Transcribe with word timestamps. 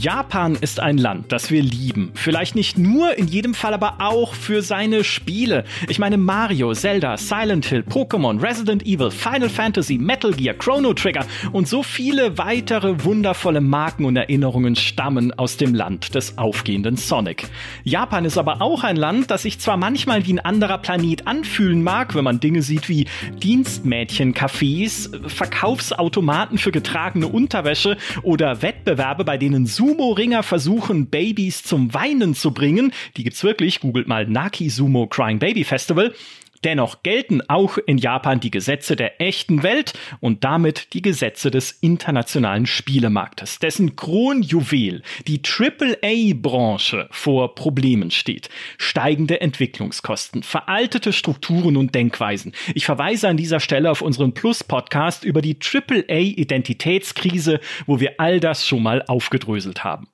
Japan 0.00 0.56
ist 0.58 0.80
ein 0.80 0.96
Land, 0.96 1.30
das 1.30 1.50
wir 1.50 1.62
lieben. 1.62 2.12
Vielleicht 2.14 2.54
nicht 2.54 2.78
nur, 2.78 3.18
in 3.18 3.28
jedem 3.28 3.52
Fall 3.52 3.74
aber 3.74 3.96
auch 3.98 4.32
für 4.32 4.62
seine 4.62 5.04
Spiele. 5.04 5.64
Ich 5.88 5.98
meine 5.98 6.16
Mario, 6.16 6.72
Zelda, 6.72 7.18
Silent 7.18 7.66
Hill, 7.66 7.84
Pokémon, 7.86 8.42
Resident 8.42 8.86
Evil, 8.86 9.10
Final 9.10 9.50
Fantasy, 9.50 9.98
Metal 9.98 10.32
Gear, 10.32 10.54
Chrono 10.54 10.94
Trigger 10.94 11.26
und 11.52 11.68
so 11.68 11.82
viele 11.82 12.38
weitere 12.38 13.04
wundervolle 13.04 13.60
Marken 13.60 14.06
und 14.06 14.16
Erinnerungen 14.16 14.74
stammen 14.74 15.34
aus 15.38 15.58
dem 15.58 15.74
Land 15.74 16.14
des 16.14 16.38
aufgehenden 16.38 16.96
Sonic. 16.96 17.48
Japan 17.84 18.24
ist 18.24 18.38
aber 18.38 18.62
auch 18.62 18.84
ein 18.84 18.96
Land, 18.96 19.30
das 19.30 19.42
sich 19.42 19.60
zwar 19.60 19.76
manchmal 19.76 20.26
wie 20.26 20.32
ein 20.32 20.40
anderer 20.40 20.78
Planet 20.78 21.26
anfühlen 21.26 21.82
mag, 21.82 22.14
wenn 22.14 22.24
man 22.24 22.40
Dinge 22.40 22.62
sieht 22.62 22.88
wie 22.88 23.06
Dienstmädchen-Cafés, 23.42 25.28
Verkaufsautomaten 25.28 26.56
für 26.56 26.72
getragene 26.72 27.28
Unterwäsche 27.28 27.98
oder 28.22 28.62
Wettbewerbe, 28.62 29.24
bei 29.24 29.36
denen 29.36 29.66
Sumo-Ringer 29.90 30.44
versuchen, 30.44 31.06
Babys 31.06 31.64
zum 31.64 31.92
Weinen 31.92 32.36
zu 32.36 32.52
bringen. 32.52 32.92
Die 33.16 33.24
gibt's 33.24 33.42
wirklich. 33.42 33.80
Googelt 33.80 34.06
mal 34.06 34.24
Naki 34.24 34.70
Sumo 34.70 35.08
Crying 35.08 35.40
Baby 35.40 35.64
Festival. 35.64 36.14
Dennoch 36.62 37.02
gelten 37.02 37.40
auch 37.48 37.78
in 37.78 37.96
Japan 37.96 38.38
die 38.38 38.50
Gesetze 38.50 38.94
der 38.94 39.18
echten 39.20 39.62
Welt 39.62 39.94
und 40.20 40.44
damit 40.44 40.92
die 40.92 41.00
Gesetze 41.00 41.50
des 41.50 41.72
internationalen 41.72 42.66
Spielemarktes, 42.66 43.60
dessen 43.60 43.96
Kronjuwel, 43.96 45.02
die 45.26 45.40
AAA-Branche, 45.42 47.08
vor 47.10 47.54
Problemen 47.54 48.10
steht. 48.10 48.50
Steigende 48.76 49.40
Entwicklungskosten, 49.40 50.42
veraltete 50.42 51.14
Strukturen 51.14 51.78
und 51.78 51.94
Denkweisen. 51.94 52.52
Ich 52.74 52.84
verweise 52.84 53.28
an 53.28 53.38
dieser 53.38 53.60
Stelle 53.60 53.90
auf 53.90 54.02
unseren 54.02 54.34
Plus-Podcast 54.34 55.24
über 55.24 55.40
die 55.40 55.56
AAA-Identitätskrise, 55.58 57.60
wo 57.86 58.00
wir 58.00 58.16
all 58.18 58.38
das 58.38 58.66
schon 58.66 58.82
mal 58.82 59.02
aufgedröselt 59.06 59.82
haben. 59.82 60.08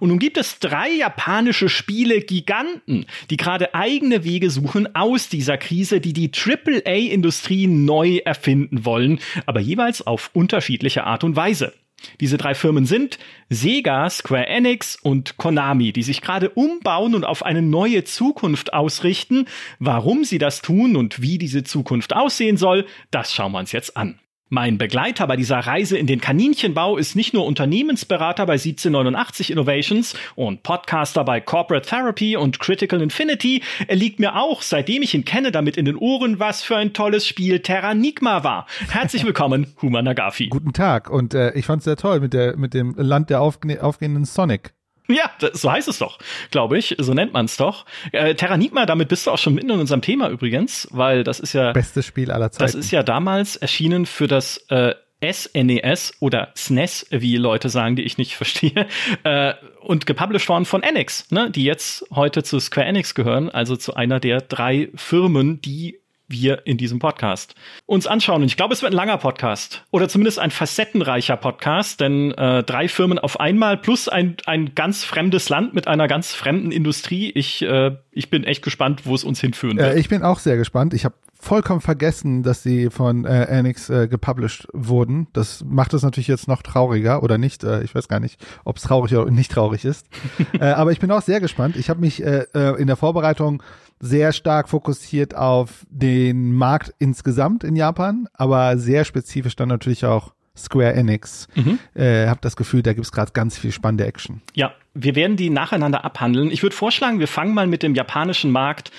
Und 0.00 0.08
nun 0.08 0.18
gibt 0.18 0.36
es 0.36 0.58
drei 0.58 0.90
japanische 0.90 1.68
Spiele-Giganten, 1.68 3.06
die 3.30 3.36
gerade 3.36 3.74
eigene 3.74 4.24
Wege 4.24 4.50
suchen 4.50 4.94
aus 4.94 5.28
dieser 5.28 5.58
Krise, 5.58 6.00
die 6.00 6.12
die 6.12 6.30
AAA-Industrie 6.32 7.66
neu 7.66 8.18
erfinden 8.24 8.84
wollen, 8.84 9.20
aber 9.46 9.60
jeweils 9.60 10.06
auf 10.06 10.30
unterschiedliche 10.32 11.04
Art 11.04 11.24
und 11.24 11.36
Weise. 11.36 11.72
Diese 12.20 12.36
drei 12.36 12.54
Firmen 12.54 12.86
sind 12.86 13.18
Sega, 13.48 14.08
Square 14.10 14.46
Enix 14.46 14.96
und 14.96 15.36
Konami, 15.36 15.92
die 15.92 16.02
sich 16.02 16.20
gerade 16.20 16.50
umbauen 16.50 17.14
und 17.14 17.24
auf 17.24 17.44
eine 17.44 17.62
neue 17.62 18.04
Zukunft 18.04 18.72
ausrichten. 18.72 19.46
Warum 19.78 20.24
sie 20.24 20.38
das 20.38 20.62
tun 20.62 20.96
und 20.96 21.22
wie 21.22 21.38
diese 21.38 21.64
Zukunft 21.64 22.14
aussehen 22.14 22.56
soll, 22.56 22.86
das 23.10 23.32
schauen 23.32 23.52
wir 23.52 23.58
uns 23.58 23.72
jetzt 23.72 23.96
an. 23.96 24.18
Mein 24.54 24.76
Begleiter 24.76 25.26
bei 25.26 25.36
dieser 25.36 25.60
Reise 25.60 25.96
in 25.96 26.06
den 26.06 26.20
Kaninchenbau 26.20 26.98
ist 26.98 27.16
nicht 27.16 27.32
nur 27.32 27.46
Unternehmensberater 27.46 28.44
bei 28.44 28.52
1789 28.52 29.50
Innovations 29.50 30.14
und 30.34 30.62
Podcaster 30.62 31.24
bei 31.24 31.40
Corporate 31.40 31.88
Therapy 31.88 32.36
und 32.36 32.60
Critical 32.60 33.00
Infinity. 33.00 33.62
Er 33.88 33.96
liegt 33.96 34.20
mir 34.20 34.36
auch, 34.36 34.60
seitdem 34.60 35.00
ich 35.00 35.14
ihn 35.14 35.24
kenne, 35.24 35.52
damit 35.52 35.78
in 35.78 35.86
den 35.86 35.96
Ohren, 35.96 36.38
was 36.38 36.62
für 36.62 36.76
ein 36.76 36.92
tolles 36.92 37.26
Spiel 37.26 37.60
Terranigma 37.60 38.44
war. 38.44 38.66
Herzlich 38.90 39.24
willkommen, 39.24 39.68
Huma 39.80 40.02
Nagafi. 40.02 40.48
Guten 40.48 40.74
Tag 40.74 41.08
und 41.08 41.32
äh, 41.32 41.54
ich 41.54 41.64
fand's 41.64 41.86
sehr 41.86 41.96
toll 41.96 42.20
mit 42.20 42.34
der 42.34 42.54
mit 42.58 42.74
dem 42.74 42.94
Land 42.98 43.30
der 43.30 43.40
aufgehenden 43.40 44.26
Sonic. 44.26 44.74
Ja, 45.08 45.30
das, 45.40 45.60
so 45.60 45.70
heißt 45.70 45.88
es 45.88 45.98
doch, 45.98 46.18
glaube 46.50 46.78
ich. 46.78 46.96
So 46.98 47.14
nennt 47.14 47.32
man 47.32 47.46
es 47.46 47.56
doch. 47.56 47.84
Äh, 48.12 48.34
Terranigma, 48.34 48.86
damit 48.86 49.08
bist 49.08 49.26
du 49.26 49.30
auch 49.30 49.38
schon 49.38 49.54
mitten 49.54 49.70
in 49.70 49.80
unserem 49.80 50.02
Thema 50.02 50.28
übrigens, 50.28 50.88
weil 50.90 51.24
das 51.24 51.40
ist 51.40 51.52
ja. 51.52 51.72
Bestes 51.72 52.06
Spiel 52.06 52.30
aller 52.30 52.50
Zeiten. 52.50 52.64
Das 52.64 52.74
ist 52.74 52.90
ja 52.90 53.02
damals 53.02 53.56
erschienen 53.56 54.06
für 54.06 54.26
das 54.26 54.58
äh, 54.68 54.94
SNES 55.22 56.10
e 56.10 56.16
oder 56.20 56.52
SNES, 56.56 57.06
e 57.10 57.20
wie 57.20 57.36
Leute 57.36 57.68
sagen, 57.68 57.96
die 57.96 58.02
ich 58.02 58.18
nicht 58.18 58.36
verstehe, 58.36 58.86
äh, 59.24 59.54
und 59.80 60.06
gepublished 60.06 60.48
worden 60.48 60.64
von 60.64 60.82
Enix, 60.82 61.30
ne, 61.30 61.50
die 61.50 61.64
jetzt 61.64 62.04
heute 62.12 62.42
zu 62.42 62.58
Square 62.60 62.86
Enix 62.86 63.14
gehören, 63.14 63.50
also 63.50 63.76
zu 63.76 63.94
einer 63.94 64.20
der 64.20 64.40
drei 64.40 64.90
Firmen, 64.94 65.60
die 65.60 66.01
wir 66.32 66.66
in 66.66 66.76
diesem 66.76 66.98
Podcast 66.98 67.54
uns 67.86 68.06
anschauen. 68.06 68.42
Und 68.42 68.48
ich 68.48 68.56
glaube, 68.56 68.74
es 68.74 68.82
wird 68.82 68.92
ein 68.92 68.96
langer 68.96 69.18
Podcast 69.18 69.84
oder 69.90 70.08
zumindest 70.08 70.38
ein 70.38 70.50
facettenreicher 70.50 71.36
Podcast, 71.36 72.00
denn 72.00 72.32
äh, 72.32 72.64
drei 72.64 72.88
Firmen 72.88 73.18
auf 73.18 73.38
einmal 73.38 73.76
plus 73.76 74.08
ein, 74.08 74.36
ein 74.46 74.74
ganz 74.74 75.04
fremdes 75.04 75.48
Land 75.48 75.74
mit 75.74 75.86
einer 75.86 76.08
ganz 76.08 76.32
fremden 76.32 76.72
Industrie. 76.72 77.30
Ich, 77.30 77.62
äh, 77.62 77.96
ich 78.10 78.30
bin 78.30 78.44
echt 78.44 78.62
gespannt, 78.62 79.06
wo 79.06 79.14
es 79.14 79.22
uns 79.22 79.40
hinführen 79.40 79.78
wird. 79.78 79.94
Äh, 79.94 80.00
ich 80.00 80.08
bin 80.08 80.22
auch 80.22 80.40
sehr 80.40 80.56
gespannt. 80.56 80.94
Ich 80.94 81.04
habe 81.04 81.14
vollkommen 81.42 81.80
vergessen, 81.80 82.44
dass 82.44 82.62
sie 82.62 82.88
von 82.88 83.24
äh, 83.24 83.46
Enix 83.46 83.90
äh, 83.90 84.06
gepublished 84.06 84.68
wurden. 84.72 85.26
Das 85.32 85.64
macht 85.64 85.92
es 85.92 86.02
natürlich 86.02 86.28
jetzt 86.28 86.46
noch 86.46 86.62
trauriger 86.62 87.24
oder 87.24 87.36
nicht. 87.36 87.64
Äh, 87.64 87.82
ich 87.82 87.96
weiß 87.96 88.06
gar 88.06 88.20
nicht, 88.20 88.40
ob 88.64 88.76
es 88.76 88.84
traurig 88.84 89.12
oder 89.16 89.30
nicht 89.30 89.50
traurig 89.50 89.84
ist. 89.84 90.06
äh, 90.60 90.66
aber 90.66 90.92
ich 90.92 91.00
bin 91.00 91.10
auch 91.10 91.20
sehr 91.20 91.40
gespannt. 91.40 91.76
Ich 91.76 91.90
habe 91.90 92.00
mich 92.00 92.22
äh, 92.22 92.46
äh, 92.54 92.80
in 92.80 92.86
der 92.86 92.94
Vorbereitung 92.94 93.60
sehr 94.02 94.32
stark 94.32 94.68
fokussiert 94.68 95.34
auf 95.34 95.86
den 95.88 96.52
Markt 96.52 96.92
insgesamt 96.98 97.62
in 97.62 97.76
Japan, 97.76 98.28
aber 98.34 98.76
sehr 98.76 99.04
spezifisch 99.04 99.54
dann 99.54 99.68
natürlich 99.68 100.04
auch 100.04 100.34
Square 100.56 100.92
Enix. 100.92 101.46
Mhm. 101.54 101.78
Äh, 101.94 102.26
hab 102.26 102.42
das 102.42 102.56
Gefühl, 102.56 102.82
da 102.82 102.92
gibt's 102.92 103.12
gerade 103.12 103.32
ganz 103.32 103.56
viel 103.56 103.72
spannende 103.72 104.04
Action. 104.04 104.42
Ja, 104.54 104.74
wir 104.92 105.14
werden 105.14 105.36
die 105.36 105.48
nacheinander 105.48 106.04
abhandeln. 106.04 106.50
Ich 106.50 106.62
würde 106.62 106.76
vorschlagen, 106.76 107.20
wir 107.20 107.28
fangen 107.28 107.54
mal 107.54 107.68
mit 107.68 107.82
dem 107.82 107.94
japanischen 107.94 108.50
Markt 108.50 108.90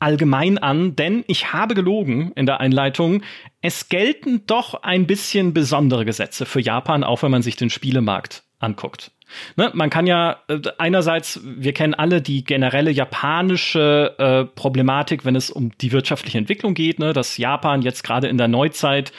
allgemein 0.00 0.58
an, 0.58 0.96
denn 0.96 1.24
ich 1.28 1.52
habe 1.52 1.74
gelogen 1.74 2.32
in 2.34 2.46
der 2.46 2.60
Einleitung. 2.60 3.22
Es 3.60 3.88
gelten 3.88 4.46
doch 4.46 4.82
ein 4.82 5.06
bisschen 5.06 5.52
besondere 5.52 6.04
Gesetze 6.04 6.46
für 6.46 6.60
Japan, 6.60 7.04
auch 7.04 7.22
wenn 7.22 7.30
man 7.30 7.42
sich 7.42 7.56
den 7.56 7.70
Spielemarkt 7.70 8.44
anguckt. 8.58 9.12
Ne, 9.56 9.70
man 9.74 9.90
kann 9.90 10.06
ja 10.06 10.38
äh, 10.48 10.60
einerseits, 10.78 11.40
wir 11.44 11.72
kennen 11.72 11.94
alle 11.94 12.22
die 12.22 12.44
generelle 12.44 12.90
japanische 12.90 14.14
äh, 14.18 14.44
Problematik, 14.44 15.24
wenn 15.24 15.36
es 15.36 15.50
um 15.50 15.76
die 15.78 15.92
wirtschaftliche 15.92 16.38
Entwicklung 16.38 16.74
geht, 16.74 16.98
ne, 16.98 17.12
dass 17.12 17.36
Japan 17.36 17.82
jetzt 17.82 18.02
gerade 18.04 18.28
in 18.28 18.38
der 18.38 18.48
Neuzeit 18.48 19.12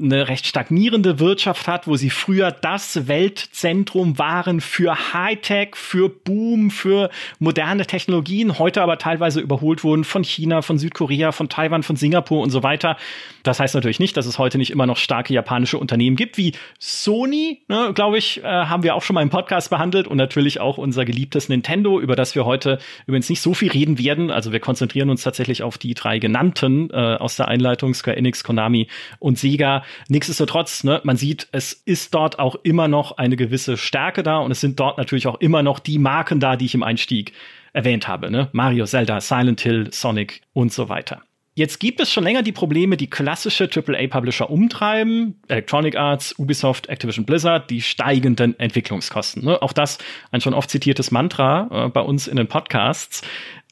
eine 0.00 0.28
recht 0.28 0.46
stagnierende 0.46 1.18
Wirtschaft 1.18 1.66
hat, 1.66 1.86
wo 1.86 1.96
sie 1.96 2.10
früher 2.10 2.52
das 2.52 3.08
Weltzentrum 3.08 4.18
waren 4.18 4.60
für 4.60 5.12
Hightech, 5.12 5.74
für 5.74 6.08
Boom, 6.08 6.70
für 6.70 7.10
moderne 7.38 7.84
Technologien, 7.86 8.58
heute 8.58 8.80
aber 8.82 8.98
teilweise 8.98 9.40
überholt 9.40 9.82
wurden 9.82 10.04
von 10.04 10.22
China, 10.22 10.62
von 10.62 10.78
Südkorea, 10.78 11.32
von 11.32 11.48
Taiwan, 11.48 11.82
von 11.82 11.96
Singapur 11.96 12.40
und 12.40 12.50
so 12.50 12.62
weiter. 12.62 12.96
Das 13.42 13.58
heißt 13.58 13.74
natürlich 13.74 13.98
nicht, 13.98 14.16
dass 14.16 14.26
es 14.26 14.38
heute 14.38 14.58
nicht 14.58 14.70
immer 14.70 14.86
noch 14.86 14.96
starke 14.96 15.34
japanische 15.34 15.78
Unternehmen 15.78 16.16
gibt, 16.16 16.38
wie 16.38 16.52
Sony, 16.78 17.62
ne, 17.68 17.92
glaube 17.94 18.18
ich, 18.18 18.42
äh, 18.44 18.46
haben 18.46 18.82
wir 18.82 18.94
auch 18.94 19.02
schon 19.02 19.14
mal 19.14 19.22
im 19.22 19.30
Podcast 19.30 19.70
behandelt 19.70 20.06
und 20.06 20.16
natürlich 20.16 20.60
auch 20.60 20.78
unser 20.78 21.04
geliebtes 21.04 21.48
Nintendo, 21.48 21.98
über 21.98 22.14
das 22.14 22.34
wir 22.34 22.44
heute 22.44 22.78
übrigens 23.06 23.28
nicht 23.28 23.40
so 23.40 23.54
viel 23.54 23.70
reden 23.70 23.98
werden. 23.98 24.30
Also 24.30 24.52
wir 24.52 24.60
konzentrieren 24.60 25.10
uns 25.10 25.22
tatsächlich 25.22 25.62
auf 25.62 25.76
die 25.76 25.94
drei 25.94 26.18
genannten 26.18 26.90
äh, 26.90 27.16
aus 27.16 27.36
der 27.36 27.48
Einleitung, 27.48 27.94
Square 27.94 28.16
Enix, 28.16 28.44
Konami 28.44 28.86
und 29.18 29.38
Sega. 29.38 29.82
Nichtsdestotrotz, 30.08 30.84
ne, 30.84 31.00
man 31.04 31.16
sieht, 31.16 31.48
es 31.52 31.72
ist 31.72 32.14
dort 32.14 32.38
auch 32.38 32.56
immer 32.62 32.88
noch 32.88 33.18
eine 33.18 33.36
gewisse 33.36 33.76
Stärke 33.76 34.22
da 34.22 34.38
und 34.38 34.50
es 34.50 34.60
sind 34.60 34.78
dort 34.80 34.98
natürlich 34.98 35.26
auch 35.26 35.40
immer 35.40 35.62
noch 35.62 35.78
die 35.78 35.98
Marken 35.98 36.40
da, 36.40 36.56
die 36.56 36.66
ich 36.66 36.74
im 36.74 36.82
Einstieg 36.82 37.32
erwähnt 37.72 38.08
habe. 38.08 38.30
Ne? 38.30 38.48
Mario, 38.52 38.86
Zelda, 38.86 39.20
Silent 39.20 39.60
Hill, 39.60 39.88
Sonic 39.92 40.42
und 40.52 40.72
so 40.72 40.88
weiter. 40.88 41.22
Jetzt 41.58 41.80
gibt 41.80 41.98
es 41.98 42.12
schon 42.12 42.22
länger 42.22 42.44
die 42.44 42.52
Probleme, 42.52 42.96
die 42.96 43.10
klassische 43.10 43.68
AAA-Publisher 43.68 44.48
umtreiben. 44.48 45.42
Electronic 45.48 45.96
Arts, 45.96 46.38
Ubisoft, 46.38 46.88
Activision 46.88 47.26
Blizzard, 47.26 47.68
die 47.68 47.82
steigenden 47.82 48.56
Entwicklungskosten. 48.60 49.44
Ne? 49.44 49.60
Auch 49.60 49.72
das 49.72 49.98
ein 50.30 50.40
schon 50.40 50.54
oft 50.54 50.70
zitiertes 50.70 51.10
Mantra 51.10 51.86
äh, 51.86 51.88
bei 51.88 52.00
uns 52.00 52.28
in 52.28 52.36
den 52.36 52.46
Podcasts 52.46 53.22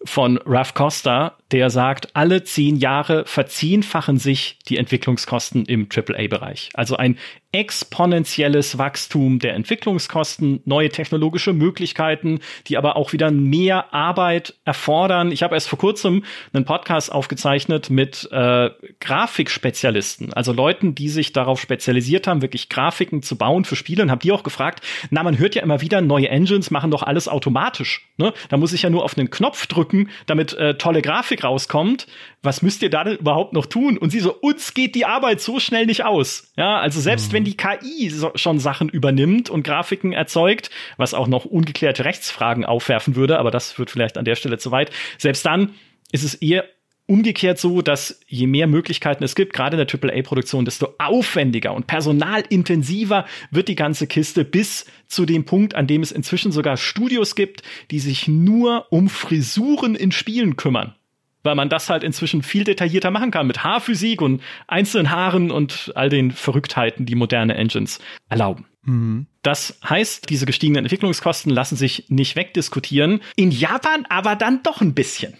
von 0.07 0.39
Ralph 0.47 0.75
Costa, 0.75 1.37
der 1.53 1.71
sagt, 1.71 2.17
alle 2.17 2.43
zehn 2.43 2.77
Jahre 2.77 3.25
verzehnfachen 3.27 4.19
sich 4.19 4.59
die 4.69 4.79
Entwicklungskosten 4.79 5.65
im 5.67 5.89
AAA-Bereich. 5.95 6.71
Also 6.75 6.97
ein 6.97 7.19
exponentielles 7.57 8.77
Wachstum 8.77 9.39
der 9.39 9.55
Entwicklungskosten, 9.55 10.61
neue 10.67 10.91
technologische 10.91 11.55
Möglichkeiten, 11.55 12.41
die 12.67 12.77
aber 12.77 12.97
auch 12.97 13.15
wieder 13.15 13.31
mehr 13.31 13.95
Arbeit 13.95 14.55
erfordern. 14.67 15.33
Ich 15.33 15.43
habe 15.43 15.55
erst 15.55 15.69
vor 15.69 15.79
kurzem 15.79 16.25
einen 16.53 16.67
Podcast 16.67 17.11
aufgezeichnet 17.11 17.89
mit 17.89 18.29
äh, 18.31 18.71
Grafikspezialisten, 19.01 20.35
also 20.35 20.53
Leuten, 20.53 20.95
die 20.95 21.09
sich 21.09 21.33
darauf 21.33 21.59
spezialisiert 21.59 22.27
haben, 22.27 22.43
wirklich 22.43 22.69
Grafiken 22.69 23.23
zu 23.23 23.39
bauen 23.39 23.65
für 23.65 23.77
Spiele 23.77 24.03
und 24.03 24.11
habe 24.11 24.21
die 24.21 24.33
auch 24.33 24.43
gefragt, 24.43 24.85
na, 25.09 25.23
man 25.23 25.39
hört 25.39 25.55
ja 25.55 25.63
immer 25.63 25.81
wieder, 25.81 26.03
neue 26.03 26.29
Engines 26.29 26.71
machen 26.71 26.91
doch 26.91 27.05
alles 27.05 27.27
automatisch. 27.27 28.07
Ne? 28.19 28.35
Da 28.51 28.59
muss 28.59 28.75
ich 28.75 28.83
ja 28.83 28.91
nur 28.91 29.03
auf 29.03 29.17
einen 29.17 29.31
Knopf 29.31 29.67
drücken, 29.67 29.96
damit 30.27 30.53
äh, 30.55 30.77
tolle 30.77 31.03
Grafik 31.03 31.45
rauskommt. 31.45 32.07
Was 32.43 32.63
müsst 32.63 32.83
ihr 32.83 32.91
da 32.91 33.05
denn 33.05 33.17
überhaupt 33.17 33.53
noch 33.53 33.67
tun? 33.67 33.99
Und 33.99 34.11
sie 34.11 34.21
so, 34.21 34.33
uns 34.35 34.75
geht 34.75 34.95
die 34.95 35.05
Arbeit 35.05 35.41
so 35.41 35.59
schnell 35.59 35.87
nicht 35.87 36.05
aus. 36.05 36.53
Ja, 36.57 36.79
also 36.79 37.01
selbst 37.01 37.31
mhm. 37.31 37.37
wenn 37.37 37.45
die 37.45 37.57
KI 37.57 38.11
so, 38.11 38.33
schon 38.35 38.59
Sachen 38.59 38.89
übernimmt 38.89 39.51
und 39.51 39.63
Grafiken 39.63 40.13
erzeugt, 40.13 40.71
was 40.97 41.15
auch 41.15 41.27
noch 41.27 41.45
ungeklärte 41.45 42.05
Rechtsfragen 42.05 42.65
aufwerfen 42.65 43.17
würde, 43.17 43.39
aber 43.39 43.51
das 43.51 43.79
wird 43.79 43.91
vielleicht 43.91 44.19
an 44.19 44.25
der 44.25 44.37
Stelle 44.37 44.59
zu 44.59 44.71
weit. 44.71 44.91
Selbst 45.19 45.45
dann 45.45 45.75
ist 46.13 46.25
es 46.25 46.35
eher 46.35 46.65
umgekehrt 47.07 47.59
so, 47.59 47.83
dass 47.83 48.21
je 48.27 48.47
mehr 48.47 48.67
Möglichkeiten 48.67 49.25
es 49.25 49.35
gibt, 49.35 49.53
gerade 49.53 49.81
in 49.81 49.87
der 49.87 50.13
AAA-Produktion, 50.13 50.65
desto 50.65 50.95
aufwendiger 50.99 51.73
und 51.75 51.87
personalintensiver 51.87 53.27
wird 53.51 53.69
die 53.69 53.77
ganze 53.77 54.07
Kiste 54.07 54.45
bis 54.45 54.87
zu 55.07 55.25
dem 55.25 55.45
Punkt, 55.45 55.75
an 55.75 55.87
dem 55.87 56.03
es 56.03 56.13
inzwischen 56.13 56.53
sogar 56.53 56.77
Studios 56.77 57.35
gibt, 57.35 57.63
die 57.91 58.01
sich 58.01 58.29
nur 58.29 58.87
um 58.91 59.09
Frisuren 59.09 59.95
in 59.95 60.13
Spielen 60.13 60.57
kümmern. 60.57 60.95
Weil 61.43 61.55
man 61.55 61.69
das 61.69 61.89
halt 61.89 62.03
inzwischen 62.03 62.43
viel 62.43 62.65
detaillierter 62.65 63.13
machen 63.13 63.31
kann 63.31 63.47
mit 63.47 63.63
Haarphysik 63.63 64.21
und 64.21 64.43
einzelnen 64.67 65.11
Haaren 65.11 65.53
und 65.53 65.93
all 65.95 66.09
den 66.09 66.33
Verrücktheiten, 66.33 67.07
die 67.07 67.15
moderne 67.15 67.55
Engines 67.55 68.01
erlauben. 68.29 68.67
Mhm. 68.83 69.27
Das 69.43 69.79
heißt, 69.89 70.29
diese 70.29 70.45
gestiegenen 70.45 70.87
Entwicklungskosten 70.87 71.53
lassen 71.53 71.77
sich 71.77 72.07
nicht 72.09 72.35
wegdiskutieren. 72.35 73.21
In 73.37 73.53
Japan 73.53 74.07
aber 74.09 74.35
dann 74.35 74.65
doch 74.65 74.81
ein 74.81 74.95
bisschen. 74.95 75.35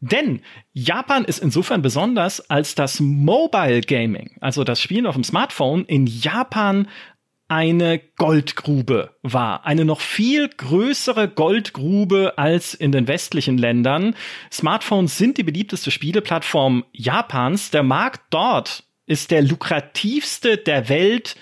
Denn 0.00 0.40
Japan 0.72 1.24
ist 1.24 1.38
insofern 1.38 1.82
besonders, 1.82 2.50
als 2.50 2.74
das 2.74 3.00
Mobile 3.00 3.80
Gaming, 3.82 4.36
also 4.40 4.64
das 4.64 4.80
Spielen 4.80 5.06
auf 5.06 5.14
dem 5.14 5.24
Smartphone, 5.24 5.84
in 5.84 6.06
Japan 6.06 6.88
eine 7.50 7.98
Goldgrube 8.16 9.16
war. 9.22 9.66
Eine 9.66 9.84
noch 9.84 10.00
viel 10.00 10.48
größere 10.48 11.28
Goldgrube 11.28 12.34
als 12.36 12.74
in 12.74 12.92
den 12.92 13.08
westlichen 13.08 13.58
Ländern. 13.58 14.14
Smartphones 14.52 15.18
sind 15.18 15.36
die 15.36 15.42
beliebteste 15.42 15.90
Spieleplattform 15.90 16.84
Japans. 16.92 17.72
Der 17.72 17.82
Markt 17.82 18.22
dort 18.30 18.84
ist 19.06 19.32
der 19.32 19.42
lukrativste 19.42 20.58
der 20.58 20.88
Welt 20.88 21.34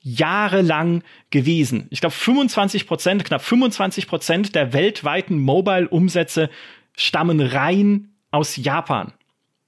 jahrelang 0.00 1.02
gewesen. 1.30 1.88
Ich 1.90 2.00
glaube, 2.00 2.14
25 2.14 2.86
Prozent, 2.86 3.24
knapp 3.24 3.42
25 3.42 4.06
Prozent 4.06 4.54
der 4.54 4.72
weltweiten 4.72 5.36
Mobile-Umsätze 5.40 6.48
stammen 6.96 7.40
rein 7.40 8.16
aus 8.30 8.56
Japan. 8.56 9.12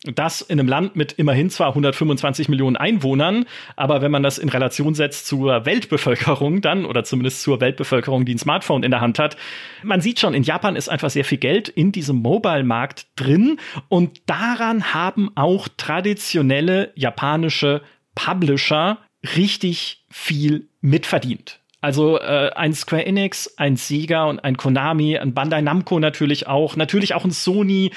Das 0.04 0.42
in 0.42 0.60
einem 0.60 0.68
Land 0.68 0.94
mit 0.94 1.12
immerhin 1.14 1.50
zwar 1.50 1.68
125 1.68 2.48
Millionen 2.48 2.76
Einwohnern, 2.76 3.46
aber 3.74 4.00
wenn 4.00 4.12
man 4.12 4.22
das 4.22 4.38
in 4.38 4.48
Relation 4.48 4.94
setzt 4.94 5.26
zur 5.26 5.66
Weltbevölkerung 5.66 6.60
dann 6.60 6.84
oder 6.84 7.02
zumindest 7.02 7.42
zur 7.42 7.60
Weltbevölkerung, 7.60 8.24
die 8.24 8.36
ein 8.36 8.38
Smartphone 8.38 8.84
in 8.84 8.92
der 8.92 9.00
Hand 9.00 9.18
hat, 9.18 9.36
man 9.82 10.00
sieht 10.00 10.20
schon, 10.20 10.34
in 10.34 10.44
Japan 10.44 10.76
ist 10.76 10.88
einfach 10.88 11.10
sehr 11.10 11.24
viel 11.24 11.38
Geld 11.38 11.68
in 11.68 11.90
diesem 11.90 12.16
Mobile-Markt 12.22 13.08
drin 13.16 13.58
und 13.88 14.22
daran 14.26 14.94
haben 14.94 15.30
auch 15.34 15.66
traditionelle 15.76 16.92
japanische 16.94 17.82
Publisher 18.14 18.98
richtig 19.36 20.04
viel 20.10 20.68
mitverdient. 20.80 21.58
Also 21.80 22.18
äh, 22.18 22.50
ein 22.54 22.72
Square 22.72 23.06
Enix, 23.06 23.54
ein 23.56 23.76
Sega 23.76 24.24
und 24.24 24.40
ein 24.40 24.56
Konami, 24.56 25.16
ein 25.16 25.34
Bandai 25.34 25.60
Namco 25.60 25.98
natürlich 26.00 26.46
auch, 26.46 26.76
natürlich 26.76 27.14
auch 27.14 27.24
ein 27.24 27.30
Sony. 27.30 27.92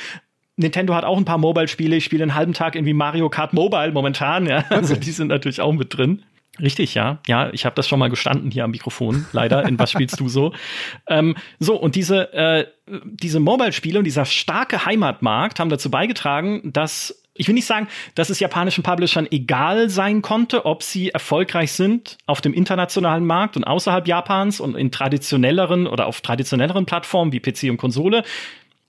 Nintendo 0.55 0.93
hat 0.93 1.03
auch 1.03 1.17
ein 1.17 1.25
paar 1.25 1.39
Mobile-Spiele. 1.39 1.95
Ich 1.95 2.05
spiele 2.05 2.23
einen 2.23 2.35
halben 2.35 2.53
Tag 2.53 2.75
irgendwie 2.75 2.93
Mario 2.93 3.29
Kart 3.29 3.53
Mobile 3.53 3.91
momentan. 3.91 4.45
Ja, 4.45 4.65
also 4.69 4.95
die 4.95 5.11
sind 5.11 5.27
natürlich 5.27 5.61
auch 5.61 5.73
mit 5.73 5.97
drin. 5.97 6.23
Richtig, 6.59 6.93
ja. 6.93 7.19
Ja, 7.27 7.49
ich 7.53 7.65
habe 7.65 7.75
das 7.75 7.87
schon 7.87 7.97
mal 7.97 8.09
gestanden 8.09 8.51
hier 8.51 8.65
am 8.65 8.71
Mikrofon, 8.71 9.25
leider. 9.31 9.65
In 9.65 9.79
was 9.79 9.91
spielst 9.91 10.19
du 10.19 10.27
so? 10.27 10.53
Ähm, 11.07 11.35
so, 11.59 11.75
und 11.75 11.95
diese, 11.95 12.33
äh, 12.33 12.67
diese 13.03 13.39
Mobile-Spiele 13.39 13.97
und 13.97 14.05
dieser 14.05 14.25
starke 14.25 14.85
Heimatmarkt 14.85 15.59
haben 15.59 15.69
dazu 15.69 15.89
beigetragen, 15.89 16.71
dass 16.71 17.20
ich 17.33 17.47
will 17.47 17.55
nicht 17.55 17.65
sagen, 17.65 17.87
dass 18.15 18.29
es 18.29 18.39
japanischen 18.39 18.83
Publishern 18.83 19.27
egal 19.31 19.89
sein 19.89 20.21
konnte, 20.21 20.65
ob 20.65 20.83
sie 20.83 21.09
erfolgreich 21.09 21.71
sind 21.71 22.17
auf 22.25 22.41
dem 22.41 22.53
internationalen 22.53 23.25
Markt 23.25 23.55
und 23.55 23.63
außerhalb 23.63 24.07
Japans 24.07 24.59
und 24.59 24.75
in 24.75 24.91
traditionelleren 24.91 25.87
oder 25.87 26.07
auf 26.07 26.21
traditionelleren 26.21 26.85
Plattformen 26.85 27.31
wie 27.31 27.39
PC 27.39 27.69
und 27.69 27.77
Konsole. 27.77 28.23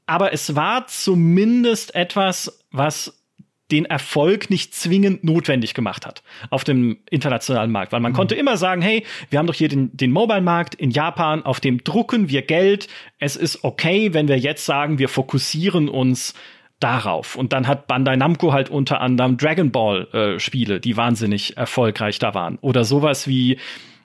Aber 0.07 0.33
es 0.33 0.57
war 0.57 0.87
zumindest 0.89 1.95
etwas, 1.95 2.61
was 2.73 3.23
den 3.71 3.87
Erfolg 3.87 4.51
nicht 4.51 4.75
zwingend 4.75 5.25
notwendig 5.25 5.73
gemacht 5.73 6.05
hat 6.05 6.23
auf 6.51 6.63
dem 6.63 6.99
internationalen 7.11 7.71
Markt. 7.71 7.93
Weil 7.93 8.01
man 8.01 8.13
mhm. 8.13 8.17
konnte 8.17 8.35
immer 8.35 8.59
sagen, 8.59 8.83
hey, 8.83 9.05
wir 9.31 9.39
haben 9.39 9.47
doch 9.47 9.55
hier 9.55 9.69
den, 9.69 9.97
den 9.97 10.11
Mobile-Markt 10.11 10.75
in 10.75 10.91
Japan, 10.91 11.43
auf 11.43 11.59
dem 11.59 11.83
drucken 11.83 12.29
wir 12.29 12.43
Geld. 12.43 12.89
Es 13.19 13.35
ist 13.35 13.65
okay, 13.65 14.13
wenn 14.13 14.29
wir 14.29 14.39
jetzt 14.39 14.67
sagen, 14.67 14.99
wir 14.99 15.09
fokussieren 15.09 15.89
uns 15.89 16.35
darauf. 16.83 17.37
Und 17.37 17.53
dann 17.53 17.67
hat 17.67 17.87
Bandai 17.87 18.17
Namco 18.17 18.53
halt 18.53 18.71
unter 18.71 19.01
anderem 19.01 19.37
Dragon 19.37 19.71
Ball 19.71 20.07
äh, 20.13 20.39
Spiele, 20.39 20.81
die 20.81 20.97
wahnsinnig 20.97 21.57
erfolgreich 21.57 22.19
da 22.19 22.35
waren. 22.35 22.59
Oder 22.61 22.85
sowas 22.85 23.27
wie 23.27 23.59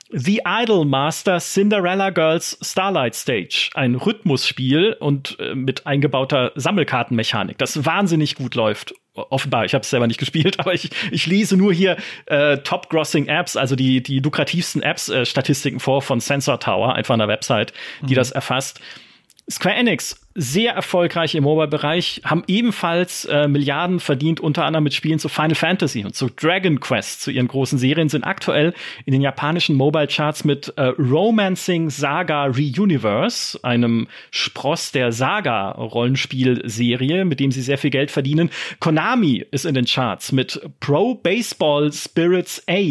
The 0.10 0.42
Idol 0.46 0.86
Master 0.86 1.40
Cinderella 1.40 2.12
Girls 2.12 2.58
Starlight 2.62 3.14
Stage, 3.14 3.70
ein 3.74 3.96
Rhythmusspiel 3.96 4.96
und 5.00 5.38
äh, 5.40 5.54
mit 5.54 5.86
eingebauter 5.86 6.54
Sammelkartenmechanik, 6.56 7.58
das 7.58 7.86
wahnsinnig 7.86 8.36
gut 8.36 8.56
läuft. 8.56 8.94
Offenbar, 9.16 9.66
ich 9.66 9.74
habe 9.74 9.82
es 9.82 9.90
selber 9.90 10.08
nicht 10.08 10.20
gespielt, 10.20 10.60
aber 10.60 10.74
ich, 10.74 10.92
ich 11.12 11.26
lese 11.26 11.58
nur 11.58 11.74
hier 11.74 11.98
äh, 12.28 12.58
Top-Grossing-Apps, 12.60 13.58
also 13.58 13.76
die, 13.76 14.02
die 14.02 14.20
lukrativsten 14.20 14.82
Apps-Statistiken 14.82 15.78
äh, 15.78 15.82
vor 15.82 16.02
von 16.02 16.22
Sensor 16.22 16.60
Tower, 16.60 16.96
einfach 16.96 17.16
einer 17.16 17.28
Website, 17.28 17.74
die 18.02 18.14
mhm. 18.14 18.16
das 18.16 18.32
erfasst. 18.32 18.80
Square 19.50 19.76
Enix, 19.76 20.20
sehr 20.36 20.74
erfolgreich 20.74 21.34
im 21.34 21.46
Mobile-Bereich, 21.46 22.20
haben 22.26 22.44
ebenfalls 22.48 23.24
äh, 23.26 23.48
Milliarden 23.48 24.02
verdient, 24.02 24.42
unter 24.42 24.66
anderem 24.66 24.84
mit 24.84 24.94
Spielen 24.94 25.20
zu 25.20 25.30
Final 25.30 25.56
Fantasy 25.56 26.04
und 26.04 26.18
zu 26.18 26.30
Dragon 26.30 26.82
Quest, 26.82 27.22
zu 27.22 27.32
ihren 27.32 27.48
großen 27.48 27.80
Serien, 27.80 28.10
sind 28.10 28.26
aktuell 28.26 28.74
in 29.06 29.14
den 29.14 29.22
japanischen 29.22 29.78
Mobile-Charts 29.78 30.44
mit 30.44 30.74
äh, 30.76 30.88
Romancing 31.00 31.90
Saga 31.90 32.48
Reuniverse, 32.48 33.58
einem 33.64 34.10
Spross 34.32 34.92
der 34.92 35.14
Saga-Rollenspielserie, 35.14 37.24
mit 37.24 37.40
dem 37.40 37.52
sie 37.52 37.62
sehr 37.62 37.78
viel 37.78 37.92
Geld 37.92 38.12
verdienen. 38.12 38.50
Konami 38.82 39.46
ist 39.52 39.66
in 39.66 39.76
den 39.76 39.86
Charts 39.86 40.34
mit 40.34 40.60
Pro 40.82 41.16
Baseball 41.16 41.94
Spirits 41.94 42.64
A, 42.68 42.82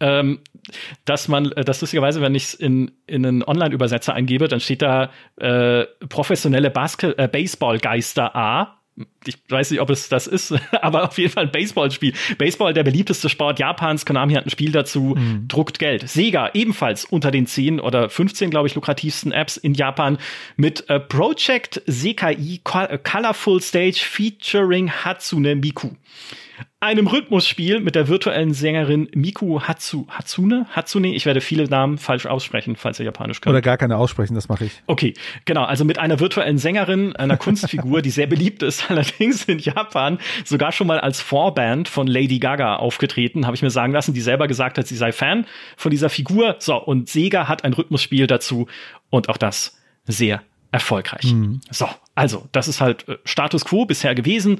ähm, 0.00 0.40
dass 1.04 1.28
man, 1.28 1.52
äh, 1.52 1.64
dass 1.64 1.80
lustigerweise, 1.80 2.20
wenn 2.20 2.34
ich 2.34 2.44
es 2.44 2.54
in, 2.54 2.92
in 3.06 3.26
einen 3.26 3.42
Online-Übersetzer 3.42 4.14
eingebe, 4.14 4.48
dann 4.48 4.60
steht 4.60 4.82
da 4.82 5.10
äh, 5.36 5.84
professionelle 6.08 6.70
Basket 6.70 7.18
äh, 7.18 7.28
Baseballgeister 7.28 8.34
A. 8.34 8.80
Ich 9.26 9.38
weiß 9.48 9.72
nicht, 9.72 9.80
ob 9.80 9.90
es 9.90 10.08
das 10.08 10.28
ist, 10.28 10.54
aber 10.80 11.08
auf 11.08 11.18
jeden 11.18 11.32
Fall 11.32 11.46
ein 11.46 11.50
Baseballspiel. 11.50 12.12
Baseball, 12.38 12.72
der 12.72 12.84
beliebteste 12.84 13.28
Sport 13.28 13.58
Japans. 13.58 14.06
Konami 14.06 14.34
hat 14.34 14.46
ein 14.46 14.50
Spiel 14.50 14.70
dazu, 14.70 15.16
mhm. 15.16 15.48
druckt 15.48 15.80
Geld. 15.80 16.08
Sega 16.08 16.50
ebenfalls 16.54 17.04
unter 17.04 17.32
den 17.32 17.46
10 17.46 17.80
oder 17.80 18.08
15, 18.08 18.50
glaube 18.50 18.68
ich, 18.68 18.76
lukrativsten 18.76 19.32
Apps 19.32 19.56
in 19.56 19.74
Japan 19.74 20.18
mit 20.56 20.88
äh, 20.88 21.00
Project 21.00 21.82
Sekai 21.86 22.60
Colorful 22.62 23.60
Stage 23.60 24.00
featuring 24.00 24.90
Hatsune 24.90 25.56
Miku 25.56 25.90
einem 26.80 27.06
Rhythmusspiel 27.06 27.80
mit 27.80 27.94
der 27.94 28.08
virtuellen 28.08 28.52
Sängerin 28.52 29.08
Miku 29.14 29.60
Hatsu, 29.60 30.06
Hatsune? 30.08 30.66
Hatsune? 30.70 31.14
Ich 31.14 31.24
werde 31.24 31.40
viele 31.40 31.64
Namen 31.64 31.98
falsch 31.98 32.26
aussprechen, 32.26 32.76
falls 32.76 32.98
ihr 33.00 33.06
Japanisch 33.06 33.40
könnt. 33.40 33.52
Oder 33.52 33.62
gar 33.62 33.78
keine 33.78 33.96
aussprechen, 33.96 34.34
das 34.34 34.48
mache 34.48 34.66
ich. 34.66 34.82
Okay, 34.86 35.14
genau. 35.44 35.64
Also 35.64 35.84
mit 35.84 35.98
einer 35.98 36.20
virtuellen 36.20 36.58
Sängerin, 36.58 37.16
einer 37.16 37.36
Kunstfigur, 37.36 38.02
die 38.02 38.10
sehr 38.10 38.26
beliebt 38.26 38.62
ist, 38.62 38.90
allerdings 38.90 39.44
in 39.44 39.58
Japan, 39.58 40.18
sogar 40.44 40.72
schon 40.72 40.86
mal 40.86 41.00
als 41.00 41.20
Vorband 41.20 41.88
von 41.88 42.06
Lady 42.06 42.38
Gaga 42.38 42.76
aufgetreten, 42.76 43.46
habe 43.46 43.56
ich 43.56 43.62
mir 43.62 43.70
sagen 43.70 43.92
lassen, 43.92 44.12
die 44.12 44.20
selber 44.20 44.46
gesagt 44.46 44.76
hat, 44.76 44.86
sie 44.86 44.96
sei 44.96 45.12
Fan 45.12 45.46
von 45.76 45.90
dieser 45.90 46.10
Figur. 46.10 46.56
So, 46.58 46.76
und 46.76 47.08
Sega 47.08 47.48
hat 47.48 47.64
ein 47.64 47.72
Rhythmusspiel 47.72 48.26
dazu 48.26 48.66
und 49.10 49.28
auch 49.28 49.38
das 49.38 49.78
sehr 50.04 50.42
erfolgreich. 50.70 51.32
Mhm. 51.32 51.60
So, 51.70 51.88
also, 52.14 52.48
das 52.52 52.68
ist 52.68 52.80
halt 52.80 53.08
äh, 53.08 53.16
Status 53.24 53.64
quo 53.64 53.86
bisher 53.86 54.14
gewesen 54.14 54.58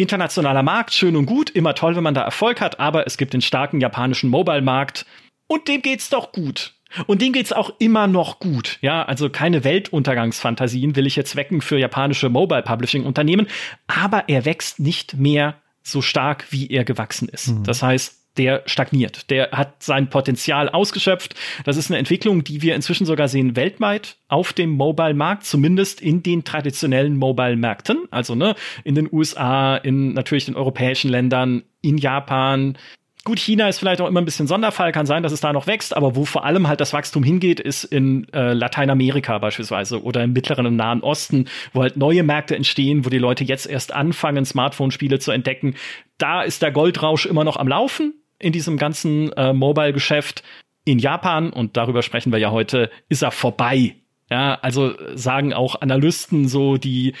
internationaler 0.00 0.62
Markt, 0.62 0.92
schön 0.92 1.16
und 1.16 1.26
gut, 1.26 1.50
immer 1.50 1.74
toll, 1.74 1.96
wenn 1.96 2.02
man 2.02 2.14
da 2.14 2.22
Erfolg 2.22 2.60
hat, 2.60 2.80
aber 2.80 3.06
es 3.06 3.16
gibt 3.16 3.32
den 3.32 3.42
starken 3.42 3.80
japanischen 3.80 4.30
Mobile-Markt 4.30 5.06
und 5.46 5.68
dem 5.68 5.82
geht's 5.82 6.10
doch 6.10 6.32
gut. 6.32 6.74
Und 7.06 7.22
dem 7.22 7.32
geht's 7.32 7.52
auch 7.52 7.72
immer 7.78 8.08
noch 8.08 8.40
gut. 8.40 8.78
Ja, 8.80 9.04
also 9.04 9.30
keine 9.30 9.62
Weltuntergangsfantasien 9.62 10.96
will 10.96 11.06
ich 11.06 11.14
jetzt 11.14 11.36
wecken 11.36 11.60
für 11.60 11.78
japanische 11.78 12.28
Mobile 12.28 12.62
Publishing 12.62 13.04
Unternehmen, 13.04 13.46
aber 13.86 14.24
er 14.28 14.44
wächst 14.44 14.80
nicht 14.80 15.14
mehr 15.14 15.54
so 15.82 16.02
stark, 16.02 16.46
wie 16.50 16.68
er 16.68 16.84
gewachsen 16.84 17.28
ist. 17.28 17.48
Mhm. 17.48 17.64
Das 17.64 17.82
heißt, 17.82 18.19
der 18.40 18.62
stagniert. 18.64 19.28
Der 19.28 19.50
hat 19.50 19.82
sein 19.82 20.08
Potenzial 20.08 20.70
ausgeschöpft. 20.70 21.34
Das 21.66 21.76
ist 21.76 21.90
eine 21.90 21.98
Entwicklung, 21.98 22.42
die 22.42 22.62
wir 22.62 22.74
inzwischen 22.74 23.04
sogar 23.04 23.28
sehen 23.28 23.54
weltweit 23.54 24.16
auf 24.28 24.54
dem 24.54 24.70
Mobile-Markt, 24.70 25.44
zumindest 25.44 26.00
in 26.00 26.22
den 26.22 26.42
traditionellen 26.42 27.18
Mobile-Märkten. 27.18 28.06
Also 28.10 28.34
ne, 28.34 28.54
in 28.82 28.94
den 28.94 29.12
USA, 29.12 29.76
in 29.76 30.14
natürlich 30.14 30.46
den 30.46 30.56
europäischen 30.56 31.10
Ländern, 31.10 31.64
in 31.82 31.98
Japan. 31.98 32.78
Gut, 33.24 33.38
China 33.38 33.68
ist 33.68 33.78
vielleicht 33.78 34.00
auch 34.00 34.08
immer 34.08 34.22
ein 34.22 34.24
bisschen 34.24 34.46
Sonderfall, 34.46 34.92
kann 34.92 35.04
sein, 35.04 35.22
dass 35.22 35.32
es 35.32 35.42
da 35.42 35.52
noch 35.52 35.66
wächst, 35.66 35.94
aber 35.94 36.16
wo 36.16 36.24
vor 36.24 36.46
allem 36.46 36.66
halt 36.66 36.80
das 36.80 36.94
Wachstum 36.94 37.22
hingeht, 37.22 37.60
ist 37.60 37.84
in 37.84 38.26
äh, 38.32 38.54
Lateinamerika 38.54 39.36
beispielsweise 39.36 40.02
oder 40.02 40.24
im 40.24 40.32
mittleren 40.32 40.64
und 40.64 40.76
nahen 40.76 41.02
Osten, 41.02 41.44
wo 41.74 41.82
halt 41.82 41.98
neue 41.98 42.22
Märkte 42.22 42.56
entstehen, 42.56 43.04
wo 43.04 43.10
die 43.10 43.18
Leute 43.18 43.44
jetzt 43.44 43.66
erst 43.66 43.92
anfangen, 43.92 44.46
Smartphone-Spiele 44.46 45.18
zu 45.18 45.32
entdecken. 45.32 45.74
Da 46.16 46.40
ist 46.40 46.62
der 46.62 46.72
Goldrausch 46.72 47.26
immer 47.26 47.44
noch 47.44 47.58
am 47.58 47.68
Laufen, 47.68 48.14
in 48.40 48.52
diesem 48.52 48.76
ganzen 48.76 49.32
äh, 49.34 49.52
Mobile-Geschäft. 49.52 50.42
In 50.84 50.98
Japan, 50.98 51.52
und 51.52 51.76
darüber 51.76 52.02
sprechen 52.02 52.32
wir 52.32 52.38
ja 52.38 52.50
heute, 52.50 52.90
ist 53.08 53.22
er 53.22 53.30
vorbei. 53.30 53.96
Ja, 54.30 54.54
also 54.62 54.94
sagen 55.14 55.52
auch 55.52 55.80
Analysten 55.80 56.48
so, 56.48 56.76
die 56.76 57.14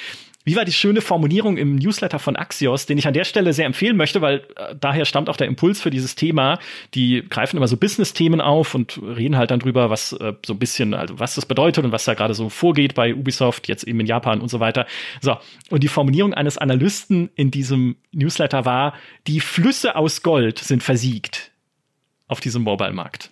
wie 0.50 0.56
war 0.56 0.64
die 0.64 0.72
schöne 0.72 1.00
Formulierung 1.00 1.56
im 1.56 1.76
Newsletter 1.76 2.18
von 2.18 2.34
Axios, 2.34 2.84
den 2.84 2.98
ich 2.98 3.06
an 3.06 3.14
der 3.14 3.22
Stelle 3.22 3.52
sehr 3.52 3.66
empfehlen 3.66 3.96
möchte, 3.96 4.20
weil 4.20 4.38
äh, 4.56 4.74
daher 4.74 5.04
stammt 5.04 5.28
auch 5.28 5.36
der 5.36 5.46
Impuls 5.46 5.80
für 5.80 5.90
dieses 5.90 6.16
Thema. 6.16 6.58
Die 6.94 7.22
greifen 7.28 7.56
immer 7.56 7.68
so 7.68 7.76
Business-Themen 7.76 8.40
auf 8.40 8.74
und 8.74 9.00
reden 9.00 9.36
halt 9.36 9.52
dann 9.52 9.60
drüber, 9.60 9.90
was 9.90 10.12
äh, 10.14 10.32
so 10.44 10.54
ein 10.54 10.58
bisschen, 10.58 10.92
also 10.92 11.20
was 11.20 11.36
das 11.36 11.46
bedeutet 11.46 11.84
und 11.84 11.92
was 11.92 12.04
da 12.04 12.14
gerade 12.14 12.34
so 12.34 12.48
vorgeht 12.48 12.96
bei 12.96 13.14
Ubisoft, 13.14 13.68
jetzt 13.68 13.84
eben 13.84 14.00
in 14.00 14.06
Japan 14.06 14.40
und 14.40 14.48
so 14.48 14.58
weiter. 14.58 14.86
So, 15.20 15.36
und 15.70 15.84
die 15.84 15.88
Formulierung 15.88 16.34
eines 16.34 16.58
Analysten 16.58 17.30
in 17.36 17.52
diesem 17.52 17.94
Newsletter 18.10 18.64
war, 18.64 18.94
die 19.28 19.38
Flüsse 19.38 19.94
aus 19.94 20.24
Gold 20.24 20.58
sind 20.58 20.82
versiegt 20.82 21.52
auf 22.26 22.40
diesem 22.40 22.62
Mobile-Markt. 22.62 23.30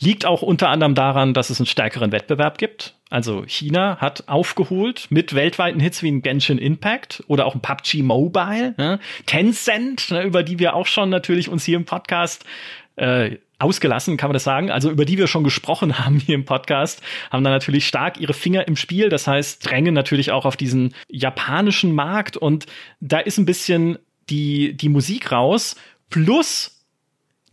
Liegt 0.00 0.26
auch 0.26 0.42
unter 0.42 0.68
anderem 0.68 0.94
daran, 0.94 1.34
dass 1.34 1.50
es 1.50 1.60
einen 1.60 1.66
stärkeren 1.66 2.12
Wettbewerb 2.12 2.58
gibt. 2.58 2.94
Also 3.10 3.44
China 3.46 3.96
hat 3.98 4.28
aufgeholt 4.28 5.06
mit 5.10 5.34
weltweiten 5.34 5.80
Hits 5.80 6.02
wie 6.02 6.10
ein 6.10 6.22
Genshin 6.22 6.58
Impact 6.58 7.24
oder 7.26 7.46
auch 7.46 7.54
ein 7.54 7.62
PUBG 7.62 8.02
Mobile, 8.02 8.74
ne? 8.76 9.00
Tencent, 9.24 10.10
ne, 10.10 10.22
über 10.24 10.42
die 10.42 10.58
wir 10.58 10.74
auch 10.74 10.86
schon 10.86 11.08
natürlich 11.08 11.48
uns 11.48 11.64
hier 11.64 11.76
im 11.76 11.86
Podcast 11.86 12.44
äh, 12.96 13.36
ausgelassen, 13.58 14.16
kann 14.16 14.28
man 14.28 14.34
das 14.34 14.44
sagen, 14.44 14.70
also 14.70 14.90
über 14.90 15.04
die 15.04 15.18
wir 15.18 15.26
schon 15.26 15.44
gesprochen 15.44 15.98
haben 16.04 16.20
hier 16.20 16.34
im 16.34 16.44
Podcast, 16.44 17.02
haben 17.30 17.44
da 17.44 17.50
natürlich 17.50 17.86
stark 17.86 18.20
ihre 18.20 18.34
Finger 18.34 18.68
im 18.68 18.76
Spiel. 18.76 19.08
Das 19.08 19.26
heißt, 19.26 19.68
drängen 19.68 19.94
natürlich 19.94 20.30
auch 20.30 20.44
auf 20.44 20.56
diesen 20.56 20.94
japanischen 21.08 21.94
Markt 21.94 22.36
und 22.36 22.66
da 23.00 23.18
ist 23.18 23.38
ein 23.38 23.46
bisschen 23.46 23.98
die, 24.30 24.76
die 24.76 24.88
Musik 24.88 25.32
raus. 25.32 25.76
Plus 26.10 26.77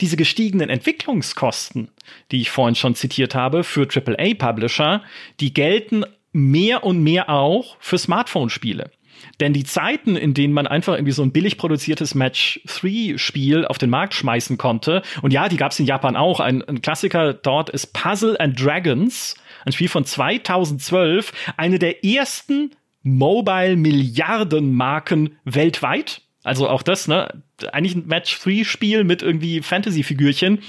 diese 0.02 0.18
gestiegenen 0.18 0.70
Entwicklungskosten, 0.70 1.90
die 2.32 2.42
ich 2.42 2.52
vorhin 2.52 2.76
schon 2.76 2.96
zitiert 2.96 3.36
habe, 3.36 3.64
für 3.64 3.88
AAA-Publisher, 3.88 5.02
die 5.40 5.54
gelten 5.54 6.06
mehr 6.32 6.84
und 6.84 7.02
mehr 7.02 7.30
auch 7.30 7.78
für 7.80 7.98
Smartphone-Spiele. 7.98 8.92
Denn 9.40 9.54
die 9.54 9.64
Zeiten, 9.64 10.16
in 10.16 10.34
denen 10.34 10.54
man 10.54 10.68
einfach 10.68 10.94
irgendwie 10.94 11.12
so 11.12 11.24
ein 11.24 11.32
billig 11.32 11.58
produziertes 11.58 12.16
Match-3-Spiel 12.16 13.66
auf 13.66 13.78
den 13.78 13.90
Markt 13.90 14.14
schmeißen 14.14 14.58
konnte, 14.58 15.02
und 15.22 15.32
ja, 15.32 15.50
die 15.50 15.58
gab 15.58 15.72
es 15.72 15.80
in 15.80 15.86
Japan 15.86 16.16
auch, 16.16 16.40
ein, 16.40 16.64
ein 16.64 16.82
Klassiker 16.82 17.34
dort 17.34 17.70
ist 17.70 17.94
Puzzle 17.94 18.38
and 18.40 18.62
Dragons, 18.62 19.36
ein 19.66 19.72
Spiel 19.72 19.90
von 19.90 20.06
2012, 20.06 21.34
eine 21.58 21.80
der 21.80 22.06
ersten 22.06 22.72
Mobile-Milliarden-Marken 23.04 25.38
weltweit. 25.44 26.22
Also 26.46 26.70
auch 26.70 26.84
das, 26.84 27.08
ne? 27.08 27.42
Eigentlich 27.72 27.96
ein 27.96 28.06
Match-3-Spiel 28.06 29.04
mit 29.04 29.24
irgendwie 29.24 29.62
Fantasy-Figürchen. 29.62 30.60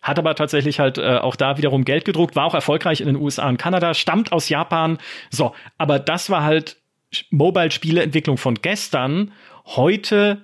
Hat 0.00 0.18
aber 0.18 0.36
tatsächlich 0.36 0.78
halt 0.78 0.96
äh, 0.98 1.18
auch 1.18 1.34
da 1.34 1.58
wiederum 1.58 1.84
Geld 1.84 2.04
gedruckt, 2.04 2.36
war 2.36 2.44
auch 2.44 2.54
erfolgreich 2.54 3.00
in 3.00 3.08
den 3.08 3.16
USA 3.16 3.48
und 3.48 3.56
Kanada, 3.56 3.94
stammt 3.94 4.30
aus 4.30 4.48
Japan. 4.48 4.98
So, 5.30 5.54
aber 5.76 5.98
das 5.98 6.30
war 6.30 6.44
halt 6.44 6.76
Mobile-Spieleentwicklung 7.30 8.38
von 8.38 8.54
gestern. 8.54 9.32
Heute, 9.66 10.42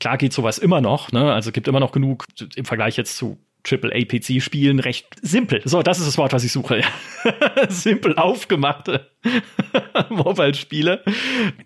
klar 0.00 0.18
geht 0.18 0.32
sowas 0.32 0.58
immer 0.58 0.80
noch, 0.80 1.12
ne? 1.12 1.32
Also 1.32 1.52
gibt 1.52 1.68
immer 1.68 1.80
noch 1.80 1.92
genug 1.92 2.26
im 2.56 2.64
Vergleich 2.64 2.96
jetzt 2.96 3.16
zu 3.16 3.38
AAA-PC-Spielen 3.66 4.80
recht 4.80 5.06
simpel. 5.20 5.60
So, 5.64 5.82
das 5.82 5.98
ist 5.98 6.06
das 6.06 6.18
Wort, 6.18 6.32
was 6.32 6.44
ich 6.44 6.52
suche. 6.52 6.82
simpel 7.68 8.16
aufgemachte 8.16 9.10
Mobile-Spiele, 10.08 11.02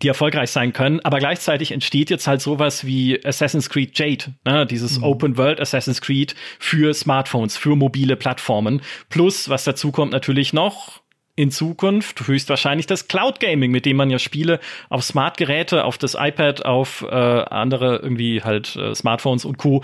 die 0.02 0.08
erfolgreich 0.08 0.50
sein 0.50 0.72
können. 0.72 1.00
Aber 1.00 1.18
gleichzeitig 1.18 1.72
entsteht 1.72 2.10
jetzt 2.10 2.26
halt 2.26 2.40
sowas 2.40 2.84
wie 2.86 3.24
Assassin's 3.24 3.68
Creed 3.68 3.98
Jade, 3.98 4.34
ne? 4.44 4.66
dieses 4.66 4.98
mhm. 4.98 5.04
Open 5.04 5.36
World 5.36 5.60
Assassin's 5.60 6.00
Creed 6.00 6.34
für 6.58 6.94
Smartphones, 6.94 7.56
für 7.56 7.76
mobile 7.76 8.16
Plattformen. 8.16 8.82
Plus, 9.08 9.48
was 9.48 9.64
dazu 9.64 9.92
kommt, 9.92 10.12
natürlich 10.12 10.52
noch 10.52 11.02
in 11.36 11.50
Zukunft 11.50 12.26
höchstwahrscheinlich 12.26 12.86
das 12.86 13.08
Cloud 13.08 13.40
Gaming, 13.40 13.70
mit 13.70 13.86
dem 13.86 13.96
man 13.96 14.10
ja 14.10 14.18
Spiele 14.18 14.60
auf 14.88 15.04
Smart-Geräte, 15.04 15.84
auf 15.84 15.96
das 15.96 16.14
iPad, 16.18 16.64
auf 16.66 17.02
äh, 17.02 17.14
andere 17.14 17.96
irgendwie 17.96 18.42
halt 18.42 18.76
äh, 18.76 18.94
Smartphones 18.94 19.44
und 19.44 19.56
Co. 19.56 19.82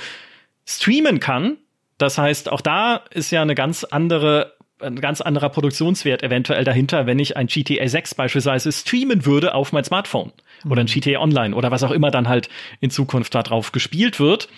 streamen 0.66 1.20
kann 1.20 1.56
das 1.98 2.18
heißt, 2.18 2.50
auch 2.50 2.60
da 2.60 2.96
ist 3.10 3.30
ja 3.30 3.42
eine 3.42 3.54
ganz 3.54 3.84
andere 3.84 4.56
ein 4.78 5.00
ganz 5.00 5.22
anderer 5.22 5.48
Produktionswert 5.48 6.22
eventuell 6.22 6.62
dahinter, 6.64 7.06
wenn 7.06 7.18
ich 7.18 7.36
ein 7.36 7.46
GTA 7.46 7.88
6 7.88 8.14
beispielsweise 8.14 8.70
streamen 8.70 9.24
würde 9.24 9.54
auf 9.54 9.72
mein 9.72 9.84
Smartphone 9.84 10.32
mhm. 10.64 10.72
oder 10.72 10.82
ein 10.82 10.86
GTA 10.86 11.20
Online 11.20 11.56
oder 11.56 11.70
was 11.70 11.82
auch 11.82 11.90
immer 11.90 12.10
dann 12.10 12.28
halt 12.28 12.50
in 12.80 12.90
Zukunft 12.90 13.34
darauf 13.34 13.72
gespielt 13.72 14.20
wird. 14.20 14.48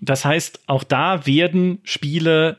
Das 0.00 0.26
heißt, 0.26 0.60
auch 0.66 0.84
da 0.84 1.26
werden 1.26 1.80
Spiele 1.84 2.58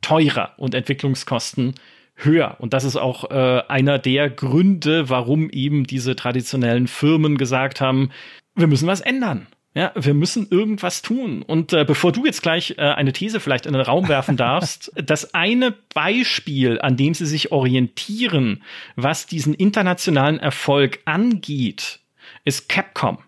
teurer 0.00 0.54
und 0.56 0.74
Entwicklungskosten 0.74 1.74
höher. 2.16 2.56
Und 2.58 2.72
das 2.72 2.84
ist 2.84 2.96
auch 2.96 3.30
äh, 3.30 3.62
einer 3.68 3.98
der 3.98 4.30
Gründe, 4.30 5.08
warum 5.08 5.50
eben 5.50 5.84
diese 5.84 6.16
traditionellen 6.16 6.88
Firmen 6.88 7.36
gesagt 7.36 7.80
haben, 7.80 8.10
wir 8.54 8.66
müssen 8.66 8.88
was 8.88 9.00
ändern. 9.00 9.46
Ja, 9.76 9.92
wir 9.94 10.14
müssen 10.14 10.48
irgendwas 10.48 11.02
tun. 11.02 11.42
Und 11.42 11.74
äh, 11.74 11.84
bevor 11.84 12.10
du 12.10 12.24
jetzt 12.24 12.40
gleich 12.40 12.76
äh, 12.78 12.80
eine 12.80 13.12
These 13.12 13.40
vielleicht 13.40 13.66
in 13.66 13.74
den 13.74 13.82
Raum 13.82 14.08
werfen 14.08 14.38
darfst, 14.38 14.90
das 14.96 15.34
eine 15.34 15.74
Beispiel, 15.92 16.80
an 16.80 16.96
dem 16.96 17.12
sie 17.12 17.26
sich 17.26 17.52
orientieren, 17.52 18.62
was 18.94 19.26
diesen 19.26 19.52
internationalen 19.52 20.38
Erfolg 20.38 21.00
angeht, 21.04 22.00
ist 22.46 22.70
Capcom. 22.70 23.18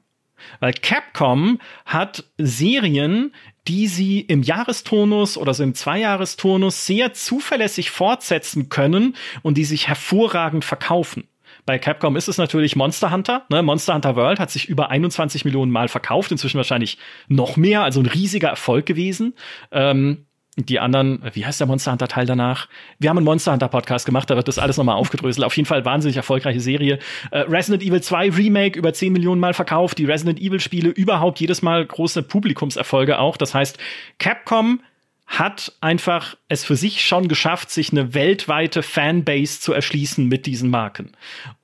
Weil 0.58 0.72
Capcom 0.72 1.58
hat 1.84 2.24
Serien, 2.38 3.34
die 3.66 3.86
sie 3.86 4.20
im 4.20 4.42
Jahrestonus 4.42 5.36
oder 5.36 5.52
so 5.52 5.62
im 5.62 5.74
Zweijahrestonus 5.74 6.86
sehr 6.86 7.12
zuverlässig 7.12 7.90
fortsetzen 7.90 8.70
können 8.70 9.16
und 9.42 9.58
die 9.58 9.66
sich 9.66 9.86
hervorragend 9.86 10.64
verkaufen. 10.64 11.28
Bei 11.68 11.78
Capcom 11.78 12.16
ist 12.16 12.28
es 12.28 12.38
natürlich 12.38 12.76
Monster 12.76 13.10
Hunter. 13.10 13.44
Ne? 13.50 13.62
Monster 13.62 13.92
Hunter 13.92 14.16
World 14.16 14.40
hat 14.40 14.50
sich 14.50 14.70
über 14.70 14.88
21 14.88 15.44
Millionen 15.44 15.70
Mal 15.70 15.88
verkauft, 15.88 16.32
inzwischen 16.32 16.56
wahrscheinlich 16.56 16.96
noch 17.28 17.58
mehr, 17.58 17.82
also 17.82 18.00
ein 18.00 18.06
riesiger 18.06 18.48
Erfolg 18.48 18.86
gewesen. 18.86 19.34
Ähm, 19.70 20.24
die 20.56 20.80
anderen, 20.80 21.22
wie 21.34 21.44
heißt 21.44 21.60
der 21.60 21.66
Monster 21.66 21.92
Hunter 21.92 22.08
Teil 22.08 22.24
danach? 22.24 22.68
Wir 22.98 23.10
haben 23.10 23.18
einen 23.18 23.26
Monster 23.26 23.52
Hunter 23.52 23.68
Podcast 23.68 24.06
gemacht, 24.06 24.30
da 24.30 24.36
wird 24.36 24.48
das 24.48 24.58
alles 24.58 24.78
nochmal 24.78 24.96
aufgedröselt. 24.96 25.44
Auf 25.44 25.54
jeden 25.58 25.66
Fall 25.66 25.84
wahnsinnig 25.84 26.16
erfolgreiche 26.16 26.60
Serie. 26.60 27.00
Äh, 27.32 27.40
Resident 27.40 27.82
Evil 27.82 28.00
2 28.00 28.30
Remake 28.30 28.78
über 28.78 28.94
10 28.94 29.12
Millionen 29.12 29.38
Mal 29.38 29.52
verkauft, 29.52 29.98
die 29.98 30.06
Resident 30.06 30.40
Evil 30.40 30.60
Spiele 30.60 30.88
überhaupt 30.88 31.38
jedes 31.38 31.60
Mal 31.60 31.84
große 31.84 32.22
Publikumserfolge 32.22 33.18
auch. 33.18 33.36
Das 33.36 33.52
heißt, 33.52 33.76
Capcom 34.18 34.80
hat 35.28 35.74
einfach 35.82 36.36
es 36.48 36.64
für 36.64 36.74
sich 36.74 37.04
schon 37.06 37.28
geschafft, 37.28 37.70
sich 37.70 37.92
eine 37.92 38.14
weltweite 38.14 38.82
Fanbase 38.82 39.60
zu 39.60 39.74
erschließen 39.74 40.26
mit 40.26 40.46
diesen 40.46 40.70
Marken. 40.70 41.12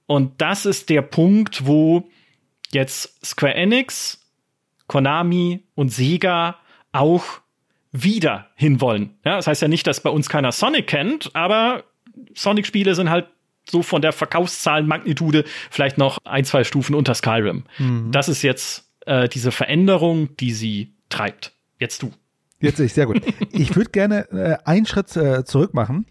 Und 0.07 0.41
das 0.41 0.67
ist 0.67 0.91
der 0.91 1.03
Punkt, 1.03 1.67
wo 1.67 2.09
jetzt 2.73 3.25
Square 3.25 3.55
Enix, 3.55 4.21
Konami 4.87 5.65
und 5.75 5.91
Sega 5.91 6.59
auch 6.93 7.25
wieder 7.93 8.51
hinwollen. 8.57 9.17
Ja, 9.25 9.37
das 9.37 9.47
heißt 9.47 9.63
ja 9.63 9.69
nicht, 9.69 9.87
dass 9.87 10.01
bei 10.01 10.11
uns 10.11 10.29
keiner 10.29 10.53
Sonic 10.53 10.89
kennt, 10.89 11.31
aber 11.35 11.85
Sonic-Spiele 12.35 12.95
sind 12.95 13.09
halt 13.09 13.29
so 13.71 13.83
von 13.83 14.03
der 14.03 14.13
Verkaufszahlenmagnitude 14.13 15.45
vielleicht 15.71 15.97
noch 15.97 16.19
ein, 16.25 16.45
zwei 16.45 16.65
Stufen 16.65 16.95
unter 16.95 17.15
Skyrim. 17.15 17.65
Mhm. 17.79 18.11
Das 18.13 18.29
ist 18.29 18.43
jetzt 18.43 18.91
äh, 19.07 19.29
diese 19.29 19.53
Veränderung, 19.53 20.37
die 20.37 20.53
sie 20.53 20.93
treibt. 21.09 21.53
Jetzt 21.79 22.03
du. 22.03 22.13
Jetzt 22.61 22.77
sehe 22.77 22.87
ich 22.87 22.95
sehr 22.95 23.07
gut. 23.07 23.23
Ich 23.53 23.77
würde 23.77 23.91
gerne 23.91 24.29
äh, 24.31 24.57
einen 24.65 24.87
Schritt 24.87 25.17
äh, 25.17 25.45
zurück 25.45 25.73
machen 25.73 26.07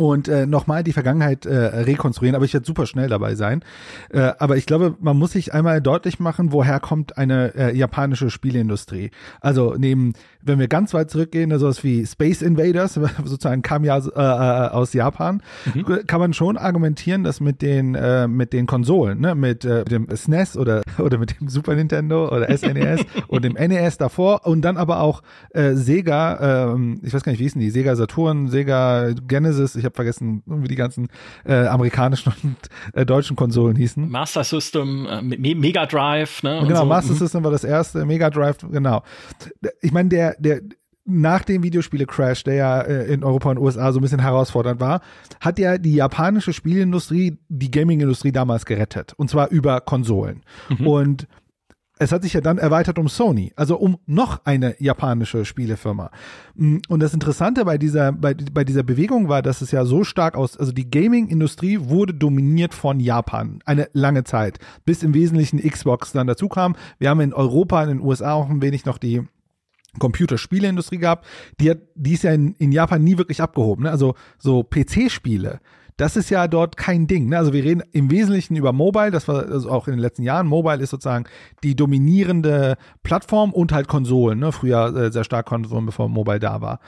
und 0.00 0.28
äh, 0.28 0.46
nochmal 0.46 0.82
die 0.82 0.94
Vergangenheit 0.94 1.44
äh, 1.44 1.54
rekonstruieren, 1.54 2.34
aber 2.34 2.46
ich 2.46 2.54
werde 2.54 2.64
super 2.64 2.86
schnell 2.86 3.10
dabei 3.10 3.34
sein. 3.34 3.62
Äh, 4.08 4.32
aber 4.38 4.56
ich 4.56 4.64
glaube, 4.64 4.96
man 4.98 5.18
muss 5.18 5.32
sich 5.32 5.52
einmal 5.52 5.82
deutlich 5.82 6.18
machen, 6.18 6.52
woher 6.52 6.80
kommt 6.80 7.18
eine 7.18 7.54
äh, 7.54 7.76
japanische 7.76 8.30
Spieleindustrie. 8.30 9.10
Also 9.42 9.74
neben, 9.76 10.14
wenn 10.42 10.58
wir 10.58 10.68
ganz 10.68 10.94
weit 10.94 11.10
zurückgehen, 11.10 11.56
sowas 11.58 11.84
wie 11.84 12.06
Space 12.06 12.42
Invaders, 12.42 12.94
sozusagen 13.24 13.62
kam 13.62 13.84
ja 13.84 13.98
äh, 13.98 14.00
äh, 14.08 14.70
aus 14.70 14.92
Japan, 14.92 15.42
mhm. 15.74 16.06
kann 16.06 16.20
man 16.20 16.32
schon 16.32 16.56
argumentieren, 16.56 17.24
dass 17.24 17.40
mit 17.40 17.62
den 17.62 17.94
äh, 17.94 18.28
mit 18.28 18.52
den 18.52 18.66
Konsolen, 18.66 19.20
ne, 19.20 19.34
mit 19.34 19.64
äh, 19.64 19.84
dem 19.84 20.06
SNES 20.14 20.56
e 20.56 20.58
oder 20.58 20.82
oder 20.98 21.18
mit 21.18 21.40
dem 21.40 21.48
Super 21.48 21.74
Nintendo 21.74 22.28
oder 22.28 22.46
SNES 22.56 23.00
e 23.00 23.04
und 23.28 23.44
dem 23.44 23.54
NES 23.54 23.98
davor 23.98 24.46
und 24.46 24.62
dann 24.62 24.76
aber 24.76 25.00
auch 25.00 25.22
äh, 25.50 25.74
Sega, 25.74 26.74
äh, 26.74 26.96
ich 27.02 27.12
weiß 27.12 27.22
gar 27.22 27.32
nicht, 27.32 27.40
wie 27.40 27.44
hießen 27.44 27.60
die, 27.60 27.70
Sega 27.70 27.96
Saturn, 27.96 28.48
Sega 28.48 29.12
Genesis, 29.26 29.76
ich 29.76 29.84
habe 29.84 29.94
vergessen, 29.94 30.42
wie 30.46 30.68
die 30.68 30.76
ganzen 30.76 31.08
äh, 31.44 31.66
amerikanischen 31.66 32.32
und 32.42 32.56
äh, 32.94 33.04
deutschen 33.04 33.36
Konsolen 33.36 33.76
hießen. 33.76 34.08
Master 34.08 34.44
System, 34.44 35.06
äh, 35.06 35.22
Me 35.22 35.54
Mega 35.54 35.86
Drive, 35.86 36.42
ne? 36.42 36.62
Genau, 36.66 36.80
so. 36.80 36.86
Master 36.86 37.12
mhm. 37.12 37.18
System 37.18 37.44
war 37.44 37.50
das 37.50 37.64
erste, 37.64 38.04
Mega 38.06 38.30
Drive, 38.30 38.58
genau. 38.70 39.02
Ich 39.80 39.92
meine, 39.92 40.08
der, 40.08 40.29
der, 40.38 40.60
nach 41.04 41.44
dem 41.44 41.62
Videospiele-Crash, 41.62 42.44
der 42.44 42.54
ja 42.54 42.80
äh, 42.80 43.12
in 43.12 43.24
Europa 43.24 43.50
und 43.50 43.58
USA 43.58 43.92
so 43.92 43.98
ein 43.98 44.02
bisschen 44.02 44.20
herausfordernd 44.20 44.80
war, 44.80 45.00
hat 45.40 45.58
ja 45.58 45.78
die 45.78 45.94
japanische 45.94 46.52
Spielindustrie 46.52 47.38
die 47.48 47.70
Gaming-Industrie 47.70 48.32
damals 48.32 48.64
gerettet. 48.64 49.14
Und 49.16 49.30
zwar 49.30 49.50
über 49.50 49.80
Konsolen. 49.80 50.42
Mhm. 50.68 50.86
Und 50.86 51.28
es 52.00 52.12
hat 52.12 52.22
sich 52.22 52.32
ja 52.32 52.40
dann 52.40 52.56
erweitert 52.56 52.98
um 52.98 53.08
Sony, 53.08 53.52
also 53.56 53.76
um 53.76 53.98
noch 54.06 54.40
eine 54.46 54.74
japanische 54.80 55.44
Spielefirma. 55.44 56.10
Mm, 56.54 56.78
und 56.88 57.00
das 57.00 57.12
Interessante 57.12 57.66
bei 57.66 57.76
dieser, 57.76 58.12
bei, 58.12 58.34
bei 58.34 58.64
dieser 58.64 58.82
Bewegung 58.82 59.28
war, 59.28 59.42
dass 59.42 59.60
es 59.60 59.70
ja 59.70 59.84
so 59.84 60.02
stark 60.02 60.34
aus, 60.34 60.56
also 60.56 60.72
die 60.72 60.90
Gaming-Industrie 60.90 61.78
wurde 61.78 62.14
dominiert 62.14 62.72
von 62.72 63.00
Japan 63.00 63.58
eine 63.66 63.90
lange 63.92 64.24
Zeit, 64.24 64.58
bis 64.86 65.02
im 65.02 65.12
Wesentlichen 65.12 65.60
Xbox 65.60 66.12
dann 66.12 66.26
dazu 66.26 66.48
kam. 66.48 66.74
Wir 66.98 67.10
haben 67.10 67.20
in 67.20 67.34
Europa, 67.34 67.82
in 67.82 67.90
den 67.90 68.00
USA 68.00 68.32
auch 68.32 68.48
ein 68.48 68.62
wenig 68.62 68.86
noch 68.86 68.96
die 68.96 69.26
Computerspieleindustrie 69.98 70.98
gehabt, 70.98 71.26
die 71.60 71.70
hat, 71.70 71.78
die 71.94 72.12
ist 72.12 72.24
ja 72.24 72.32
in, 72.32 72.54
in 72.54 72.72
Japan 72.72 73.02
nie 73.02 73.18
wirklich 73.18 73.42
abgehoben. 73.42 73.84
Ne? 73.84 73.90
Also 73.90 74.14
so 74.38 74.62
PC-Spiele, 74.62 75.60
das 76.00 76.16
ist 76.16 76.30
ja 76.30 76.48
dort 76.48 76.78
kein 76.78 77.06
Ding. 77.06 77.28
Ne? 77.28 77.36
Also 77.36 77.52
wir 77.52 77.62
reden 77.62 77.82
im 77.92 78.10
Wesentlichen 78.10 78.56
über 78.56 78.72
Mobile, 78.72 79.10
das 79.10 79.28
war 79.28 79.46
also 79.46 79.70
auch 79.70 79.86
in 79.86 79.92
den 79.92 80.00
letzten 80.00 80.22
Jahren. 80.22 80.46
Mobile 80.46 80.82
ist 80.82 80.90
sozusagen 80.90 81.24
die 81.62 81.76
dominierende 81.76 82.76
Plattform 83.02 83.52
und 83.52 83.72
halt 83.72 83.86
Konsolen. 83.86 84.38
Ne? 84.38 84.50
Früher 84.52 84.96
äh, 84.96 85.12
sehr 85.12 85.24
stark 85.24 85.46
Konsolen, 85.46 85.86
bevor 85.86 86.08
Mobile 86.08 86.40
da 86.40 86.62
war. 86.62 86.80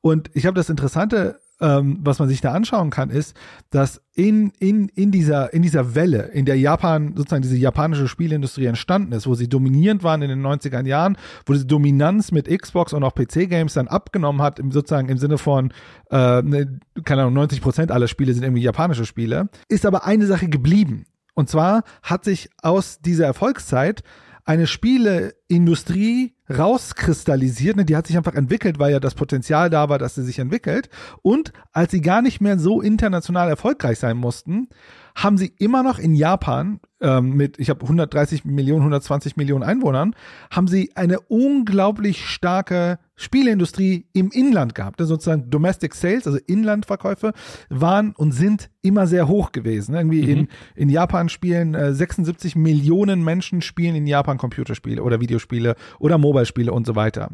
Und 0.00 0.30
ich 0.32 0.46
habe 0.46 0.56
das 0.56 0.70
Interessante 0.70 1.40
ähm, 1.60 1.98
was 2.02 2.18
man 2.18 2.28
sich 2.28 2.40
da 2.40 2.52
anschauen 2.52 2.90
kann, 2.90 3.10
ist, 3.10 3.36
dass 3.70 4.00
in, 4.14 4.52
in, 4.58 4.88
in, 4.88 5.10
dieser, 5.10 5.52
in 5.52 5.62
dieser 5.62 5.94
Welle, 5.94 6.30
in 6.32 6.44
der 6.44 6.58
Japan, 6.58 7.14
sozusagen 7.16 7.42
diese 7.42 7.56
japanische 7.56 8.08
Spielindustrie 8.08 8.66
entstanden 8.66 9.12
ist, 9.12 9.26
wo 9.26 9.34
sie 9.34 9.48
dominierend 9.48 10.02
waren 10.02 10.22
in 10.22 10.28
den 10.28 10.44
90er 10.44 10.84
Jahren, 10.86 11.16
wo 11.46 11.52
diese 11.52 11.66
Dominanz 11.66 12.32
mit 12.32 12.48
Xbox 12.48 12.92
und 12.92 13.04
auch 13.04 13.14
PC-Games 13.14 13.74
dann 13.74 13.88
abgenommen 13.88 14.42
hat, 14.42 14.58
im, 14.58 14.72
sozusagen 14.72 15.08
im 15.08 15.18
Sinne 15.18 15.38
von, 15.38 15.72
äh, 16.10 16.42
ne, 16.42 16.80
keine 17.04 17.22
Ahnung, 17.22 17.34
90 17.34 17.60
Prozent 17.60 17.92
aller 17.92 18.08
Spiele 18.08 18.34
sind 18.34 18.42
irgendwie 18.42 18.62
japanische 18.62 19.06
Spiele, 19.06 19.48
ist 19.68 19.86
aber 19.86 20.04
eine 20.04 20.26
Sache 20.26 20.48
geblieben. 20.48 21.06
Und 21.34 21.48
zwar 21.48 21.82
hat 22.02 22.24
sich 22.24 22.48
aus 22.62 23.00
dieser 23.00 23.26
Erfolgszeit 23.26 24.02
eine 24.44 24.66
Spieleindustrie 24.66 26.34
rauskristallisiert, 26.50 27.76
ne, 27.76 27.84
die 27.84 27.96
hat 27.96 28.06
sich 28.06 28.16
einfach 28.16 28.34
entwickelt, 28.34 28.78
weil 28.78 28.92
ja 28.92 29.00
das 29.00 29.14
Potenzial 29.14 29.70
da 29.70 29.88
war, 29.88 29.98
dass 29.98 30.14
sie 30.14 30.22
sich 30.22 30.38
entwickelt. 30.38 30.90
Und 31.22 31.52
als 31.72 31.92
sie 31.92 32.02
gar 32.02 32.20
nicht 32.20 32.40
mehr 32.40 32.58
so 32.58 32.82
international 32.82 33.48
erfolgreich 33.48 33.98
sein 33.98 34.18
mussten, 34.18 34.68
haben 35.14 35.38
sie 35.38 35.52
immer 35.58 35.82
noch 35.82 35.98
in 35.98 36.14
Japan 36.14 36.80
ähm, 37.00 37.36
mit, 37.36 37.58
ich 37.58 37.70
habe 37.70 37.82
130 37.82 38.44
Millionen, 38.44 38.80
120 38.80 39.36
Millionen 39.36 39.62
Einwohnern, 39.62 40.14
haben 40.50 40.66
sie 40.66 40.90
eine 40.96 41.20
unglaublich 41.20 42.26
starke 42.26 42.98
Spieleindustrie 43.14 44.06
im 44.12 44.30
Inland 44.32 44.74
gehabt. 44.74 45.00
Also 45.00 45.14
sozusagen 45.14 45.50
Domestic 45.50 45.94
Sales, 45.94 46.26
also 46.26 46.38
Inlandverkäufe, 46.46 47.32
waren 47.68 48.12
und 48.16 48.32
sind 48.32 48.70
immer 48.82 49.06
sehr 49.06 49.28
hoch 49.28 49.52
gewesen. 49.52 49.94
Irgendwie 49.94 50.22
mhm. 50.22 50.28
in, 50.30 50.48
in 50.74 50.88
Japan 50.88 51.28
spielen 51.28 51.74
äh, 51.74 51.94
76 51.94 52.56
Millionen 52.56 53.22
Menschen 53.22 53.62
spielen 53.62 53.94
in 53.94 54.06
Japan 54.06 54.36
Computerspiele 54.36 55.02
oder 55.02 55.20
Videospiele 55.20 55.76
oder 56.00 56.18
Mobile-Spiele 56.18 56.72
und 56.72 56.86
so 56.86 56.96
weiter. 56.96 57.30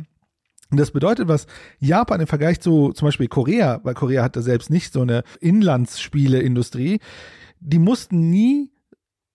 Und 0.70 0.78
das 0.78 0.92
bedeutet, 0.92 1.26
was 1.28 1.46
Japan 1.80 2.20
im 2.20 2.26
Vergleich 2.26 2.60
zu 2.60 2.92
zum 2.92 3.06
Beispiel 3.06 3.26
Korea, 3.26 3.80
weil 3.82 3.94
Korea 3.94 4.22
hatte 4.22 4.40
selbst 4.40 4.70
nicht 4.70 4.92
so 4.92 5.00
eine 5.00 5.25
Inlandsspieleindustrie, 5.40 7.00
die 7.61 7.79
mussten 7.79 8.31
nie 8.31 8.71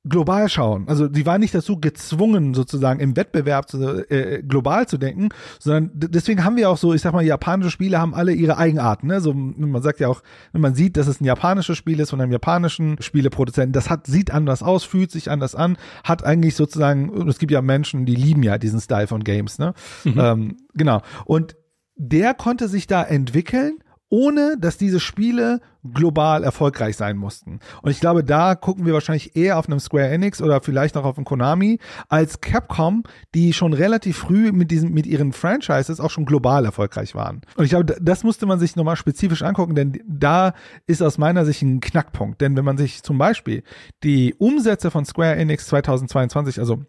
global 0.08 0.50
schauen. 0.50 0.88
Also 0.88 1.08
die 1.08 1.26
waren 1.26 1.42
nicht 1.42 1.56
dazu 1.56 1.80
gezwungen, 1.80 2.54
sozusagen 2.54 3.00
im 3.00 3.16
Wettbewerb 3.18 3.70
zu, 3.70 4.08
äh, 4.10 4.44
global 4.44 4.88
zu 4.88 4.98
denken, 4.98 5.30
sondern 5.60 5.92
deswegen 5.94 6.44
haben 6.44 6.58
wir 6.58 6.70
auch 6.70 6.78
so, 6.78 6.94
ich 6.94 7.02
sag 7.02 7.14
mal, 7.14 7.24
japanische 7.24 7.72
Spiele 7.72 8.00
haben 8.00 8.14
alle 8.14 8.32
ihre 8.32 8.58
Eigenarten. 8.58 9.08
Ne? 9.08 9.20
So, 9.20 9.34
man 9.34 9.82
sagt 9.82 10.00
ja 10.00 10.08
auch, 10.08 10.22
wenn 10.52 10.62
man 10.62 10.76
sieht, 10.76 10.98
dass 10.98 11.08
es 11.08 11.22
ein 11.22 11.26
japanisches 11.26 11.78
Spiel 11.78 12.00
ist 12.00 12.12
von 12.12 12.22
einem 12.22 12.32
japanischen 12.32 12.98
Spieleproduzenten, 13.00 13.74
das 13.74 13.90
hat, 13.90 14.06
sieht 14.06 14.32
anders 14.32 14.62
aus, 14.62 14.84
fühlt 14.84 15.12
sich 15.12 15.32
anders 15.32 15.56
an, 15.56 15.78
hat 16.04 16.24
eigentlich 16.24 16.56
sozusagen, 16.56 17.28
es 17.28 17.40
gibt 17.40 17.52
ja 17.52 17.62
Menschen, 17.62 18.06
die 18.06 18.16
lieben 18.16 18.44
ja 18.44 18.58
diesen 18.58 18.80
Style 18.80 19.08
von 19.08 19.24
Games, 19.24 19.58
ne? 19.58 19.74
Mhm. 20.04 20.20
Ähm, 20.20 20.58
genau. 20.76 21.02
Und 21.26 21.56
der 21.96 22.34
konnte 22.34 22.68
sich 22.68 22.88
da 22.88 23.04
entwickeln 23.04 23.80
ohne 24.16 24.56
dass 24.58 24.78
diese 24.78 25.02
Spiele 25.02 25.60
global 25.94 26.46
erfolgreich 26.46 26.96
sein 26.96 27.18
mussten. 27.18 27.60
Und 27.82 27.92
ich 27.92 28.00
glaube, 28.00 28.24
da 28.24 28.56
gucken 28.56 28.86
wir 28.86 28.94
wahrscheinlich 28.94 29.36
eher 29.36 29.60
auf 29.60 29.68
einem 29.68 29.82
Square 29.82 30.08
Enix 30.08 30.42
oder 30.42 30.62
vielleicht 30.62 30.96
auch 30.96 31.04
auf 31.04 31.18
einem 31.18 31.26
Konami 31.26 31.80
als 32.08 32.40
Capcom, 32.40 33.04
die 33.34 33.52
schon 33.52 33.74
relativ 33.74 34.18
früh 34.18 34.54
mit 34.54 34.72
diesen, 34.72 34.94
mit 34.94 35.06
ihren 35.06 35.34
Franchises 35.34 36.00
auch 36.00 36.12
schon 36.12 36.24
global 36.24 36.64
erfolgreich 36.64 37.14
waren. 37.14 37.42
Und 37.58 37.66
ich 37.66 37.72
glaube, 37.72 37.98
das 38.00 38.24
musste 38.24 38.46
man 38.46 38.58
sich 38.58 38.78
nochmal 38.78 38.96
spezifisch 38.96 39.42
angucken, 39.42 39.76
denn 39.76 40.02
da 40.08 40.54
ist 40.88 41.04
aus 41.04 41.18
meiner 41.18 41.44
Sicht 41.44 41.62
ein 41.62 41.82
Knackpunkt. 41.82 42.40
Denn 42.40 42.56
wenn 42.56 42.66
man 42.66 42.78
sich 42.78 43.04
zum 43.04 43.18
Beispiel 43.18 43.64
die 44.02 44.34
Umsätze 44.36 44.92
von 44.92 45.04
Square 45.04 45.36
Enix 45.36 45.68
2022, 45.68 46.58
also 46.58 46.86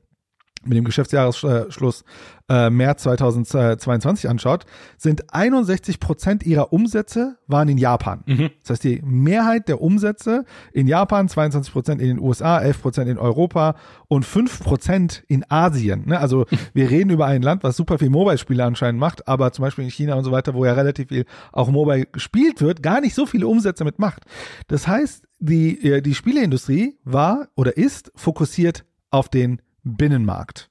mit 0.67 0.77
dem 0.77 0.85
Geschäftsjahresschluss 0.85 2.05
äh, 2.49 2.71
März 2.71 3.03
2022 3.03 4.29
anschaut, 4.29 4.67
sind 4.97 5.33
61 5.33 6.01
Prozent 6.01 6.45
ihrer 6.45 6.73
Umsätze 6.73 7.39
waren 7.47 7.69
in 7.69 7.79
Japan. 7.79 8.23
Mhm. 8.27 8.51
Das 8.63 8.71
heißt, 8.71 8.85
die 8.85 9.03
Mehrheit 9.05 9.69
der 9.69 9.81
Umsätze 9.81 10.45
in 10.73 10.87
Japan, 10.87 11.29
22 11.29 11.73
Prozent 11.73 12.01
in 12.01 12.09
den 12.09 12.21
USA, 12.21 12.61
11 12.61 12.83
Prozent 12.83 13.11
in 13.11 13.19
Europa 13.19 13.75
und 14.09 14.25
5 14.25 14.61
Prozent 14.61 15.25
in 15.29 15.45
Asien. 15.49 16.05
Ne? 16.07 16.21
Also 16.21 16.47
wir 16.75 16.91
reden 16.91 17.11
über 17.11 17.27
ein 17.27 17.43
Land, 17.43 17.65
was 17.65 17.77
super 17.77 17.99
viel 17.99 18.11
Mobile-Spiele 18.11 18.65
anscheinend 18.65 19.01
macht, 19.01 19.27
aber 19.27 19.53
zum 19.53 19.65
Beispiel 19.65 19.85
in 19.85 19.91
China 19.91 20.15
und 20.15 20.25
so 20.25 20.33
weiter, 20.33 20.55
wo 20.55 20.65
ja 20.65 20.73
relativ 20.73 21.09
viel 21.09 21.25
auch 21.53 21.71
Mobile 21.71 22.07
gespielt 22.07 22.61
wird, 22.61 22.83
gar 22.83 23.01
nicht 23.01 23.15
so 23.15 23.27
viele 23.27 23.49
Umsätze 23.49 23.85
mit 23.85 23.99
macht. 23.99 24.23
Das 24.69 24.87
heißt, 24.87 25.25
die, 25.39 25.91
äh, 25.91 26.01
die 26.01 26.15
Spieleindustrie 26.15 26.97
war 27.05 27.49
oder 27.57 27.77
ist 27.77 28.13
fokussiert 28.15 28.85
auf 29.11 29.29
den 29.29 29.61
Binnenmarkt. 29.89 30.69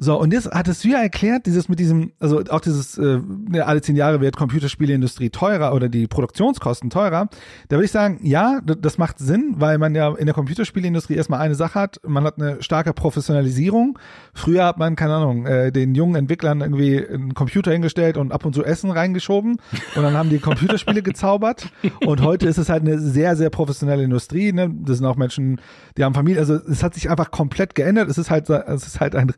So, 0.00 0.16
und 0.16 0.32
jetzt 0.32 0.48
hattest 0.52 0.84
du 0.84 0.88
ja 0.90 0.98
erklärt, 0.98 1.46
dieses 1.46 1.68
mit 1.68 1.80
diesem, 1.80 2.12
also 2.20 2.40
auch 2.50 2.60
dieses, 2.60 2.96
äh, 2.98 3.18
alle 3.58 3.80
zehn 3.80 3.96
Jahre 3.96 4.20
wird 4.20 4.36
Computerspieleindustrie 4.36 5.30
teurer 5.30 5.74
oder 5.74 5.88
die 5.88 6.06
Produktionskosten 6.06 6.88
teurer. 6.88 7.28
Da 7.68 7.76
würde 7.76 7.86
ich 7.86 7.90
sagen, 7.90 8.20
ja, 8.22 8.60
das 8.64 8.96
macht 8.96 9.18
Sinn, 9.18 9.56
weil 9.58 9.76
man 9.78 9.96
ja 9.96 10.14
in 10.14 10.26
der 10.26 10.36
Computerspieleindustrie 10.36 11.16
erstmal 11.16 11.40
eine 11.40 11.56
Sache 11.56 11.80
hat, 11.80 12.00
man 12.06 12.22
hat 12.22 12.40
eine 12.40 12.62
starke 12.62 12.92
Professionalisierung. 12.92 13.98
Früher 14.34 14.66
hat 14.66 14.78
man, 14.78 14.94
keine 14.94 15.14
Ahnung, 15.14 15.46
äh, 15.46 15.72
den 15.72 15.96
jungen 15.96 16.14
Entwicklern 16.14 16.60
irgendwie 16.60 17.04
einen 17.04 17.34
Computer 17.34 17.72
hingestellt 17.72 18.16
und 18.16 18.30
ab 18.30 18.44
und 18.44 18.54
zu 18.54 18.62
Essen 18.62 18.92
reingeschoben 18.92 19.56
und 19.96 20.02
dann 20.02 20.14
haben 20.14 20.30
die 20.30 20.38
Computerspiele 20.38 21.02
gezaubert. 21.02 21.72
Und 22.06 22.22
heute 22.22 22.46
ist 22.46 22.58
es 22.58 22.68
halt 22.68 22.82
eine 22.82 23.00
sehr, 23.00 23.34
sehr 23.34 23.50
professionelle 23.50 24.04
Industrie. 24.04 24.52
Ne? 24.52 24.72
Das 24.84 24.98
sind 24.98 25.06
auch 25.08 25.16
Menschen, 25.16 25.60
die 25.96 26.04
haben 26.04 26.14
Familie, 26.14 26.38
also 26.38 26.54
es 26.54 26.84
hat 26.84 26.94
sich 26.94 27.10
einfach 27.10 27.32
komplett 27.32 27.74
geändert. 27.74 28.08
Es 28.08 28.16
ist 28.16 28.30
halt, 28.30 28.48
es 28.48 28.86
ist 28.86 29.00
halt 29.00 29.16
ein 29.16 29.32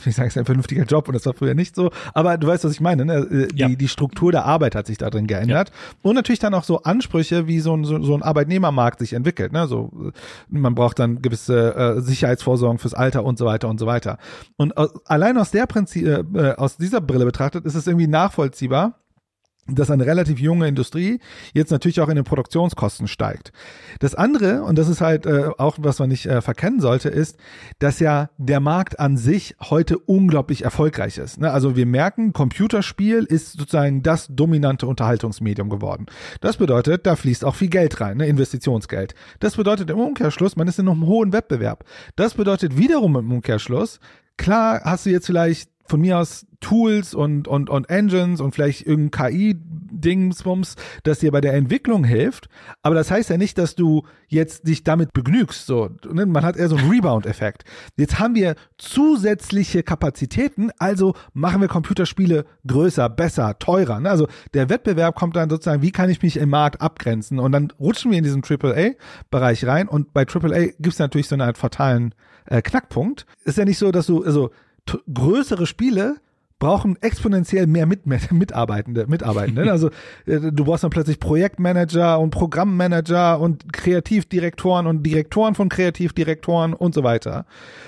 ich 0.06 0.14
sage, 0.14 0.28
es 0.28 0.34
ist 0.34 0.38
ein 0.38 0.44
vernünftiger 0.44 0.84
Job 0.84 1.08
und 1.08 1.14
das 1.14 1.26
war 1.26 1.34
früher 1.34 1.54
nicht 1.54 1.74
so. 1.74 1.90
Aber 2.14 2.38
du 2.38 2.46
weißt, 2.46 2.64
was 2.64 2.72
ich 2.72 2.80
meine. 2.80 3.04
Ne? 3.04 3.14
Äh, 3.14 3.48
die, 3.48 3.58
ja. 3.58 3.68
die 3.68 3.88
Struktur 3.88 4.32
der 4.32 4.44
Arbeit 4.44 4.74
hat 4.74 4.86
sich 4.86 4.98
da 4.98 5.10
drin 5.10 5.26
geändert. 5.26 5.68
Ja. 5.68 5.74
Und 6.02 6.14
natürlich 6.14 6.38
dann 6.38 6.54
auch 6.54 6.64
so 6.64 6.82
Ansprüche, 6.82 7.46
wie 7.46 7.60
so 7.60 7.76
ein, 7.76 7.84
so, 7.84 8.02
so 8.02 8.14
ein 8.14 8.22
Arbeitnehmermarkt 8.22 8.98
sich 8.98 9.12
entwickelt. 9.12 9.52
Ne? 9.52 9.66
So, 9.66 10.12
man 10.48 10.74
braucht 10.74 10.98
dann 10.98 11.22
gewisse 11.22 11.74
äh, 11.74 12.00
Sicherheitsvorsorgen 12.00 12.78
fürs 12.78 12.94
Alter 12.94 13.24
und 13.24 13.38
so 13.38 13.46
weiter 13.46 13.68
und 13.68 13.78
so 13.78 13.86
weiter. 13.86 14.18
Und 14.56 14.76
aus, 14.76 14.90
allein 15.06 15.38
aus 15.38 15.50
der 15.50 15.66
Prinzip, 15.66 16.06
äh, 16.06 16.52
aus 16.56 16.76
dieser 16.76 17.00
Brille 17.00 17.24
betrachtet, 17.24 17.64
ist 17.64 17.74
es 17.74 17.86
irgendwie 17.86 18.06
nachvollziehbar, 18.06 19.00
dass 19.66 19.90
eine 19.90 20.06
relativ 20.06 20.38
junge 20.38 20.68
Industrie 20.68 21.20
jetzt 21.52 21.70
natürlich 21.70 22.00
auch 22.00 22.08
in 22.08 22.16
den 22.16 22.24
Produktionskosten 22.24 23.08
steigt. 23.08 23.52
Das 24.00 24.14
andere, 24.14 24.62
und 24.62 24.78
das 24.78 24.88
ist 24.88 25.00
halt 25.00 25.26
äh, 25.26 25.50
auch, 25.58 25.76
was 25.80 25.98
man 25.98 26.08
nicht 26.08 26.26
äh, 26.26 26.40
verkennen 26.40 26.80
sollte, 26.80 27.08
ist, 27.08 27.38
dass 27.78 28.00
ja 28.00 28.30
der 28.38 28.60
Markt 28.60 28.98
an 28.98 29.16
sich 29.16 29.54
heute 29.60 29.98
unglaublich 29.98 30.64
erfolgreich 30.64 31.18
ist. 31.18 31.40
Ne? 31.40 31.50
Also 31.50 31.76
wir 31.76 31.86
merken, 31.86 32.32
Computerspiel 32.32 33.24
ist 33.24 33.52
sozusagen 33.52 34.02
das 34.02 34.28
dominante 34.30 34.86
Unterhaltungsmedium 34.86 35.68
geworden. 35.68 36.06
Das 36.40 36.56
bedeutet, 36.56 37.06
da 37.06 37.16
fließt 37.16 37.44
auch 37.44 37.54
viel 37.54 37.68
Geld 37.68 38.00
rein, 38.00 38.16
ne? 38.16 38.26
Investitionsgeld. 38.26 39.14
Das 39.38 39.56
bedeutet 39.56 39.90
im 39.90 39.98
Umkehrschluss, 39.98 40.56
man 40.56 40.68
ist 40.68 40.78
in 40.78 40.88
einem 40.88 41.06
hohen 41.06 41.32
Wettbewerb. 41.32 41.84
Das 42.16 42.34
bedeutet 42.34 42.76
wiederum 42.76 43.16
im 43.16 43.32
Umkehrschluss, 43.32 44.00
klar 44.36 44.80
hast 44.84 45.06
du 45.06 45.10
jetzt 45.10 45.26
vielleicht 45.26 45.69
von 45.90 46.00
mir 46.00 46.18
aus 46.18 46.46
Tools 46.60 47.14
und, 47.14 47.48
und, 47.48 47.68
und 47.68 47.88
Engines 47.90 48.40
und 48.40 48.54
vielleicht 48.54 48.86
irgendein 48.86 49.30
KI-Dingsbums, 49.30 50.76
das 51.02 51.18
dir 51.18 51.32
bei 51.32 51.40
der 51.40 51.54
Entwicklung 51.54 52.04
hilft. 52.04 52.48
Aber 52.82 52.94
das 52.94 53.10
heißt 53.10 53.30
ja 53.30 53.36
nicht, 53.36 53.58
dass 53.58 53.74
du 53.74 54.04
jetzt 54.28 54.68
dich 54.68 54.84
damit 54.84 55.12
begnügst. 55.12 55.66
So, 55.66 55.90
ne? 56.08 56.26
man 56.26 56.44
hat 56.44 56.56
eher 56.56 56.68
so 56.68 56.76
einen 56.76 56.90
Rebound-Effekt. 56.90 57.64
Jetzt 57.96 58.18
haben 58.18 58.34
wir 58.34 58.54
zusätzliche 58.78 59.82
Kapazitäten, 59.82 60.70
also 60.78 61.14
machen 61.32 61.60
wir 61.60 61.68
Computerspiele 61.68 62.44
größer, 62.66 63.08
besser, 63.08 63.58
teurer. 63.58 64.00
Ne? 64.00 64.10
Also 64.10 64.28
der 64.54 64.68
Wettbewerb 64.68 65.16
kommt 65.16 65.36
dann 65.36 65.50
sozusagen, 65.50 65.82
wie 65.82 65.92
kann 65.92 66.10
ich 66.10 66.22
mich 66.22 66.36
im 66.36 66.50
Markt 66.50 66.80
abgrenzen? 66.80 67.38
Und 67.38 67.52
dann 67.52 67.72
rutschen 67.80 68.10
wir 68.10 68.18
in 68.18 68.24
diesen 68.24 68.44
AAA-Bereich 68.44 69.66
rein. 69.66 69.88
Und 69.88 70.12
bei 70.12 70.26
AAA 70.26 70.66
gibt 70.78 70.92
es 70.92 70.98
natürlich 70.98 71.28
so 71.28 71.34
eine 71.34 71.44
Art 71.44 71.58
fatalen 71.58 72.14
äh, 72.46 72.62
Knackpunkt. 72.62 73.26
Ist 73.44 73.58
ja 73.58 73.64
nicht 73.64 73.78
so, 73.78 73.90
dass 73.90 74.06
du, 74.06 74.22
also 74.22 74.50
größere 75.12 75.66
Spiele 75.66 76.16
brauchen 76.60 76.96
exponentiell 77.00 77.66
mehr 77.66 77.86
Mit 77.86 78.06
Mitarbeitende, 78.06 79.06
Mitarbeitende. 79.08 79.68
also 79.72 79.88
äh, 80.26 80.52
du 80.52 80.64
brauchst 80.64 80.84
dann 80.84 80.90
plötzlich 80.90 81.18
Projektmanager 81.18 82.20
und 82.20 82.30
Programmmanager 82.30 83.40
und 83.40 83.72
Kreativdirektoren 83.72 84.86
und 84.86 85.02
Direktoren 85.02 85.56
von 85.56 85.68
Kreativdirektoren 85.68 86.74
und 86.74 86.94
so 86.94 87.02
weiter. 87.02 87.46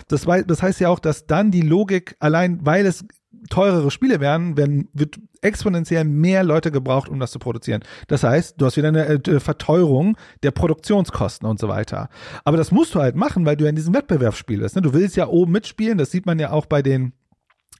Das, 0.08 0.26
das 0.46 0.62
heißt 0.62 0.80
ja 0.80 0.88
auch, 0.88 0.98
dass 0.98 1.26
dann 1.26 1.50
die 1.50 1.60
Logik 1.60 2.16
allein, 2.18 2.60
weil 2.64 2.86
es 2.86 3.04
teurere 3.50 3.90
Spiele 3.90 4.20
werden, 4.20 4.56
werden 4.56 4.88
wird 4.92 5.20
exponentiell 5.42 6.04
mehr 6.04 6.42
Leute 6.44 6.70
gebraucht, 6.70 7.08
um 7.08 7.20
das 7.20 7.32
zu 7.32 7.38
produzieren. 7.38 7.82
Das 8.08 8.22
heißt, 8.22 8.60
du 8.60 8.66
hast 8.66 8.76
wieder 8.76 8.88
eine 8.88 9.06
äh, 9.06 9.40
Verteuerung 9.40 10.16
der 10.42 10.52
Produktionskosten 10.52 11.48
und 11.48 11.58
so 11.58 11.68
weiter. 11.68 12.08
Aber 12.44 12.56
das 12.56 12.70
musst 12.70 12.94
du 12.94 13.00
halt 13.00 13.16
machen, 13.16 13.44
weil 13.44 13.56
du 13.56 13.64
ja 13.64 13.70
in 13.70 13.76
diesem 13.76 13.94
Wettbewerb 13.94 14.34
spielst. 14.34 14.76
Ne? 14.76 14.82
Du 14.82 14.94
willst 14.94 15.16
ja 15.16 15.26
oben 15.26 15.52
mitspielen, 15.52 15.98
das 15.98 16.10
sieht 16.10 16.26
man 16.26 16.38
ja 16.38 16.50
auch 16.50 16.66
bei 16.66 16.82
den 16.82 17.12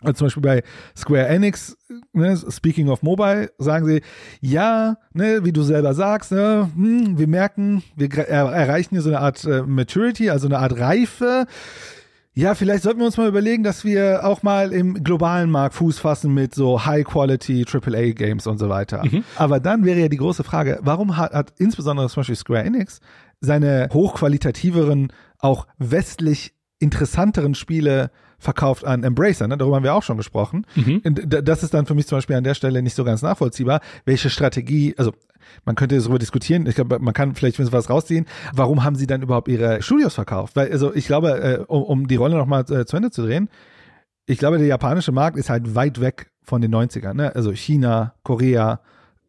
also 0.03 0.15
zum 0.15 0.27
Beispiel 0.27 0.43
bei 0.43 0.63
Square 0.97 1.29
Enix, 1.29 1.77
ne, 2.13 2.37
speaking 2.37 2.89
of 2.89 3.03
mobile, 3.03 3.51
sagen 3.59 3.87
sie, 3.87 4.03
ja, 4.41 4.97
ne, 5.13 5.45
wie 5.45 5.53
du 5.53 5.63
selber 5.63 5.95
sagst, 5.95 6.33
ne, 6.33 6.69
hm, 6.75 7.19
wir 7.19 7.29
merken, 7.29 7.85
wir 7.95 8.11
erreichen 8.13 8.97
hier 8.97 9.03
so 9.03 9.11
eine 9.11 9.21
Art 9.21 9.45
äh, 9.45 9.63
Maturity, 9.63 10.31
also 10.31 10.49
eine 10.49 10.59
Art 10.59 10.79
Reife. 10.79 11.47
Ja, 12.35 12.55
vielleicht 12.55 12.83
sollten 12.83 13.01
wir 13.01 13.07
uns 13.07 13.19
mal 13.19 13.29
überlegen, 13.29 13.63
dass 13.63 13.85
wir 13.85 14.25
auch 14.25 14.43
mal 14.43 14.73
im 14.73 15.05
globalen 15.05 15.51
Markt 15.51 15.75
Fuß 15.75 15.99
fassen 15.99 16.33
mit 16.33 16.55
so 16.55 16.87
High-Quality 16.87 17.67
AAA-Games 17.71 18.47
und 18.47 18.59
so 18.59 18.71
weiter. 18.71 19.05
Mhm. 19.05 19.23
Aber 19.37 19.61
dann 19.61 19.85
wäre 19.85 20.01
ja 20.01 20.09
die 20.09 20.17
große 20.17 20.43
Frage, 20.43 20.79
warum 20.83 21.19
hat, 21.19 21.33
hat 21.35 21.53
insbesondere 21.59 22.09
zum 22.09 22.23
Beispiel 22.23 22.37
Square 22.37 22.65
Enix 22.65 23.01
seine 23.41 23.89
hochqualitativeren, 23.93 25.13
auch 25.39 25.67
westlich 25.77 26.55
interessanteren 26.79 27.55
Spiele 27.55 28.11
verkauft 28.39 28.85
an 28.85 29.05
Embracer, 29.05 29.47
ne? 29.47 29.57
darüber 29.57 29.77
haben 29.77 29.85
wir 29.85 29.95
auch 29.95 30.03
schon 30.03 30.17
gesprochen. 30.17 30.67
Mhm. 30.75 31.03
Das 31.29 31.63
ist 31.63 31.75
dann 31.75 31.87
für 31.87 31.95
mich 31.95 32.07
zum 32.07 32.19
Beispiel 32.19 32.35
an 32.37 32.45
der 32.45 32.55
Stelle 32.55 32.83
nicht 32.83 32.97
so 32.97 33.05
ganz 33.05 33.23
nachvollziehbar, 33.23 33.81
welche 34.05 34.31
Strategie, 34.31 34.95
also 34.97 35.13
man 35.65 35.75
könnte 35.75 35.99
darüber 35.99 36.19
diskutieren, 36.19 36.67
ich 36.67 36.75
glaube, 36.75 36.99
man 36.99 37.15
kann 37.15 37.35
vielleicht 37.35 37.59
was 37.73 37.91
rausziehen, 37.91 38.27
warum 38.55 38.85
haben 38.85 38.97
sie 38.97 39.07
dann 39.07 39.23
überhaupt 39.23 39.49
ihre 39.49 39.83
Studios 39.83 40.15
verkauft? 40.15 40.57
Weil, 40.57 40.71
also 40.73 40.95
ich 40.95 41.07
glaube, 41.07 41.41
äh, 41.41 41.65
um, 41.67 41.83
um 41.83 42.09
die 42.09 42.17
Rolle 42.17 42.37
nochmal 42.37 42.63
äh, 42.71 42.85
zu 42.85 42.97
Ende 42.97 43.11
zu 43.11 43.23
drehen, 43.23 43.49
ich 44.27 44.39
glaube, 44.39 44.59
der 44.59 44.67
japanische 44.67 45.13
Markt 45.13 45.37
ist 45.37 45.51
halt 45.51 45.75
weit 45.75 46.01
weg 46.01 46.31
von 46.43 46.61
den 46.61 46.75
90ern, 46.75 47.15
ne? 47.15 47.35
Also 47.35 47.53
China, 47.53 48.15
Korea, 48.23 48.81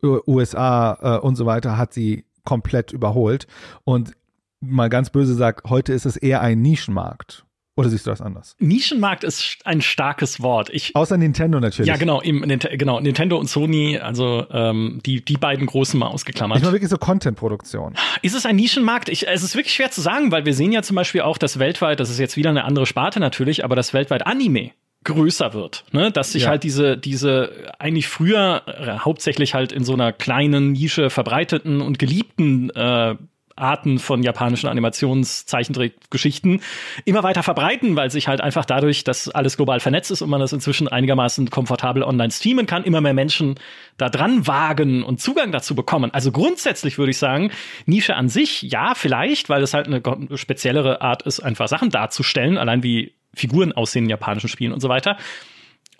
USA 0.03 0.97
äh, 1.01 1.19
und 1.19 1.35
so 1.35 1.45
weiter 1.45 1.77
hat 1.77 1.93
sie 1.93 2.25
komplett 2.43 2.91
überholt. 2.91 3.47
Und 3.83 4.13
mal 4.59 4.89
ganz 4.89 5.09
böse 5.09 5.33
sagt, 5.35 5.69
heute 5.69 5.93
ist 5.93 6.05
es 6.05 6.17
eher 6.17 6.41
ein 6.41 6.61
Nischenmarkt. 6.61 7.45
Oder 7.75 7.89
siehst 7.89 8.05
du 8.05 8.11
das 8.11 8.21
anders? 8.21 8.55
Nischenmarkt 8.59 9.23
ist 9.23 9.57
ein 9.63 9.81
starkes 9.81 10.41
Wort. 10.41 10.69
Ich, 10.71 10.95
Außer 10.95 11.17
Nintendo 11.17 11.59
natürlich. 11.59 11.87
Ja, 11.87 11.97
genau, 11.97 12.21
im, 12.21 12.41
genau. 12.41 12.99
Nintendo 12.99 13.37
und 13.39 13.47
Sony, 13.47 13.97
also 13.97 14.45
ähm, 14.51 14.99
die, 15.05 15.25
die 15.25 15.37
beiden 15.37 15.65
großen 15.65 15.99
mal 15.99 16.07
ausgeklammert. 16.07 16.57
Ich 16.57 16.63
meine 16.63 16.73
wirklich 16.73 16.91
so 16.91 16.97
Content-Produktion. 16.97 17.95
Ist 18.21 18.35
es 18.35 18.45
ein 18.45 18.57
Nischenmarkt? 18.57 19.09
Ich, 19.09 19.27
es 19.27 19.43
ist 19.43 19.55
wirklich 19.55 19.73
schwer 19.73 19.89
zu 19.89 20.01
sagen, 20.01 20.31
weil 20.31 20.45
wir 20.45 20.53
sehen 20.53 20.71
ja 20.71 20.83
zum 20.83 20.95
Beispiel 20.95 21.21
auch, 21.21 21.39
dass 21.39 21.57
weltweit, 21.57 21.99
das 21.99 22.11
ist 22.11 22.19
jetzt 22.19 22.37
wieder 22.37 22.51
eine 22.51 22.63
andere 22.63 22.85
Sparte 22.85 23.19
natürlich, 23.19 23.65
aber 23.65 23.75
dass 23.75 23.93
weltweit 23.93 24.27
Anime 24.27 24.71
größer 25.03 25.53
wird, 25.53 25.83
ne? 25.91 26.11
dass 26.11 26.31
sich 26.31 26.43
ja. 26.43 26.49
halt 26.49 26.63
diese 26.63 26.97
diese 26.97 27.73
eigentlich 27.77 28.07
früher 28.07 28.63
äh, 28.67 28.99
hauptsächlich 28.99 29.53
halt 29.53 29.71
in 29.71 29.83
so 29.83 29.93
einer 29.93 30.13
kleinen 30.13 30.71
Nische 30.71 31.09
verbreiteten 31.09 31.81
und 31.81 31.99
geliebten 31.99 32.69
äh, 32.69 33.15
Arten 33.55 33.99
von 33.99 34.23
japanischen 34.23 34.67
Animationszeichentrickgeschichten 34.67 36.61
immer 37.05 37.23
weiter 37.23 37.43
verbreiten, 37.43 37.95
weil 37.95 38.09
sich 38.11 38.27
halt 38.27 38.41
einfach 38.41 38.65
dadurch, 38.65 39.03
dass 39.03 39.29
alles 39.29 39.57
global 39.57 39.79
vernetzt 39.79 40.11
ist 40.11 40.21
und 40.21 40.29
man 40.29 40.39
das 40.39 40.53
inzwischen 40.53 40.87
einigermaßen 40.87 41.49
komfortabel 41.49 42.03
online 42.03 42.31
streamen 42.31 42.65
kann, 42.65 42.83
immer 42.83 43.01
mehr 43.01 43.13
Menschen 43.13 43.55
da 43.97 44.09
dran 44.09 44.47
wagen 44.47 45.03
und 45.03 45.21
Zugang 45.21 45.51
dazu 45.51 45.75
bekommen. 45.75 46.11
Also 46.11 46.31
grundsätzlich 46.31 46.97
würde 46.97 47.11
ich 47.11 47.17
sagen, 47.17 47.51
Nische 47.85 48.15
an 48.15 48.29
sich, 48.29 48.63
ja, 48.63 48.93
vielleicht, 48.95 49.49
weil 49.49 49.63
es 49.63 49.73
halt 49.73 49.87
eine 49.87 50.01
speziellere 50.37 51.01
Art 51.01 51.23
ist, 51.23 51.39
einfach 51.39 51.67
Sachen 51.67 51.89
darzustellen, 51.89 52.57
allein 52.57 52.83
wie 52.83 53.13
Figuren 53.35 53.73
aussehen 53.73 54.05
in 54.05 54.09
japanischen 54.09 54.49
Spielen 54.49 54.73
und 54.73 54.79
so 54.79 54.89
weiter 54.89 55.17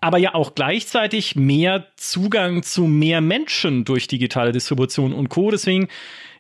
aber 0.04 0.18
ja 0.18 0.36
auch 0.36 0.54
gleichzeitig 0.54 1.38
mehr 1.38 1.88
Zugang 1.96 2.62
zu 2.62 2.88
mehr 2.88 3.22
Menschen 3.22 3.86
durch 3.86 4.10
digitale 4.10 4.52
Distribution 4.52 5.13
und 5.13 5.30
Co. 5.30 5.50
Deswegen 5.50 5.88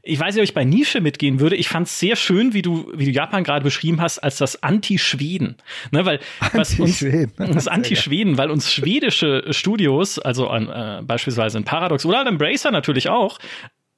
ich 0.05 0.19
weiß 0.19 0.35
nicht, 0.35 0.41
ob 0.41 0.43
ich 0.43 0.53
bei 0.53 0.65
Nische 0.65 0.99
mitgehen 0.99 1.39
würde. 1.39 1.55
Ich 1.55 1.69
fand 1.69 1.87
es 1.87 1.97
sehr 1.97 2.17
schön, 2.17 2.53
wie 2.53 2.61
du, 2.61 2.91
wie 2.93 3.05
du 3.05 3.11
Japan 3.11 3.45
gerade 3.45 3.63
beschrieben 3.63 4.01
hast, 4.01 4.19
als 4.19 4.37
das 4.37 4.61
Anti-Schweden. 4.61 5.55
Ne, 5.91 6.05
weil 6.05 6.19
was 6.51 6.77
uns 6.77 7.03
das 7.37 7.69
Anti-Schweden, 7.69 8.37
weil 8.37 8.51
uns 8.51 8.71
schwedische 8.71 9.45
Studios, 9.51 10.19
also 10.19 10.49
an, 10.49 10.67
äh, 10.67 11.01
beispielsweise 11.03 11.57
in 11.57 11.63
Paradox 11.63 12.05
oder 12.05 12.19
an 12.19 12.27
Embracer 12.27 12.71
natürlich 12.71 13.07
auch, 13.07 13.39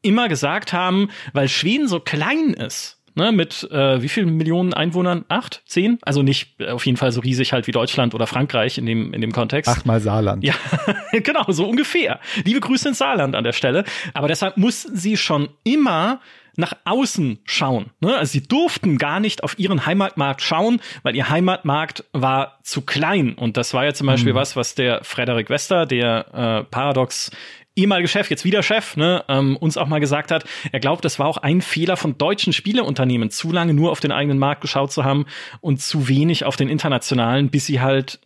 immer 0.04 0.30
gesagt 0.30 0.74
haben, 0.74 1.10
weil 1.34 1.50
Schweden 1.50 1.88
so 1.88 2.00
klein 2.00 2.54
ist, 2.54 3.02
ne, 3.16 3.32
mit 3.32 3.70
äh, 3.72 4.02
wie 4.02 4.10
vielen 4.10 4.36
Millionen 4.38 4.74
Einwohnern? 4.74 5.26
Acht? 5.28 5.64
Zehn? 5.66 5.98
Also 6.04 6.22
nicht 6.22 6.60
äh, 6.60 6.70
auf 6.70 6.86
jeden 6.86 6.98
Fall 6.98 7.12
so 7.12 7.22
riesig 7.22 7.54
halt 7.54 7.68
wie 7.68 7.72
Deutschland 7.72 8.14
oder 8.14 8.28
Frankreich 8.28 8.78
in 8.78 8.86
dem, 8.86 9.14
in 9.14 9.22
dem 9.22 9.32
Kontext. 9.32 9.70
Achtmal 9.70 10.00
Saarland. 10.00 10.44
Ja, 10.44 10.54
genau, 11.12 11.46
so 11.50 11.68
ungefähr. 11.68 12.20
Liebe 12.44 12.60
Grüße 12.60 12.90
ins 12.90 13.00
Saarland 13.00 13.36
an 13.36 13.44
der 13.44 13.54
Stelle. 13.54 13.84
Aber 14.14 14.28
deshalb 14.28 14.58
mussten 14.58 14.96
sie 14.96 15.18
schon 15.18 15.50
immer 15.64 16.20
nach 16.58 16.74
außen 16.86 17.40
schauen. 17.44 17.88
Ne? 18.00 18.16
Also 18.16 18.34
sie 18.34 18.44
durften 18.44 18.98
gar 18.98 19.20
nicht 19.20 19.44
auf 19.44 19.60
ihren 19.60 19.86
Heimatmarkt 19.86 20.42
schauen, 20.42 20.80
weil 21.04 21.16
ihr 21.16 21.30
Heimatmarkt 21.30 22.06
war 22.14 22.60
zu 22.64 22.82
klein. 22.82 23.34
Und 23.34 23.58
das 23.58 23.74
war 23.74 23.86
ja 23.86 23.94
zum 23.94 24.08
Beispiel 24.08 24.34
mhm. 24.34 24.38
was, 24.38 24.56
was 24.56 24.76
der 24.76 25.04
Frederik 25.04 25.50
Wester, 25.50 25.86
der 25.86 26.28
äh, 26.34 26.64
Paradox 26.64 27.32
ehemaliger 27.76 28.08
Chef, 28.08 28.30
jetzt 28.30 28.46
wieder 28.46 28.64
Chef, 28.64 28.96
ne, 28.98 29.24
ähm, 29.28 29.58
uns 29.58 29.78
auch 29.78 29.88
mal 29.88 30.00
gesagt 30.00 30.32
hat, 30.32 30.46
er 30.72 30.80
glaubt, 30.80 31.06
das 31.06 31.20
war 31.20 31.28
auch 31.28 31.38
ein 31.38 31.62
Fehler 31.62 31.98
von 31.98 32.18
deutschen 32.18 32.54
Spieleunternehmen, 32.54 33.30
zu 33.30 33.52
lange 33.52 33.74
nur 33.74 33.92
auf 33.92 34.00
den 34.00 34.12
eigenen 34.12 34.38
Markt 34.38 34.62
geschaut 34.62 34.92
zu 34.92 35.04
haben 35.04 35.26
und 35.62 35.82
zu 35.82 36.08
wenig 36.08 36.46
auf 36.46 36.56
den 36.56 36.70
internationalen, 36.70 37.50
bis 37.50 37.66
sie 37.66 37.82
halt 37.82 38.20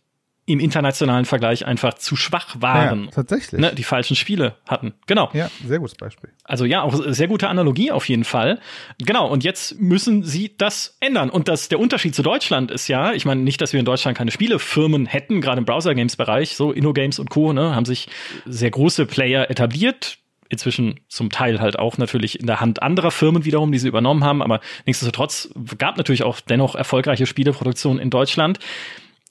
im 0.52 0.60
internationalen 0.60 1.24
Vergleich 1.24 1.66
einfach 1.66 1.94
zu 1.94 2.16
schwach 2.16 2.56
waren. 2.60 3.04
Ja, 3.04 3.10
tatsächlich. 3.10 3.60
Ne, 3.60 3.72
die 3.74 3.84
falschen 3.84 4.16
Spiele 4.16 4.56
hatten. 4.68 4.94
Genau. 5.06 5.30
Ja, 5.32 5.50
sehr 5.64 5.78
gutes 5.78 5.96
Beispiel. 5.96 6.30
Also 6.44 6.64
ja, 6.64 6.82
auch 6.82 6.94
sehr 7.06 7.28
gute 7.28 7.48
Analogie 7.48 7.92
auf 7.92 8.08
jeden 8.08 8.24
Fall. 8.24 8.58
Genau, 8.98 9.28
und 9.28 9.44
jetzt 9.44 9.80
müssen 9.80 10.22
sie 10.24 10.54
das 10.56 10.96
ändern. 11.00 11.30
Und 11.30 11.48
das, 11.48 11.68
der 11.68 11.78
Unterschied 11.78 12.14
zu 12.14 12.22
Deutschland 12.22 12.70
ist 12.70 12.88
ja, 12.88 13.12
ich 13.12 13.24
meine 13.24 13.42
nicht, 13.42 13.60
dass 13.60 13.72
wir 13.72 13.80
in 13.80 13.86
Deutschland 13.86 14.18
keine 14.18 14.30
Spielefirmen 14.30 15.06
hätten, 15.06 15.40
gerade 15.40 15.58
im 15.58 15.64
Browser-Games-Bereich, 15.64 16.56
so 16.56 16.72
InnoGames 16.72 17.18
und 17.18 17.30
Co., 17.30 17.52
ne, 17.52 17.74
haben 17.74 17.84
sich 17.84 18.08
sehr 18.46 18.70
große 18.70 19.06
Player 19.06 19.50
etabliert, 19.50 20.18
inzwischen 20.48 21.00
zum 21.08 21.30
Teil 21.30 21.60
halt 21.60 21.78
auch 21.78 21.96
natürlich 21.96 22.40
in 22.40 22.46
der 22.46 22.60
Hand 22.60 22.82
anderer 22.82 23.12
Firmen 23.12 23.44
wiederum, 23.44 23.70
die 23.70 23.78
sie 23.78 23.88
übernommen 23.88 24.24
haben, 24.24 24.42
aber 24.42 24.60
nichtsdestotrotz 24.84 25.50
gab 25.78 25.96
natürlich 25.96 26.24
auch 26.24 26.40
dennoch 26.40 26.74
erfolgreiche 26.74 27.26
Spieleproduktionen 27.26 28.02
in 28.02 28.10
Deutschland 28.10 28.58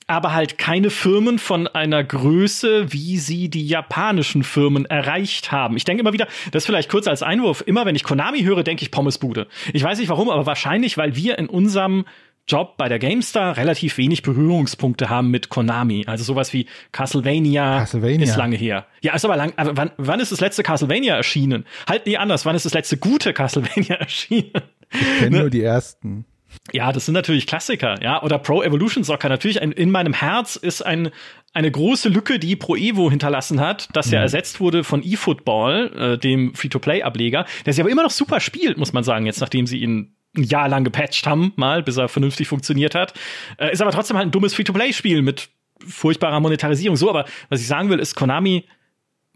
aber 0.10 0.34
halt 0.34 0.58
keine 0.58 0.90
Firmen 0.90 1.38
von 1.38 1.68
einer 1.68 2.04
Größe, 2.04 2.92
wie 2.92 3.18
sie 3.18 3.50
die 3.50 3.68
japanischen 3.68 4.44
Firmen 4.44 4.86
erreicht 4.86 5.52
haben. 5.52 5.78
Ich 5.78 5.86
denke 5.86 6.02
immer 6.02 6.14
wieder, 6.14 6.28
das 6.52 6.66
vielleicht 6.66 6.90
kurz 6.90 7.08
als 7.08 7.22
Einwurf, 7.22 7.64
immer 7.66 7.86
wenn 7.86 7.96
ich 7.96 8.04
Konami 8.04 8.42
höre, 8.42 8.64
denke 8.64 8.82
ich 8.82 8.92
Pommesbude. 8.92 9.48
Ich 9.72 9.84
weiß 9.84 10.00
nicht 10.00 10.10
warum, 10.10 10.30
aber 10.30 10.46
wahrscheinlich, 10.46 10.98
weil 10.98 11.16
wir 11.16 11.38
in 11.38 11.48
unserem 11.48 12.06
Job 12.48 12.78
bei 12.78 12.90
der 12.90 12.98
GameStar 12.98 13.58
relativ 13.58 14.00
wenig 14.00 14.24
Berührungspunkte 14.24 15.10
haben 15.10 15.30
mit 15.30 15.50
Konami. 15.50 16.06
Also 16.08 16.24
sowas 16.24 16.52
wie 16.52 16.66
Castlevania, 16.92 17.82
Castlevania. 17.82 18.24
ist 18.24 18.36
lange 18.36 18.56
her. 18.56 18.88
Ja, 19.02 19.14
ist 19.14 19.24
aber 19.24 19.38
lang. 19.38 19.54
Aber 19.58 19.78
wann, 19.78 19.92
wann 19.98 20.20
ist 20.20 20.32
das 20.32 20.42
letzte 20.42 20.64
Castlevania 20.64 21.16
erschienen? 21.16 21.66
Halt 21.88 22.08
nie 22.08 22.18
anders. 22.18 22.48
Wann 22.48 22.56
ist 22.56 22.66
das 22.66 22.74
letzte 22.74 22.98
gute 22.98 23.34
Castlevania 23.34 23.96
erschienen? 24.00 24.54
Ich 24.92 25.20
kenne 25.20 25.30
ne? 25.30 25.40
nur 25.42 25.50
die 25.52 25.62
ersten. 25.62 26.26
Ja, 26.74 26.92
das 26.92 27.06
sind 27.06 27.14
natürlich 27.14 27.48
Klassiker, 27.48 28.02
ja. 28.02 28.22
Oder 28.24 28.40
Pro 28.40 28.64
Evolution 28.64 29.04
Soccer. 29.04 29.30
Natürlich, 29.30 29.62
ein, 29.62 29.72
in 29.72 29.92
meinem 29.92 30.14
Herz 30.14 30.56
ist 30.56 30.82
ein, 30.82 31.10
eine 31.54 31.72
große 31.72 32.10
Lücke, 32.10 32.40
die 32.40 32.56
Pro 32.56 32.76
Evo 32.76 33.10
hinterlassen 33.10 33.60
hat, 33.60 33.90
das 33.94 34.08
mhm. 34.08 34.14
ja 34.14 34.22
ersetzt 34.22 34.60
wurde 34.60 34.84
von 34.84 35.04
eFootball, 35.04 36.14
äh, 36.14 36.18
dem 36.18 36.54
Free-to-Play-Ableger, 36.54 37.46
der 37.66 37.74
sich 37.74 37.82
aber 37.82 37.90
immer 37.90 38.04
noch 38.04 38.12
super 38.12 38.40
spielt, 38.40 38.78
muss 38.78 38.94
man 38.94 39.04
sagen, 39.04 39.26
jetzt 39.26 39.42
nachdem 39.42 39.66
sie 39.68 39.80
ihn 39.80 40.16
ein 40.38 40.44
Jahr 40.44 40.70
lang 40.70 40.84
gepatcht 40.84 41.26
haben, 41.26 41.54
mal, 41.56 41.82
bis 41.82 41.98
er 41.98 42.08
vernünftig 42.08 42.48
funktioniert 42.48 42.96
hat. 42.96 43.14
Äh, 43.58 43.72
ist 43.74 43.82
aber 43.82 43.92
trotzdem 43.92 44.18
halt 44.18 44.28
ein 44.28 44.32
dummes 44.32 44.54
Free-to-Play-Spiel 44.54 45.22
mit 45.22 45.50
furchtbarer 45.88 46.40
Monetarisierung. 46.40 46.98
So, 46.98 47.10
aber 47.10 47.26
was 47.50 47.62
ich 47.62 47.68
sagen 47.68 47.90
will, 47.90 48.00
ist, 48.00 48.16
Konami 48.16 48.66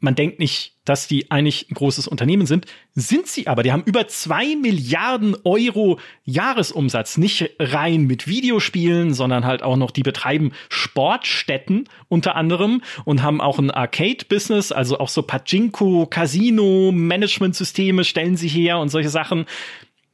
man 0.04 0.16
denkt 0.16 0.39
nicht, 0.39 0.74
dass 0.84 1.08
die 1.08 1.32
eigentlich 1.32 1.72
ein 1.72 1.76
großes 1.76 2.10
Unternehmen 2.10 2.46
sind, 2.46 2.66
sind 2.94 3.26
sie 3.28 3.48
aber. 3.48 3.63
Die 3.63 3.72
haben 3.72 3.84
über 3.86 4.08
zwei 4.10 4.56
Milliarden 4.56 5.36
Euro 5.46 5.98
Jahresumsatz, 6.26 7.18
nicht 7.18 7.52
rein 7.58 8.04
mit 8.04 8.28
Videospielen, 8.28 9.13
sondern 9.13 9.46
halt 9.46 9.63
auch 9.63 9.78
noch, 9.78 9.92
die 9.92 10.04
betreiben 10.04 10.52
Sportstätten 10.68 11.88
unter 12.10 12.36
anderem 12.36 12.82
und 13.06 13.24
haben 13.24 13.39
auch 13.39 13.60
ein 13.60 13.72
Arcade-Business, 13.72 14.74
also 14.74 15.00
auch 15.00 15.10
so 15.10 15.24
Pachinko, 15.24 16.06
Casino, 16.08 16.92
Management-Systeme 16.92 18.04
stellen 18.04 18.36
sie 18.36 18.50
her 18.50 18.80
und 18.80 18.89
solche 18.89 19.10
Sachen. 19.10 19.46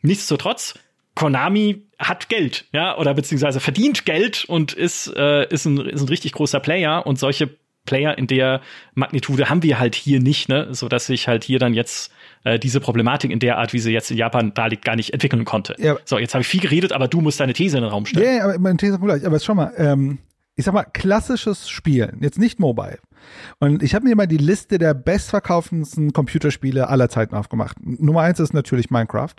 Nichtsdestotrotz, 0.03 0.77
Konami 1.15 1.81
hat 1.97 2.29
Geld, 2.29 2.65
ja, 2.71 2.95
oder 2.97 3.15
beziehungsweise 3.15 3.59
verdient 3.59 4.05
Geld 4.05 4.45
und 4.45 4.71
ist, 4.73 5.11
äh, 5.17 5.47
ist, 5.49 5.65
ein, 5.65 5.79
ist 5.79 6.01
ein 6.01 6.07
richtig 6.07 6.31
großer 6.33 6.59
Player 6.59 7.05
und 7.05 7.17
solche 7.17 7.57
Player 7.85 8.17
in 8.17 8.27
der 8.27 8.61
Magnitude 8.93 9.49
haben 9.49 9.63
wir 9.63 9.79
halt 9.79 9.95
hier 9.95 10.19
nicht, 10.19 10.49
ne, 10.49 10.67
so 10.71 10.87
dass 10.89 11.07
sich 11.07 11.27
halt 11.27 11.43
hier 11.43 11.59
dann 11.59 11.73
jetzt 11.73 12.11
äh, 12.43 12.59
diese 12.59 12.79
Problematik 12.79 13.31
in 13.31 13.39
der 13.39 13.57
Art, 13.57 13.73
wie 13.73 13.79
sie 13.79 13.91
jetzt 13.91 14.11
in 14.11 14.17
Japan 14.17 14.53
da 14.53 14.67
liegt, 14.67 14.85
gar 14.85 14.95
nicht 14.95 15.13
entwickeln 15.13 15.45
konnte. 15.45 15.75
Ja. 15.79 15.97
So, 16.05 16.17
jetzt 16.17 16.33
habe 16.33 16.41
ich 16.41 16.47
viel 16.47 16.61
geredet, 16.61 16.93
aber 16.93 17.07
du 17.07 17.21
musst 17.21 17.39
deine 17.39 17.53
These 17.53 17.77
in 17.77 17.83
den 17.83 17.91
Raum 17.91 18.05
stellen. 18.05 18.25
Ja, 18.25 18.31
ja 18.37 18.43
aber 18.43 18.59
meine 18.59 18.77
These 18.77 18.93
kommt 18.93 19.05
gleich. 19.05 19.25
Aber 19.25 19.39
schau 19.39 19.55
mal, 19.55 19.73
ähm, 19.77 20.19
ich 20.55 20.65
sag 20.65 20.73
mal, 20.73 20.83
klassisches 20.83 21.69
Spielen, 21.69 22.19
jetzt 22.21 22.37
nicht 22.37 22.59
mobile. 22.59 22.99
Und 23.59 23.83
ich 23.83 23.95
habe 23.95 24.07
mir 24.07 24.15
mal 24.15 24.27
die 24.27 24.37
Liste 24.37 24.77
der 24.77 24.93
bestverkaufendsten 24.93 26.13
Computerspiele 26.13 26.89
aller 26.89 27.09
Zeiten 27.09 27.35
aufgemacht. 27.35 27.77
Nummer 27.81 28.21
eins 28.21 28.39
ist 28.39 28.53
natürlich 28.53 28.89
Minecraft. 28.89 29.35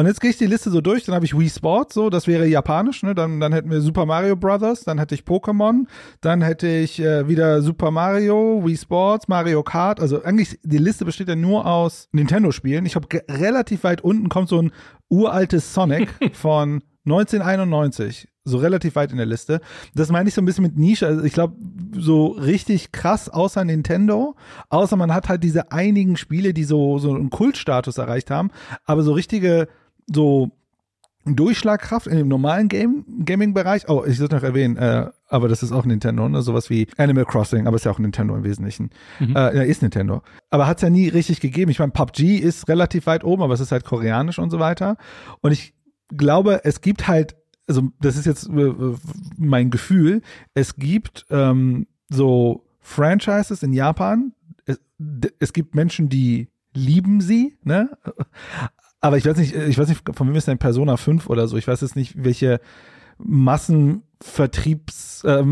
Und 0.00 0.06
jetzt 0.06 0.22
gehe 0.22 0.30
ich 0.30 0.38
die 0.38 0.46
Liste 0.46 0.70
so 0.70 0.80
durch, 0.80 1.04
dann 1.04 1.14
habe 1.14 1.26
ich 1.26 1.38
Wii 1.38 1.50
Sports, 1.50 1.92
so, 1.92 2.08
das 2.08 2.26
wäre 2.26 2.46
japanisch, 2.46 3.02
ne? 3.02 3.14
Dann, 3.14 3.38
dann 3.38 3.52
hätten 3.52 3.70
wir 3.70 3.82
Super 3.82 4.06
Mario 4.06 4.34
Brothers, 4.34 4.84
dann 4.84 4.96
hätte 4.96 5.14
ich 5.14 5.24
Pokémon, 5.24 5.84
dann 6.22 6.40
hätte 6.40 6.68
ich 6.68 7.00
äh, 7.00 7.28
wieder 7.28 7.60
Super 7.60 7.90
Mario, 7.90 8.62
Wii 8.64 8.78
Sports, 8.78 9.28
Mario 9.28 9.62
Kart. 9.62 10.00
Also 10.00 10.22
eigentlich, 10.22 10.58
die 10.62 10.78
Liste 10.78 11.04
besteht 11.04 11.28
ja 11.28 11.36
nur 11.36 11.66
aus 11.66 12.08
Nintendo-Spielen. 12.12 12.86
Ich 12.86 12.96
habe 12.96 13.08
relativ 13.28 13.84
weit 13.84 14.00
unten 14.00 14.30
kommt 14.30 14.48
so 14.48 14.62
ein 14.62 14.72
uraltes 15.10 15.74
Sonic 15.74 16.08
von 16.32 16.82
1991 17.04 18.30
so 18.44 18.56
relativ 18.56 18.96
weit 18.96 19.10
in 19.10 19.18
der 19.18 19.26
Liste. 19.26 19.60
Das 19.94 20.10
meine 20.10 20.28
ich 20.28 20.34
so 20.34 20.40
ein 20.40 20.46
bisschen 20.46 20.64
mit 20.64 20.78
Nische. 20.78 21.06
Also 21.06 21.24
ich 21.24 21.32
glaube, 21.32 21.56
so 21.92 22.28
richtig 22.28 22.92
krass 22.92 23.28
außer 23.28 23.64
Nintendo, 23.64 24.34
außer 24.70 24.96
man 24.96 25.12
hat 25.12 25.28
halt 25.28 25.44
diese 25.44 25.72
einigen 25.72 26.16
Spiele, 26.16 26.54
die 26.54 26.64
so, 26.64 26.98
so 26.98 27.14
einen 27.14 27.30
Kultstatus 27.30 27.98
erreicht 27.98 28.30
haben, 28.30 28.50
aber 28.84 29.02
so 29.02 29.12
richtige, 29.12 29.68
so 30.12 30.50
Durchschlagkraft 31.26 32.06
in 32.06 32.16
dem 32.16 32.28
normalen 32.28 32.68
Game, 32.68 33.04
Gaming-Bereich. 33.24 33.88
Oh, 33.88 34.04
ich 34.06 34.16
sollte 34.16 34.36
noch 34.36 34.42
erwähnen, 34.42 34.76
äh, 34.76 35.10
aber 35.28 35.48
das 35.48 35.62
ist 35.62 35.70
auch 35.70 35.84
Nintendo, 35.84 36.28
ne? 36.28 36.40
Sowas 36.42 36.70
wie 36.70 36.86
Animal 36.96 37.26
Crossing, 37.26 37.66
aber 37.66 37.76
ist 37.76 37.84
ja 37.84 37.92
auch 37.92 37.98
Nintendo 37.98 38.34
im 38.34 38.42
Wesentlichen. 38.42 38.90
Mhm. 39.18 39.36
Äh, 39.36 39.56
ja, 39.56 39.62
ist 39.62 39.82
Nintendo. 39.82 40.22
Aber 40.48 40.66
hat 40.66 40.78
es 40.78 40.82
ja 40.82 40.90
nie 40.90 41.08
richtig 41.08 41.40
gegeben. 41.40 41.70
Ich 41.70 41.78
meine, 41.78 41.92
PUBG 41.92 42.38
ist 42.38 42.68
relativ 42.68 43.06
weit 43.06 43.22
oben, 43.22 43.42
aber 43.42 43.52
es 43.54 43.60
ist 43.60 43.70
halt 43.70 43.84
koreanisch 43.84 44.38
und 44.38 44.50
so 44.50 44.58
weiter. 44.58 44.96
Und 45.42 45.52
ich 45.52 45.74
glaube, 46.08 46.62
es 46.64 46.80
gibt 46.80 47.06
halt 47.06 47.36
also 47.70 47.88
das 48.00 48.16
ist 48.16 48.26
jetzt 48.26 48.48
äh, 48.48 48.74
mein 49.38 49.70
Gefühl, 49.70 50.22
es 50.54 50.74
gibt 50.74 51.24
ähm, 51.30 51.86
so 52.08 52.66
Franchises 52.80 53.62
in 53.62 53.72
Japan, 53.72 54.32
es, 54.66 54.80
es 55.38 55.52
gibt 55.52 55.76
Menschen, 55.76 56.08
die 56.08 56.48
lieben 56.74 57.20
sie, 57.20 57.56
ne? 57.62 57.96
Aber 59.00 59.16
ich 59.16 59.24
weiß 59.24 59.36
nicht, 59.38 59.54
ich 59.54 59.78
weiß 59.78 59.88
nicht, 59.88 60.02
von 60.14 60.28
wem 60.28 60.36
ist 60.36 60.48
denn 60.48 60.58
Persona 60.58 60.96
5 60.96 61.28
oder 61.28 61.48
so. 61.48 61.56
Ich 61.56 61.66
weiß 61.66 61.80
jetzt 61.80 61.96
nicht, 61.96 62.22
welche 62.22 62.60
Massen 63.18 64.02
Vertriebs, 64.22 65.24
äh, 65.24 65.42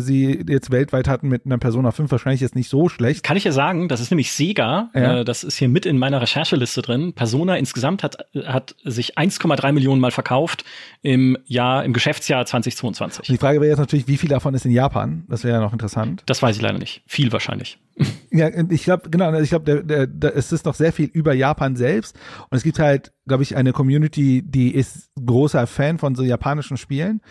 sie 0.00 0.44
jetzt 0.48 0.70
weltweit 0.70 1.08
hatten 1.08 1.28
mit 1.28 1.44
einer 1.44 1.58
Persona 1.58 1.90
5 1.90 2.10
wahrscheinlich 2.10 2.40
jetzt 2.40 2.54
nicht 2.54 2.68
so 2.68 2.88
schlecht. 2.88 3.24
Kann 3.24 3.36
ich 3.36 3.42
ja 3.42 3.50
sagen, 3.50 3.88
das 3.88 4.00
ist 4.00 4.10
nämlich 4.10 4.30
Sega, 4.32 4.90
ja. 4.94 5.20
äh, 5.20 5.24
das 5.24 5.42
ist 5.42 5.56
hier 5.56 5.68
mit 5.68 5.86
in 5.86 5.98
meiner 5.98 6.20
Rechercheliste 6.20 6.82
drin. 6.82 7.12
Persona 7.14 7.56
insgesamt 7.56 8.04
hat, 8.04 8.18
hat 8.44 8.76
sich 8.84 9.18
1,3 9.18 9.72
Millionen 9.72 10.00
Mal 10.00 10.12
verkauft 10.12 10.64
im 11.02 11.36
Jahr, 11.46 11.84
im 11.84 11.92
Geschäftsjahr 11.92 12.46
2022. 12.46 13.26
Die 13.26 13.38
Frage 13.38 13.60
wäre 13.60 13.70
jetzt 13.70 13.78
natürlich, 13.78 14.06
wie 14.06 14.16
viel 14.16 14.28
davon 14.30 14.54
ist 14.54 14.64
in 14.64 14.70
Japan? 14.70 15.24
Das 15.28 15.42
wäre 15.42 15.56
ja 15.56 15.60
noch 15.60 15.72
interessant. 15.72 16.22
Das 16.26 16.42
weiß 16.42 16.56
ich 16.56 16.62
leider 16.62 16.78
nicht. 16.78 17.02
Viel 17.06 17.32
wahrscheinlich. 17.32 17.78
Ja, 18.32 18.48
ich 18.70 18.84
glaube, 18.84 19.10
genau, 19.10 19.34
ich 19.40 19.50
glaube, 19.50 19.64
der, 19.64 19.82
der, 19.82 20.06
der, 20.06 20.36
es 20.36 20.52
ist 20.52 20.64
noch 20.64 20.76
sehr 20.76 20.92
viel 20.92 21.06
über 21.06 21.34
Japan 21.34 21.74
selbst. 21.74 22.16
Und 22.48 22.56
es 22.56 22.62
gibt 22.62 22.78
halt, 22.78 23.12
glaube 23.26 23.42
ich, 23.42 23.56
eine 23.56 23.72
Community, 23.72 24.42
die 24.46 24.72
ist 24.72 25.10
großer 25.26 25.66
Fan 25.66 25.98
von 25.98 26.14
so 26.14 26.22
japanischen 26.22 26.76
Spielen 26.76 27.22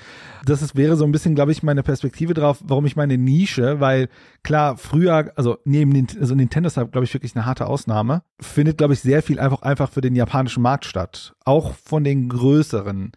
das 0.50 0.62
ist, 0.62 0.76
wäre 0.76 0.96
so 0.96 1.06
ein 1.06 1.12
bisschen, 1.12 1.36
glaube 1.36 1.52
ich, 1.52 1.64
meine 1.64 1.84
Perspektive 1.84 2.34
drauf, 2.34 2.60
warum 2.66 2.86
ich 2.86 2.96
meine 2.96 3.18
Nische, 3.18 3.80
weil 3.80 4.10
klar, 4.44 4.78
früher, 4.78 5.32
also 5.36 5.58
neben 5.66 6.08
also 6.20 6.36
Nintendo 6.36 6.68
ist, 6.68 6.76
glaube 6.76 7.04
ich, 7.04 7.14
wirklich 7.14 7.36
eine 7.36 7.46
harte 7.46 7.68
Ausnahme, 7.68 8.24
findet, 8.40 8.78
glaube 8.78 8.94
ich, 8.94 9.00
sehr 9.00 9.22
viel 9.22 9.40
einfach, 9.40 9.62
einfach 9.62 9.90
für 9.90 10.02
den 10.02 10.16
japanischen 10.16 10.64
Markt 10.64 10.86
statt. 10.86 11.34
Auch 11.46 11.74
von 11.76 12.04
den 12.04 12.30
größeren 12.30 13.12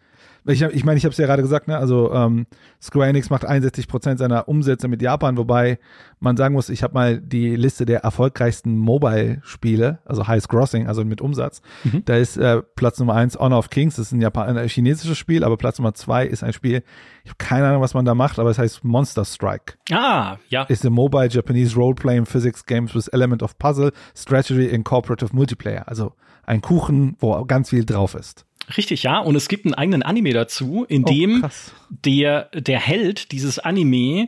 ich, 0.45 0.61
ich 0.61 0.83
meine, 0.83 0.97
ich 0.97 1.05
habe 1.05 1.11
es 1.11 1.17
ja 1.17 1.25
gerade 1.25 1.41
gesagt, 1.41 1.67
ne? 1.67 1.77
also 1.77 2.13
ähm, 2.13 2.45
Square 2.81 3.07
Enix 3.07 3.29
macht 3.29 3.45
61 3.45 3.87
Prozent 3.87 4.19
seiner 4.19 4.47
Umsätze 4.47 4.87
mit 4.87 5.01
Japan, 5.01 5.37
wobei 5.37 5.79
man 6.19 6.37
sagen 6.37 6.53
muss, 6.53 6.69
ich 6.69 6.83
habe 6.83 6.93
mal 6.93 7.19
die 7.19 7.55
Liste 7.55 7.85
der 7.85 8.01
erfolgreichsten 8.01 8.77
Mobile-Spiele, 8.77 9.99
also 10.05 10.27
Highest 10.27 10.49
Grossing, 10.49 10.87
also 10.87 11.05
mit 11.05 11.21
Umsatz. 11.21 11.61
Mhm. 11.83 12.03
Da 12.05 12.15
ist 12.15 12.37
äh, 12.37 12.61
Platz 12.75 12.99
Nummer 12.99 13.15
eins 13.15 13.37
Honor 13.37 13.59
of 13.59 13.69
Kings, 13.69 13.95
das 13.95 14.07
ist 14.07 14.11
ein, 14.11 14.21
Japan 14.21 14.57
ein 14.57 14.67
chinesisches 14.67 15.17
Spiel, 15.17 15.43
aber 15.43 15.57
Platz 15.57 15.79
Nummer 15.79 15.93
zwei 15.93 16.25
ist 16.25 16.43
ein 16.43 16.53
Spiel, 16.53 16.83
ich 17.23 17.29
habe 17.29 17.37
keine 17.37 17.67
Ahnung, 17.67 17.81
was 17.81 17.93
man 17.93 18.05
da 18.05 18.15
macht, 18.15 18.39
aber 18.39 18.49
es 18.49 18.57
heißt 18.57 18.83
Monster 18.83 19.25
Strike. 19.25 19.75
Ah, 19.91 20.37
ja. 20.49 20.63
Ist 20.63 20.85
a 20.85 20.89
mobile 20.89 21.29
Japanese 21.29 21.75
role-playing 21.75 22.25
physics 22.25 22.65
games 22.65 22.93
with 22.93 23.07
element 23.13 23.41
of 23.41 23.57
puzzle, 23.57 23.91
strategy 24.15 24.73
and 24.73 24.83
cooperative 24.83 25.33
multiplayer. 25.33 25.87
Also 25.87 26.13
ein 26.45 26.61
Kuchen, 26.61 27.15
wo 27.19 27.45
ganz 27.45 27.69
viel 27.69 27.85
drauf 27.85 28.15
ist. 28.15 28.45
Richtig, 28.77 29.03
ja. 29.03 29.19
Und 29.19 29.35
es 29.35 29.47
gibt 29.47 29.65
einen 29.65 29.73
eigenen 29.73 30.03
Anime 30.03 30.33
dazu, 30.33 30.85
in 30.87 31.03
oh, 31.03 31.07
dem 31.07 31.45
der, 31.89 32.49
der 32.53 32.79
Held 32.79 33.31
dieses 33.31 33.59
Anime 33.59 34.27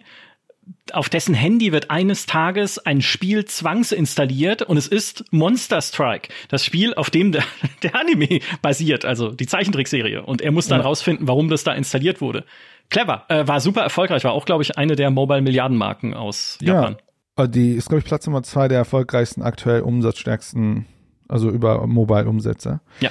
auf 0.94 1.10
dessen 1.10 1.36
Handy 1.36 1.72
wird 1.72 1.92
eines 1.92 2.26
Tages 2.26 2.80
ein 2.80 3.02
Spiel 3.02 3.46
zwangsinstalliert 3.46 4.62
und 4.62 4.78
es 4.78 4.88
ist 4.88 5.26
Monster 5.32 5.82
Strike, 5.82 6.30
das 6.50 6.66
Spiel, 6.66 6.94
auf 6.94 7.10
dem 7.10 7.32
der, 7.32 7.44
der 7.84 7.96
Anime 7.96 8.40
basiert, 8.62 9.06
also 9.06 9.32
die 9.32 9.48
Zeichentrickserie. 9.48 10.24
Und 10.24 10.42
er 10.42 10.52
muss 10.52 10.68
dann 10.68 10.80
ja. 10.80 10.86
rausfinden, 10.86 11.28
warum 11.28 11.50
das 11.50 11.64
da 11.64 11.74
installiert 11.74 12.22
wurde. 12.22 12.46
Clever, 12.90 13.26
äh, 13.30 13.48
war 13.48 13.60
super 13.62 13.82
erfolgreich, 13.82 14.24
war 14.24 14.34
auch, 14.34 14.46
glaube 14.46 14.64
ich, 14.64 14.78
eine 14.78 14.96
der 14.96 15.10
Mobile-Milliardenmarken 15.10 16.14
aus 16.14 16.58
Japan. 16.62 16.98
Ja, 17.38 17.48
die 17.48 17.74
ist, 17.74 17.90
glaube 17.90 18.00
ich, 18.00 18.06
Platz 18.06 18.26
Nummer 18.28 18.44
zwei 18.44 18.68
der 18.68 18.78
erfolgreichsten, 18.78 19.42
aktuell 19.42 19.82
umsatzstärksten, 19.82 20.86
also 21.28 21.50
über 21.50 21.86
Mobile-Umsätze. 21.88 22.80
Ja. 23.00 23.10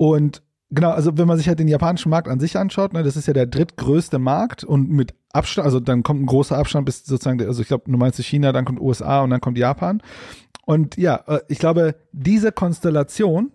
Und 0.00 0.42
genau, 0.70 0.92
also 0.92 1.18
wenn 1.18 1.28
man 1.28 1.36
sich 1.36 1.46
halt 1.46 1.58
den 1.58 1.68
japanischen 1.68 2.08
Markt 2.08 2.26
an 2.26 2.40
sich 2.40 2.56
anschaut, 2.56 2.94
ne, 2.94 3.02
das 3.02 3.16
ist 3.16 3.26
ja 3.26 3.34
der 3.34 3.44
drittgrößte 3.44 4.18
Markt 4.18 4.64
und 4.64 4.88
mit 4.88 5.12
Abstand, 5.34 5.66
also 5.66 5.78
dann 5.78 6.02
kommt 6.02 6.22
ein 6.22 6.26
großer 6.26 6.56
Abstand 6.56 6.86
bis 6.86 7.04
sozusagen, 7.04 7.38
also 7.42 7.60
ich 7.60 7.68
glaube, 7.68 7.84
du 7.86 7.98
meinst 7.98 8.18
China, 8.18 8.50
dann 8.52 8.64
kommt 8.64 8.80
USA 8.80 9.20
und 9.20 9.28
dann 9.28 9.42
kommt 9.42 9.58
Japan. 9.58 10.02
Und 10.64 10.96
ja, 10.96 11.16
äh, 11.26 11.40
ich 11.48 11.58
glaube, 11.58 11.96
diese 12.12 12.50
Konstellation 12.50 13.52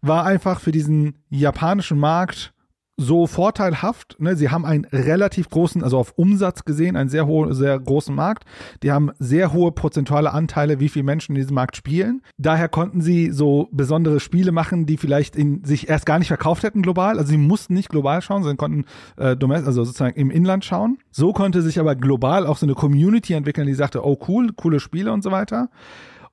war 0.00 0.24
einfach 0.26 0.60
für 0.60 0.70
diesen 0.70 1.24
japanischen 1.28 1.98
Markt 1.98 2.54
so 3.00 3.26
vorteilhaft. 3.26 4.16
Ne? 4.20 4.36
Sie 4.36 4.50
haben 4.50 4.66
einen 4.66 4.84
relativ 4.84 5.48
großen, 5.48 5.82
also 5.82 5.98
auf 5.98 6.12
Umsatz 6.16 6.64
gesehen, 6.64 6.96
einen 6.96 7.08
sehr 7.08 7.26
hohen, 7.26 7.54
sehr 7.54 7.78
großen 7.78 8.14
Markt. 8.14 8.44
Die 8.82 8.92
haben 8.92 9.10
sehr 9.18 9.52
hohe 9.52 9.72
prozentuale 9.72 10.32
Anteile, 10.32 10.80
wie 10.80 10.90
viele 10.90 11.04
Menschen 11.04 11.34
in 11.34 11.40
diesem 11.40 11.54
Markt 11.54 11.76
spielen. 11.76 12.22
Daher 12.36 12.68
konnten 12.68 13.00
sie 13.00 13.30
so 13.30 13.68
besondere 13.72 14.20
Spiele 14.20 14.52
machen, 14.52 14.84
die 14.84 14.98
vielleicht 14.98 15.34
in, 15.34 15.64
sich 15.64 15.88
erst 15.88 16.04
gar 16.04 16.18
nicht 16.18 16.28
verkauft 16.28 16.62
hätten 16.62 16.82
global. 16.82 17.18
Also 17.18 17.30
sie 17.30 17.38
mussten 17.38 17.74
nicht 17.74 17.88
global 17.88 18.20
schauen, 18.20 18.42
sondern 18.42 18.58
konnten 18.58 18.84
äh, 19.16 19.36
also 19.40 19.84
sozusagen 19.84 20.18
im 20.18 20.30
Inland 20.30 20.64
schauen. 20.64 20.98
So 21.10 21.32
konnte 21.32 21.62
sich 21.62 21.80
aber 21.80 21.96
global 21.96 22.46
auch 22.46 22.58
so 22.58 22.66
eine 22.66 22.74
Community 22.74 23.32
entwickeln, 23.32 23.66
die 23.66 23.74
sagte, 23.74 24.04
oh 24.04 24.18
cool, 24.28 24.52
coole 24.54 24.78
Spiele 24.78 25.12
und 25.12 25.22
so 25.22 25.30
weiter. 25.30 25.70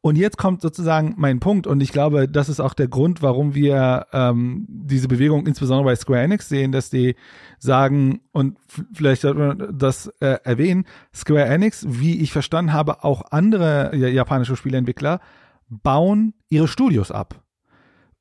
Und 0.07 0.15
jetzt 0.15 0.37
kommt 0.37 0.61
sozusagen 0.61 1.15
mein 1.17 1.41
Punkt. 1.41 1.67
Und 1.67 1.81
ich 1.81 1.91
glaube, 1.91 2.29
das 2.29 2.47
ist 2.47 2.61
auch 2.61 2.73
der 2.73 2.87
Grund, 2.87 3.21
warum 3.21 3.55
wir 3.55 4.07
ähm, 4.13 4.65
diese 4.69 5.09
Bewegung 5.09 5.45
insbesondere 5.45 5.83
bei 5.83 5.95
Square 5.97 6.21
Enix 6.21 6.47
sehen, 6.47 6.71
dass 6.71 6.89
die 6.89 7.17
sagen 7.59 8.21
und 8.31 8.57
vielleicht 8.93 9.23
sollte 9.23 9.39
man 9.39 9.77
das 9.77 10.07
äh, 10.21 10.37
erwähnen, 10.45 10.85
Square 11.13 11.47
Enix, 11.47 11.85
wie 11.89 12.21
ich 12.21 12.31
verstanden 12.31 12.71
habe, 12.71 13.03
auch 13.03 13.31
andere 13.31 13.93
japanische 13.97 14.55
Spieleentwickler 14.55 15.19
bauen 15.67 16.33
ihre 16.47 16.69
Studios 16.69 17.11
ab 17.11 17.43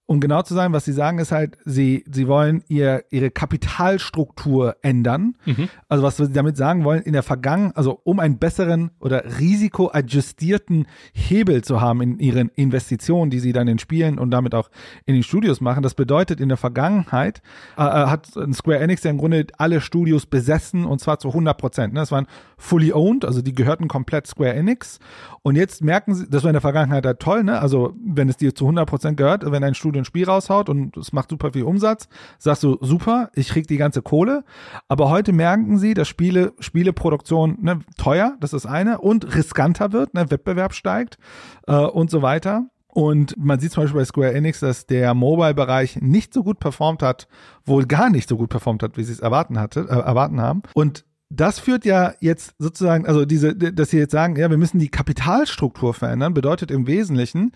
um 0.07 0.21
genau 0.21 0.43
zu 0.43 0.55
sein, 0.55 0.73
was 0.73 0.85
sie 0.85 0.93
sagen, 0.93 1.19
ist 1.19 1.33
halt, 1.33 1.59
sie, 1.65 2.05
sie 2.11 2.29
wollen 2.29 2.63
ihr, 2.69 3.05
ihre 3.11 3.31
Kapitalstruktur 3.31 4.77
ändern. 4.81 5.37
Mhm. 5.45 5.69
Also 5.89 6.05
was 6.05 6.17
sie 6.17 6.33
damit 6.33 6.57
sagen 6.57 6.85
wollen, 6.85 7.03
in 7.03 7.13
der 7.13 7.25
Vergangenheit, 7.25 7.77
also 7.77 8.01
um 8.05 8.21
einen 8.21 8.39
besseren 8.39 8.93
oder 9.01 9.25
risikoadjustierten 9.41 10.87
Hebel 11.13 11.63
zu 11.63 11.81
haben 11.81 12.01
in 12.03 12.21
ihren 12.21 12.51
Investitionen, 12.51 13.31
die 13.31 13.41
sie 13.41 13.53
dann 13.53 13.67
in 13.67 13.81
Spielen 13.81 14.19
und 14.19 14.31
damit 14.31 14.55
auch 14.55 14.71
in 15.07 15.15
den 15.15 15.25
Studios 15.25 15.61
machen. 15.61 15.83
Das 15.83 15.95
bedeutet, 15.95 16.41
in 16.41 16.49
der 16.49 16.59
Vergangenheit 16.59 17.43
äh, 17.77 17.83
äh 17.83 18.07
hat 18.07 18.29
Square 18.53 18.79
Enix 18.79 19.03
ja 19.03 19.11
im 19.11 19.19
Grunde 19.19 19.49
alle 19.59 19.81
Studios 19.81 20.27
besessen 20.27 20.85
und 20.85 21.01
zwar 21.01 21.19
zu 21.19 21.29
100 21.29 21.59
Prozent. 21.59 21.95
Ne? 21.95 22.01
Das 22.01 22.13
waren 22.13 22.29
fully 22.57 22.93
owned, 22.93 23.25
also 23.25 23.43
die 23.43 23.55
gehörten 23.55 23.89
komplett 23.89 24.29
Square 24.29 24.55
Enix. 24.55 25.01
Und 25.43 25.57
jetzt 25.57 25.83
merken 25.83 26.15
sie, 26.15 26.29
das 26.29 26.45
war 26.45 26.51
in 26.51 26.55
der 26.55 26.61
Vergangenheit 26.61 27.05
halt 27.05 27.19
toll, 27.19 27.43
ne? 27.43 27.61
Also 27.61 27.95
wenn 28.05 28.29
es 28.29 28.37
dir 28.37 28.55
zu 28.55 28.65
100 28.65 28.89
Prozent 28.89 29.17
gehört, 29.17 29.51
wenn 29.51 29.65
ein 29.65 29.75
Studio 29.75 29.96
ein 29.99 30.05
Spiel 30.05 30.25
raushaut 30.25 30.69
und 30.69 30.97
es 30.97 31.13
macht 31.13 31.31
super 31.31 31.53
viel 31.53 31.65
Umsatz, 31.65 32.09
sagst 32.39 32.63
du, 32.63 32.79
super, 32.81 33.31
ich 33.35 33.49
krieg 33.49 33.67
die 33.67 33.77
ganze 33.77 34.03
Kohle. 34.03 34.45
Aber 34.89 35.11
heute 35.11 35.33
merken 35.33 35.79
sie, 35.79 35.95
dass 35.95 36.09
Spiele, 36.09 36.53
Spieleproduktion 36.59 37.59
ne, 37.61 37.81
teuer, 37.97 38.37
das 38.41 38.53
ist 38.53 38.67
eine, 38.67 38.99
und 38.99 39.35
riskanter 39.35 39.93
wird, 39.93 40.15
ne, 40.15 40.31
Wettbewerb 40.31 40.75
steigt 40.75 41.19
äh, 41.67 41.77
und 41.77 42.11
so 42.11 42.23
weiter. 42.23 42.67
Und 42.89 43.37
man 43.37 43.61
sieht 43.61 43.73
zum 43.73 43.83
Beispiel 43.83 44.01
bei 44.01 44.07
Square 44.07 44.33
Enix, 44.33 44.61
dass 44.61 44.87
der 44.87 45.13
Mobile-Bereich 45.13 46.01
nicht 46.01 46.33
so 46.33 46.43
gut 46.43 46.59
performt 46.59 47.03
hat, 47.03 47.29
wohl 47.67 47.85
gar 47.85 48.09
nicht 48.09 48.27
so 48.27 48.39
gut 48.39 48.49
performt 48.49 48.83
hat, 48.83 48.97
wie 48.97 49.05
sie 49.05 49.13
es 49.13 49.21
erwarten 49.21 49.61
hatte, 49.61 49.81
äh, 49.81 49.99
erwarten 49.99 50.41
haben. 50.41 50.63
Und 50.73 51.05
das 51.29 51.59
führt 51.59 51.85
ja 51.85 52.15
jetzt 52.21 52.55
sozusagen, 52.59 53.07
also 53.07 53.25
diese, 53.25 53.55
dass 53.55 53.91
sie 53.91 53.99
jetzt 53.99 54.13
sagen, 54.13 54.37
ja, 54.37 54.49
wir 54.49 54.57
müssen 54.57 54.79
die 54.79 54.89
Kapitalstruktur 54.89 55.93
verändern, 55.93 56.35
bedeutet 56.35 56.71
im 56.71 56.87
Wesentlichen, 56.87 57.53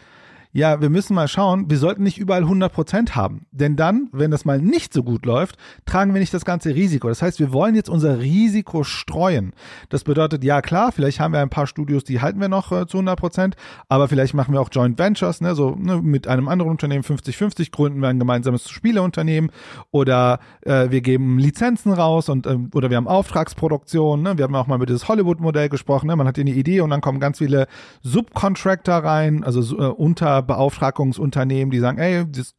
ja, 0.53 0.81
wir 0.81 0.91
müssen 0.91 1.15
mal 1.15 1.29
schauen, 1.29 1.71
wir 1.71 1.79
sollten 1.79 2.03
nicht 2.03 2.19
überall 2.19 2.43
100 2.43 2.73
Prozent 2.73 3.17
haben. 3.17 3.47
Denn 3.53 3.77
dann, 3.77 4.09
wenn 4.13 4.31
das 4.31 4.45
mal 4.45 4.61
nicht 4.61 4.93
so 4.93 5.03
gut 5.03 5.27
läuft, 5.27 5.57
tragen 5.87 6.13
wir 6.13 6.21
nicht 6.21 6.35
das 6.35 6.45
ganze 6.45 6.75
Risiko. 6.75 7.09
Das 7.09 7.23
heißt, 7.23 7.39
wir 7.39 7.53
wollen 7.53 7.75
jetzt 7.75 7.89
unser 7.89 8.19
Risiko 8.19 8.83
streuen. 8.83 9.53
Das 9.89 10.05
bedeutet, 10.05 10.43
ja 10.45 10.61
klar, 10.63 10.93
vielleicht 10.93 11.21
haben 11.21 11.33
wir 11.33 11.41
ein 11.41 11.51
paar 11.51 11.67
Studios, 11.67 12.05
die 12.05 12.21
halten 12.21 12.41
wir 12.41 12.49
noch 12.49 12.73
äh, 12.73 12.87
zu 12.87 12.99
100 12.99 13.19
Prozent, 13.19 13.57
aber 13.89 14.09
vielleicht 14.09 14.35
machen 14.35 14.53
wir 14.53 14.61
auch 14.61 14.71
Joint 14.73 14.99
Ventures, 14.99 15.41
ne, 15.41 15.55
so 15.55 15.77
ne, 15.77 16.03
mit 16.03 16.27
einem 16.27 16.49
anderen 16.49 16.71
Unternehmen 16.71 17.05
50-50 17.05 17.71
gründen 17.71 18.01
wir 18.01 18.09
ein 18.09 18.19
gemeinsames 18.19 18.69
Spieleunternehmen 18.71 19.51
oder 19.91 20.41
äh, 20.63 20.91
wir 20.91 21.01
geben 21.01 21.39
Lizenzen 21.39 21.93
raus 21.93 22.29
und 22.29 22.47
äh, 22.47 22.59
oder 22.75 22.91
wir 22.91 22.97
haben 22.97 23.09
Auftragsproduktion. 23.09 24.23
Ne? 24.23 24.39
Wir 24.39 24.45
haben 24.45 24.55
auch 24.55 24.67
mal 24.67 24.77
über 24.77 24.87
dieses 24.87 25.09
Hollywood-Modell 25.09 25.69
gesprochen. 25.69 26.07
Ne? 26.07 26.17
Man 26.17 26.27
hat 26.27 26.37
hier 26.37 26.45
eine 26.45 26.55
Idee 26.55 26.81
und 26.81 26.91
dann 26.91 27.01
kommen 27.01 27.21
ganz 27.21 27.39
viele 27.39 27.67
Subcontractor 28.03 28.97
rein, 28.97 29.45
also 29.45 29.79
äh, 29.79 29.87
unter 29.87 30.40
Beauftragungsunternehmen, 30.43 31.71
die 31.71 31.79
sagen, 31.79 31.99
ey, 31.99 32.25
das, 32.31 32.55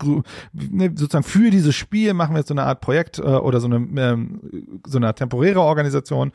ne, 0.54 0.92
sozusagen 0.96 1.24
für 1.24 1.50
dieses 1.50 1.76
Spiel 1.76 2.14
machen 2.14 2.34
wir 2.34 2.40
jetzt 2.40 2.50
so 2.50 2.54
eine 2.54 2.64
Art 2.64 2.82
Projekt 2.82 3.20
äh, 3.20 3.22
oder 3.22 3.60
so 3.60 3.68
eine, 3.68 3.76
ähm, 4.02 4.42
so 4.86 4.98
eine 4.98 5.14
temporäre 5.14 5.62
Organisation 5.62 6.32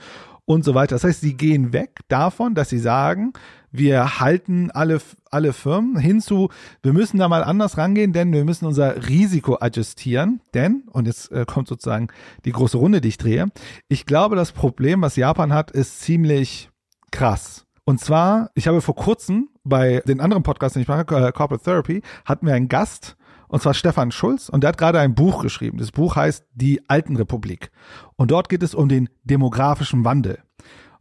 und 0.46 0.64
so 0.64 0.74
weiter. 0.74 0.94
Das 0.94 1.04
heißt, 1.04 1.20
sie 1.20 1.34
gehen 1.34 1.72
weg 1.72 2.00
davon, 2.08 2.54
dass 2.54 2.70
sie 2.70 2.78
sagen, 2.78 3.32
wir 3.70 4.20
halten 4.20 4.70
alle, 4.70 5.00
alle 5.30 5.52
Firmen 5.52 5.98
hinzu, 5.98 6.48
wir 6.82 6.92
müssen 6.92 7.18
da 7.18 7.28
mal 7.28 7.44
anders 7.44 7.76
rangehen, 7.76 8.12
denn 8.12 8.32
wir 8.32 8.44
müssen 8.44 8.64
unser 8.64 9.08
Risiko 9.08 9.58
adjustieren. 9.60 10.40
Denn, 10.54 10.84
und 10.92 11.06
jetzt 11.06 11.30
äh, 11.32 11.44
kommt 11.46 11.68
sozusagen 11.68 12.08
die 12.44 12.52
große 12.52 12.78
Runde, 12.78 13.00
die 13.00 13.08
ich 13.08 13.18
drehe, 13.18 13.48
ich 13.88 14.06
glaube, 14.06 14.36
das 14.36 14.52
Problem, 14.52 15.02
was 15.02 15.16
Japan 15.16 15.52
hat, 15.52 15.70
ist 15.72 16.00
ziemlich 16.00 16.70
krass. 17.10 17.65
Und 17.88 18.00
zwar, 18.00 18.50
ich 18.54 18.66
habe 18.66 18.80
vor 18.80 18.96
kurzem 18.96 19.48
bei 19.62 20.02
den 20.08 20.20
anderen 20.20 20.42
Podcasts, 20.42 20.74
den 20.74 20.82
ich 20.82 20.88
mache, 20.88 21.02
äh, 21.02 21.30
Corporate 21.30 21.62
Therapy, 21.62 22.02
hatten 22.24 22.44
wir 22.44 22.54
einen 22.54 22.68
Gast, 22.68 23.16
und 23.46 23.62
zwar 23.62 23.74
Stefan 23.74 24.10
Schulz, 24.10 24.48
und 24.48 24.64
der 24.64 24.68
hat 24.68 24.76
gerade 24.76 24.98
ein 24.98 25.14
Buch 25.14 25.40
geschrieben. 25.40 25.78
Das 25.78 25.92
Buch 25.92 26.16
heißt 26.16 26.44
Die 26.52 26.90
Alten 26.90 27.14
Republik. 27.14 27.70
Und 28.16 28.32
dort 28.32 28.48
geht 28.48 28.64
es 28.64 28.74
um 28.74 28.88
den 28.88 29.08
demografischen 29.22 30.04
Wandel. 30.04 30.40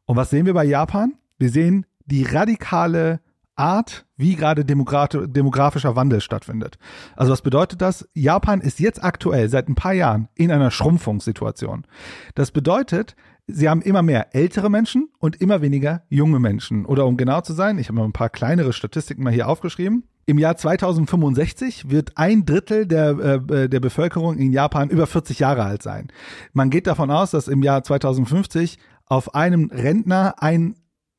Und 0.06 0.16
was 0.16 0.30
sehen 0.30 0.46
wir 0.46 0.54
bei 0.54 0.64
Japan? 0.64 1.16
Wir 1.40 1.50
sehen 1.50 1.88
die 2.06 2.24
radikale 2.24 3.20
Art, 3.56 4.06
wie 4.16 4.36
gerade 4.36 4.64
demografischer 4.64 5.96
Wandel 5.96 6.22
stattfindet. 6.22 6.78
Also 7.16 7.32
was 7.32 7.42
bedeutet 7.42 7.82
das? 7.82 8.08
Japan 8.14 8.62
ist 8.62 8.80
jetzt 8.80 9.04
aktuell 9.04 9.50
seit 9.50 9.70
ein 9.70 9.76
paar 9.76 9.94
Jahren 9.94 10.28
in 10.36 10.52
einer 10.52 10.70
Schrumpfungssituation. 10.70 11.88
Das 12.36 12.52
bedeutet, 12.52 13.16
sie 13.48 13.70
haben 13.70 13.82
immer 13.82 14.02
mehr 14.02 14.36
ältere 14.36 14.70
Menschen 14.70 15.10
und 15.20 15.42
immer 15.42 15.62
weniger 15.62 16.04
junge 16.10 16.40
Menschen. 16.40 16.86
Oder 16.86 17.06
um 17.06 17.18
genau 17.18 17.42
zu 17.42 17.54
sein, 17.54 17.78
ich 17.78 17.88
habe 17.88 18.00
mal 18.00 18.06
ein 18.06 18.14
paar 18.14 18.30
kleinere 18.30 18.74
Statistiken 18.74 19.24
mal 19.24 19.34
hier 19.34 19.48
aufgeschrieben. 19.48 20.04
Im 20.28 20.40
Jahr 20.40 20.58
2065 20.58 21.90
wird 21.90 22.14
ein 22.16 22.46
Drittel 22.46 22.88
der, 22.88 23.10
äh, 23.10 23.70
der 23.70 23.80
Bevölkerung 23.80 24.38
in 24.38 24.52
Japan 24.52 24.90
über 24.90 25.06
40 25.06 25.38
Jahre 25.38 25.64
alt 25.64 25.84
sein. 25.84 26.08
Man 26.54 26.72
geht 26.72 26.88
davon 26.88 27.12
aus, 27.12 27.32
dass 27.32 27.48
im 27.48 27.62
Jahr 27.62 27.84
2050 27.84 28.80
auf 29.06 29.36
einem 29.36 29.70
Rentner 29.72 30.36
ein 30.42 30.76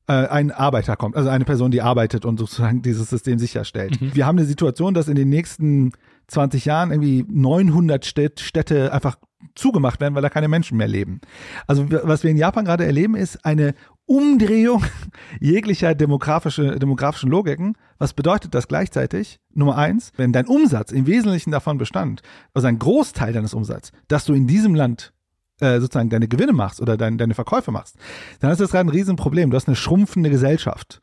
äh, 0.09 0.13
ein 0.13 0.53
Arbeiter 0.53 0.95
kommt, 0.97 1.17
also 1.17 1.29
eine 1.29 1.45
Person, 1.45 1.73
die 1.73 1.83
arbeitet 1.83 2.25
und 2.25 2.39
sozusagen 2.39 2.81
dieses 2.81 3.11
System 3.11 3.41
sicherstellt. 3.41 4.01
Mhm. 4.01 4.15
Wir 4.15 4.25
haben 4.25 4.39
eine 4.39 4.47
Situation, 4.47 4.95
dass 4.95 5.09
in 5.09 5.17
den 5.17 5.29
nächsten 5.29 5.93
20 6.29 6.65
Jahren 6.65 6.91
irgendwie 6.93 7.25
900 7.29 8.05
Städte 8.05 8.93
einfach 8.93 9.17
zugemacht 9.55 10.01
werden, 10.01 10.15
weil 10.15 10.23
da 10.23 10.31
keine 10.31 10.49
Menschen 10.49 10.77
mehr 10.77 10.89
leben. 10.89 11.21
Also 11.67 11.87
was 11.91 12.23
wir 12.23 12.31
in 12.31 12.37
Japan 12.37 12.65
gerade 12.65 12.85
erleben, 12.85 13.15
ist 13.15 13.45
eine 13.45 13.75
Umdrehung 14.07 14.85
jeglicher 15.41 15.95
demografische, 15.95 16.79
demografischen 16.79 17.31
Logiken. 17.31 17.77
Was 17.99 18.15
bedeutet 18.15 18.55
das 18.55 18.69
gleichzeitig? 18.69 19.41
Nummer 19.53 19.77
eins, 19.77 20.13
wenn 20.17 20.33
dein 20.33 20.47
Umsatz 20.47 20.93
im 20.93 21.07
Wesentlichen 21.07 21.51
davon 21.51 21.79
bestand, 21.79 22.23
also 22.55 22.69
ein 22.69 22.79
Großteil 22.79 23.33
deines 23.33 23.55
Umsatzes, 23.55 23.93
dass 24.09 24.25
du 24.25 24.35
in 24.35 24.47
diesem 24.47 24.75
Land 24.75 25.13
äh, 25.61 25.81
sozusagen 25.81 26.11
deine 26.11 26.29
Gewinne 26.29 26.53
machst 26.53 26.81
oder 26.81 26.97
dein, 26.97 27.19
deine 27.19 27.35
Verkäufe 27.35 27.71
machst, 27.71 27.97
dann 28.41 28.51
ist 28.51 28.61
das 28.61 28.71
gerade 28.71 28.87
ein 28.87 28.91
Riesenproblem. 28.91 29.51
Du 29.51 29.57
hast 29.57 29.69
eine 29.69 29.77
schrumpfende 29.77 30.31
Gesellschaft. 30.31 31.01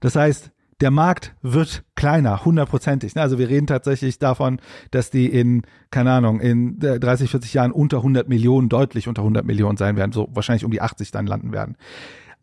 Das 0.00 0.16
heißt, 0.16 0.52
der 0.80 0.90
Markt 0.90 1.34
wird 1.42 1.84
kleiner, 1.94 2.44
hundertprozentig. 2.44 3.14
Ne? 3.14 3.22
Also 3.22 3.38
wir 3.38 3.48
reden 3.48 3.66
tatsächlich 3.66 4.18
davon, 4.18 4.60
dass 4.90 5.10
die 5.10 5.26
in, 5.26 5.62
keine 5.90 6.12
Ahnung, 6.12 6.40
in 6.40 6.78
30, 6.78 7.30
40 7.30 7.54
Jahren 7.54 7.72
unter 7.72 7.98
100 7.98 8.28
Millionen, 8.28 8.68
deutlich 8.68 9.08
unter 9.08 9.22
100 9.22 9.44
Millionen 9.44 9.76
sein 9.76 9.96
werden, 9.96 10.12
so 10.12 10.28
wahrscheinlich 10.32 10.64
um 10.64 10.70
die 10.70 10.80
80 10.80 11.10
dann 11.10 11.26
landen 11.26 11.52
werden. 11.52 11.76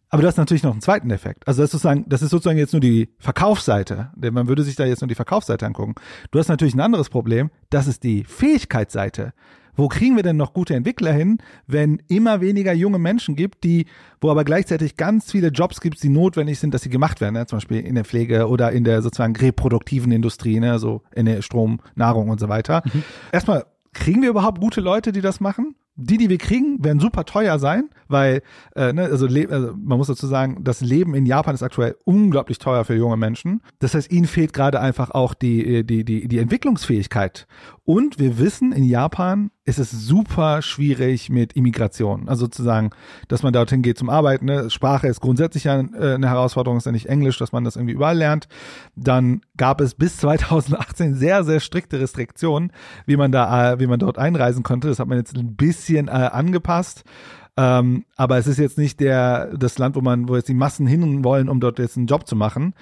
Aber 0.09 0.21
du 0.21 0.27
hast 0.27 0.37
natürlich 0.37 0.63
noch 0.63 0.73
einen 0.73 0.81
zweiten 0.81 1.09
Effekt. 1.09 1.47
Also 1.47 1.61
das 1.61 1.69
ist 1.69 1.71
sozusagen, 1.71 2.03
das 2.07 2.21
ist 2.21 2.31
sozusagen 2.31 2.59
jetzt 2.59 2.73
nur 2.73 2.81
die 2.81 3.09
Verkaufsseite. 3.17 4.11
Denn 4.15 4.33
man 4.33 4.49
würde 4.49 4.63
sich 4.63 4.75
da 4.75 4.85
jetzt 4.85 4.99
nur 4.99 5.07
die 5.07 5.15
Verkaufsseite 5.15 5.65
angucken. 5.65 5.95
Du 6.31 6.39
hast 6.39 6.49
natürlich 6.49 6.73
ein 6.73 6.81
anderes 6.81 7.09
Problem. 7.09 7.49
Das 7.69 7.87
ist 7.87 8.03
die 8.03 8.25
Fähigkeitsseite 8.25 9.33
wo 9.75 9.87
kriegen 9.87 10.15
wir 10.15 10.23
denn 10.23 10.37
noch 10.37 10.53
gute 10.53 10.75
Entwickler 10.75 11.13
hin, 11.13 11.39
wenn 11.67 12.01
immer 12.07 12.41
weniger 12.41 12.73
junge 12.73 12.99
Menschen 12.99 13.35
gibt, 13.35 13.63
die, 13.63 13.85
wo 14.19 14.29
aber 14.29 14.43
gleichzeitig 14.43 14.97
ganz 14.97 15.31
viele 15.31 15.47
Jobs 15.49 15.81
gibt, 15.81 16.01
die 16.03 16.09
notwendig 16.09 16.59
sind, 16.59 16.73
dass 16.73 16.81
sie 16.81 16.89
gemacht 16.89 17.21
werden, 17.21 17.33
ne? 17.33 17.45
zum 17.45 17.57
Beispiel 17.57 17.79
in 17.79 17.95
der 17.95 18.05
Pflege 18.05 18.47
oder 18.47 18.71
in 18.71 18.83
der 18.83 19.01
sozusagen 19.01 19.35
reproduktiven 19.35 20.11
Industrie, 20.11 20.59
ne? 20.59 20.79
so 20.79 21.01
in 21.13 21.25
der 21.25 21.41
Strom, 21.41 21.79
Nahrung 21.95 22.29
und 22.29 22.39
so 22.39 22.49
weiter. 22.49 22.83
Mhm. 22.85 23.03
Erstmal, 23.31 23.65
kriegen 23.93 24.21
wir 24.21 24.29
überhaupt 24.29 24.61
gute 24.61 24.81
Leute, 24.81 25.11
die 25.11 25.21
das 25.21 25.39
machen? 25.39 25.75
die, 25.95 26.17
die 26.17 26.29
wir 26.29 26.37
kriegen, 26.37 26.83
werden 26.83 26.99
super 26.99 27.25
teuer 27.25 27.59
sein, 27.59 27.89
weil, 28.07 28.41
äh, 28.75 28.93
ne, 28.93 29.03
also, 29.03 29.27
also 29.27 29.73
man 29.75 29.97
muss 29.97 30.07
dazu 30.07 30.25
sagen, 30.25 30.63
das 30.63 30.81
Leben 30.81 31.13
in 31.15 31.25
Japan 31.25 31.53
ist 31.53 31.63
aktuell 31.63 31.95
unglaublich 32.05 32.59
teuer 32.59 32.85
für 32.85 32.95
junge 32.95 33.17
Menschen. 33.17 33.61
Das 33.79 33.93
heißt, 33.93 34.11
ihnen 34.11 34.25
fehlt 34.25 34.53
gerade 34.53 34.79
einfach 34.79 35.11
auch 35.11 35.33
die, 35.33 35.85
die, 35.85 36.05
die, 36.05 36.27
die 36.27 36.37
Entwicklungsfähigkeit. 36.39 37.45
Und 37.83 38.19
wir 38.19 38.37
wissen, 38.37 38.73
in 38.73 38.83
Japan 38.83 39.49
ist 39.65 39.79
es 39.79 39.89
super 39.89 40.61
schwierig 40.61 41.31
mit 41.31 41.53
Immigration. 41.53 42.29
Also 42.29 42.45
sozusagen, 42.45 42.91
dass 43.27 43.41
man 43.41 43.53
dorthin 43.53 43.81
geht 43.81 43.97
zum 43.97 44.09
Arbeiten. 44.09 44.45
Ne? 44.45 44.69
Sprache 44.69 45.07
ist 45.07 45.19
grundsätzlich 45.19 45.63
ja 45.63 45.79
äh, 45.79 46.13
eine 46.13 46.29
Herausforderung, 46.29 46.77
ist 46.77 46.85
ja 46.85 46.91
nicht 46.91 47.07
Englisch, 47.07 47.39
dass 47.39 47.51
man 47.51 47.63
das 47.63 47.75
irgendwie 47.75 47.95
überall 47.95 48.17
lernt. 48.17 48.47
Dann 48.95 49.41
gab 49.57 49.81
es 49.81 49.95
bis 49.95 50.17
2018 50.17 51.15
sehr, 51.15 51.43
sehr 51.43 51.59
strikte 51.59 51.99
Restriktionen, 51.99 52.71
wie 53.07 53.17
man 53.17 53.31
da, 53.31 53.73
äh, 53.73 53.79
wie 53.79 53.87
man 53.87 53.99
dort 53.99 54.19
einreisen 54.19 54.61
konnte. 54.61 54.87
Das 54.87 54.99
hat 54.99 55.07
man 55.07 55.17
jetzt 55.17 55.35
ein 55.35 55.55
bisschen 55.55 56.07
äh, 56.07 56.11
angepasst. 56.11 57.03
Ähm, 57.57 58.05
aber 58.15 58.37
es 58.37 58.47
ist 58.47 58.59
jetzt 58.59 58.77
nicht 58.77 58.99
der, 58.99 59.57
das 59.57 59.77
Land, 59.77 59.95
wo 59.95 60.01
man, 60.01 60.29
wo 60.29 60.35
jetzt 60.35 60.47
die 60.47 60.53
Massen 60.53 60.87
hin 60.87 61.23
wollen, 61.23 61.49
um 61.49 61.59
dort 61.59 61.79
jetzt 61.79 61.97
einen 61.97 62.07
Job 62.07 62.27
zu 62.27 62.35
machen. 62.35 62.73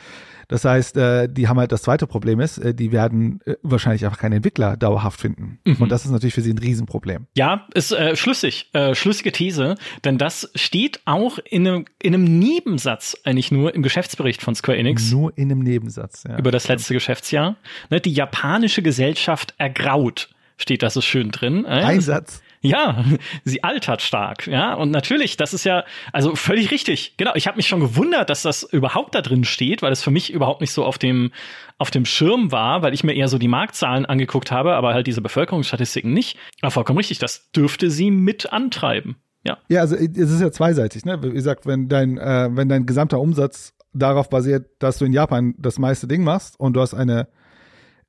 Das 0.49 0.65
heißt, 0.65 0.97
äh, 0.97 1.29
die 1.29 1.47
haben 1.47 1.59
halt 1.59 1.71
das 1.71 1.83
zweite 1.83 2.07
Problem 2.07 2.39
ist, 2.39 2.57
äh, 2.57 2.73
die 2.73 2.91
werden 2.91 3.39
äh, 3.45 3.55
wahrscheinlich 3.61 4.03
einfach 4.03 4.17
keine 4.17 4.37
Entwickler 4.37 4.75
dauerhaft 4.75 5.21
finden. 5.21 5.59
Mhm. 5.63 5.77
Und 5.79 5.89
das 5.89 6.05
ist 6.05 6.11
natürlich 6.11 6.33
für 6.33 6.41
sie 6.41 6.51
ein 6.51 6.57
Riesenproblem. 6.57 7.27
Ja, 7.37 7.67
ist 7.73 7.91
äh, 7.91 8.15
schlüssig, 8.15 8.69
äh, 8.73 8.95
schlüssige 8.95 9.31
These, 9.31 9.75
denn 10.03 10.17
das 10.17 10.49
steht 10.55 11.01
auch 11.05 11.37
in 11.45 11.67
einem, 11.67 11.85
in 12.01 12.15
einem 12.15 12.39
Nebensatz 12.39 13.15
eigentlich 13.23 13.51
nur 13.51 13.73
im 13.75 13.83
Geschäftsbericht 13.83 14.41
von 14.41 14.55
Square 14.55 14.77
Enix. 14.77 15.11
Nur 15.11 15.37
in 15.37 15.51
einem 15.51 15.59
Nebensatz, 15.59 16.23
ja. 16.27 16.37
Über 16.37 16.51
das 16.51 16.67
letzte 16.67 16.95
Geschäftsjahr. 16.95 17.55
Ne, 17.91 18.01
die 18.01 18.11
japanische 18.11 18.81
Gesellschaft 18.81 19.53
ergraut 19.59 20.29
steht 20.57 20.81
das 20.81 20.95
so 20.95 21.01
schön 21.01 21.29
drin. 21.29 21.63
Äh? 21.65 21.83
Ein 21.83 22.01
Satz. 22.01 22.41
Ja, 22.61 23.05
sie 23.43 23.63
altert 23.63 24.01
stark, 24.01 24.47
ja. 24.47 24.73
Und 24.73 24.91
natürlich, 24.91 25.37
das 25.37 25.53
ist 25.53 25.63
ja, 25.63 25.83
also 26.11 26.35
völlig 26.35 26.71
richtig. 26.71 27.15
Genau, 27.17 27.31
ich 27.35 27.47
habe 27.47 27.57
mich 27.57 27.67
schon 27.67 27.79
gewundert, 27.79 28.29
dass 28.29 28.41
das 28.41 28.63
überhaupt 28.63 29.15
da 29.15 29.21
drin 29.21 29.43
steht, 29.43 29.81
weil 29.81 29.91
es 29.91 30.03
für 30.03 30.11
mich 30.11 30.31
überhaupt 30.31 30.61
nicht 30.61 30.71
so 30.71 30.83
auf 30.83 30.97
dem, 30.97 31.31
auf 31.77 31.91
dem 31.91 32.05
Schirm 32.05 32.51
war, 32.51 32.81
weil 32.81 32.93
ich 32.93 33.03
mir 33.03 33.13
eher 33.13 33.27
so 33.27 33.37
die 33.37 33.47
Marktzahlen 33.47 34.05
angeguckt 34.05 34.51
habe, 34.51 34.75
aber 34.75 34.93
halt 34.93 35.07
diese 35.07 35.21
Bevölkerungsstatistiken 35.21 36.13
nicht. 36.13 36.37
Aber 36.61 36.71
vollkommen 36.71 36.97
richtig, 36.97 37.19
das 37.19 37.51
dürfte 37.51 37.89
sie 37.89 38.11
mit 38.11 38.51
antreiben. 38.51 39.15
Ja. 39.43 39.57
Ja, 39.69 39.81
also 39.81 39.95
es 39.95 40.17
ist 40.17 40.41
ja 40.41 40.51
zweiseitig, 40.51 41.05
ne? 41.05 41.21
Wie 41.23 41.31
gesagt, 41.31 41.65
wenn 41.65 41.87
dein, 41.87 42.17
äh, 42.17 42.49
wenn 42.51 42.67
dein 42.67 42.85
gesamter 42.85 43.19
Umsatz 43.19 43.73
darauf 43.93 44.29
basiert, 44.29 44.67
dass 44.79 44.97
du 44.97 45.05
in 45.05 45.13
Japan 45.13 45.55
das 45.57 45.79
meiste 45.79 46.07
Ding 46.07 46.23
machst 46.23 46.59
und 46.59 46.73
du 46.73 46.81
hast 46.81 46.93
eine 46.93 47.27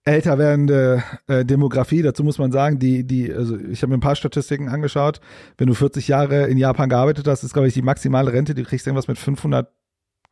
älter 0.05 0.39
werdende 0.39 1.03
äh, 1.27 1.45
Demografie. 1.45 2.03
Dazu 2.03 2.25
muss 2.25 2.39
man 2.39 2.53
sagen, 2.53 2.79
die, 2.79 3.07
die, 3.07 3.33
also 3.33 3.57
ich 3.59 3.83
habe 3.83 3.91
mir 3.91 3.99
ein 3.99 4.03
paar 4.03 4.17
Statistiken 4.17 4.69
angeschaut. 4.69 5.21
Wenn 5.59 5.67
du 5.67 5.75
40 5.75 6.09
Jahre 6.09 6.47
in 6.47 6.59
Japan 6.59 6.89
gearbeitet 6.89 7.27
hast, 7.29 7.43
ist, 7.43 7.53
glaube 7.53 7.69
ich, 7.69 7.75
die 7.75 7.83
maximale 7.83 8.33
Rente, 8.33 8.55
die 8.55 8.65
kriegst 8.65 8.87
irgendwas 8.87 9.09
mit 9.09 9.19
500 9.19 9.69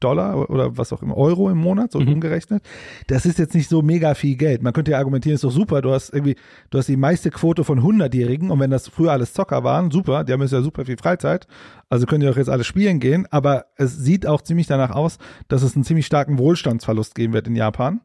Dollar 0.01 0.49
oder 0.49 0.77
was 0.77 0.93
auch 0.93 1.03
immer, 1.03 1.17
Euro 1.17 1.51
im 1.51 1.59
Monat, 1.59 1.93
so 1.93 1.99
mhm. 1.99 2.15
umgerechnet. 2.15 2.63
Das 3.09 3.27
ist 3.27 3.39
jetzt 3.39 3.55
nicht 3.55 3.69
so 3.69 3.83
mega 3.83 4.15
viel 4.15 4.37
Geld. 4.37 4.63
Man 4.63 4.73
könnte 4.73 4.93
ja 4.93 4.99
argumentieren, 4.99 5.35
ist 5.35 5.45
doch 5.45 5.51
super, 5.51 5.83
du 5.83 5.93
hast 5.93 6.13
irgendwie, 6.13 6.37
du 6.71 6.79
hast 6.79 6.89
die 6.89 6.97
meiste 6.97 7.31
Quote 7.31 7.65
von 7.65 7.81
100-Jährigen 7.81 8.51
und 8.51 8.61
wenn 8.61 8.71
das 8.71 8.89
früher 8.89 9.13
alles 9.13 9.33
Zocker 9.33 9.65
waren, 9.65 9.91
super, 9.91 10.23
die 10.23 10.33
haben 10.33 10.41
jetzt 10.41 10.53
ja 10.53 10.63
super 10.63 10.85
viel 10.85 10.97
Freizeit, 10.97 11.49
also 11.89 12.07
können 12.07 12.21
die 12.21 12.29
auch 12.29 12.37
jetzt 12.37 12.49
alle 12.49 12.65
spielen 12.65 13.01
gehen, 13.01 13.27
aber 13.31 13.67
es 13.77 13.97
sieht 13.97 14.27
auch 14.27 14.43
ziemlich 14.43 14.69
danach 14.69 14.91
aus, 14.91 15.19
dass 15.49 15.63
es 15.63 15.75
einen 15.75 15.85
ziemlich 15.85 16.07
starken 16.07 16.39
Wohlstandsverlust 16.39 17.15
geben 17.17 17.33
wird 17.33 17.49
in 17.49 17.57
Japan. 17.57 18.01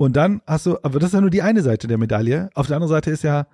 Und 0.00 0.16
dann 0.16 0.40
hast 0.46 0.64
du, 0.64 0.78
aber 0.82 0.98
das 0.98 1.08
ist 1.10 1.12
ja 1.12 1.20
nur 1.20 1.28
die 1.28 1.42
eine 1.42 1.60
Seite 1.60 1.86
der 1.86 1.98
Medaille. 1.98 2.48
Auf 2.54 2.68
der 2.68 2.76
anderen 2.76 2.88
Seite 2.88 3.10
ist 3.10 3.22
ja, 3.22 3.46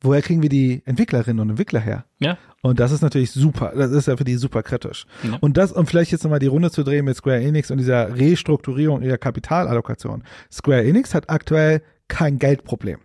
woher 0.00 0.22
kriegen 0.22 0.40
wir 0.40 0.48
die 0.48 0.80
Entwicklerinnen 0.86 1.40
und 1.40 1.50
Entwickler 1.50 1.78
her? 1.78 2.06
Ja. 2.20 2.38
Und 2.62 2.80
das 2.80 2.90
ist 2.90 3.02
natürlich 3.02 3.32
super. 3.32 3.74
Das 3.76 3.90
ist 3.90 4.08
ja 4.08 4.16
für 4.16 4.24
die 4.24 4.36
super 4.36 4.62
kritisch. 4.62 5.04
Ja. 5.22 5.36
Und 5.42 5.58
das, 5.58 5.72
um 5.72 5.86
vielleicht 5.86 6.10
jetzt 6.10 6.24
nochmal 6.24 6.38
die 6.38 6.46
Runde 6.46 6.70
zu 6.70 6.84
drehen 6.84 7.04
mit 7.04 7.16
Square 7.16 7.42
Enix 7.42 7.70
und 7.70 7.76
dieser 7.76 8.16
Restrukturierung 8.16 9.02
ihrer 9.02 9.18
Kapitalallokation. 9.18 10.24
Square 10.50 10.84
Enix 10.84 11.14
hat 11.14 11.28
aktuell 11.28 11.82
kein 12.08 12.38
Geldproblem. 12.38 13.00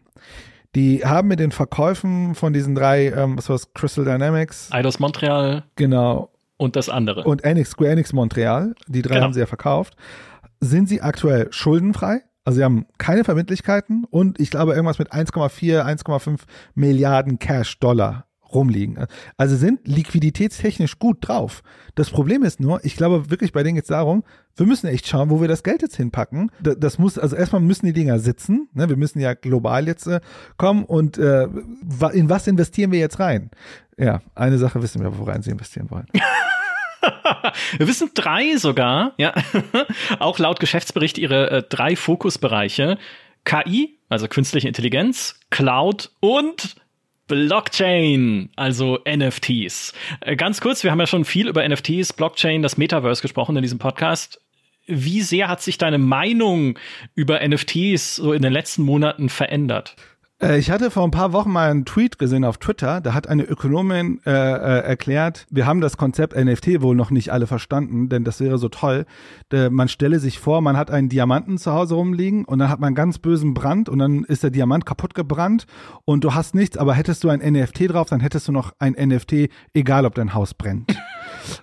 Die 0.73 1.03
haben 1.03 1.27
mit 1.27 1.41
den 1.41 1.51
Verkäufen 1.51 2.33
von 2.33 2.53
diesen 2.53 2.75
drei, 2.75 3.07
ähm, 3.07 3.37
was 3.37 3.49
war's, 3.49 3.73
Crystal 3.73 4.05
Dynamics. 4.05 4.71
Eidos 4.71 4.99
Montreal. 4.99 5.65
Genau. 5.75 6.31
Und 6.55 6.77
das 6.77 6.87
andere. 6.87 7.25
Und 7.25 7.43
Enix, 7.43 7.71
Square 7.71 7.91
Enix 7.91 8.13
Montreal. 8.13 8.73
Die 8.87 9.01
drei 9.01 9.15
genau. 9.15 9.25
haben 9.25 9.33
sie 9.33 9.41
ja 9.41 9.47
verkauft. 9.47 9.97
Sind 10.61 10.87
sie 10.87 11.01
aktuell 11.01 11.51
schuldenfrei? 11.51 12.21
Also 12.45 12.57
sie 12.57 12.63
haben 12.63 12.85
keine 12.97 13.23
Verbindlichkeiten 13.23 14.05
und 14.09 14.39
ich 14.39 14.51
glaube 14.51 14.73
irgendwas 14.73 14.99
mit 14.99 15.11
1,4, 15.11 15.83
1,5 15.83 16.41
Milliarden 16.75 17.39
Cash-Dollar 17.39 18.25
rumliegen. 18.53 19.05
Also 19.35 19.55
sind 19.55 19.87
liquiditätstechnisch 19.87 20.99
gut 20.99 21.17
drauf. 21.21 21.63
Das 21.95 22.11
Problem 22.11 22.43
ist 22.43 22.59
nur, 22.59 22.85
ich 22.85 22.95
glaube 22.95 23.29
wirklich 23.29 23.51
bei 23.51 23.63
denen 23.63 23.75
geht 23.75 23.85
es 23.85 23.89
darum, 23.89 24.23
wir 24.55 24.65
müssen 24.65 24.87
echt 24.87 25.07
schauen, 25.07 25.29
wo 25.29 25.41
wir 25.41 25.47
das 25.47 25.63
Geld 25.63 25.81
jetzt 25.81 25.97
hinpacken. 25.97 26.51
Das, 26.61 26.97
muss, 26.97 27.17
also 27.17 27.35
erstmal 27.35 27.61
müssen 27.61 27.87
die 27.87 27.93
Dinger 27.93 28.19
sitzen. 28.19 28.69
Ne? 28.73 28.87
Wir 28.87 28.95
müssen 28.95 29.19
ja 29.19 29.33
global 29.33 29.87
jetzt 29.87 30.07
äh, 30.07 30.21
kommen 30.57 30.85
und 30.85 31.17
äh, 31.17 31.47
in 32.13 32.29
was 32.29 32.47
investieren 32.47 32.91
wir 32.91 32.99
jetzt 32.99 33.19
rein? 33.19 33.49
Ja, 33.97 34.21
eine 34.35 34.57
Sache 34.57 34.81
wissen 34.81 35.01
wir, 35.01 35.17
worein 35.17 35.41
sie 35.41 35.51
investieren 35.51 35.89
wollen. 35.89 36.07
wir 37.77 37.87
wissen 37.87 38.11
drei 38.13 38.57
sogar, 38.57 39.13
ja. 39.17 39.33
Auch 40.19 40.39
laut 40.39 40.59
Geschäftsbericht 40.59 41.17
ihre 41.17 41.51
äh, 41.51 41.63
drei 41.63 41.95
Fokusbereiche. 41.95 42.97
KI, 43.45 43.97
also 44.09 44.27
künstliche 44.27 44.67
Intelligenz, 44.67 45.39
Cloud 45.49 46.11
und 46.19 46.75
Blockchain, 47.27 48.49
also 48.55 48.99
NFTs. 49.07 49.93
Äh, 50.21 50.35
ganz 50.35 50.61
kurz, 50.61 50.83
wir 50.83 50.91
haben 50.91 50.99
ja 50.99 51.07
schon 51.07 51.25
viel 51.25 51.47
über 51.47 51.67
NFTs, 51.67 52.13
Blockchain, 52.13 52.61
das 52.61 52.77
Metaverse 52.77 53.21
gesprochen 53.21 53.55
in 53.55 53.61
diesem 53.61 53.79
Podcast. 53.79 54.41
Wie 54.87 55.21
sehr 55.21 55.47
hat 55.47 55.63
sich 55.63 55.79
deine 55.79 55.97
Meinung 55.97 56.77
über 57.15 57.45
NFTs 57.47 58.17
so 58.17 58.33
in 58.33 58.43
den 58.43 58.53
letzten 58.53 58.83
Monaten 58.83 59.29
verändert? 59.29 59.95
Äh, 60.41 60.59
ich 60.59 60.69
hatte 60.69 60.91
vor 60.91 61.03
ein 61.03 61.11
paar 61.11 61.33
Wochen 61.33 61.51
mal 61.51 61.71
einen 61.71 61.85
Tweet 61.85 62.19
gesehen 62.19 62.43
auf 62.43 62.57
Twitter, 62.57 63.01
da 63.01 63.13
hat 63.13 63.27
eine 63.27 63.43
Ökonomin 63.43 64.19
äh, 64.25 64.31
äh, 64.31 64.79
erklärt, 64.81 65.45
wir 65.49 65.65
haben 65.65 65.81
das 65.81 65.97
Konzept 65.97 66.35
NFT 66.35 66.81
wohl 66.81 66.95
noch 66.95 67.11
nicht 67.11 67.31
alle 67.31 67.47
verstanden, 67.47 68.09
denn 68.09 68.23
das 68.23 68.39
wäre 68.39 68.57
so 68.57 68.69
toll. 68.69 69.05
De, 69.51 69.69
man 69.69 69.87
stelle 69.87 70.19
sich 70.19 70.39
vor, 70.39 70.61
man 70.61 70.77
hat 70.77 70.91
einen 70.91 71.09
Diamanten 71.09 71.57
zu 71.57 71.71
Hause 71.71 71.95
rumliegen 71.95 72.45
und 72.45 72.59
dann 72.59 72.69
hat 72.69 72.79
man 72.79 72.87
einen 72.87 72.95
ganz 72.95 73.19
bösen 73.19 73.53
Brand 73.53 73.89
und 73.89 73.99
dann 73.99 74.23
ist 74.23 74.43
der 74.43 74.51
Diamant 74.51 74.85
kaputt 74.85 75.15
gebrannt 75.15 75.65
und 76.03 76.23
du 76.23 76.33
hast 76.33 76.55
nichts, 76.55 76.77
aber 76.77 76.93
hättest 76.93 77.23
du 77.23 77.29
ein 77.29 77.39
NFT 77.39 77.93
drauf, 77.93 78.09
dann 78.09 78.19
hättest 78.19 78.47
du 78.47 78.51
noch 78.51 78.73
ein 78.79 78.93
NFT, 78.93 79.49
egal 79.73 80.05
ob 80.05 80.15
dein 80.15 80.33
Haus 80.33 80.53
brennt. 80.53 80.95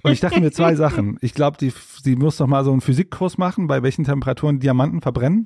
Und 0.03 0.13
ich 0.13 0.21
dachte 0.21 0.41
mir 0.41 0.53
zwei 0.53 0.75
Sachen. 0.77 1.19
Ich 1.21 1.35
glaube, 1.35 1.57
die, 1.59 1.73
sie 2.03 2.17
muss 2.17 2.37
doch 2.37 2.47
mal 2.47 2.65
so 2.65 2.73
einen 2.73 2.81
Physikkurs 2.81 3.37
machen, 3.37 3.67
bei 3.67 3.83
welchen 3.83 4.05
Temperaturen 4.05 4.61
Diamanten 4.61 5.01
verbrennen. 5.01 5.45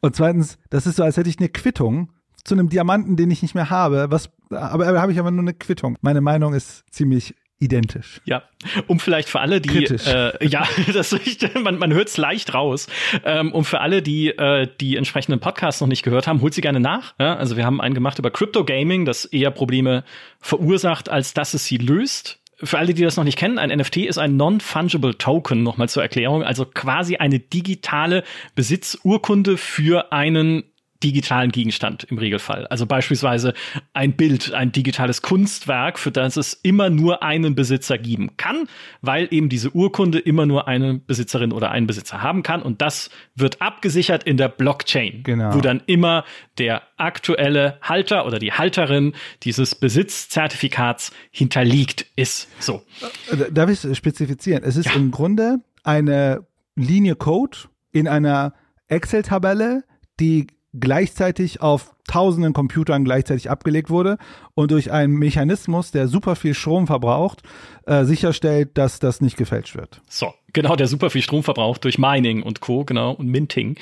Und 0.00 0.16
zweitens, 0.16 0.58
das 0.70 0.86
ist 0.86 0.96
so, 0.96 1.02
als 1.02 1.16
hätte 1.16 1.30
ich 1.30 1.38
eine 1.38 1.48
Quittung 1.48 2.10
zu 2.44 2.54
einem 2.54 2.68
Diamanten, 2.68 3.16
den 3.16 3.30
ich 3.30 3.42
nicht 3.42 3.54
mehr 3.54 3.70
habe. 3.70 4.06
Was, 4.10 4.30
aber 4.50 4.92
da 4.92 5.00
habe 5.00 5.12
ich 5.12 5.18
aber 5.18 5.30
nur 5.30 5.42
eine 5.42 5.54
Quittung. 5.54 5.96
Meine 6.02 6.20
Meinung 6.20 6.54
ist 6.54 6.84
ziemlich 6.92 7.34
identisch. 7.58 8.20
Ja, 8.24 8.42
um 8.86 9.00
vielleicht 9.00 9.28
für 9.28 9.40
alle, 9.40 9.60
die 9.60 9.84
äh, 9.84 10.46
ja, 10.46 10.66
das 10.92 11.16
man, 11.62 11.78
man 11.78 11.92
hört 11.92 12.08
es 12.08 12.16
leicht 12.16 12.52
raus. 12.52 12.86
Ähm, 13.24 13.52
um 13.52 13.64
für 13.64 13.80
alle, 13.80 14.02
die 14.02 14.28
äh, 14.28 14.68
die 14.80 14.96
entsprechenden 14.96 15.40
Podcasts 15.40 15.80
noch 15.80 15.88
nicht 15.88 16.02
gehört 16.02 16.26
haben, 16.26 16.40
holt 16.42 16.54
sie 16.54 16.60
gerne 16.60 16.80
nach. 16.80 17.14
Ja? 17.18 17.36
Also 17.36 17.56
wir 17.56 17.64
haben 17.64 17.80
einen 17.80 17.94
gemacht 17.94 18.18
über 18.18 18.30
Crypto 18.30 18.64
Gaming, 18.64 19.04
das 19.04 19.24
eher 19.24 19.50
Probleme 19.50 20.04
verursacht, 20.40 21.08
als 21.08 21.32
dass 21.32 21.54
es 21.54 21.64
sie 21.64 21.78
löst. 21.78 22.40
Für 22.62 22.78
alle, 22.78 22.94
die 22.94 23.02
das 23.02 23.16
noch 23.16 23.24
nicht 23.24 23.38
kennen, 23.38 23.58
ein 23.58 23.76
NFT 23.76 23.98
ist 23.98 24.18
ein 24.18 24.36
Non-Fungible 24.36 25.18
Token, 25.18 25.62
nochmal 25.62 25.88
zur 25.88 26.02
Erklärung, 26.02 26.44
also 26.44 26.64
quasi 26.64 27.16
eine 27.16 27.40
digitale 27.40 28.22
Besitzurkunde 28.54 29.56
für 29.56 30.12
einen 30.12 30.62
digitalen 31.04 31.52
Gegenstand 31.52 32.04
im 32.04 32.16
Regelfall. 32.18 32.66
Also 32.68 32.86
beispielsweise 32.86 33.52
ein 33.92 34.16
Bild, 34.16 34.54
ein 34.54 34.72
digitales 34.72 35.20
Kunstwerk, 35.20 35.98
für 35.98 36.10
das 36.10 36.36
es 36.36 36.54
immer 36.54 36.88
nur 36.88 37.22
einen 37.22 37.54
Besitzer 37.54 37.98
geben 37.98 38.36
kann, 38.38 38.66
weil 39.02 39.28
eben 39.30 39.50
diese 39.50 39.70
Urkunde 39.70 40.18
immer 40.18 40.46
nur 40.46 40.66
eine 40.66 40.94
Besitzerin 40.94 41.52
oder 41.52 41.70
einen 41.70 41.86
Besitzer 41.86 42.22
haben 42.22 42.42
kann. 42.42 42.62
Und 42.62 42.80
das 42.80 43.10
wird 43.34 43.60
abgesichert 43.60 44.24
in 44.24 44.38
der 44.38 44.48
Blockchain, 44.48 45.22
genau. 45.22 45.54
wo 45.54 45.60
dann 45.60 45.82
immer 45.86 46.24
der 46.58 46.82
aktuelle 46.96 47.78
Halter 47.82 48.26
oder 48.26 48.38
die 48.38 48.52
Halterin 48.52 49.12
dieses 49.42 49.74
Besitzzertifikats 49.74 51.12
hinterlegt 51.30 52.06
ist. 52.16 52.48
So. 52.60 52.82
Äh, 53.30 53.52
darf 53.52 53.68
ich 53.68 53.96
spezifizieren? 53.96 54.64
Es 54.64 54.76
ist 54.76 54.86
ja. 54.86 54.94
im 54.94 55.10
Grunde 55.10 55.58
eine 55.82 56.46
Linie 56.76 57.14
Code 57.14 57.58
in 57.92 58.08
einer 58.08 58.54
Excel-Tabelle, 58.88 59.84
die 60.18 60.46
gleichzeitig 60.78 61.60
auf 61.60 61.94
tausenden 62.06 62.52
Computern 62.52 63.04
gleichzeitig 63.04 63.50
abgelegt 63.50 63.90
wurde 63.90 64.18
und 64.54 64.70
durch 64.70 64.92
einen 64.92 65.14
Mechanismus, 65.14 65.90
der 65.90 66.08
super 66.08 66.36
viel 66.36 66.54
Strom 66.54 66.86
verbraucht, 66.86 67.42
äh, 67.86 68.04
sicherstellt, 68.04 68.76
dass 68.76 68.98
das 68.98 69.20
nicht 69.20 69.36
gefälscht 69.36 69.74
wird. 69.74 70.00
So, 70.08 70.34
genau, 70.52 70.76
der 70.76 70.86
super 70.86 71.10
viel 71.10 71.22
Strom 71.22 71.42
verbraucht 71.42 71.84
durch 71.84 71.98
Mining 71.98 72.42
und 72.42 72.60
Co., 72.60 72.84
genau, 72.84 73.12
und 73.12 73.28
Minting. 73.28 73.76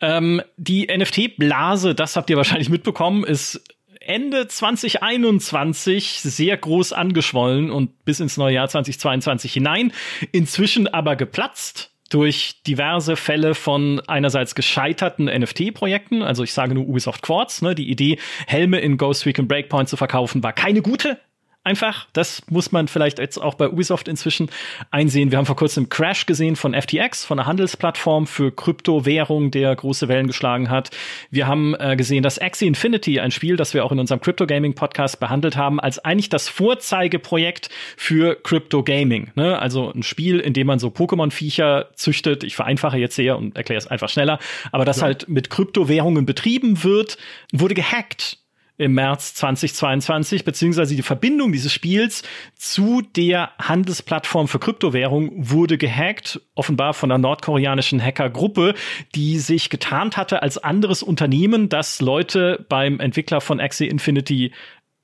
Ähm, 0.00 0.40
die 0.56 0.86
NFT-Blase, 0.86 1.94
das 1.94 2.16
habt 2.16 2.30
ihr 2.30 2.36
wahrscheinlich 2.36 2.70
mitbekommen, 2.70 3.24
ist 3.24 3.62
Ende 4.00 4.46
2021 4.46 6.20
sehr 6.20 6.56
groß 6.56 6.92
angeschwollen 6.92 7.70
und 7.70 8.04
bis 8.04 8.20
ins 8.20 8.36
neue 8.36 8.54
Jahr 8.54 8.68
2022 8.68 9.52
hinein, 9.52 9.92
inzwischen 10.32 10.86
aber 10.86 11.16
geplatzt 11.16 11.95
durch 12.08 12.62
diverse 12.66 13.16
Fälle 13.16 13.54
von 13.54 14.00
einerseits 14.06 14.54
gescheiterten 14.54 15.26
NFT-Projekten, 15.26 16.22
also 16.22 16.42
ich 16.42 16.52
sage 16.52 16.74
nur 16.74 16.86
Ubisoft 16.86 17.22
Quartz, 17.22 17.62
ne, 17.62 17.74
die 17.74 17.90
Idee, 17.90 18.18
Helme 18.46 18.80
in 18.80 18.96
Ghost 18.96 19.26
Recon 19.26 19.48
Breakpoint 19.48 19.88
zu 19.88 19.96
verkaufen, 19.96 20.42
war 20.42 20.52
keine 20.52 20.82
gute 20.82 21.18
einfach. 21.66 22.06
Das 22.12 22.42
muss 22.48 22.72
man 22.72 22.88
vielleicht 22.88 23.18
jetzt 23.18 23.38
auch 23.38 23.54
bei 23.54 23.68
Ubisoft 23.68 24.08
inzwischen 24.08 24.48
einsehen. 24.90 25.30
Wir 25.30 25.38
haben 25.38 25.46
vor 25.46 25.56
kurzem 25.56 25.88
Crash 25.88 26.24
gesehen 26.24 26.56
von 26.56 26.72
FTX, 26.72 27.24
von 27.24 27.38
einer 27.38 27.46
Handelsplattform 27.46 28.26
für 28.26 28.50
Kryptowährung, 28.54 29.50
der 29.50 29.74
große 29.74 30.08
Wellen 30.08 30.28
geschlagen 30.28 30.70
hat. 30.70 30.90
Wir 31.30 31.46
haben 31.46 31.74
äh, 31.78 31.96
gesehen, 31.96 32.22
dass 32.22 32.38
Axie 32.38 32.66
Infinity, 32.66 33.20
ein 33.20 33.30
Spiel, 33.30 33.56
das 33.56 33.74
wir 33.74 33.84
auch 33.84 33.92
in 33.92 33.98
unserem 33.98 34.20
Crypto 34.20 34.46
Gaming 34.46 34.74
Podcast 34.74 35.20
behandelt 35.20 35.56
haben, 35.56 35.80
als 35.80 35.98
eigentlich 35.98 36.28
das 36.28 36.48
Vorzeigeprojekt 36.48 37.68
für 37.96 38.36
Crypto 38.36 38.82
Gaming. 38.82 39.32
Ne? 39.34 39.58
Also 39.58 39.92
ein 39.92 40.02
Spiel, 40.02 40.40
in 40.40 40.52
dem 40.52 40.66
man 40.66 40.78
so 40.78 40.88
Pokémon-Viecher 40.88 41.90
züchtet. 41.94 42.44
Ich 42.44 42.56
vereinfache 42.56 42.96
jetzt 42.98 43.16
sehr 43.16 43.36
und 43.36 43.56
erkläre 43.56 43.78
es 43.78 43.88
einfach 43.88 44.08
schneller. 44.08 44.38
Aber 44.70 44.84
das 44.84 44.98
ja. 44.98 45.04
halt 45.04 45.28
mit 45.28 45.50
Kryptowährungen 45.50 46.26
betrieben 46.26 46.84
wird, 46.84 47.18
wurde 47.52 47.74
gehackt 47.74 48.38
im 48.78 48.94
März 48.94 49.34
2022, 49.34 50.44
beziehungsweise 50.44 50.94
die 50.94 51.02
Verbindung 51.02 51.52
dieses 51.52 51.72
Spiels 51.72 52.22
zu 52.54 53.02
der 53.02 53.50
Handelsplattform 53.58 54.48
für 54.48 54.58
Kryptowährung 54.58 55.32
wurde 55.36 55.78
gehackt, 55.78 56.40
offenbar 56.54 56.94
von 56.94 57.10
einer 57.10 57.18
nordkoreanischen 57.18 58.02
Hackergruppe, 58.02 58.74
die 59.14 59.38
sich 59.38 59.70
getarnt 59.70 60.16
hatte 60.16 60.42
als 60.42 60.58
anderes 60.58 61.02
Unternehmen, 61.02 61.68
das 61.68 62.00
Leute 62.00 62.66
beim 62.68 63.00
Entwickler 63.00 63.40
von 63.40 63.60
Axie 63.60 63.88
Infinity 63.88 64.52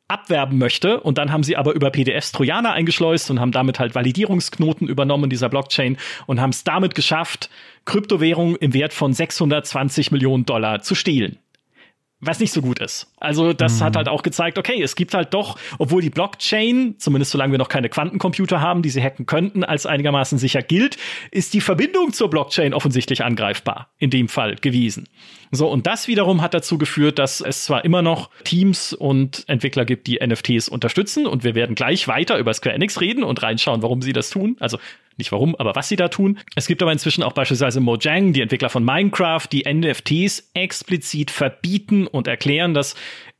abwerben 0.08 0.58
möchte. 0.58 1.00
Und 1.00 1.16
dann 1.16 1.32
haben 1.32 1.42
sie 1.42 1.56
aber 1.56 1.72
über 1.72 1.90
PDFs 1.90 2.32
Trojaner 2.32 2.72
eingeschleust 2.72 3.30
und 3.30 3.40
haben 3.40 3.52
damit 3.52 3.80
halt 3.80 3.94
Validierungsknoten 3.94 4.88
übernommen 4.88 5.30
dieser 5.30 5.48
Blockchain 5.48 5.96
und 6.26 6.40
haben 6.40 6.50
es 6.50 6.64
damit 6.64 6.94
geschafft, 6.94 7.48
Kryptowährungen 7.86 8.56
im 8.56 8.74
Wert 8.74 8.92
von 8.92 9.14
620 9.14 10.12
Millionen 10.12 10.44
Dollar 10.44 10.82
zu 10.82 10.94
stehlen 10.94 11.38
was 12.24 12.38
nicht 12.38 12.52
so 12.52 12.62
gut 12.62 12.78
ist. 12.78 13.12
Also 13.18 13.52
das 13.52 13.80
mhm. 13.80 13.84
hat 13.84 13.96
halt 13.96 14.08
auch 14.08 14.22
gezeigt, 14.22 14.56
okay, 14.56 14.80
es 14.80 14.94
gibt 14.94 15.12
halt 15.12 15.34
doch, 15.34 15.58
obwohl 15.78 16.00
die 16.00 16.08
Blockchain, 16.08 16.94
zumindest 16.98 17.32
solange 17.32 17.52
wir 17.52 17.58
noch 17.58 17.68
keine 17.68 17.88
Quantencomputer 17.88 18.60
haben, 18.60 18.80
die 18.80 18.90
sie 18.90 19.02
hacken 19.02 19.26
könnten, 19.26 19.64
als 19.64 19.86
einigermaßen 19.86 20.38
sicher 20.38 20.62
gilt, 20.62 20.96
ist 21.32 21.52
die 21.52 21.60
Verbindung 21.60 22.12
zur 22.12 22.30
Blockchain 22.30 22.74
offensichtlich 22.74 23.24
angreifbar, 23.24 23.90
in 23.98 24.10
dem 24.10 24.28
Fall 24.28 24.54
gewesen. 24.54 25.08
So, 25.54 25.68
und 25.68 25.86
das 25.86 26.08
wiederum 26.08 26.40
hat 26.40 26.54
dazu 26.54 26.78
geführt, 26.78 27.18
dass 27.18 27.42
es 27.42 27.64
zwar 27.64 27.84
immer 27.84 28.00
noch 28.00 28.30
Teams 28.42 28.94
und 28.94 29.44
Entwickler 29.48 29.84
gibt, 29.84 30.06
die 30.06 30.18
NFTs 30.26 30.68
unterstützen, 30.68 31.26
und 31.26 31.44
wir 31.44 31.54
werden 31.54 31.74
gleich 31.74 32.08
weiter 32.08 32.38
über 32.38 32.54
Square 32.54 32.74
Enix 32.74 33.02
reden 33.02 33.22
und 33.22 33.42
reinschauen, 33.42 33.82
warum 33.82 34.00
sie 34.00 34.14
das 34.14 34.30
tun. 34.30 34.56
Also 34.60 34.78
nicht 35.18 35.30
warum, 35.30 35.54
aber 35.56 35.74
was 35.74 35.88
sie 35.90 35.96
da 35.96 36.08
tun. 36.08 36.38
Es 36.56 36.66
gibt 36.66 36.82
aber 36.82 36.90
inzwischen 36.90 37.22
auch 37.22 37.34
beispielsweise 37.34 37.80
Mojang, 37.80 38.32
die 38.32 38.40
Entwickler 38.40 38.70
von 38.70 38.82
Minecraft, 38.82 39.46
die 39.52 39.64
NFTs 39.70 40.50
explizit 40.54 41.30
verbieten 41.30 42.06
und 42.06 42.26
erklären, 42.28 42.72
dass 42.72 42.94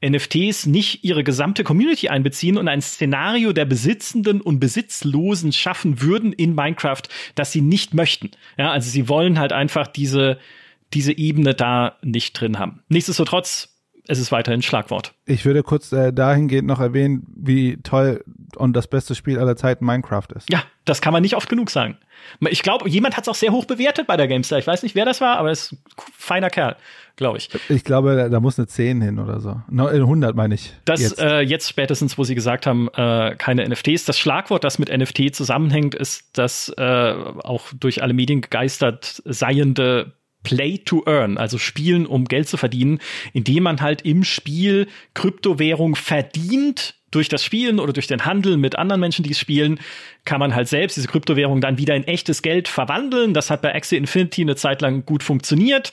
NFTs 0.04 0.66
nicht 0.66 1.04
ihre 1.04 1.24
gesamte 1.24 1.64
Community 1.64 2.08
einbeziehen 2.08 2.58
und 2.58 2.68
ein 2.68 2.82
Szenario 2.82 3.54
der 3.54 3.64
Besitzenden 3.64 4.42
und 4.42 4.60
Besitzlosen 4.60 5.52
schaffen 5.52 6.02
würden 6.02 6.34
in 6.34 6.54
Minecraft, 6.54 7.02
das 7.36 7.52
sie 7.52 7.62
nicht 7.62 7.94
möchten. 7.94 8.32
Ja, 8.58 8.70
also 8.70 8.90
sie 8.90 9.08
wollen 9.08 9.38
halt 9.38 9.52
einfach 9.52 9.86
diese, 9.86 10.38
diese 10.94 11.16
Ebene 11.16 11.54
da 11.54 11.96
nicht 12.02 12.40
drin 12.40 12.58
haben. 12.58 12.82
Nichtsdestotrotz 12.88 13.72
es 14.08 14.18
ist 14.18 14.32
weiterhin 14.32 14.62
Schlagwort. 14.62 15.14
Ich 15.26 15.44
würde 15.44 15.62
kurz 15.62 15.92
äh, 15.92 16.12
dahingehend 16.12 16.66
noch 16.66 16.80
erwähnen, 16.80 17.24
wie 17.36 17.76
toll 17.82 18.24
und 18.56 18.74
das 18.74 18.88
beste 18.88 19.14
Spiel 19.14 19.38
aller 19.38 19.56
Zeiten 19.56 19.84
Minecraft 19.84 20.26
ist. 20.34 20.50
Ja, 20.50 20.64
das 20.84 21.00
kann 21.00 21.12
man 21.12 21.22
nicht 21.22 21.36
oft 21.36 21.48
genug 21.48 21.70
sagen. 21.70 21.96
Ich 22.40 22.62
glaube, 22.62 22.88
jemand 22.88 23.16
hat 23.16 23.24
es 23.24 23.28
auch 23.28 23.34
sehr 23.36 23.52
hoch 23.52 23.64
bewertet 23.64 24.08
bei 24.08 24.16
der 24.16 24.26
GameStar. 24.26 24.58
Ich 24.58 24.66
weiß 24.66 24.82
nicht, 24.82 24.94
wer 24.94 25.04
das 25.04 25.20
war, 25.20 25.36
aber 25.38 25.50
es 25.50 25.66
ist 25.66 25.72
ein 25.72 25.78
feiner 26.16 26.50
Kerl, 26.50 26.76
glaube 27.14 27.38
ich. 27.38 27.48
Ich 27.68 27.84
glaube, 27.84 28.16
da, 28.16 28.28
da, 28.28 28.40
muss 28.40 28.58
eine 28.58 28.66
10 28.66 29.00
hin 29.00 29.18
oder 29.20 29.38
so. 29.38 29.60
100 29.70 30.34
meine 30.34 30.56
ich. 30.56 30.72
Das 30.84 31.00
jetzt. 31.00 31.20
Äh, 31.20 31.40
jetzt 31.40 31.68
spätestens, 31.68 32.18
wo 32.18 32.24
sie 32.24 32.34
gesagt 32.34 32.66
haben, 32.66 32.88
äh, 32.94 33.36
keine 33.36 33.68
NFTs. 33.68 34.04
Das 34.04 34.18
Schlagwort, 34.18 34.64
das 34.64 34.80
mit 34.80 34.88
NFT 34.96 35.32
zusammenhängt, 35.34 35.94
ist 35.94 36.36
das 36.36 36.70
äh, 36.76 37.14
auch 37.44 37.66
durch 37.78 38.02
alle 38.02 38.14
Medien 38.14 38.40
gegeistert 38.40 39.22
seiende 39.24 40.12
Play 40.42 40.78
to 40.78 41.02
Earn, 41.06 41.38
also 41.38 41.58
Spielen, 41.58 42.06
um 42.06 42.24
Geld 42.24 42.48
zu 42.48 42.56
verdienen, 42.56 43.00
indem 43.32 43.64
man 43.64 43.80
halt 43.80 44.02
im 44.02 44.24
Spiel 44.24 44.88
Kryptowährung 45.14 45.96
verdient 45.96 46.94
durch 47.10 47.28
das 47.28 47.44
Spielen 47.44 47.78
oder 47.78 47.92
durch 47.92 48.06
den 48.06 48.24
Handel 48.24 48.56
mit 48.56 48.76
anderen 48.76 49.00
Menschen, 49.00 49.22
die 49.22 49.32
es 49.32 49.38
spielen, 49.38 49.78
kann 50.24 50.40
man 50.40 50.54
halt 50.54 50.68
selbst 50.68 50.96
diese 50.96 51.08
Kryptowährung 51.08 51.60
dann 51.60 51.78
wieder 51.78 51.94
in 51.94 52.04
echtes 52.04 52.42
Geld 52.42 52.68
verwandeln. 52.68 53.34
Das 53.34 53.50
hat 53.50 53.62
bei 53.62 53.74
Axie 53.74 53.96
Infinity 53.96 54.40
eine 54.40 54.56
Zeit 54.56 54.80
lang 54.80 55.04
gut 55.04 55.22
funktioniert. 55.22 55.92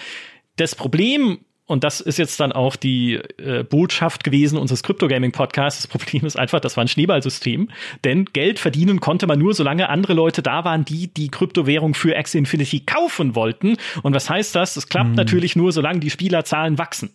Das 0.55 0.75
Problem 0.75 1.39
und 1.69 1.83
das 1.83 2.01
ist 2.01 2.17
jetzt 2.17 2.39
dann 2.39 2.51
auch 2.51 2.75
die 2.75 3.19
äh, 3.37 3.63
Botschaft 3.63 4.23
gewesen 4.23 4.57
unseres 4.57 4.81
Crypto-Gaming-Podcasts. 4.81 5.83
Das 5.83 5.87
Problem 5.87 6.25
ist 6.25 6.35
einfach, 6.35 6.59
das 6.59 6.75
war 6.75 6.83
ein 6.83 6.87
Schneeballsystem. 6.87 7.69
Denn 8.03 8.25
Geld 8.25 8.57
verdienen 8.57 8.99
konnte 8.99 9.27
man 9.27 9.37
nur, 9.37 9.53
solange 9.53 9.87
andere 9.87 10.13
Leute 10.13 10.41
da 10.41 10.65
waren, 10.65 10.83
die 10.83 11.13
die 11.13 11.29
Kryptowährung 11.29 11.93
für 11.93 12.17
Axie 12.17 12.39
Infinity 12.39 12.79
kaufen 12.79 13.35
wollten. 13.35 13.77
Und 14.01 14.15
was 14.15 14.31
heißt 14.31 14.55
das? 14.55 14.73
Das 14.73 14.89
klappt 14.89 15.11
mhm. 15.11 15.15
natürlich 15.15 15.55
nur, 15.55 15.71
solange 15.71 15.99
die 15.99 16.09
Spielerzahlen 16.09 16.79
wachsen. 16.79 17.11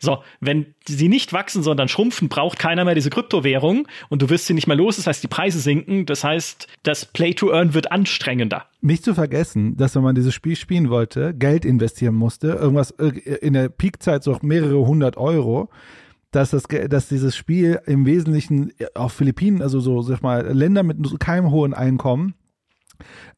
So, 0.00 0.22
wenn 0.40 0.74
sie 0.88 1.08
nicht 1.08 1.32
wachsen, 1.34 1.62
sondern 1.62 1.88
schrumpfen, 1.88 2.28
braucht 2.28 2.58
keiner 2.58 2.84
mehr 2.84 2.94
diese 2.94 3.10
Kryptowährung 3.10 3.86
und 4.08 4.22
du 4.22 4.30
wirst 4.30 4.46
sie 4.46 4.54
nicht 4.54 4.66
mehr 4.66 4.76
los. 4.76 4.96
Das 4.96 5.06
heißt, 5.06 5.22
die 5.22 5.28
Preise 5.28 5.60
sinken. 5.60 6.06
Das 6.06 6.24
heißt, 6.24 6.66
das 6.82 7.04
Play 7.04 7.34
to 7.34 7.52
Earn 7.52 7.74
wird 7.74 7.92
anstrengender. 7.92 8.64
Nicht 8.80 9.04
zu 9.04 9.14
vergessen, 9.14 9.76
dass 9.76 9.94
wenn 9.94 10.02
man 10.02 10.14
dieses 10.14 10.34
Spiel 10.34 10.56
spielen 10.56 10.88
wollte, 10.88 11.34
Geld 11.34 11.66
investieren 11.66 12.14
musste, 12.14 12.48
irgendwas 12.48 12.92
äh, 12.92 13.08
in 13.42 13.52
der 13.52 13.68
Peakzeit 13.68 14.24
so 14.24 14.38
mehrere 14.42 14.86
hundert 14.86 15.16
Euro 15.16 15.68
dass 16.32 16.50
das, 16.50 16.62
dass 16.88 17.08
dieses 17.08 17.36
Spiel 17.36 17.80
im 17.86 18.06
Wesentlichen 18.06 18.72
auf 18.94 19.12
Philippinen, 19.12 19.62
also 19.62 19.80
so, 19.80 20.00
sag 20.02 20.22
mal, 20.22 20.46
Länder 20.52 20.84
mit 20.84 20.96
keinem 21.18 21.50
hohen 21.50 21.74
Einkommen, 21.74 22.34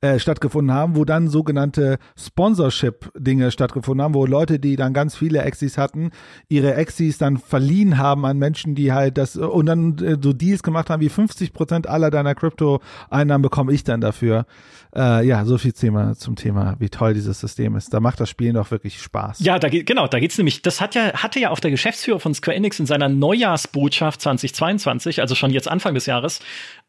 äh, 0.02 0.18
stattgefunden 0.18 0.74
haben, 0.74 0.96
wo 0.96 1.04
dann 1.04 1.28
sogenannte 1.28 1.98
Sponsorship-Dinge 2.18 3.52
stattgefunden 3.52 4.02
haben, 4.02 4.14
wo 4.14 4.26
Leute, 4.26 4.58
die 4.58 4.74
dann 4.74 4.92
ganz 4.92 5.14
viele 5.14 5.42
Exis 5.42 5.78
hatten, 5.78 6.10
ihre 6.48 6.74
Exis 6.74 7.18
dann 7.18 7.36
verliehen 7.38 7.98
haben 7.98 8.26
an 8.26 8.36
Menschen, 8.36 8.74
die 8.74 8.92
halt 8.92 9.16
das 9.16 9.36
und 9.36 9.66
dann 9.66 9.96
äh, 9.98 10.16
so 10.20 10.32
Deals 10.32 10.64
gemacht 10.64 10.90
haben, 10.90 11.00
wie 11.00 11.08
50 11.08 11.52
Prozent 11.52 11.86
aller 11.86 12.10
deiner 12.10 12.34
Krypto-Einnahmen 12.34 13.42
bekomme 13.42 13.72
ich 13.72 13.84
dann 13.84 14.00
dafür. 14.00 14.44
Äh, 14.92 15.24
ja, 15.24 15.44
so 15.44 15.56
viel 15.56 15.72
Thema 15.72 16.16
zum 16.16 16.34
Thema, 16.34 16.74
wie 16.80 16.88
toll 16.88 17.14
dieses 17.14 17.38
System 17.38 17.76
ist. 17.76 17.94
Da 17.94 18.00
macht 18.00 18.18
das 18.18 18.28
Spielen 18.28 18.56
doch 18.56 18.72
wirklich 18.72 19.00
Spaß. 19.00 19.38
Ja, 19.38 19.60
da 19.60 19.68
geht, 19.68 19.86
genau, 19.86 20.08
da 20.08 20.18
geht's 20.18 20.36
nämlich, 20.36 20.62
das 20.62 20.80
hat 20.80 20.96
ja, 20.96 21.12
hatte 21.14 21.38
ja 21.38 21.50
auch 21.50 21.60
der 21.60 21.70
Geschäftsführer 21.70 22.18
von 22.18 22.34
Square 22.34 22.56
Enix 22.56 22.80
in 22.80 22.86
seiner 22.86 23.08
Neujahrsbotschaft 23.08 24.20
2022, 24.20 25.20
also 25.20 25.36
schon 25.36 25.52
jetzt 25.52 25.68
Anfang 25.68 25.94
des 25.94 26.06
Jahres, 26.06 26.40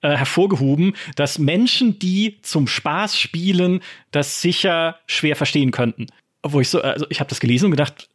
äh, 0.01 0.17
hervorgehoben, 0.17 0.95
dass 1.15 1.37
Menschen, 1.39 1.99
die 1.99 2.39
zum 2.41 2.67
Spaß 2.67 3.02
spielen, 3.07 3.81
das 4.11 4.41
sicher 4.41 4.99
schwer 5.07 5.35
verstehen 5.35 5.71
könnten. 5.71 6.07
Wo 6.43 6.59
ich 6.59 6.69
so, 6.69 6.81
also 6.81 7.05
ich 7.09 7.19
habe 7.19 7.29
das 7.29 7.39
gelesen 7.39 7.65
und 7.65 7.71
gedacht, 7.71 8.09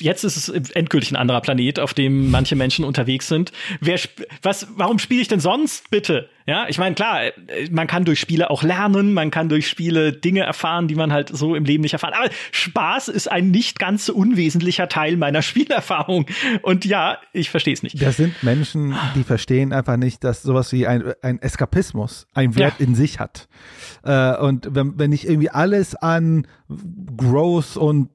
jetzt 0.00 0.24
ist 0.24 0.36
es 0.36 0.48
endgültig 0.70 1.12
ein 1.12 1.16
anderer 1.16 1.40
Planet, 1.40 1.80
auf 1.80 1.94
dem 1.94 2.30
manche 2.30 2.56
Menschen 2.56 2.84
unterwegs 2.84 3.28
sind. 3.28 3.52
Wer, 3.80 3.98
was, 4.42 4.68
warum 4.76 4.98
spiele 4.98 5.22
ich 5.22 5.28
denn 5.28 5.40
sonst 5.40 5.90
bitte? 5.90 6.28
Ja, 6.46 6.66
ich 6.68 6.78
meine, 6.78 6.96
klar, 6.96 7.22
äh, 7.22 7.32
man 7.70 7.86
kann 7.86 8.04
durch 8.04 8.18
Spiele 8.18 8.50
auch 8.50 8.64
lernen, 8.64 9.14
man 9.14 9.30
kann 9.30 9.48
durch 9.48 9.68
Spiele 9.68 10.12
Dinge 10.12 10.40
erfahren, 10.40 10.88
die 10.88 10.96
man 10.96 11.12
halt 11.12 11.28
so 11.28 11.54
im 11.54 11.64
Leben 11.64 11.82
nicht 11.82 11.92
erfahren. 11.92 12.14
Aber 12.14 12.28
Spaß 12.50 13.06
ist 13.08 13.30
ein 13.30 13.52
nicht 13.52 13.78
ganz 13.78 14.06
so 14.06 14.14
unwesentlicher 14.14 14.88
Teil 14.88 15.16
meiner 15.16 15.42
Spielerfahrung. 15.50 16.26
Und 16.62 16.84
ja, 16.84 17.18
ich 17.32 17.50
verstehe 17.50 17.74
es 17.74 17.84
nicht. 17.84 18.02
Das 18.02 18.16
sind 18.16 18.42
Menschen, 18.42 18.96
die 19.14 19.22
verstehen 19.22 19.72
einfach 19.72 19.96
nicht, 19.96 20.24
dass 20.24 20.42
sowas 20.42 20.72
wie 20.72 20.86
ein, 20.88 21.12
ein 21.22 21.40
Eskapismus 21.40 22.26
einen 22.34 22.56
Wert 22.56 22.74
ja. 22.78 22.86
in 22.86 22.94
sich 22.96 23.20
hat. 23.20 23.48
Äh, 24.02 24.36
und 24.38 24.74
wenn, 24.74 24.98
wenn 24.98 25.12
ich 25.12 25.28
irgendwie 25.28 25.50
alles 25.50 25.94
an 25.94 26.46
Growth 27.16 27.76
und 27.76 28.08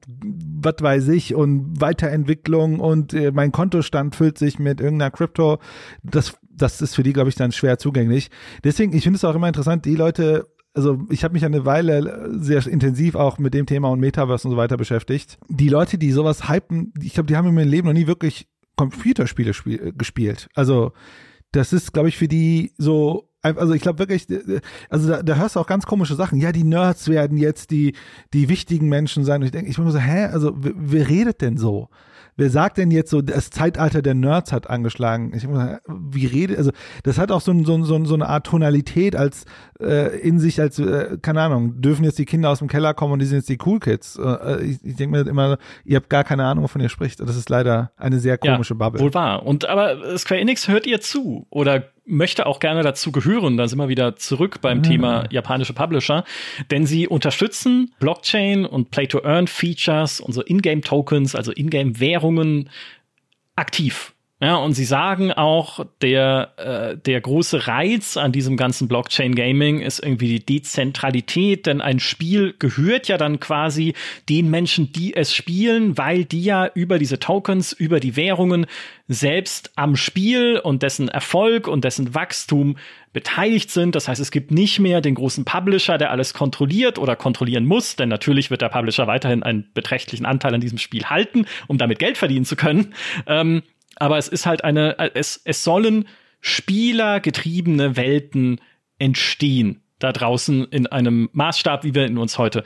was 0.66 0.74
weiß 0.80 1.08
ich 1.08 1.34
und 1.34 1.80
Weiterentwicklung 1.80 2.80
und 2.80 3.14
äh, 3.14 3.30
mein 3.32 3.52
Kontostand 3.52 4.14
füllt 4.14 4.36
sich 4.36 4.58
mit 4.58 4.80
irgendeiner 4.82 5.10
Krypto, 5.10 5.58
das 6.02 6.34
das 6.56 6.80
ist 6.80 6.94
für 6.94 7.02
die, 7.02 7.12
glaube 7.12 7.28
ich, 7.28 7.34
dann 7.34 7.52
schwer 7.52 7.78
zugänglich. 7.78 8.30
Deswegen, 8.64 8.96
ich 8.96 9.02
finde 9.02 9.16
es 9.18 9.24
auch 9.24 9.34
immer 9.34 9.48
interessant, 9.48 9.84
die 9.84 9.94
Leute, 9.94 10.46
also 10.74 11.00
ich 11.10 11.22
habe 11.22 11.34
mich 11.34 11.44
eine 11.44 11.64
Weile 11.64 12.30
sehr 12.32 12.66
intensiv 12.66 13.14
auch 13.14 13.38
mit 13.38 13.54
dem 13.54 13.66
Thema 13.66 13.88
und 13.88 14.00
Metaverse 14.00 14.48
und 14.48 14.52
so 14.52 14.56
weiter 14.56 14.76
beschäftigt. 14.76 15.38
Die 15.48 15.68
Leute, 15.68 15.98
die 15.98 16.12
sowas 16.12 16.48
hypen, 16.48 16.92
ich 17.02 17.14
glaube, 17.14 17.26
die 17.26 17.36
haben 17.36 17.48
in 17.48 17.54
meinem 17.54 17.68
Leben 17.68 17.86
noch 17.86 17.94
nie 17.94 18.06
wirklich 18.06 18.48
Computerspiele 18.76 19.54
spiel, 19.54 19.92
gespielt. 19.96 20.48
Also 20.54 20.92
das 21.52 21.72
ist, 21.72 21.92
glaube 21.92 22.08
ich, 22.08 22.16
für 22.16 22.28
die 22.28 22.72
so 22.76 23.25
also 23.54 23.74
ich 23.74 23.82
glaube 23.82 23.98
wirklich, 23.98 24.26
also 24.90 25.08
da, 25.08 25.22
da 25.22 25.34
hörst 25.36 25.56
du 25.56 25.60
auch 25.60 25.66
ganz 25.66 25.86
komische 25.86 26.14
Sachen. 26.14 26.38
Ja, 26.38 26.52
die 26.52 26.64
Nerds 26.64 27.08
werden 27.08 27.36
jetzt 27.36 27.70
die, 27.70 27.94
die 28.32 28.48
wichtigen 28.48 28.88
Menschen 28.88 29.24
sein. 29.24 29.40
Und 29.40 29.46
ich 29.46 29.52
denke, 29.52 29.70
ich 29.70 29.76
bin 29.76 29.84
mir 29.84 29.92
so, 29.92 29.98
hä, 29.98 30.24
also 30.26 30.52
wer, 30.56 30.72
wer 30.76 31.08
redet 31.08 31.40
denn 31.40 31.56
so? 31.56 31.88
wer 32.36 32.50
sagt 32.50 32.78
denn 32.78 32.90
jetzt 32.90 33.10
so, 33.10 33.22
das 33.22 33.50
Zeitalter 33.50 34.02
der 34.02 34.14
Nerds 34.14 34.52
hat 34.52 34.68
angeschlagen? 34.68 35.32
Ich 35.34 35.46
muss 35.46 35.62
wie 35.86 36.26
rede, 36.26 36.56
also 36.56 36.70
das 37.02 37.18
hat 37.18 37.32
auch 37.32 37.40
so, 37.40 37.52
so, 37.64 37.82
so, 37.82 38.04
so 38.04 38.14
eine 38.14 38.28
Art 38.28 38.46
Tonalität 38.46 39.16
als 39.16 39.44
äh, 39.80 40.18
in 40.20 40.38
sich, 40.38 40.60
als, 40.60 40.78
äh, 40.78 41.18
keine 41.20 41.42
Ahnung, 41.42 41.80
dürfen 41.80 42.04
jetzt 42.04 42.18
die 42.18 42.26
Kinder 42.26 42.50
aus 42.50 42.58
dem 42.58 42.68
Keller 42.68 42.94
kommen 42.94 43.14
und 43.14 43.18
die 43.20 43.26
sind 43.26 43.38
jetzt 43.38 43.48
die 43.48 43.58
Cool 43.64 43.80
Kids. 43.80 44.18
Äh, 44.22 44.64
ich 44.64 44.84
ich 44.84 44.96
denke 44.96 45.16
mir 45.16 45.28
immer, 45.28 45.58
ihr 45.84 45.96
habt 45.96 46.10
gar 46.10 46.24
keine 46.24 46.44
Ahnung, 46.44 46.64
wovon 46.64 46.80
ihr 46.80 46.88
spricht. 46.88 47.20
Das 47.20 47.36
ist 47.36 47.48
leider 47.48 47.92
eine 47.96 48.18
sehr 48.18 48.38
komische 48.38 48.74
ja, 48.74 48.78
Bubble. 48.78 49.00
Wohl 49.00 49.14
wahr. 49.14 49.44
Und 49.44 49.66
aber 49.66 50.18
Square 50.18 50.40
Enix 50.40 50.68
hört 50.68 50.86
ihr 50.86 51.00
zu 51.00 51.46
oder 51.50 51.84
möchte 52.06 52.46
auch 52.46 52.60
gerne 52.60 52.82
dazu 52.82 53.12
gehören. 53.12 53.56
Da 53.56 53.68
sind 53.68 53.78
wir 53.78 53.88
wieder 53.88 54.16
zurück 54.16 54.60
beim 54.60 54.78
mhm. 54.78 54.82
Thema 54.84 55.24
japanische 55.30 55.72
Publisher, 55.72 56.24
denn 56.70 56.86
sie 56.86 57.08
unterstützen 57.08 57.92
Blockchain 57.98 58.64
und 58.64 58.90
Play-to-Earn-Features 58.90 60.20
und 60.20 60.32
so 60.32 60.42
Ingame-Tokens, 60.42 61.34
also 61.34 61.52
Ingame-Währungen 61.52 62.70
aktiv. 63.56 64.12
Ja, 64.38 64.56
und 64.56 64.74
sie 64.74 64.84
sagen 64.84 65.32
auch, 65.32 65.86
der, 66.02 66.52
äh, 66.58 66.98
der 66.98 67.22
große 67.22 67.68
Reiz 67.68 68.18
an 68.18 68.32
diesem 68.32 68.58
ganzen 68.58 68.86
Blockchain-Gaming 68.86 69.80
ist 69.80 69.98
irgendwie 69.98 70.28
die 70.28 70.44
Dezentralität, 70.44 71.64
denn 71.64 71.80
ein 71.80 72.00
Spiel 72.00 72.54
gehört 72.58 73.08
ja 73.08 73.16
dann 73.16 73.40
quasi 73.40 73.94
den 74.28 74.50
Menschen, 74.50 74.92
die 74.92 75.16
es 75.16 75.34
spielen, 75.34 75.96
weil 75.96 76.26
die 76.26 76.42
ja 76.42 76.70
über 76.74 76.98
diese 76.98 77.18
Tokens, 77.18 77.72
über 77.72 77.98
die 77.98 78.14
Währungen 78.14 78.66
selbst 79.08 79.72
am 79.74 79.96
Spiel 79.96 80.58
und 80.58 80.82
dessen 80.82 81.08
Erfolg 81.08 81.66
und 81.66 81.84
dessen 81.84 82.14
Wachstum 82.14 82.76
beteiligt 83.14 83.70
sind. 83.70 83.94
Das 83.94 84.06
heißt, 84.06 84.20
es 84.20 84.30
gibt 84.30 84.50
nicht 84.50 84.80
mehr 84.80 85.00
den 85.00 85.14
großen 85.14 85.46
Publisher, 85.46 85.96
der 85.96 86.10
alles 86.10 86.34
kontrolliert 86.34 86.98
oder 86.98 87.16
kontrollieren 87.16 87.64
muss, 87.64 87.96
denn 87.96 88.10
natürlich 88.10 88.50
wird 88.50 88.60
der 88.60 88.68
Publisher 88.68 89.06
weiterhin 89.06 89.42
einen 89.42 89.70
beträchtlichen 89.72 90.26
Anteil 90.26 90.54
an 90.54 90.60
diesem 90.60 90.76
Spiel 90.76 91.06
halten, 91.06 91.46
um 91.68 91.78
damit 91.78 91.98
Geld 91.98 92.18
verdienen 92.18 92.44
zu 92.44 92.56
können. 92.56 92.92
Ähm, 93.26 93.62
aber 93.96 94.18
es 94.18 94.28
ist 94.28 94.46
halt 94.46 94.64
eine, 94.64 94.96
es, 95.14 95.40
es 95.44 95.64
sollen 95.64 96.06
spielergetriebene 96.40 97.96
Welten 97.96 98.60
entstehen 98.98 99.82
da 99.98 100.12
draußen 100.12 100.64
in 100.66 100.86
einem 100.86 101.28
Maßstab, 101.32 101.84
wie 101.84 101.94
wir 101.94 102.06
ihn 102.06 102.18
uns 102.18 102.38
heute 102.38 102.64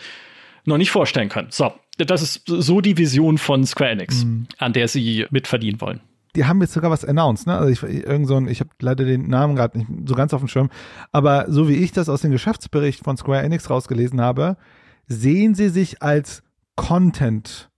noch 0.64 0.78
nicht 0.78 0.90
vorstellen 0.90 1.28
können. 1.28 1.48
So, 1.50 1.72
das 1.96 2.22
ist 2.22 2.42
so 2.46 2.80
die 2.80 2.98
Vision 2.98 3.38
von 3.38 3.64
Square 3.64 3.90
Enix, 3.90 4.24
mhm. 4.24 4.46
an 4.58 4.72
der 4.72 4.88
sie 4.88 5.26
mitverdienen 5.30 5.80
wollen. 5.80 6.00
Die 6.36 6.44
haben 6.44 6.60
jetzt 6.60 6.74
sogar 6.74 6.90
was 6.90 7.04
announced, 7.04 7.46
ne? 7.46 7.56
Also 7.56 7.72
ich 7.72 7.82
irgend 7.82 8.28
so 8.28 8.36
ein, 8.36 8.46
ich 8.46 8.60
habe 8.60 8.70
leider 8.80 9.04
den 9.04 9.28
Namen 9.28 9.56
gerade 9.56 9.78
nicht 9.78 10.08
so 10.08 10.14
ganz 10.14 10.32
auf 10.32 10.40
dem 10.40 10.48
Schirm, 10.48 10.70
aber 11.10 11.46
so 11.48 11.68
wie 11.68 11.74
ich 11.74 11.90
das 11.90 12.08
aus 12.08 12.22
dem 12.22 12.30
Geschäftsbericht 12.30 13.02
von 13.02 13.16
Square 13.16 13.42
Enix 13.42 13.68
rausgelesen 13.68 14.20
habe, 14.20 14.56
sehen 15.08 15.54
sie 15.54 15.70
sich 15.70 16.02
als 16.02 16.44
Content 16.76 17.68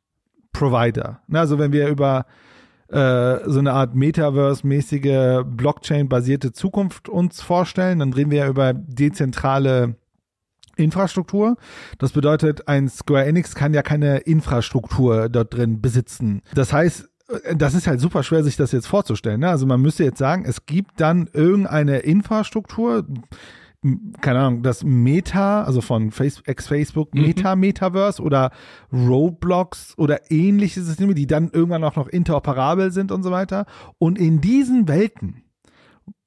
Provider. 0.52 1.22
Ne? 1.28 1.40
Also 1.40 1.58
wenn 1.58 1.72
wir 1.72 1.88
über 1.88 2.26
äh, 2.92 3.38
so 3.46 3.58
eine 3.58 3.72
Art 3.72 3.94
Metaverse-mäßige 3.94 5.44
Blockchain-basierte 5.46 6.52
Zukunft 6.52 7.08
uns 7.08 7.40
vorstellen, 7.40 8.00
dann 8.00 8.12
reden 8.12 8.30
wir 8.30 8.38
ja 8.38 8.48
über 8.48 8.74
dezentrale 8.74 9.96
Infrastruktur. 10.76 11.56
Das 11.98 12.12
bedeutet, 12.12 12.68
ein 12.68 12.88
Square 12.88 13.24
Enix 13.24 13.54
kann 13.54 13.74
ja 13.74 13.82
keine 13.82 14.18
Infrastruktur 14.18 15.28
dort 15.28 15.54
drin 15.54 15.80
besitzen. 15.80 16.42
Das 16.54 16.72
heißt, 16.72 17.08
äh, 17.44 17.56
das 17.56 17.74
ist 17.74 17.86
halt 17.86 18.00
super 18.00 18.22
schwer, 18.22 18.44
sich 18.44 18.56
das 18.56 18.72
jetzt 18.72 18.86
vorzustellen. 18.86 19.40
Ne? 19.40 19.48
Also 19.48 19.66
man 19.66 19.80
müsste 19.80 20.04
jetzt 20.04 20.18
sagen, 20.18 20.44
es 20.46 20.66
gibt 20.66 21.00
dann 21.00 21.28
irgendeine 21.32 22.00
Infrastruktur, 22.00 23.06
keine 24.20 24.38
Ahnung, 24.38 24.62
das 24.62 24.84
Meta, 24.84 25.64
also 25.64 25.80
von 25.80 26.12
ex-Facebook, 26.44 27.14
mhm. 27.14 27.22
Meta, 27.22 27.56
Metaverse 27.56 28.22
oder 28.22 28.52
Roblox 28.92 29.94
oder 29.98 30.30
ähnliche 30.30 30.82
Systeme, 30.82 31.14
die 31.14 31.26
dann 31.26 31.50
irgendwann 31.50 31.82
auch 31.82 31.96
noch 31.96 32.06
interoperabel 32.06 32.92
sind 32.92 33.10
und 33.10 33.24
so 33.24 33.32
weiter. 33.32 33.66
Und 33.98 34.18
in 34.18 34.40
diesen 34.40 34.86
Welten, 34.86 35.42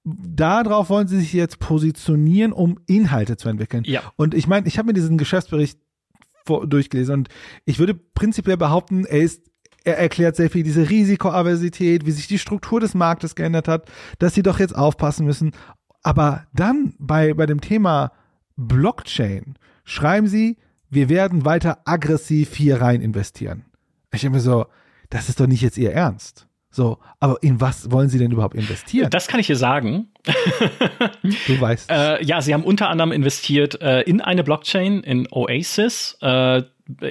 darauf 0.03 0.89
wollen 0.89 1.07
sie 1.07 1.19
sich 1.19 1.31
jetzt 1.31 1.59
positionieren, 1.59 2.51
um 2.51 2.77
Inhalte 2.87 3.37
zu 3.37 3.47
entwickeln. 3.47 3.83
Ja. 3.85 4.01
Und 4.17 4.33
ich 4.33 4.47
meine, 4.47 4.67
ich 4.67 4.77
habe 4.77 4.87
mir 4.87 4.93
diesen 4.93 5.17
Geschäftsbericht 5.17 5.79
vor, 6.45 6.67
durchgelesen 6.67 7.13
und 7.15 7.29
ich 7.63 7.79
würde 7.79 7.95
prinzipiell 7.95 8.57
behaupten, 8.57 9.05
er 9.05 9.21
ist 9.21 9.49
er 9.85 9.99
erklärt 9.99 10.35
sehr 10.35 10.49
viel 10.49 10.63
diese 10.63 10.89
Risikoaversität, 10.89 12.07
wie 12.07 12.11
sich 12.11 12.27
die 12.27 12.39
Struktur 12.39 12.79
des 12.79 12.95
Marktes 12.95 13.35
geändert 13.35 13.67
hat, 13.67 13.87
dass 14.17 14.33
sie 14.33 14.41
doch 14.41 14.59
jetzt 14.59 14.75
aufpassen 14.75 15.27
müssen. 15.27 15.51
Aber 16.05 16.45
dann 16.53 16.93
bei, 16.99 17.33
bei 17.33 17.47
dem 17.47 17.61
Thema 17.61 18.11
Blockchain 18.57 19.55
schreiben 19.85 20.27
sie, 20.27 20.57
wir 20.87 21.09
werden 21.09 21.45
weiter 21.45 21.79
aggressiv 21.85 22.53
hier 22.53 22.79
rein 22.79 23.01
investieren. 23.01 23.65
Ich 24.13 24.21
denke 24.21 24.35
mir 24.35 24.41
so, 24.41 24.67
das 25.09 25.29
ist 25.29 25.39
doch 25.39 25.47
nicht 25.47 25.63
jetzt 25.63 25.79
ihr 25.79 25.91
Ernst. 25.91 26.47
So, 26.69 26.99
aber 27.19 27.41
in 27.41 27.59
was 27.59 27.89
wollen 27.89 28.09
Sie 28.09 28.19
denn 28.19 28.31
überhaupt 28.31 28.53
investieren? 28.53 29.09
Das 29.09 29.27
kann 29.27 29.39
ich 29.39 29.47
dir 29.47 29.55
sagen. 29.55 30.09
du 31.47 31.59
weißt. 31.59 31.89
Äh, 31.89 32.23
ja, 32.23 32.39
Sie 32.39 32.53
haben 32.53 32.65
unter 32.65 32.89
anderem 32.89 33.11
investiert 33.11 33.81
äh, 33.81 34.01
in 34.01 34.21
eine 34.21 34.43
Blockchain, 34.43 34.99
in 34.99 35.27
Oasis. 35.31 36.17
Äh, 36.21 36.63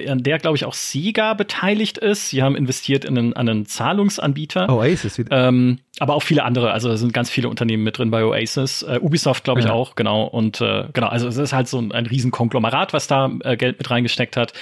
an 0.07 0.23
der, 0.23 0.37
glaube 0.37 0.55
ich, 0.55 0.63
auch 0.63 0.73
Sega 0.73 1.33
beteiligt 1.33 1.97
ist. 1.97 2.29
Sie 2.29 2.41
haben 2.41 2.55
investiert 2.55 3.03
in 3.03 3.17
einen, 3.17 3.33
einen 3.33 3.65
Zahlungsanbieter. 3.65 4.69
Oasis. 4.69 5.21
Ähm, 5.29 5.79
aber 5.99 6.15
auch 6.15 6.23
viele 6.23 6.43
andere. 6.43 6.71
Also 6.71 6.87
da 6.87 6.95
sind 6.95 7.11
ganz 7.11 7.29
viele 7.29 7.49
Unternehmen 7.49 7.83
mit 7.83 7.97
drin 7.97 8.09
bei 8.09 8.23
Oasis. 8.23 8.83
Äh, 8.83 8.99
Ubisoft, 9.01 9.43
glaube 9.43 9.59
ich, 9.59 9.65
ja. 9.65 9.73
auch, 9.73 9.95
genau. 9.95 10.23
Und 10.23 10.61
äh, 10.61 10.85
genau, 10.93 11.07
also 11.07 11.27
es 11.27 11.37
ist 11.37 11.51
halt 11.51 11.67
so 11.67 11.79
ein, 11.79 11.91
ein 11.91 12.05
Riesenkonglomerat, 12.05 12.93
was 12.93 13.07
da 13.07 13.29
äh, 13.43 13.57
Geld 13.57 13.77
mit 13.77 13.89
reingesteckt 13.91 14.37
hat. 14.37 14.53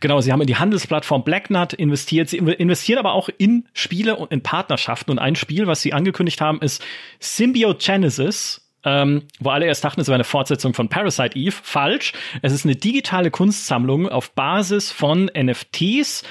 Genau, 0.00 0.22
sie 0.22 0.32
haben 0.32 0.40
in 0.40 0.46
die 0.46 0.56
Handelsplattform 0.56 1.22
Blacknut 1.22 1.74
investiert. 1.74 2.30
Sie 2.30 2.38
investieren 2.38 2.98
aber 2.98 3.12
auch 3.12 3.28
in 3.36 3.68
Spiele 3.74 4.16
und 4.16 4.32
in 4.32 4.42
Partnerschaften. 4.42 5.10
Und 5.10 5.18
ein 5.18 5.36
Spiel, 5.36 5.66
was 5.66 5.82
sie 5.82 5.92
angekündigt 5.92 6.40
haben, 6.40 6.60
ist 6.62 6.82
Symbiogenesis 7.20 8.62
ähm, 8.84 9.22
wo 9.40 9.50
alle 9.50 9.66
erst 9.66 9.84
dachten, 9.84 10.00
es 10.00 10.08
wäre 10.08 10.14
eine 10.14 10.24
Fortsetzung 10.24 10.74
von 10.74 10.88
Parasite 10.88 11.36
Eve. 11.36 11.56
Falsch. 11.62 12.12
Es 12.42 12.52
ist 12.52 12.64
eine 12.64 12.76
digitale 12.76 13.30
Kunstsammlung 13.30 14.08
auf 14.08 14.32
Basis 14.32 14.90
von 14.90 15.30
NFTs 15.36 16.24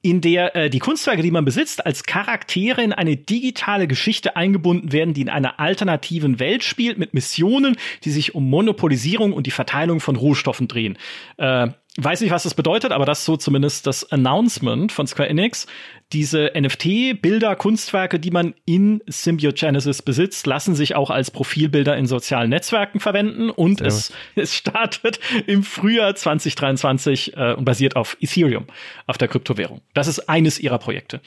in 0.00 0.20
der 0.20 0.54
äh, 0.54 0.70
die 0.70 0.78
Kunstwerke, 0.78 1.22
die 1.22 1.30
man 1.30 1.44
besitzt, 1.44 1.84
als 1.84 2.04
Charaktere 2.04 2.82
in 2.82 2.92
eine 2.92 3.16
digitale 3.16 3.88
Geschichte 3.88 4.36
eingebunden 4.36 4.92
werden, 4.92 5.12
die 5.12 5.22
in 5.22 5.28
einer 5.28 5.58
alternativen 5.58 6.38
Welt 6.38 6.62
spielt, 6.62 6.98
mit 6.98 7.14
Missionen, 7.14 7.76
die 8.04 8.10
sich 8.10 8.34
um 8.34 8.48
Monopolisierung 8.48 9.32
und 9.32 9.46
die 9.46 9.50
Verteilung 9.50 10.00
von 10.00 10.16
Rohstoffen 10.16 10.68
drehen. 10.68 10.98
Äh, 11.36 11.68
weiß 12.04 12.20
nicht, 12.20 12.30
was 12.30 12.44
das 12.44 12.54
bedeutet, 12.54 12.92
aber 12.92 13.04
das 13.04 13.20
ist 13.20 13.24
so 13.24 13.36
zumindest 13.36 13.86
das 13.86 14.10
Announcement 14.12 14.92
von 14.92 15.06
Square 15.06 15.28
Enix. 15.28 15.66
Diese 16.12 16.52
NFT-Bilder, 16.54 17.56
Kunstwerke, 17.56 18.20
die 18.20 18.30
man 18.30 18.54
in 18.64 19.02
Symbiogenesis 19.06 20.02
besitzt, 20.02 20.46
lassen 20.46 20.74
sich 20.74 20.94
auch 20.94 21.10
als 21.10 21.30
Profilbilder 21.30 21.96
in 21.96 22.06
sozialen 22.06 22.50
Netzwerken 22.50 23.00
verwenden 23.00 23.50
und 23.50 23.80
es, 23.80 24.12
es 24.36 24.54
startet 24.54 25.18
im 25.46 25.64
Frühjahr 25.64 26.14
2023 26.14 27.36
äh, 27.36 27.54
und 27.54 27.64
basiert 27.64 27.96
auf 27.96 28.16
Ethereum, 28.20 28.66
auf 29.06 29.18
der 29.18 29.28
Kryptowährung. 29.28 29.80
Das 29.92 30.06
ist 30.06 30.28
eines 30.28 30.60
ihrer 30.60 30.78
Projekte. 30.78 31.20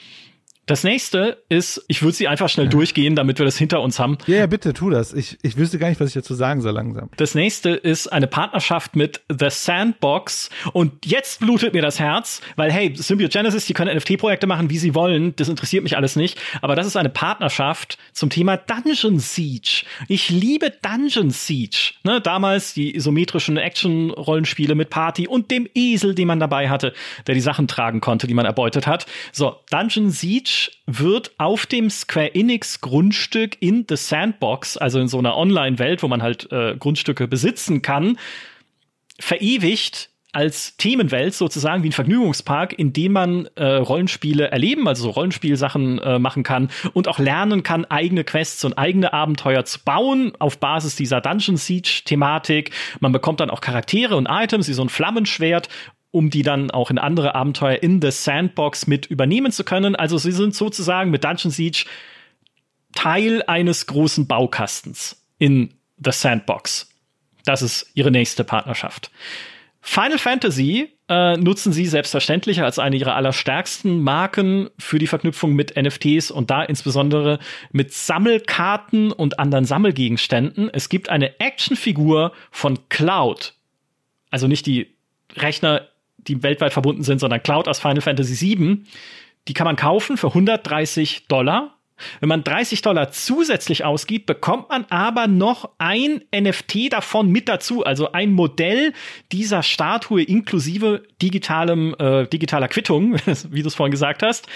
Das 0.66 0.84
nächste 0.84 1.42
ist, 1.48 1.84
ich 1.88 2.02
würde 2.02 2.14
sie 2.14 2.28
einfach 2.28 2.48
schnell 2.48 2.68
durchgehen, 2.68 3.16
damit 3.16 3.38
wir 3.38 3.44
das 3.44 3.58
hinter 3.58 3.80
uns 3.80 3.98
haben. 3.98 4.16
Ja, 4.28 4.36
ja, 4.36 4.46
bitte 4.46 4.72
tu 4.72 4.90
das. 4.90 5.12
Ich, 5.12 5.36
ich 5.42 5.56
wüsste 5.56 5.76
gar 5.76 5.88
nicht, 5.88 6.00
was 6.00 6.08
ich 6.08 6.14
dazu 6.14 6.34
sagen 6.34 6.60
soll 6.60 6.72
langsam. 6.72 7.10
Das 7.16 7.34
nächste 7.34 7.70
ist 7.70 8.06
eine 8.06 8.28
Partnerschaft 8.28 8.94
mit 8.94 9.22
The 9.28 9.48
Sandbox. 9.50 10.50
Und 10.72 11.04
jetzt 11.04 11.40
blutet 11.40 11.74
mir 11.74 11.82
das 11.82 11.98
Herz, 11.98 12.40
weil 12.54 12.70
hey, 12.70 12.94
Symbiogenesis, 12.94 13.66
die 13.66 13.74
können 13.74 13.96
NFT-Projekte 13.96 14.46
machen, 14.46 14.70
wie 14.70 14.78
sie 14.78 14.94
wollen. 14.94 15.34
Das 15.34 15.48
interessiert 15.48 15.82
mich 15.82 15.96
alles 15.96 16.14
nicht. 16.14 16.38
Aber 16.60 16.76
das 16.76 16.86
ist 16.86 16.96
eine 16.96 17.10
Partnerschaft 17.10 17.98
zum 18.12 18.30
Thema 18.30 18.56
Dungeon 18.56 19.18
Siege. 19.18 19.84
Ich 20.06 20.30
liebe 20.30 20.72
Dungeon 20.80 21.30
Siege. 21.30 21.94
Ne, 22.04 22.20
damals 22.20 22.72
die 22.72 22.94
isometrischen 22.94 23.56
Action-Rollenspiele 23.56 24.76
mit 24.76 24.90
Party 24.90 25.26
und 25.26 25.50
dem 25.50 25.68
Esel, 25.74 26.14
den 26.14 26.28
man 26.28 26.38
dabei 26.38 26.68
hatte, 26.70 26.92
der 27.26 27.34
die 27.34 27.40
Sachen 27.40 27.66
tragen 27.66 28.00
konnte, 28.00 28.28
die 28.28 28.34
man 28.34 28.46
erbeutet 28.46 28.86
hat. 28.86 29.06
So, 29.32 29.56
Dungeon 29.68 30.10
Siege 30.10 30.51
wird 30.86 31.32
auf 31.38 31.66
dem 31.66 31.90
Square 31.90 32.34
Enix 32.34 32.80
Grundstück 32.80 33.56
in 33.60 33.86
The 33.88 33.96
Sandbox, 33.96 34.76
also 34.76 35.00
in 35.00 35.08
so 35.08 35.18
einer 35.18 35.36
Online-Welt, 35.36 36.02
wo 36.02 36.08
man 36.08 36.22
halt 36.22 36.50
äh, 36.52 36.76
Grundstücke 36.76 37.28
besitzen 37.28 37.82
kann, 37.82 38.18
verewigt 39.18 40.10
als 40.32 40.78
Themenwelt 40.78 41.34
sozusagen 41.34 41.82
wie 41.82 41.90
ein 41.90 41.92
Vergnügungspark, 41.92 42.72
in 42.78 42.94
dem 42.94 43.12
man 43.12 43.48
äh, 43.54 43.64
Rollenspiele 43.64 44.50
erleben, 44.50 44.88
also 44.88 45.04
so 45.04 45.10
Rollenspielsachen 45.10 45.98
äh, 45.98 46.18
machen 46.18 46.42
kann 46.42 46.70
und 46.94 47.06
auch 47.06 47.18
lernen 47.18 47.62
kann, 47.62 47.84
eigene 47.84 48.24
Quests 48.24 48.64
und 48.64 48.78
eigene 48.78 49.12
Abenteuer 49.12 49.66
zu 49.66 49.80
bauen 49.84 50.32
auf 50.38 50.58
Basis 50.58 50.96
dieser 50.96 51.20
Dungeon 51.20 51.58
Siege 51.58 52.02
Thematik. 52.06 52.70
Man 53.00 53.12
bekommt 53.12 53.40
dann 53.40 53.50
auch 53.50 53.60
Charaktere 53.60 54.16
und 54.16 54.26
Items 54.26 54.68
wie 54.68 54.72
so 54.72 54.82
ein 54.82 54.88
Flammenschwert 54.88 55.68
um 56.12 56.30
die 56.30 56.42
dann 56.42 56.70
auch 56.70 56.90
in 56.90 56.98
andere 56.98 57.34
Abenteuer 57.34 57.82
in 57.82 58.00
The 58.00 58.12
Sandbox 58.12 58.86
mit 58.86 59.06
übernehmen 59.06 59.50
zu 59.50 59.64
können. 59.64 59.96
Also 59.96 60.18
sie 60.18 60.30
sind 60.30 60.54
sozusagen 60.54 61.10
mit 61.10 61.24
Dungeon 61.24 61.50
Siege 61.50 61.86
Teil 62.94 63.42
eines 63.46 63.86
großen 63.86 64.26
Baukastens 64.26 65.24
in 65.38 65.74
The 65.96 66.12
Sandbox. 66.12 66.90
Das 67.44 67.62
ist 67.62 67.90
ihre 67.94 68.10
nächste 68.10 68.44
Partnerschaft. 68.44 69.10
Final 69.80 70.18
Fantasy 70.18 70.90
äh, 71.08 71.36
nutzen 71.36 71.72
sie 71.72 71.86
selbstverständlich 71.86 72.62
als 72.62 72.78
eine 72.78 72.96
ihrer 72.96 73.16
allerstärksten 73.16 74.00
Marken 74.00 74.70
für 74.78 75.00
die 75.00 75.08
Verknüpfung 75.08 75.54
mit 75.54 75.76
NFTs 75.76 76.30
und 76.30 76.50
da 76.50 76.62
insbesondere 76.62 77.40
mit 77.72 77.92
Sammelkarten 77.92 79.10
und 79.10 79.40
anderen 79.40 79.64
Sammelgegenständen. 79.64 80.70
Es 80.72 80.88
gibt 80.88 81.08
eine 81.08 81.40
Actionfigur 81.40 82.32
von 82.52 82.88
Cloud. 82.90 83.54
Also 84.30 84.46
nicht 84.46 84.66
die 84.66 84.94
Rechner 85.34 85.88
die 86.28 86.42
weltweit 86.42 86.72
verbunden 86.72 87.02
sind, 87.02 87.18
sondern 87.18 87.42
Cloud 87.42 87.68
aus 87.68 87.80
Final 87.80 88.00
Fantasy 88.00 88.56
VII. 88.56 88.82
Die 89.48 89.54
kann 89.54 89.66
man 89.66 89.76
kaufen 89.76 90.16
für 90.16 90.28
130 90.28 91.26
Dollar. 91.26 91.76
Wenn 92.20 92.28
man 92.28 92.44
30 92.44 92.82
Dollar 92.82 93.12
zusätzlich 93.12 93.84
ausgibt, 93.84 94.26
bekommt 94.26 94.70
man 94.70 94.86
aber 94.88 95.26
noch 95.26 95.70
ein 95.78 96.22
NFT 96.34 96.92
davon 96.92 97.30
mit 97.30 97.48
dazu, 97.48 97.84
also 97.84 98.12
ein 98.12 98.32
Modell 98.32 98.92
dieser 99.30 99.62
Statue 99.62 100.22
inklusive 100.22 101.02
digitalem, 101.20 101.94
äh, 101.98 102.26
digitaler 102.26 102.68
Quittung, 102.68 103.16
wie 103.50 103.62
du 103.62 103.68
es 103.68 103.74
vorhin 103.74 103.92
gesagt 103.92 104.22
hast, 104.22 104.48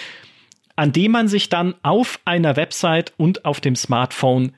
an 0.75 0.91
dem 0.91 1.11
man 1.11 1.27
sich 1.27 1.49
dann 1.49 1.75
auf 1.83 2.19
einer 2.25 2.55
Website 2.55 3.13
und 3.17 3.45
auf 3.45 3.61
dem 3.61 3.75
Smartphone, 3.75 4.53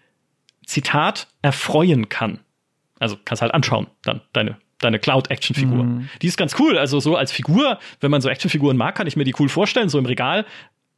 Zitat, 0.66 1.28
erfreuen 1.42 2.10
kann. 2.10 2.40
Also 3.00 3.18
kannst 3.24 3.42
halt 3.42 3.54
anschauen, 3.54 3.88
dann 4.04 4.22
deine 4.34 4.58
deine 4.80 5.00
Cloud-Action-Figur. 5.00 5.84
Mhm. 5.84 6.10
Die 6.22 6.28
ist 6.28 6.38
ganz 6.38 6.56
cool. 6.60 6.78
Also 6.78 7.00
so 7.00 7.16
als 7.16 7.32
Figur, 7.32 7.80
wenn 8.00 8.12
man 8.12 8.22
so 8.22 8.30
Action-Figuren 8.30 8.78
mag, 8.78 8.96
kann 8.96 9.08
ich 9.08 9.16
mir 9.16 9.24
die 9.24 9.36
cool 9.40 9.50
vorstellen, 9.50 9.90
so 9.90 10.00
im 10.00 10.06
Regal. 10.06 10.46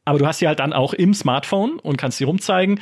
Aber 0.04 0.18
du 0.18 0.26
hast 0.26 0.38
sie 0.38 0.48
halt 0.48 0.58
dann 0.58 0.72
auch 0.72 0.94
im 0.94 1.14
Smartphone 1.14 1.78
und 1.78 1.96
kannst 1.96 2.18
sie 2.18 2.24
rumzeigen. 2.24 2.80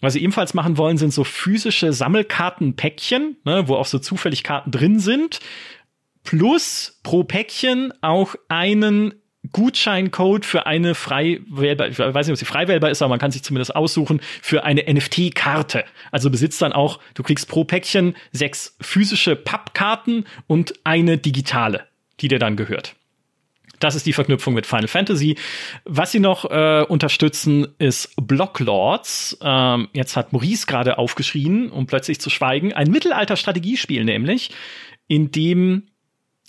Was 0.00 0.14
sie 0.14 0.22
ebenfalls 0.22 0.54
machen 0.54 0.78
wollen, 0.78 0.96
sind 0.96 1.12
so 1.12 1.24
physische 1.24 1.92
Sammelkartenpäckchen, 1.92 3.36
ne, 3.44 3.68
wo 3.68 3.76
auch 3.76 3.86
so 3.86 3.98
zufällig 3.98 4.42
Karten 4.42 4.70
drin 4.70 4.98
sind. 4.98 5.40
Plus 6.22 7.00
pro 7.02 7.24
Päckchen 7.24 7.92
auch 8.02 8.34
einen 8.48 9.14
Gutscheincode 9.52 10.44
für 10.44 10.66
eine 10.66 10.94
frei 10.94 11.40
wählbar, 11.48 11.88
ich 11.88 11.98
weiß 11.98 12.26
nicht, 12.26 12.32
ob 12.32 12.38
sie 12.38 12.44
frei 12.44 12.68
wählbar 12.68 12.90
ist, 12.90 13.02
aber 13.02 13.10
man 13.10 13.18
kann 13.18 13.30
sich 13.30 13.42
zumindest 13.42 13.74
aussuchen 13.74 14.20
für 14.42 14.64
eine 14.64 14.84
NFT-Karte. 14.92 15.84
Also 16.10 16.30
besitzt 16.30 16.62
dann 16.62 16.72
auch, 16.72 17.00
du 17.14 17.22
kriegst 17.22 17.48
pro 17.48 17.64
Päckchen 17.64 18.16
sechs 18.32 18.76
physische 18.80 19.36
Pappkarten 19.36 20.26
und 20.46 20.74
eine 20.84 21.18
digitale, 21.18 21.86
die 22.20 22.28
dir 22.28 22.38
dann 22.38 22.56
gehört. 22.56 22.94
Das 23.80 23.94
ist 23.94 24.06
die 24.06 24.12
Verknüpfung 24.12 24.54
mit 24.54 24.66
Final 24.66 24.88
Fantasy. 24.88 25.36
Was 25.84 26.12
sie 26.12 26.20
noch 26.20 26.44
äh, 26.50 26.84
unterstützen, 26.86 27.68
ist 27.78 28.12
Blocklords. 28.16 29.38
Ähm, 29.42 29.88
jetzt 29.94 30.16
hat 30.16 30.32
Maurice 30.32 30.66
gerade 30.66 30.98
aufgeschrien, 30.98 31.70
um 31.70 31.86
plötzlich 31.86 32.20
zu 32.20 32.28
schweigen. 32.28 32.74
Ein 32.74 32.90
Mittelalter-Strategiespiel 32.90 34.04
nämlich, 34.04 34.50
in 35.08 35.32
dem 35.32 35.89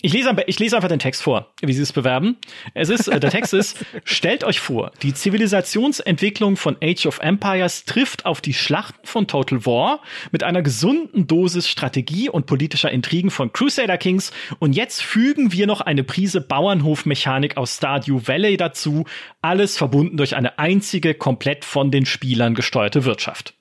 ich 0.02 0.12
lese, 0.12 0.36
ich 0.46 0.58
lese 0.58 0.76
einfach 0.76 0.88
den 0.88 0.98
Text 0.98 1.22
vor, 1.22 1.52
wie 1.62 1.72
sie 1.72 1.82
es 1.82 1.92
bewerben. 1.92 2.36
Es 2.74 2.88
ist, 2.88 3.06
äh, 3.06 3.20
der 3.20 3.30
Text 3.30 3.54
ist, 3.54 3.84
stellt 4.04 4.42
euch 4.42 4.58
vor, 4.58 4.90
die 5.02 5.14
Zivilisationsentwicklung 5.14 6.56
von 6.56 6.76
Age 6.82 7.06
of 7.06 7.20
Empires 7.20 7.84
trifft 7.84 8.26
auf 8.26 8.40
die 8.40 8.52
Schlachten 8.52 9.06
von 9.06 9.28
Total 9.28 9.64
War 9.64 10.00
mit 10.32 10.42
einer 10.42 10.62
gesunden 10.62 11.28
Dosis 11.28 11.68
Strategie 11.68 12.28
und 12.28 12.46
politischer 12.46 12.90
Intrigen 12.90 13.30
von 13.30 13.52
Crusader 13.52 13.96
Kings 13.96 14.32
und 14.58 14.74
jetzt 14.74 15.02
fügen 15.02 15.52
wir 15.52 15.68
noch 15.68 15.80
eine 15.80 16.02
Prise 16.02 16.40
Bauernhofmechanik 16.40 17.56
aus 17.56 17.76
Stardew 17.76 18.22
Valley 18.26 18.56
dazu, 18.56 19.04
alles 19.40 19.76
verbunden 19.76 20.16
durch 20.16 20.34
eine 20.34 20.58
einzige, 20.58 21.14
komplett 21.14 21.64
von 21.64 21.92
den 21.92 22.06
Spielern 22.06 22.54
gesteuerte 22.54 23.04
Wirtschaft. 23.04 23.54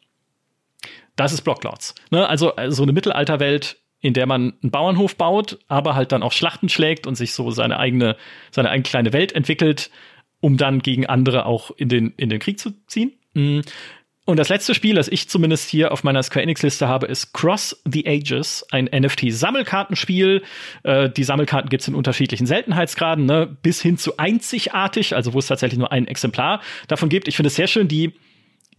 Das 1.15 1.33
ist 1.33 1.41
Blocklords. 1.41 1.93
Ne? 2.09 2.27
Also, 2.27 2.55
also 2.55 2.77
so 2.77 2.83
eine 2.83 2.93
Mittelalterwelt, 2.93 3.77
in 4.01 4.13
der 4.13 4.25
man 4.25 4.53
einen 4.61 4.71
Bauernhof 4.71 5.15
baut, 5.15 5.59
aber 5.67 5.95
halt 5.95 6.11
dann 6.11 6.23
auch 6.23 6.31
Schlachten 6.31 6.69
schlägt 6.69 7.07
und 7.07 7.15
sich 7.15 7.33
so 7.33 7.51
seine 7.51 7.79
eigene, 7.79 8.17
seine 8.49 8.69
eigene 8.69 8.83
kleine 8.83 9.13
Welt 9.13 9.31
entwickelt, 9.31 9.91
um 10.39 10.57
dann 10.57 10.79
gegen 10.79 11.05
andere 11.05 11.45
auch 11.45 11.71
in 11.71 11.87
den, 11.87 12.13
in 12.17 12.29
den 12.29 12.39
Krieg 12.39 12.59
zu 12.59 12.71
ziehen. 12.87 13.13
Mhm. 13.33 13.61
Und 14.25 14.37
das 14.37 14.49
letzte 14.49 14.75
Spiel, 14.75 14.95
das 14.95 15.07
ich 15.07 15.29
zumindest 15.29 15.69
hier 15.69 15.91
auf 15.91 16.03
meiner 16.03 16.21
Square 16.21 16.43
Enix-Liste 16.43 16.87
habe, 16.87 17.07
ist 17.07 17.33
Cross 17.33 17.81
the 17.85 18.07
Ages, 18.07 18.65
ein 18.71 18.85
NFT-Sammelkartenspiel. 18.85 20.43
Äh, 20.83 21.09
die 21.09 21.23
Sammelkarten 21.23 21.69
gibt 21.69 21.81
es 21.81 21.87
in 21.87 21.95
unterschiedlichen 21.95 22.45
Seltenheitsgraden, 22.45 23.25
ne? 23.25 23.57
bis 23.61 23.81
hin 23.81 23.97
zu 23.97 24.17
einzigartig, 24.17 25.15
also 25.15 25.33
wo 25.33 25.39
es 25.39 25.47
tatsächlich 25.47 25.79
nur 25.79 25.91
ein 25.91 26.07
Exemplar 26.07 26.61
davon 26.87 27.09
gibt. 27.09 27.27
Ich 27.27 27.35
finde 27.35 27.47
es 27.47 27.55
sehr 27.55 27.67
schön, 27.67 27.87
die 27.87 28.13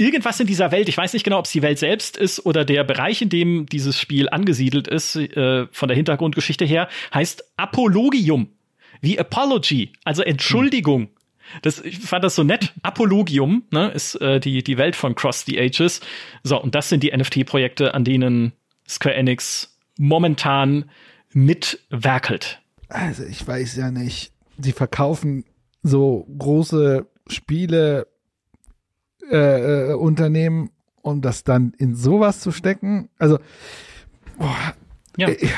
irgendwas 0.03 0.40
in 0.40 0.46
dieser 0.46 0.72
Welt, 0.72 0.88
ich 0.88 0.96
weiß 0.96 1.12
nicht 1.12 1.22
genau, 1.22 1.38
ob 1.38 1.46
es 1.46 1.53
die 1.53 1.62
Welt 1.62 1.78
selbst 1.78 2.16
ist 2.16 2.44
oder 2.44 2.64
der 2.64 2.84
Bereich, 2.84 3.22
in 3.22 3.28
dem 3.28 3.66
dieses 3.66 3.98
Spiel 3.98 4.28
angesiedelt 4.28 4.88
ist, 4.88 5.16
äh, 5.16 5.66
von 5.70 5.88
der 5.88 5.96
Hintergrundgeschichte 5.96 6.64
her, 6.64 6.88
heißt 7.14 7.44
Apologium. 7.57 8.48
Wie 9.00 9.18
Apology, 9.18 9.92
also 10.05 10.22
Entschuldigung. 10.22 11.09
Das, 11.62 11.80
ich 11.80 11.98
fand 11.98 12.24
das 12.24 12.34
so 12.34 12.44
nett. 12.44 12.72
Apologium 12.82 13.64
ne, 13.70 13.90
ist 13.90 14.14
äh, 14.16 14.40
die, 14.40 14.62
die 14.62 14.78
Welt 14.78 14.96
von 14.96 15.14
Cross 15.14 15.44
the 15.44 15.59
Ages. 15.61 16.00
So, 16.42 16.61
und 16.61 16.74
das 16.74 16.88
sind 16.88 17.03
die 17.03 17.14
NFT-Projekte, 17.14 17.94
an 17.94 18.05
denen 18.05 18.53
Square 18.88 19.16
Enix 19.16 19.76
momentan 19.98 20.90
mitwerkelt. 21.32 22.61
Also, 22.88 23.24
ich 23.24 23.46
weiß 23.46 23.76
ja 23.76 23.90
nicht. 23.90 24.32
Sie 24.59 24.72
verkaufen 24.72 25.44
so 25.82 26.26
große 26.38 27.07
Spiele, 27.28 28.07
äh, 29.30 29.90
äh, 29.90 29.94
Unternehmen, 29.94 30.70
um 31.02 31.20
das 31.20 31.44
dann 31.44 31.72
in 31.78 31.94
sowas 31.94 32.40
zu 32.40 32.52
stecken. 32.52 33.08
Also, 33.18 33.38
boah, 34.38 34.74
ja. 35.16 35.28
ich, 35.28 35.50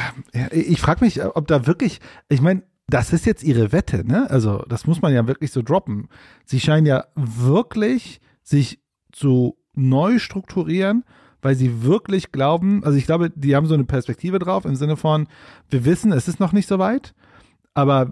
ich 0.53 0.81
frage 0.81 1.05
mich, 1.05 1.25
ob 1.25 1.47
da 1.47 1.67
wirklich, 1.67 2.01
ich 2.29 2.41
meine, 2.41 2.63
das 2.89 3.13
ist 3.13 3.27
jetzt 3.27 3.43
ihre 3.43 3.73
Wette, 3.73 4.07
ne? 4.07 4.29
Also, 4.31 4.65
das 4.69 4.87
muss 4.87 5.01
man 5.01 5.13
ja 5.13 5.27
wirklich 5.27 5.53
so 5.53 5.63
droppen. 5.63 6.09
Sie 6.45 6.61
scheinen 6.61 6.87
ja 6.87 7.07
wirklich 7.15 8.21
sich 8.43 8.81
zu 9.13 9.57
neu 9.75 10.19
strukturieren, 10.19 11.05
weil 11.41 11.55
sie 11.55 11.83
wirklich 11.83 12.33
glauben, 12.33 12.83
also 12.85 12.97
ich 12.97 13.07
glaube, 13.07 13.31
die 13.31 13.55
haben 13.55 13.67
so 13.67 13.75
eine 13.75 13.85
Perspektive 13.85 14.39
drauf 14.39 14.65
im 14.65 14.77
Sinne 14.77 14.97
von, 14.97 15.29
wir 15.69 15.85
wissen, 15.85 16.13
es 16.13 16.27
ist 16.27 16.41
noch 16.41 16.53
nicht 16.53 16.69
so 16.69 16.79
weit, 16.79 17.15
aber 17.75 18.11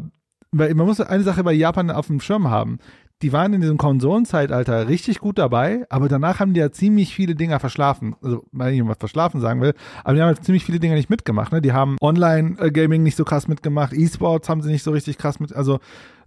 man 0.50 0.76
muss 0.76 1.00
eine 1.00 1.22
Sache 1.22 1.42
bei 1.42 1.52
Japan 1.52 1.90
auf 1.90 2.08
dem 2.08 2.20
Schirm 2.20 2.50
haben 2.50 2.78
die 3.22 3.32
waren 3.32 3.52
in 3.52 3.60
diesem 3.60 3.78
Konsolenzeitalter 3.78 4.88
richtig 4.88 5.20
gut 5.20 5.38
dabei, 5.38 5.86
aber 5.88 6.08
danach 6.08 6.40
haben 6.40 6.54
die 6.54 6.60
ja 6.60 6.72
ziemlich 6.72 7.14
viele 7.14 7.34
Dinger 7.34 7.60
verschlafen. 7.60 8.16
Also, 8.20 8.44
wenn 8.52 8.74
ich 8.74 8.86
was 8.86 8.98
verschlafen 8.98 9.40
sagen 9.40 9.60
will, 9.60 9.74
aber 10.02 10.14
die 10.14 10.20
haben 10.20 10.28
halt 10.28 10.44
ziemlich 10.44 10.64
viele 10.64 10.80
Dinge 10.80 10.94
nicht 10.94 11.08
mitgemacht. 11.08 11.52
Ne? 11.52 11.62
Die 11.62 11.72
haben 11.72 11.96
Online-Gaming 12.00 13.02
nicht 13.02 13.16
so 13.16 13.24
krass 13.24 13.46
mitgemacht, 13.46 13.92
E-Sports 13.92 14.48
haben 14.48 14.62
sie 14.62 14.70
nicht 14.70 14.82
so 14.82 14.90
richtig 14.90 15.18
krass 15.18 15.38
mit, 15.38 15.54
also 15.54 15.78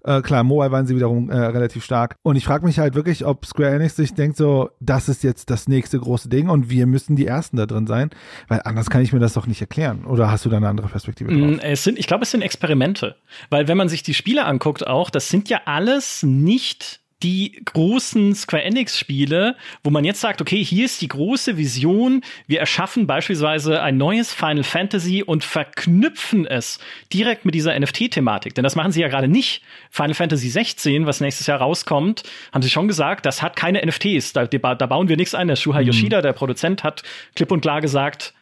äh, 0.05 0.21
klar, 0.21 0.43
Mobile 0.43 0.71
waren 0.71 0.85
sie 0.85 0.95
wiederum 0.95 1.29
äh, 1.29 1.37
relativ 1.37 1.83
stark. 1.83 2.15
Und 2.21 2.35
ich 2.35 2.45
frage 2.45 2.65
mich 2.65 2.79
halt 2.79 2.95
wirklich, 2.95 3.25
ob 3.25 3.45
Square 3.45 3.75
Enix 3.75 3.95
sich 3.95 4.13
denkt 4.13 4.37
so, 4.37 4.69
das 4.79 5.09
ist 5.09 5.23
jetzt 5.23 5.49
das 5.49 5.67
nächste 5.67 5.99
große 5.99 6.29
Ding 6.29 6.49
und 6.49 6.69
wir 6.69 6.85
müssen 6.85 7.15
die 7.15 7.25
Ersten 7.25 7.57
da 7.57 7.65
drin 7.65 7.87
sein, 7.87 8.11
weil 8.47 8.61
anders 8.63 8.89
kann 8.89 9.01
ich 9.01 9.13
mir 9.13 9.19
das 9.19 9.33
doch 9.33 9.47
nicht 9.47 9.61
erklären. 9.61 10.05
Oder 10.05 10.29
hast 10.29 10.45
du 10.45 10.49
da 10.49 10.57
eine 10.57 10.69
andere 10.69 10.87
Perspektive 10.87 11.31
drauf? 11.31 11.57
Mm, 11.57 11.59
es 11.59 11.83
sind, 11.83 11.97
ich 11.97 12.07
glaube, 12.07 12.23
es 12.23 12.31
sind 12.31 12.41
Experimente. 12.41 13.15
Weil 13.49 13.67
wenn 13.67 13.77
man 13.77 13.89
sich 13.89 14.03
die 14.03 14.13
Spiele 14.13 14.45
anguckt 14.45 14.85
auch, 14.85 15.09
das 15.09 15.29
sind 15.29 15.49
ja 15.49 15.61
alles 15.65 16.23
nicht 16.23 17.01
die 17.23 17.61
großen 17.65 18.35
Square 18.35 18.63
Enix-Spiele, 18.63 19.55
wo 19.83 19.89
man 19.89 20.03
jetzt 20.03 20.19
sagt, 20.19 20.41
okay, 20.41 20.63
hier 20.63 20.85
ist 20.85 21.01
die 21.01 21.07
große 21.07 21.57
Vision, 21.57 22.21
wir 22.45 22.59
erschaffen 22.59 23.07
beispielsweise 23.07 23.81
ein 23.81 23.97
neues 23.97 24.33
Final 24.33 24.63
Fantasy 24.63 25.23
und 25.23 25.43
verknüpfen 25.43 26.45
es 26.45 26.79
direkt 27.13 27.45
mit 27.45 27.55
dieser 27.55 27.77
NFT-Thematik. 27.79 28.53
Denn 28.53 28.63
das 28.63 28.75
machen 28.75 28.91
sie 28.91 29.01
ja 29.01 29.07
gerade 29.07 29.29
nicht. 29.29 29.63
Final 29.89 30.13
Fantasy 30.13 30.49
16, 30.49 31.05
was 31.05 31.21
nächstes 31.21 31.47
Jahr 31.47 31.59
rauskommt, 31.59 32.23
haben 32.51 32.61
sie 32.61 32.69
schon 32.69 32.87
gesagt, 32.87 33.25
das 33.25 33.41
hat 33.41 33.55
keine 33.55 33.83
NFTs. 33.85 34.33
Da, 34.33 34.45
da 34.45 34.85
bauen 34.85 35.07
wir 35.07 35.17
nichts 35.17 35.33
ein. 35.33 35.47
Der 35.47 35.55
Shuhei 35.55 35.81
mhm. 35.81 35.87
Yoshida, 35.87 36.21
der 36.21 36.33
Produzent, 36.33 36.83
hat 36.83 37.03
klipp 37.35 37.51
und 37.51 37.61
klar 37.61 37.79
gesagt, 37.79 38.33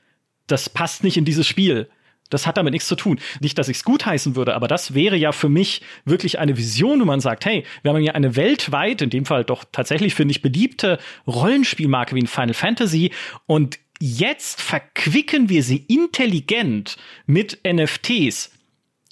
das 0.47 0.67
passt 0.67 1.03
nicht 1.03 1.17
in 1.17 1.26
dieses 1.26 1.47
Spiel. 1.47 1.89
Das 2.34 2.47
hat 2.47 2.57
damit 2.57 2.73
nichts 2.73 2.88
zu 2.88 2.95
tun. 2.95 3.19
Nicht, 3.39 3.57
dass 3.57 3.69
ich 3.69 3.77
es 3.77 3.84
gutheißen 3.84 4.36
würde, 4.36 4.55
aber 4.55 4.67
das 4.67 4.93
wäre 4.93 5.15
ja 5.15 5.31
für 5.31 5.49
mich 5.49 5.81
wirklich 6.05 6.39
eine 6.39 6.57
Vision, 6.57 7.01
wo 7.01 7.05
man 7.05 7.19
sagt, 7.19 7.45
hey, 7.45 7.63
wir 7.81 7.91
haben 7.91 8.01
ja 8.01 8.13
eine 8.13 8.36
weltweit, 8.36 9.01
in 9.01 9.09
dem 9.09 9.25
Fall 9.25 9.43
doch 9.43 9.63
tatsächlich, 9.71 10.15
finde 10.15 10.31
ich, 10.31 10.41
beliebte 10.41 10.99
Rollenspielmarke 11.27 12.15
wie 12.15 12.21
ein 12.21 12.27
Final 12.27 12.53
Fantasy 12.53 13.11
und 13.45 13.79
jetzt 13.99 14.61
verquicken 14.61 15.49
wir 15.49 15.63
sie 15.63 15.77
intelligent 15.88 16.97
mit 17.25 17.59
NFTs 17.65 18.51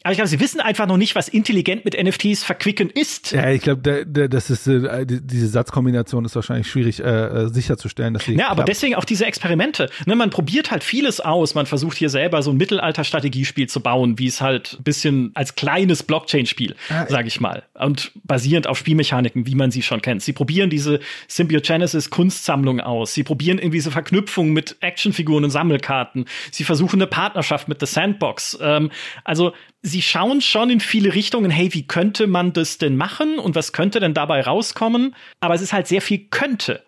aber 0.03 0.13
ich 0.13 0.17
glaube, 0.17 0.29
sie 0.29 0.39
wissen 0.39 0.59
einfach 0.59 0.87
noch 0.87 0.97
nicht, 0.97 1.13
was 1.13 1.27
intelligent 1.27 1.85
mit 1.85 2.01
NFTs 2.01 2.43
verquicken 2.43 2.89
ist. 2.89 3.31
Ja, 3.31 3.51
ich 3.51 3.61
glaube, 3.61 4.05
das 4.05 4.49
ist 4.49 4.65
äh, 4.65 5.05
diese 5.05 5.47
Satzkombination 5.47 6.25
ist 6.25 6.35
wahrscheinlich 6.35 6.67
schwierig 6.67 6.99
äh, 6.99 7.03
äh 7.03 7.49
sicherzustellen, 7.49 8.15
dass 8.15 8.25
sie. 8.25 8.35
Ja, 8.35 8.49
aber 8.49 8.63
deswegen 8.63 8.95
auch 8.95 9.05
diese 9.05 9.25
Experimente. 9.25 9.89
Ne, 10.07 10.15
man 10.15 10.31
probiert 10.31 10.71
halt 10.71 10.83
vieles 10.83 11.19
aus. 11.19 11.53
Man 11.53 11.67
versucht 11.67 11.97
hier 11.97 12.09
selber 12.09 12.41
so 12.41 12.49
ein 12.49 12.57
Mittelalter-Strategiespiel 12.57 13.69
zu 13.69 13.79
bauen, 13.79 14.17
wie 14.17 14.25
es 14.25 14.41
halt 14.41 14.77
ein 14.79 14.83
bisschen 14.83 15.31
als 15.35 15.53
kleines 15.53 16.01
Blockchain-Spiel, 16.01 16.75
ah, 16.89 17.05
sage 17.07 17.27
ich 17.27 17.39
mal, 17.39 17.63
und 17.75 18.11
basierend 18.23 18.65
auf 18.65 18.79
Spielmechaniken, 18.79 19.45
wie 19.45 19.55
man 19.55 19.69
sie 19.69 19.83
schon 19.83 20.01
kennt. 20.01 20.23
Sie 20.23 20.33
probieren 20.33 20.71
diese 20.71 20.99
Symbiogenesis-Kunstsammlung 21.27 22.79
aus. 22.79 23.13
Sie 23.13 23.23
probieren 23.23 23.59
irgendwie 23.59 23.77
diese 23.77 23.91
Verknüpfung 23.91 24.51
mit 24.51 24.77
Actionfiguren 24.79 25.43
und 25.43 25.51
Sammelkarten. 25.51 26.25
Sie 26.51 26.63
versuchen 26.63 26.99
eine 26.99 27.07
Partnerschaft 27.07 27.67
mit 27.67 27.79
The 27.79 27.85
Sandbox. 27.85 28.57
Ähm, 28.61 28.89
also 29.23 29.53
sie 29.81 30.01
schauen 30.01 30.41
schon 30.41 30.69
in 30.69 30.79
viele 30.79 31.13
Richtungen, 31.13 31.51
hey, 31.51 31.73
wie 31.73 31.87
könnte 31.87 32.27
man 32.27 32.53
das 32.53 32.77
denn 32.77 32.95
machen 32.95 33.39
und 33.39 33.55
was 33.55 33.73
könnte 33.73 33.99
denn 33.99 34.13
dabei 34.13 34.41
rauskommen? 34.41 35.15
Aber 35.39 35.55
es 35.55 35.61
ist 35.61 35.73
halt 35.73 35.87
sehr 35.87 36.01
viel 36.01 36.27
könnte 36.29 36.83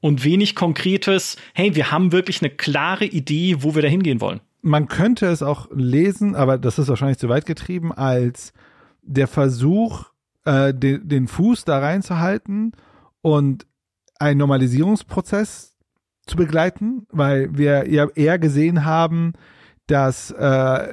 und 0.00 0.24
wenig 0.24 0.54
konkretes, 0.54 1.36
hey, 1.54 1.74
wir 1.74 1.92
haben 1.92 2.12
wirklich 2.12 2.42
eine 2.42 2.50
klare 2.50 3.04
Idee, 3.04 3.58
wo 3.60 3.74
wir 3.74 3.82
da 3.82 3.88
hingehen 3.88 4.20
wollen. 4.20 4.40
Man 4.60 4.88
könnte 4.88 5.26
es 5.26 5.42
auch 5.42 5.68
lesen, 5.72 6.34
aber 6.34 6.58
das 6.58 6.78
ist 6.78 6.88
wahrscheinlich 6.88 7.18
zu 7.18 7.28
weit 7.28 7.46
getrieben, 7.46 7.92
als 7.92 8.52
der 9.02 9.26
Versuch, 9.26 10.06
äh, 10.44 10.72
den, 10.74 11.08
den 11.08 11.28
Fuß 11.28 11.64
da 11.64 11.78
reinzuhalten 11.78 12.72
und 13.22 13.66
einen 14.18 14.38
Normalisierungsprozess 14.38 15.76
zu 16.26 16.36
begleiten, 16.36 17.06
weil 17.10 17.56
wir 17.56 17.88
ja 17.90 18.08
eher 18.14 18.38
gesehen 18.38 18.84
haben, 18.84 19.32
dass 19.86 20.30
äh, 20.30 20.88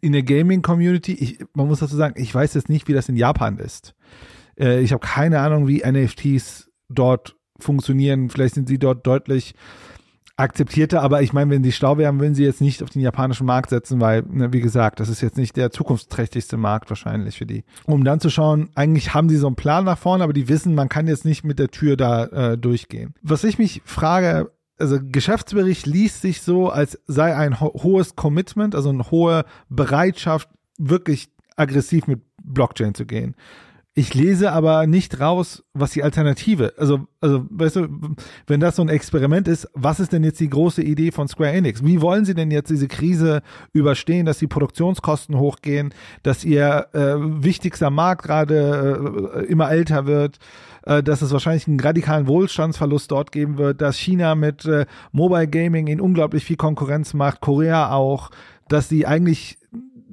in 0.00 0.12
der 0.12 0.22
Gaming-Community, 0.22 1.38
man 1.54 1.66
muss 1.66 1.80
dazu 1.80 1.96
sagen, 1.96 2.14
ich 2.20 2.34
weiß 2.34 2.54
jetzt 2.54 2.68
nicht, 2.68 2.88
wie 2.88 2.92
das 2.92 3.08
in 3.08 3.16
Japan 3.16 3.58
ist. 3.58 3.94
Äh, 4.58 4.80
ich 4.80 4.92
habe 4.92 5.04
keine 5.04 5.40
Ahnung, 5.40 5.66
wie 5.66 5.82
NFTs 5.84 6.70
dort 6.88 7.36
funktionieren. 7.58 8.30
Vielleicht 8.30 8.54
sind 8.54 8.68
sie 8.68 8.78
dort 8.78 9.06
deutlich 9.06 9.54
akzeptierter, 10.40 11.02
aber 11.02 11.22
ich 11.22 11.32
meine, 11.32 11.50
wenn 11.50 11.62
sie 11.62 11.72
schlau 11.72 11.98
wären, 11.98 12.18
würden 12.18 12.34
sie 12.34 12.44
jetzt 12.44 12.62
nicht 12.62 12.82
auf 12.82 12.90
den 12.90 13.02
japanischen 13.02 13.46
Markt 13.46 13.70
setzen, 13.70 14.00
weil, 14.00 14.22
ne, 14.22 14.52
wie 14.52 14.60
gesagt, 14.60 14.98
das 14.98 15.10
ist 15.10 15.20
jetzt 15.20 15.36
nicht 15.36 15.56
der 15.56 15.70
zukunftsträchtigste 15.70 16.56
Markt 16.56 16.88
wahrscheinlich 16.88 17.36
für 17.36 17.46
die. 17.46 17.64
Um 17.84 18.04
dann 18.04 18.20
zu 18.20 18.30
schauen, 18.30 18.70
eigentlich 18.74 19.12
haben 19.12 19.28
die 19.28 19.36
so 19.36 19.46
einen 19.46 19.56
Plan 19.56 19.84
nach 19.84 19.98
vorne, 19.98 20.24
aber 20.24 20.32
die 20.32 20.48
wissen, 20.48 20.74
man 20.74 20.88
kann 20.88 21.06
jetzt 21.06 21.26
nicht 21.26 21.44
mit 21.44 21.58
der 21.58 21.68
Tür 21.68 21.96
da 21.96 22.24
äh, 22.24 22.58
durchgehen. 22.58 23.14
Was 23.22 23.44
ich 23.44 23.58
mich 23.58 23.82
frage, 23.84 24.50
also 24.80 24.98
Geschäftsbericht 25.00 25.86
liest 25.86 26.22
sich 26.22 26.42
so, 26.42 26.70
als 26.70 26.98
sei 27.06 27.34
ein 27.36 27.60
ho 27.60 27.72
hohes 27.82 28.16
Commitment, 28.16 28.74
also 28.74 28.88
eine 28.88 29.10
hohe 29.10 29.44
Bereitschaft, 29.68 30.48
wirklich 30.78 31.30
aggressiv 31.56 32.06
mit 32.06 32.20
Blockchain 32.42 32.94
zu 32.94 33.06
gehen. 33.06 33.34
Ich 33.92 34.14
lese 34.14 34.52
aber 34.52 34.86
nicht 34.86 35.18
raus, 35.20 35.64
was 35.74 35.90
die 35.90 36.04
Alternative, 36.04 36.74
also, 36.78 37.08
also, 37.20 37.44
weißt 37.50 37.76
du, 37.76 37.88
wenn 38.46 38.60
das 38.60 38.76
so 38.76 38.82
ein 38.82 38.88
Experiment 38.88 39.48
ist, 39.48 39.68
was 39.74 39.98
ist 39.98 40.12
denn 40.12 40.22
jetzt 40.22 40.38
die 40.38 40.48
große 40.48 40.80
Idee 40.80 41.10
von 41.10 41.26
Square 41.26 41.50
Enix? 41.50 41.84
Wie 41.84 42.00
wollen 42.00 42.24
sie 42.24 42.34
denn 42.34 42.52
jetzt 42.52 42.70
diese 42.70 42.86
Krise 42.86 43.42
überstehen, 43.72 44.26
dass 44.26 44.38
die 44.38 44.46
Produktionskosten 44.46 45.36
hochgehen, 45.36 45.92
dass 46.22 46.44
ihr 46.44 46.86
äh, 46.92 47.16
wichtigster 47.18 47.90
Markt 47.90 48.22
gerade 48.22 49.34
äh, 49.34 49.44
immer 49.46 49.70
älter 49.70 50.06
wird? 50.06 50.38
Äh, 50.84 51.02
dass 51.02 51.22
es 51.22 51.32
wahrscheinlich 51.32 51.66
einen 51.66 51.80
radikalen 51.80 52.26
Wohlstandsverlust 52.26 53.10
dort 53.10 53.32
geben 53.32 53.58
wird, 53.58 53.80
dass 53.80 53.96
China 53.96 54.34
mit 54.34 54.64
äh, 54.64 54.86
Mobile 55.12 55.48
Gaming 55.48 55.86
in 55.86 56.00
unglaublich 56.00 56.44
viel 56.44 56.56
Konkurrenz 56.56 57.14
macht, 57.14 57.40
Korea 57.40 57.92
auch, 57.92 58.30
dass 58.68 58.88
sie 58.88 59.06
eigentlich 59.06 59.58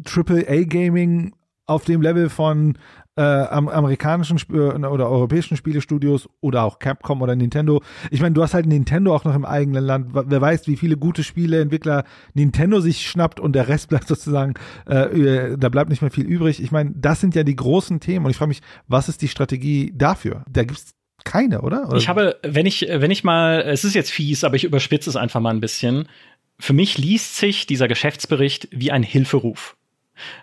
AAA 0.05 0.63
Gaming 0.65 1.33
auf 1.65 1.83
dem 1.83 2.01
Level 2.01 2.29
von 2.29 2.77
äh, 3.17 3.21
amerikanischen 3.21 4.37
Sp 4.37 4.53
äh, 4.53 4.85
oder 4.85 5.09
europäischen 5.09 5.57
Spielestudios 5.57 6.29
oder 6.39 6.63
auch 6.63 6.79
Capcom 6.79 7.21
oder 7.21 7.35
Nintendo. 7.35 7.81
Ich 8.11 8.21
meine, 8.21 8.33
du 8.33 8.43
hast 8.43 8.53
halt 8.53 8.67
Nintendo 8.67 9.15
auch 9.15 9.23
noch 9.23 9.35
im 9.35 9.45
eigenen 9.45 9.83
Land. 9.83 10.09
Wer 10.13 10.41
weiß, 10.41 10.67
wie 10.67 10.77
viele 10.77 10.97
gute 10.97 11.23
Spieleentwickler 11.23 12.03
Nintendo 12.33 12.79
sich 12.79 13.07
schnappt 13.07 13.39
und 13.39 13.53
der 13.53 13.67
Rest 13.67 13.89
bleibt 13.89 14.07
sozusagen, 14.07 14.53
äh, 14.85 15.57
da 15.57 15.69
bleibt 15.69 15.89
nicht 15.89 16.01
mehr 16.01 16.11
viel 16.11 16.25
übrig. 16.25 16.61
Ich 16.61 16.71
meine, 16.71 16.91
das 16.95 17.19
sind 17.19 17.35
ja 17.35 17.43
die 17.43 17.55
großen 17.55 17.99
Themen 17.99 18.25
und 18.25 18.31
ich 18.31 18.37
frage 18.37 18.49
mich, 18.49 18.61
was 18.87 19.09
ist 19.09 19.21
die 19.21 19.27
Strategie 19.27 19.91
dafür? 19.95 20.43
Da 20.49 20.63
gibt's 20.63 20.93
keine, 21.23 21.61
oder? 21.61 21.87
oder? 21.87 21.97
Ich 21.97 22.07
habe, 22.07 22.37
wenn 22.43 22.65
ich, 22.65 22.87
wenn 22.89 23.11
ich 23.11 23.23
mal, 23.23 23.61
es 23.61 23.83
ist 23.83 23.95
jetzt 23.95 24.11
fies, 24.11 24.43
aber 24.43 24.55
ich 24.55 24.63
überspitze 24.63 25.09
es 25.09 25.15
einfach 25.15 25.39
mal 25.39 25.49
ein 25.49 25.59
bisschen. 25.59 26.07
Für 26.59 26.73
mich 26.73 26.97
liest 26.97 27.37
sich 27.37 27.65
dieser 27.65 27.87
Geschäftsbericht 27.87 28.69
wie 28.71 28.91
ein 28.91 29.03
Hilferuf. 29.03 29.75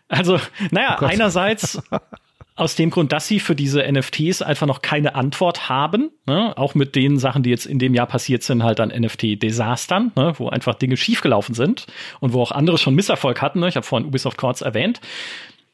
Also, 0.09 0.41
naja, 0.71 0.99
oh 1.01 1.05
einerseits 1.05 1.81
aus 2.57 2.77
dem 2.77 2.91
Grund, 2.91 3.13
dass 3.13 3.27
sie 3.27 3.41
für 3.41 3.57
diese 3.57 3.83
NFTs 3.91 4.41
einfach 4.41 4.67
noch 4.67 4.81
keine 4.81 5.17
Antwort 5.17 5.69
haben, 5.69 6.11
ne? 6.27 6.57
auch 6.57 6.75
mit 6.75 6.95
den 6.95 7.19
Sachen, 7.19 7.43
die 7.43 7.51
jetzt 7.51 7.67
in 7.67 7.81
dem 7.81 7.95
Jahr 7.95 8.07
passiert 8.07 8.45
sind, 8.45 8.63
halt 8.63 8.79
an 8.79 8.91
NFT-Desastern, 8.91 10.13
ne? 10.15 10.35
wo 10.39 10.49
einfach 10.49 10.75
Dinge 10.75 10.97
schiefgelaufen 10.97 11.55
sind 11.55 11.87
und 12.21 12.33
wo 12.33 12.41
auch 12.41 12.53
andere 12.53 12.79
schon 12.79 12.95
Misserfolg 12.95 13.43
hatten. 13.43 13.59
Ne? 13.61 13.69
Ich 13.69 13.77
habe 13.77 13.85
vorhin 13.85 14.07
Ubisoft 14.07 14.39
Courts 14.39 14.63
erwähnt. 14.63 15.01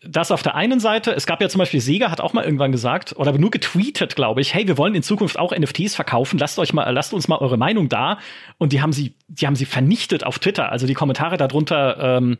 Das 0.02 0.30
auf 0.30 0.42
der 0.42 0.54
einen 0.54 0.80
Seite, 0.80 1.10
es 1.12 1.26
gab 1.26 1.42
ja 1.42 1.50
zum 1.50 1.58
Beispiel 1.58 1.82
Sega 1.82 2.10
hat 2.10 2.22
auch 2.22 2.32
mal 2.32 2.44
irgendwann 2.44 2.72
gesagt, 2.72 3.14
oder 3.16 3.36
nur 3.36 3.50
getweetet, 3.50 4.16
glaube 4.16 4.40
ich, 4.40 4.54
hey, 4.54 4.66
wir 4.66 4.78
wollen 4.78 4.94
in 4.94 5.02
Zukunft 5.02 5.38
auch 5.38 5.54
NFTs 5.54 5.94
verkaufen, 5.94 6.38
lasst 6.38 6.58
euch 6.58 6.72
mal, 6.72 6.90
lasst 6.90 7.12
uns 7.12 7.28
mal 7.28 7.36
eure 7.36 7.58
Meinung 7.58 7.90
da. 7.90 8.18
Und 8.56 8.72
die 8.72 8.80
haben 8.80 8.94
sie, 8.94 9.12
die 9.28 9.46
haben 9.46 9.56
sie 9.56 9.66
vernichtet 9.66 10.24
auf 10.24 10.38
Twitter. 10.38 10.72
Also 10.72 10.86
die 10.86 10.94
Kommentare 10.94 11.36
darunter 11.36 12.16
ähm, 12.16 12.38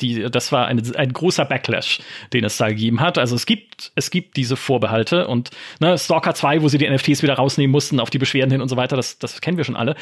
die, 0.00 0.30
das 0.30 0.52
war 0.52 0.66
eine, 0.66 0.82
ein 0.96 1.12
großer 1.12 1.44
Backlash, 1.44 2.00
den 2.32 2.44
es 2.44 2.56
da 2.56 2.68
gegeben 2.68 3.00
hat. 3.00 3.18
Also 3.18 3.34
es 3.34 3.46
gibt, 3.46 3.92
es 3.94 4.10
gibt 4.10 4.36
diese 4.36 4.56
Vorbehalte 4.56 5.26
und 5.26 5.50
ne, 5.80 5.96
Stalker 5.96 6.34
2, 6.34 6.62
wo 6.62 6.68
sie 6.68 6.78
die 6.78 6.88
NFTs 6.88 7.22
wieder 7.22 7.34
rausnehmen 7.34 7.70
mussten, 7.70 8.00
auf 8.00 8.10
die 8.10 8.18
Beschwerden 8.18 8.50
hin 8.50 8.60
und 8.60 8.68
so 8.68 8.76
weiter, 8.76 8.96
das, 8.96 9.18
das 9.18 9.40
kennen 9.40 9.56
wir 9.56 9.64
schon 9.64 9.76
alle. 9.76 9.96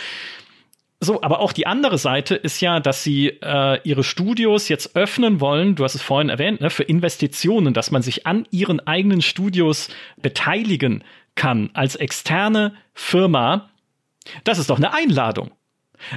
So, 1.01 1.23
aber 1.23 1.41
auch 1.41 1.53
die 1.53 1.67
andere 1.67 1.99
Seite 1.99 2.35
ist 2.35 2.61
ja, 2.61 2.81
dass 2.81 3.03
sie 3.03 3.29
äh, 3.29 3.79
ihre 3.85 4.05
Studios 4.05 4.69
jetzt 4.69 4.97
öffnen 4.97 5.41
wollen, 5.41 5.75
du 5.75 5.85
hast 5.85 5.95
es 5.95 6.03
vorhin 6.03 6.31
erwähnt, 6.31 6.61
ne, 6.61 6.71
für 6.71 6.85
Investitionen, 6.85 7.75
dass 7.75 7.91
man 7.91 8.03
sich 8.03 8.27
an 8.27 8.47
ihren 8.51 8.81
eigenen 8.87 9.21
Studios 9.21 9.89
beteiligen 10.21 11.05
kann 11.35 11.71
als 11.75 11.97
externe 11.97 12.75
Firma. 12.95 13.71
Das 14.45 14.59
ist 14.59 14.71
doch 14.71 14.79
eine 14.79 14.95
Einladung. 14.95 15.51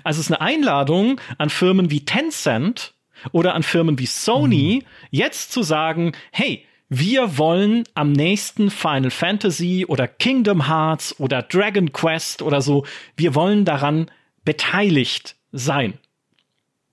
Also 0.03 0.19
es 0.19 0.28
ist 0.28 0.32
eine 0.32 0.41
Einladung 0.41 1.19
an 1.38 1.49
Firmen 1.49 1.91
wie 1.91 2.05
Tencent, 2.05 2.93
oder 3.32 3.55
an 3.55 3.63
Firmen 3.63 3.99
wie 3.99 4.05
Sony, 4.05 4.84
mhm. 4.84 5.07
jetzt 5.11 5.51
zu 5.51 5.63
sagen, 5.63 6.13
hey, 6.32 6.65
wir 6.89 7.38
wollen 7.38 7.84
am 7.95 8.11
nächsten 8.11 8.70
Final 8.70 9.11
Fantasy 9.11 9.86
oder 9.88 10.07
Kingdom 10.07 10.68
Hearts 10.68 11.20
oder 11.20 11.41
Dragon 11.41 11.91
Quest 11.91 12.41
oder 12.41 12.61
so, 12.61 12.86
wir 13.18 13.36
wollen 13.36 13.65
daran 13.65 14.09
beteiligt 14.45 15.36
sein. 15.51 15.95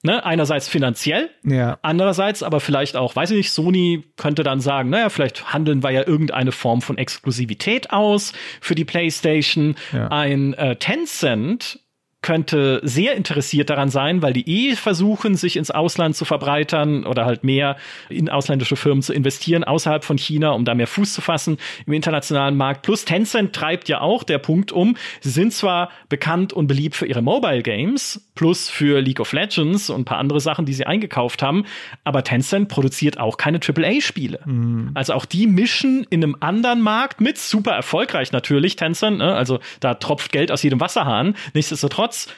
Ne, 0.06 0.22
einerseits 0.22 0.68
finanziell, 0.68 1.30
ja. 1.44 1.78
andererseits 1.80 2.42
aber 2.42 2.60
vielleicht 2.60 2.94
auch, 2.94 3.16
weiß 3.16 3.30
ich 3.30 3.38
nicht, 3.38 3.52
Sony 3.52 4.04
könnte 4.18 4.42
dann 4.42 4.60
sagen, 4.60 4.90
naja, 4.90 5.08
vielleicht 5.08 5.54
handeln 5.54 5.82
wir 5.82 5.92
ja 5.92 6.06
irgendeine 6.06 6.52
Form 6.52 6.82
von 6.82 6.98
Exklusivität 6.98 7.90
aus 7.90 8.34
für 8.60 8.74
die 8.74 8.84
PlayStation. 8.84 9.76
Ja. 9.94 10.08
Ein 10.08 10.52
äh, 10.54 10.76
Tencent 10.76 11.80
könnte 12.24 12.80
sehr 12.82 13.16
interessiert 13.16 13.68
daran 13.68 13.90
sein, 13.90 14.22
weil 14.22 14.32
die 14.32 14.48
eh 14.48 14.76
versuchen, 14.76 15.34
sich 15.34 15.58
ins 15.58 15.70
Ausland 15.70 16.16
zu 16.16 16.24
verbreitern 16.24 17.04
oder 17.04 17.26
halt 17.26 17.44
mehr 17.44 17.76
in 18.08 18.30
ausländische 18.30 18.76
Firmen 18.76 19.02
zu 19.02 19.12
investieren 19.12 19.62
außerhalb 19.62 20.02
von 20.02 20.16
China, 20.16 20.52
um 20.52 20.64
da 20.64 20.74
mehr 20.74 20.86
Fuß 20.86 21.12
zu 21.12 21.20
fassen 21.20 21.58
im 21.84 21.92
internationalen 21.92 22.56
Markt. 22.56 22.80
Plus 22.80 23.04
Tencent 23.04 23.52
treibt 23.52 23.90
ja 23.90 24.00
auch 24.00 24.22
der 24.22 24.38
Punkt 24.38 24.72
um. 24.72 24.96
Sie 25.20 25.28
sind 25.28 25.52
zwar 25.52 25.90
bekannt 26.08 26.54
und 26.54 26.66
beliebt 26.66 26.96
für 26.96 27.04
ihre 27.04 27.20
Mobile 27.20 27.62
Games, 27.62 28.26
plus 28.34 28.70
für 28.70 29.02
League 29.02 29.20
of 29.20 29.30
Legends 29.34 29.90
und 29.90 30.00
ein 30.00 30.04
paar 30.06 30.18
andere 30.18 30.40
Sachen, 30.40 30.64
die 30.64 30.72
sie 30.72 30.86
eingekauft 30.86 31.42
haben, 31.42 31.66
aber 32.04 32.24
Tencent 32.24 32.70
produziert 32.70 33.20
auch 33.20 33.36
keine 33.36 33.60
AAA-Spiele. 33.60 34.40
Mhm. 34.46 34.92
Also 34.94 35.12
auch 35.12 35.26
die 35.26 35.46
mischen 35.46 36.06
in 36.08 36.24
einem 36.24 36.38
anderen 36.40 36.80
Markt 36.80 37.20
mit, 37.20 37.36
super 37.36 37.72
erfolgreich 37.72 38.32
natürlich, 38.32 38.76
Tencent, 38.76 39.18
ne? 39.18 39.34
also 39.34 39.58
da 39.80 39.92
tropft 39.92 40.32
Geld 40.32 40.50
aus 40.50 40.62
jedem 40.62 40.80
Wasserhahn. 40.80 41.34
Nichtsdestotrotz 41.52 42.13
Nichtsdestotrotz, 42.14 42.28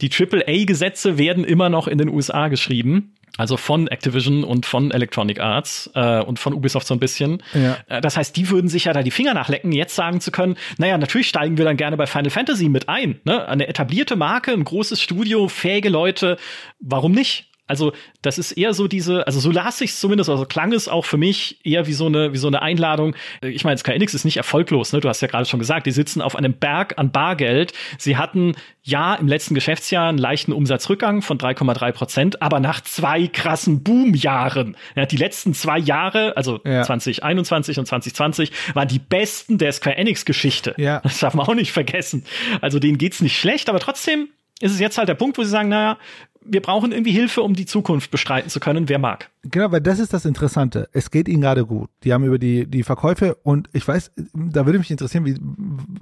die 0.00 0.10
AAA-Gesetze 0.10 1.18
werden 1.18 1.44
immer 1.44 1.68
noch 1.68 1.86
in 1.86 1.98
den 1.98 2.08
USA 2.08 2.48
geschrieben. 2.48 3.14
Also 3.36 3.56
von 3.56 3.86
Activision 3.86 4.44
und 4.44 4.66
von 4.66 4.90
Electronic 4.90 5.40
Arts 5.40 5.88
äh, 5.94 6.20
und 6.20 6.38
von 6.38 6.52
Ubisoft 6.52 6.86
so 6.86 6.94
ein 6.94 7.00
bisschen. 7.00 7.42
Ja. 7.54 7.78
Äh, 7.86 8.00
das 8.00 8.16
heißt, 8.16 8.36
die 8.36 8.50
würden 8.50 8.68
sich 8.68 8.86
ja 8.86 8.92
da 8.92 9.02
die 9.02 9.12
Finger 9.12 9.34
nachlecken, 9.34 9.72
jetzt 9.72 9.94
sagen 9.94 10.20
zu 10.20 10.30
können, 10.30 10.56
naja, 10.78 10.98
natürlich 10.98 11.28
steigen 11.28 11.56
wir 11.56 11.64
dann 11.64 11.76
gerne 11.76 11.96
bei 11.96 12.06
Final 12.06 12.30
Fantasy 12.30 12.68
mit 12.68 12.88
ein. 12.88 13.20
Ne? 13.24 13.46
Eine 13.46 13.68
etablierte 13.68 14.16
Marke, 14.16 14.52
ein 14.52 14.64
großes 14.64 15.00
Studio, 15.00 15.48
fähige 15.48 15.90
Leute, 15.90 16.38
warum 16.80 17.12
nicht? 17.12 17.49
Also, 17.70 17.92
das 18.20 18.38
ist 18.38 18.52
eher 18.52 18.74
so 18.74 18.88
diese, 18.88 19.26
also 19.26 19.40
so 19.40 19.50
las 19.50 19.80
ich 19.80 19.90
es 19.90 20.00
zumindest, 20.00 20.28
also 20.28 20.44
klang 20.44 20.72
es 20.72 20.88
auch 20.88 21.04
für 21.04 21.16
mich 21.16 21.64
eher 21.64 21.86
wie 21.86 21.92
so 21.92 22.06
eine, 22.06 22.32
wie 22.32 22.38
so 22.38 22.48
eine 22.48 22.60
Einladung. 22.60 23.14
Ich 23.42 23.64
meine, 23.64 23.78
Sky 23.78 23.92
Enix 23.92 24.12
ist 24.12 24.24
nicht 24.24 24.36
erfolglos, 24.36 24.92
ne? 24.92 25.00
Du 25.00 25.08
hast 25.08 25.22
ja 25.22 25.28
gerade 25.28 25.46
schon 25.46 25.60
gesagt, 25.60 25.86
die 25.86 25.92
sitzen 25.92 26.20
auf 26.20 26.36
einem 26.36 26.52
Berg 26.52 26.98
an 26.98 27.12
Bargeld. 27.12 27.72
Sie 27.96 28.16
hatten 28.16 28.54
ja 28.82 29.14
im 29.14 29.28
letzten 29.28 29.54
Geschäftsjahr 29.54 30.08
einen 30.08 30.18
leichten 30.18 30.52
Umsatzrückgang 30.52 31.22
von 31.22 31.38
3,3 31.38 31.92
Prozent, 31.92 32.42
aber 32.42 32.60
nach 32.60 32.80
zwei 32.80 33.26
krassen 33.26 33.82
Boomjahren. 33.82 34.76
Ja, 34.96 35.06
die 35.06 35.16
letzten 35.16 35.54
zwei 35.54 35.78
Jahre, 35.78 36.36
also 36.36 36.60
ja. 36.64 36.82
2021 36.82 37.78
und 37.78 37.86
2020, 37.86 38.52
waren 38.74 38.88
die 38.88 38.98
besten 38.98 39.58
der 39.58 39.72
Square 39.72 39.96
Enix 39.96 40.24
Geschichte. 40.24 40.74
Ja. 40.76 41.00
Das 41.00 41.20
darf 41.20 41.34
man 41.34 41.46
auch 41.46 41.54
nicht 41.54 41.72
vergessen. 41.72 42.24
Also 42.60 42.78
denen 42.78 42.98
geht's 42.98 43.20
nicht 43.20 43.38
schlecht, 43.38 43.68
aber 43.68 43.78
trotzdem 43.78 44.28
ist 44.60 44.72
es 44.72 44.80
jetzt 44.80 44.98
halt 44.98 45.08
der 45.08 45.14
Punkt, 45.14 45.38
wo 45.38 45.42
sie 45.42 45.48
sagen, 45.50 45.70
naja, 45.70 45.98
wir 46.42 46.62
brauchen 46.62 46.92
irgendwie 46.92 47.12
Hilfe, 47.12 47.42
um 47.42 47.54
die 47.54 47.66
Zukunft 47.66 48.10
bestreiten 48.10 48.50
zu 48.50 48.60
können, 48.60 48.88
wer 48.88 48.98
mag. 48.98 49.30
Genau, 49.42 49.70
weil 49.72 49.80
das 49.80 49.98
ist 49.98 50.12
das 50.12 50.24
Interessante. 50.24 50.88
Es 50.92 51.10
geht 51.10 51.28
ihnen 51.28 51.42
gerade 51.42 51.66
gut. 51.66 51.90
Die 52.02 52.12
haben 52.12 52.24
über 52.24 52.38
die, 52.38 52.66
die 52.66 52.82
Verkäufe 52.82 53.34
und 53.42 53.68
ich 53.72 53.86
weiß, 53.86 54.12
da 54.34 54.66
würde 54.66 54.78
mich 54.78 54.90
interessieren, 54.90 55.26
wie, 55.26 55.36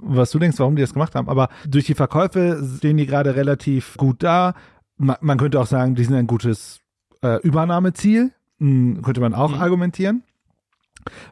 was 0.01 0.31
du 0.31 0.39
denkst, 0.39 0.59
warum 0.59 0.75
die 0.75 0.81
das 0.81 0.93
gemacht 0.93 1.15
haben, 1.15 1.29
aber 1.29 1.49
durch 1.67 1.85
die 1.85 1.95
Verkäufe 1.95 2.63
stehen 2.77 2.97
die 2.97 3.05
gerade 3.05 3.35
relativ 3.35 3.97
gut 3.97 4.23
da. 4.23 4.55
Man, 4.97 5.17
man 5.21 5.37
könnte 5.37 5.59
auch 5.59 5.67
sagen, 5.67 5.95
die 5.95 6.03
sind 6.03 6.15
ein 6.15 6.27
gutes 6.27 6.79
äh, 7.21 7.41
Übernahmeziel. 7.41 8.31
Hm, 8.59 9.01
könnte 9.03 9.21
man 9.21 9.33
auch 9.33 9.55
mhm. 9.55 9.61
argumentieren 9.61 10.23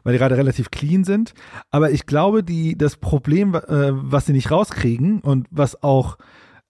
weil 0.02 0.12
die 0.12 0.18
gerade 0.18 0.36
relativ 0.36 0.70
clean 0.70 1.04
sind. 1.04 1.34
Aber 1.70 1.90
ich 1.90 2.06
glaube, 2.06 2.42
die, 2.42 2.76
das 2.76 2.96
Problem, 2.96 3.54
äh, 3.54 3.60
was 3.92 4.26
sie 4.26 4.32
nicht 4.32 4.50
rauskriegen 4.50 5.20
und 5.20 5.46
was 5.50 5.82
auch, 5.82 6.18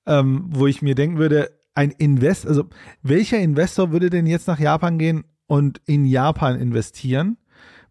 ähm, 0.06 0.46
wo 0.48 0.66
ich 0.66 0.82
mir 0.82 0.94
denken 0.94 1.16
würde, 1.16 1.57
ein 1.78 1.92
Invest, 1.92 2.44
also 2.44 2.64
welcher 3.04 3.38
Investor 3.38 3.92
würde 3.92 4.10
denn 4.10 4.26
jetzt 4.26 4.48
nach 4.48 4.58
Japan 4.58 4.98
gehen 4.98 5.22
und 5.46 5.80
in 5.86 6.06
Japan 6.06 6.58
investieren? 6.58 7.36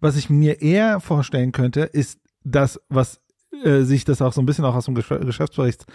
Was 0.01 0.17
ich 0.17 0.29
mir 0.29 0.61
eher 0.61 0.99
vorstellen 0.99 1.53
könnte, 1.53 1.83
ist 1.83 2.19
das, 2.43 2.81
was 2.89 3.21
äh, 3.63 3.83
sich 3.83 4.03
das 4.03 4.21
auch 4.21 4.33
so 4.33 4.41
ein 4.41 4.45
bisschen 4.45 4.65
auch 4.65 4.75
aus 4.75 4.85
dem 4.85 4.93
Geschäftsbericht 4.95 5.85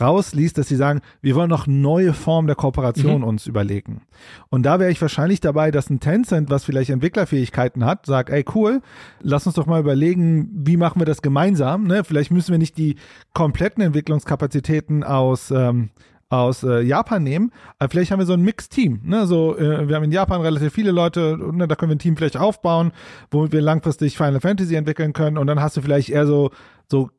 rausliest, 0.00 0.56
dass 0.56 0.68
sie 0.68 0.76
sagen, 0.76 1.02
wir 1.20 1.34
wollen 1.34 1.50
noch 1.50 1.66
neue 1.66 2.14
Formen 2.14 2.46
der 2.46 2.56
Kooperation 2.56 3.18
mhm. 3.18 3.24
uns 3.24 3.46
überlegen. 3.46 4.00
Und 4.48 4.62
da 4.62 4.80
wäre 4.80 4.90
ich 4.90 5.00
wahrscheinlich 5.02 5.40
dabei, 5.40 5.70
dass 5.70 5.90
ein 5.90 6.00
Tencent, 6.00 6.48
was 6.48 6.64
vielleicht 6.64 6.88
Entwicklerfähigkeiten 6.88 7.84
hat, 7.84 8.06
sagt, 8.06 8.30
ey 8.30 8.46
cool, 8.54 8.80
lass 9.20 9.46
uns 9.46 9.56
doch 9.56 9.66
mal 9.66 9.80
überlegen, 9.80 10.48
wie 10.54 10.78
machen 10.78 11.02
wir 11.02 11.06
das 11.06 11.20
gemeinsam. 11.20 11.86
Ne? 11.86 12.02
Vielleicht 12.02 12.30
müssen 12.30 12.52
wir 12.52 12.58
nicht 12.58 12.78
die 12.78 12.96
kompletten 13.34 13.82
Entwicklungskapazitäten 13.82 15.04
aus 15.04 15.50
ähm, 15.50 15.90
aus 16.32 16.62
äh, 16.62 16.80
Japan 16.80 17.22
nehmen. 17.22 17.52
Aber 17.78 17.90
vielleicht 17.90 18.10
haben 18.10 18.18
wir 18.18 18.26
so 18.26 18.32
ein 18.32 18.40
Mixed-Team. 18.40 19.00
Ne? 19.04 19.26
So, 19.26 19.56
äh, 19.56 19.86
wir 19.86 19.96
haben 19.96 20.04
in 20.04 20.12
Japan 20.12 20.40
relativ 20.40 20.72
viele 20.72 20.90
Leute, 20.90 21.38
ne, 21.52 21.68
da 21.68 21.74
können 21.74 21.90
wir 21.90 21.96
ein 21.96 22.00
Team 22.00 22.16
vielleicht 22.16 22.38
aufbauen, 22.38 22.92
womit 23.30 23.52
wir 23.52 23.60
langfristig 23.60 24.16
Final 24.16 24.40
Fantasy 24.40 24.74
entwickeln 24.74 25.12
können. 25.12 25.36
Und 25.36 25.46
dann 25.46 25.60
hast 25.60 25.76
du 25.76 25.82
vielleicht 25.82 26.08
eher 26.08 26.26
so, 26.26 26.50
so 26.90 27.10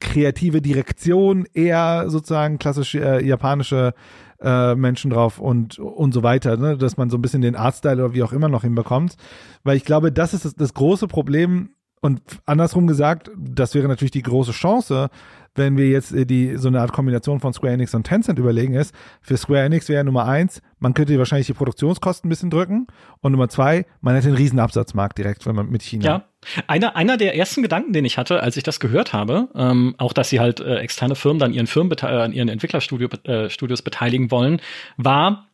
kreative 0.00 0.62
Direktion, 0.62 1.46
eher 1.52 2.06
sozusagen 2.08 2.58
klassisch 2.58 2.94
äh, 2.94 3.24
japanische 3.24 3.92
äh, 4.40 4.74
Menschen 4.74 5.10
drauf 5.10 5.38
und 5.38 5.78
und 5.78 6.12
so 6.12 6.22
weiter, 6.22 6.56
ne? 6.56 6.76
dass 6.76 6.96
man 6.96 7.08
so 7.08 7.16
ein 7.16 7.22
bisschen 7.22 7.40
den 7.42 7.56
Artstyle 7.56 8.04
oder 8.04 8.14
wie 8.14 8.22
auch 8.22 8.32
immer 8.32 8.48
noch 8.48 8.62
hinbekommt. 8.62 9.16
Weil 9.62 9.76
ich 9.76 9.84
glaube, 9.84 10.10
das 10.10 10.34
ist 10.34 10.44
das, 10.44 10.54
das 10.54 10.74
große 10.74 11.06
Problem 11.06 11.70
und 12.00 12.20
andersrum 12.44 12.86
gesagt, 12.86 13.30
das 13.34 13.74
wäre 13.74 13.88
natürlich 13.88 14.10
die 14.10 14.22
große 14.22 14.52
Chance, 14.52 15.08
wenn 15.54 15.76
wir 15.76 15.88
jetzt 15.88 16.12
äh, 16.12 16.26
die 16.26 16.56
so 16.56 16.68
eine 16.68 16.80
Art 16.80 16.92
Kombination 16.92 17.40
von 17.40 17.52
Square 17.52 17.74
Enix 17.74 17.94
und 17.94 18.04
Tencent 18.04 18.38
überlegen 18.38 18.74
ist, 18.74 18.94
für 19.20 19.36
Square 19.36 19.62
Enix 19.62 19.88
wäre 19.88 20.04
Nummer 20.04 20.26
eins, 20.26 20.62
man 20.78 20.94
könnte 20.94 21.16
wahrscheinlich 21.18 21.46
die 21.46 21.54
Produktionskosten 21.54 22.28
ein 22.28 22.30
bisschen 22.30 22.50
drücken 22.50 22.86
und 23.20 23.32
Nummer 23.32 23.48
zwei, 23.48 23.86
man 24.00 24.14
hätte 24.14 24.28
einen 24.28 24.36
riesen 24.36 24.58
Absatzmarkt 24.58 25.18
direkt, 25.18 25.46
wenn 25.46 25.54
man 25.54 25.68
mit 25.68 25.82
China. 25.82 26.04
Ja. 26.04 26.24
Einer, 26.66 26.94
einer 26.94 27.16
der 27.16 27.36
ersten 27.36 27.62
Gedanken, 27.62 27.92
den 27.92 28.04
ich 28.04 28.18
hatte, 28.18 28.42
als 28.42 28.56
ich 28.56 28.62
das 28.62 28.78
gehört 28.78 29.12
habe, 29.12 29.48
ähm, 29.54 29.94
auch 29.98 30.12
dass 30.12 30.28
sie 30.28 30.40
halt 30.40 30.60
äh, 30.60 30.76
externe 30.76 31.14
Firmen 31.14 31.38
dann 31.38 31.54
ihren 31.54 31.66
Firmen 31.66 31.96
an 31.98 32.32
ihren 32.32 32.48
Entwicklerstudios 32.48 33.80
äh, 33.80 33.82
beteiligen 33.82 34.30
wollen, 34.30 34.60
war, 34.96 35.48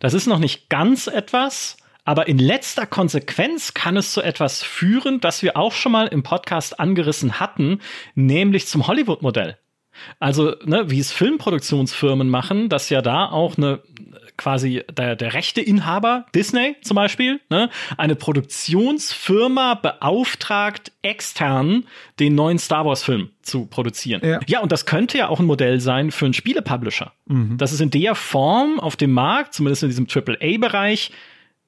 das 0.00 0.14
ist 0.14 0.26
noch 0.26 0.38
nicht 0.38 0.68
ganz 0.68 1.06
etwas, 1.06 1.76
aber 2.06 2.28
in 2.28 2.38
letzter 2.38 2.86
Konsequenz 2.86 3.74
kann 3.74 3.96
es 3.96 4.12
zu 4.12 4.22
etwas 4.22 4.62
führen, 4.62 5.20
das 5.20 5.42
wir 5.42 5.56
auch 5.56 5.72
schon 5.72 5.92
mal 5.92 6.06
im 6.06 6.22
Podcast 6.22 6.80
angerissen 6.80 7.38
hatten, 7.38 7.80
nämlich 8.14 8.66
zum 8.66 8.86
Hollywood-Modell. 8.86 9.58
Also, 10.20 10.54
ne, 10.64 10.90
wie 10.90 11.00
es 11.00 11.12
Filmproduktionsfirmen 11.12 12.28
machen, 12.28 12.68
dass 12.68 12.90
ja 12.90 13.02
da 13.02 13.30
auch 13.30 13.56
eine 13.56 13.82
quasi 14.36 14.82
der, 14.94 15.16
der 15.16 15.32
rechte 15.32 15.62
Inhaber, 15.62 16.26
Disney 16.34 16.76
zum 16.82 16.94
Beispiel, 16.94 17.40
ne, 17.48 17.70
eine 17.96 18.14
Produktionsfirma 18.14 19.74
beauftragt, 19.74 20.92
extern 21.02 21.84
den 22.20 22.34
neuen 22.34 22.58
Star 22.58 22.84
Wars-Film 22.84 23.30
zu 23.40 23.66
produzieren. 23.66 24.20
Ja. 24.22 24.40
ja, 24.46 24.60
und 24.60 24.72
das 24.72 24.84
könnte 24.84 25.18
ja 25.18 25.28
auch 25.28 25.40
ein 25.40 25.46
Modell 25.46 25.80
sein 25.80 26.10
für 26.10 26.26
einen 26.26 26.34
Spielepublisher. 26.34 27.12
Mhm. 27.26 27.56
Das 27.56 27.72
ist 27.72 27.80
in 27.80 27.90
der 27.90 28.14
Form 28.14 28.78
auf 28.78 28.96
dem 28.96 29.12
Markt, 29.12 29.54
zumindest 29.54 29.82
in 29.82 29.88
diesem 29.88 30.06
AAA-Bereich, 30.06 31.12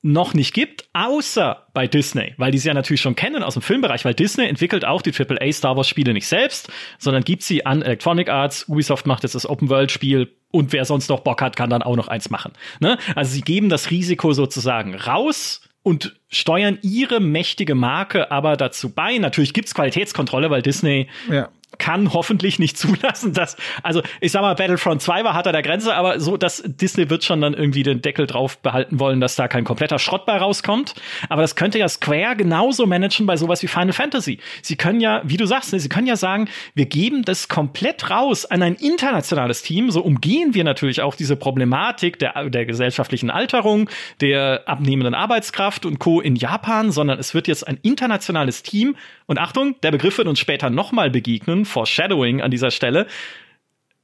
noch 0.02 0.34
nicht 0.34 0.54
gibt, 0.54 0.88
außer 0.92 1.66
bei 1.74 1.86
Disney, 1.86 2.34
weil 2.36 2.52
die 2.52 2.58
sie 2.58 2.68
ja 2.68 2.74
natürlich 2.74 3.00
schon 3.00 3.16
kennen 3.16 3.42
aus 3.42 3.54
dem 3.54 3.62
Filmbereich, 3.62 4.04
weil 4.04 4.14
Disney 4.14 4.46
entwickelt 4.46 4.84
auch 4.84 5.02
die 5.02 5.12
AAA 5.12 5.52
Star 5.52 5.76
Wars 5.76 5.88
Spiele 5.88 6.12
nicht 6.12 6.28
selbst, 6.28 6.70
sondern 6.98 7.24
gibt 7.24 7.42
sie 7.42 7.66
an 7.66 7.82
Electronic 7.82 8.28
Arts, 8.28 8.68
Ubisoft 8.68 9.06
macht 9.06 9.24
jetzt 9.24 9.34
das 9.34 9.48
Open 9.48 9.68
World 9.68 9.90
Spiel 9.90 10.32
und 10.50 10.72
wer 10.72 10.84
sonst 10.84 11.08
noch 11.08 11.20
Bock 11.20 11.42
hat, 11.42 11.56
kann 11.56 11.70
dann 11.70 11.82
auch 11.82 11.96
noch 11.96 12.08
eins 12.08 12.30
machen. 12.30 12.52
Ne? 12.80 12.98
Also 13.16 13.32
sie 13.32 13.42
geben 13.42 13.68
das 13.68 13.90
Risiko 13.90 14.32
sozusagen 14.32 14.94
raus 14.94 15.62
und 15.82 16.16
steuern 16.28 16.78
ihre 16.82 17.20
mächtige 17.20 17.74
Marke 17.74 18.30
aber 18.30 18.56
dazu 18.56 18.90
bei. 18.90 19.18
Natürlich 19.18 19.52
gibt's 19.52 19.74
Qualitätskontrolle, 19.74 20.50
weil 20.50 20.62
Disney 20.62 21.08
ja 21.30 21.48
kann 21.76 22.12
hoffentlich 22.12 22.58
nicht 22.58 22.78
zulassen, 22.78 23.34
dass, 23.34 23.56
also 23.82 24.02
ich 24.20 24.32
sag 24.32 24.42
mal, 24.42 24.54
Battlefront 24.54 25.02
2 25.02 25.24
war 25.24 25.34
hart 25.34 25.46
an 25.46 25.52
der 25.52 25.62
Grenze, 25.62 25.94
aber 25.94 26.18
so, 26.18 26.36
dass 26.36 26.62
Disney 26.64 27.10
wird 27.10 27.24
schon 27.24 27.40
dann 27.40 27.54
irgendwie 27.54 27.82
den 27.82 28.00
Deckel 28.00 28.26
drauf 28.26 28.58
behalten 28.58 28.98
wollen, 28.98 29.20
dass 29.20 29.36
da 29.36 29.48
kein 29.48 29.64
kompletter 29.64 29.98
Schrott 29.98 30.24
bei 30.24 30.36
rauskommt. 30.36 30.94
Aber 31.28 31.42
das 31.42 31.56
könnte 31.56 31.78
ja 31.78 31.88
Square 31.88 32.36
genauso 32.36 32.86
managen 32.86 33.26
bei 33.26 33.36
sowas 33.36 33.62
wie 33.62 33.68
Final 33.68 33.92
Fantasy. 33.92 34.38
Sie 34.62 34.76
können 34.76 35.00
ja, 35.00 35.20
wie 35.24 35.36
du 35.36 35.46
sagst, 35.46 35.72
ne, 35.72 35.80
sie 35.80 35.88
können 35.88 36.06
ja 36.06 36.16
sagen, 36.16 36.48
wir 36.74 36.86
geben 36.86 37.22
das 37.22 37.48
komplett 37.48 38.10
raus 38.10 38.46
an 38.46 38.62
ein 38.62 38.74
internationales 38.74 39.62
Team, 39.62 39.90
so 39.90 40.00
umgehen 40.00 40.54
wir 40.54 40.64
natürlich 40.64 41.02
auch 41.02 41.14
diese 41.14 41.36
Problematik 41.36 42.18
der, 42.18 42.48
der 42.48 42.64
gesellschaftlichen 42.64 43.30
Alterung, 43.30 43.90
der 44.20 44.62
abnehmenden 44.66 45.14
Arbeitskraft 45.14 45.84
und 45.84 45.98
Co. 45.98 46.20
in 46.20 46.36
Japan, 46.36 46.90
sondern 46.90 47.18
es 47.18 47.34
wird 47.34 47.48
jetzt 47.48 47.66
ein 47.66 47.78
internationales 47.82 48.62
Team 48.62 48.96
und 49.26 49.38
Achtung, 49.38 49.76
der 49.82 49.90
Begriff 49.90 50.16
wird 50.16 50.28
uns 50.28 50.38
später 50.38 50.70
nochmal 50.70 51.10
begegnen, 51.10 51.57
Foreshadowing 51.64 52.40
an 52.40 52.50
dieser 52.50 52.70
Stelle. 52.70 53.06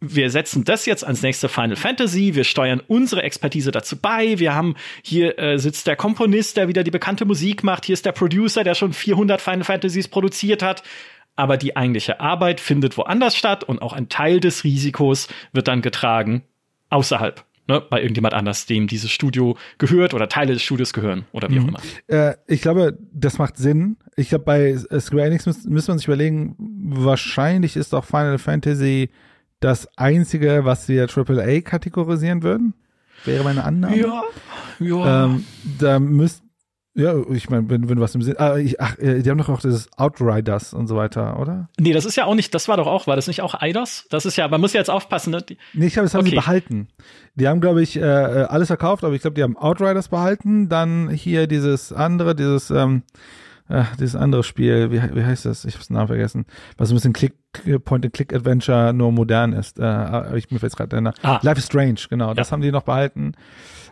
Wir 0.01 0.29
setzen 0.31 0.65
das 0.65 0.87
jetzt 0.87 1.05
ans 1.05 1.23
nächste 1.23 1.49
Final 1.49 1.77
Fantasy. 1.77 2.35
Wir 2.35 2.45
steuern 2.45 2.83
unsere 2.87 3.23
Expertise 3.23 3.71
dazu 3.71 3.97
bei. 3.97 4.39
Wir 4.39 4.55
haben 4.55 4.75
hier 5.03 5.39
äh, 5.39 5.59
sitzt 5.59 5.87
der 5.87 5.97
Komponist, 5.97 6.57
der 6.57 6.69
wieder 6.69 6.85
die 6.85 6.91
bekannte 6.91 7.25
Musik 7.25 7.65
macht. 7.65 7.87
Hier 7.87 7.95
ist 7.95 8.05
der 8.05 8.13
Producer, 8.13 8.65
der 8.65 8.75
schon 8.75 8.93
400 8.93 9.41
Final 9.41 9.65
Fantasies 9.65 10.09
produziert 10.09 10.63
hat. 10.63 10.83
Aber 11.37 11.57
die 11.57 11.77
eigentliche 11.77 12.21
Arbeit 12.21 12.61
findet 12.61 12.97
woanders 12.97 13.37
statt 13.37 13.65
und 13.65 13.83
auch 13.83 13.93
ein 13.93 14.09
Teil 14.09 14.41
des 14.41 14.63
Risikos 14.63 15.29
wird 15.53 15.69
dann 15.69 15.83
getragen 15.83 16.45
außerhalb 16.91 17.45
ne, 17.67 17.81
bei 17.81 18.01
irgendjemand 18.01 18.35
anders, 18.35 18.67
dem 18.67 18.87
dieses 18.87 19.11
Studio 19.11 19.57
gehört 19.79 20.15
oder 20.15 20.29
Teile 20.29 20.53
des 20.53 20.63
Studios 20.63 20.93
gehören 20.93 21.25
oder 21.33 21.51
wie 21.51 21.59
mhm. 21.59 21.65
auch 21.65 21.69
immer. 21.69 21.81
Äh, 22.07 22.37
ich 22.47 22.61
glaube, 22.61 22.99
das 23.13 23.39
macht 23.39 23.57
Sinn. 23.57 23.97
Ich 24.17 24.29
glaube, 24.29 24.45
bei 24.45 24.71
äh, 24.71 25.01
Square 25.01 25.27
Enix 25.27 25.47
müssen 25.47 25.73
muss 25.73 25.89
man 25.89 25.99
sich 25.99 26.07
überlegen, 26.07 26.57
wahrscheinlich 26.59 27.77
ist 27.77 27.95
auch 27.95 28.05
Final 28.05 28.39
Fantasy 28.39 29.11
das 29.61 29.89
einzige, 29.97 30.65
was 30.65 30.89
wir 30.89 31.09
AAA 31.09 31.63
kategorisieren 31.63 32.43
würden. 32.43 32.75
Wäre 33.25 33.45
meine 33.45 33.65
Annahme. 33.65 33.97
Ja, 33.97 34.23
ja. 34.79 35.25
Ähm, 35.25 35.45
da 35.79 35.99
müsst, 35.99 36.44
ja, 36.97 37.15
ich 37.31 37.51
meine, 37.51 37.69
wenn, 37.69 37.89
wenn 37.89 38.01
was 38.01 38.15
im 38.15 38.23
Sinn. 38.23 38.37
Ah, 38.39 38.57
ich, 38.57 38.81
ach, 38.81 38.97
äh, 38.99 39.21
die 39.23 39.29
haben 39.29 39.39
doch 39.39 39.49
auch 39.49 39.61
dieses 39.61 39.93
Outriders 39.99 40.73
und 40.73 40.87
so 40.87 40.95
weiter, 40.95 41.41
oder? 41.41 41.69
Nee, 41.79 41.93
das 41.93 42.05
ist 42.05 42.15
ja 42.15 42.25
auch 42.25 42.37
nicht, 42.37 42.55
das 42.55 42.69
war 42.69 42.77
doch 42.77 42.87
auch, 42.87 43.09
war 43.09 43.17
das 43.17 43.27
nicht 43.27 43.43
auch 43.43 43.61
Eidos? 43.61 44.07
Das 44.11 44.25
ist 44.27 44.37
ja, 44.37 44.47
man 44.47 44.61
muss 44.61 44.75
ja 44.75 44.79
jetzt 44.79 44.91
aufpassen, 44.91 45.33
ne? 45.33 45.43
Die, 45.43 45.59
nee, 45.73 45.87
ich 45.87 45.95
glaube, 45.95 46.07
das 46.07 46.15
haben 46.15 46.21
okay. 46.21 46.31
sie 46.31 46.37
behalten. 46.37 46.89
Die 47.35 47.49
haben, 47.49 47.61
glaube 47.61 47.83
ich, 47.83 47.97
äh, 47.97 48.01
äh, 48.01 48.45
alles 48.45 48.69
verkauft, 48.69 49.03
aber 49.03 49.15
ich 49.15 49.23
glaube, 49.23 49.35
die 49.35 49.43
haben 49.43 49.57
Outriders 49.57 50.09
behalten. 50.09 50.69
Dann 50.69 51.09
hier 51.11 51.49
dieses 51.49 51.93
andere, 51.93 52.37
dieses, 52.37 52.71
ähm, 52.71 53.03
äh, 53.69 53.83
dieses 53.99 54.15
andere 54.15 54.45
Spiel, 54.45 54.93
wie, 54.93 55.03
wie 55.03 55.25
heißt 55.25 55.47
das? 55.47 55.65
Ich 55.65 55.75
hab's 55.75 55.89
den 55.89 55.95
Namen 55.95 56.07
vergessen. 56.07 56.47
Was 56.77 56.91
ein 56.91 56.95
bisschen 56.95 57.13
Click, 57.13 57.35
Point-and-Click-Adventure 57.85 58.93
nur 58.95 59.11
modern 59.11 59.53
ist. 59.53 59.81
Äh, 59.81 60.37
ich 60.37 60.49
mir 60.53 60.59
jetzt 60.59 60.77
gerade 60.77 61.13
ah. 61.23 61.41
Life 61.43 61.59
is 61.59 61.67
Strange, 61.67 62.01
genau. 62.09 62.35
Das 62.35 62.53
haben 62.53 62.63
die 62.63 62.71
noch 62.71 62.83
behalten. 62.83 63.33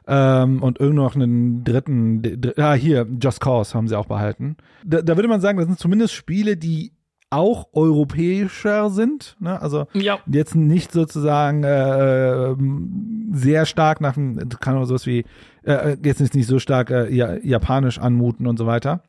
Ähm, 0.06 0.62
und 0.62 0.80
irgendwo 0.80 1.02
noch 1.02 1.14
einen 1.14 1.64
dritten, 1.64 2.22
dr 2.22 2.64
ah, 2.64 2.74
hier, 2.74 3.06
Just 3.20 3.40
Cause 3.40 3.74
haben 3.74 3.88
sie 3.88 3.96
auch 3.96 4.06
behalten. 4.06 4.56
Da, 4.84 5.02
da 5.02 5.16
würde 5.16 5.28
man 5.28 5.40
sagen, 5.40 5.58
das 5.58 5.66
sind 5.66 5.78
zumindest 5.78 6.14
Spiele, 6.14 6.56
die 6.56 6.92
auch 7.30 7.68
europäischer 7.72 8.90
sind, 8.90 9.36
ne? 9.40 9.60
also 9.62 9.86
ja. 9.94 10.18
jetzt 10.26 10.54
nicht 10.54 10.92
sozusagen 10.92 11.64
äh, 11.64 12.54
sehr 13.32 13.64
stark 13.64 14.02
nach 14.02 14.14
dem, 14.14 14.50
kann 14.60 14.76
auch 14.76 14.84
sowas 14.84 15.06
wie, 15.06 15.24
äh, 15.62 15.96
jetzt 16.04 16.20
ist 16.20 16.34
nicht 16.34 16.46
so 16.46 16.58
stark 16.58 16.90
äh, 16.90 17.08
japanisch 17.42 17.98
anmuten 17.98 18.46
und 18.46 18.58
so 18.58 18.66
weiter. 18.66 19.02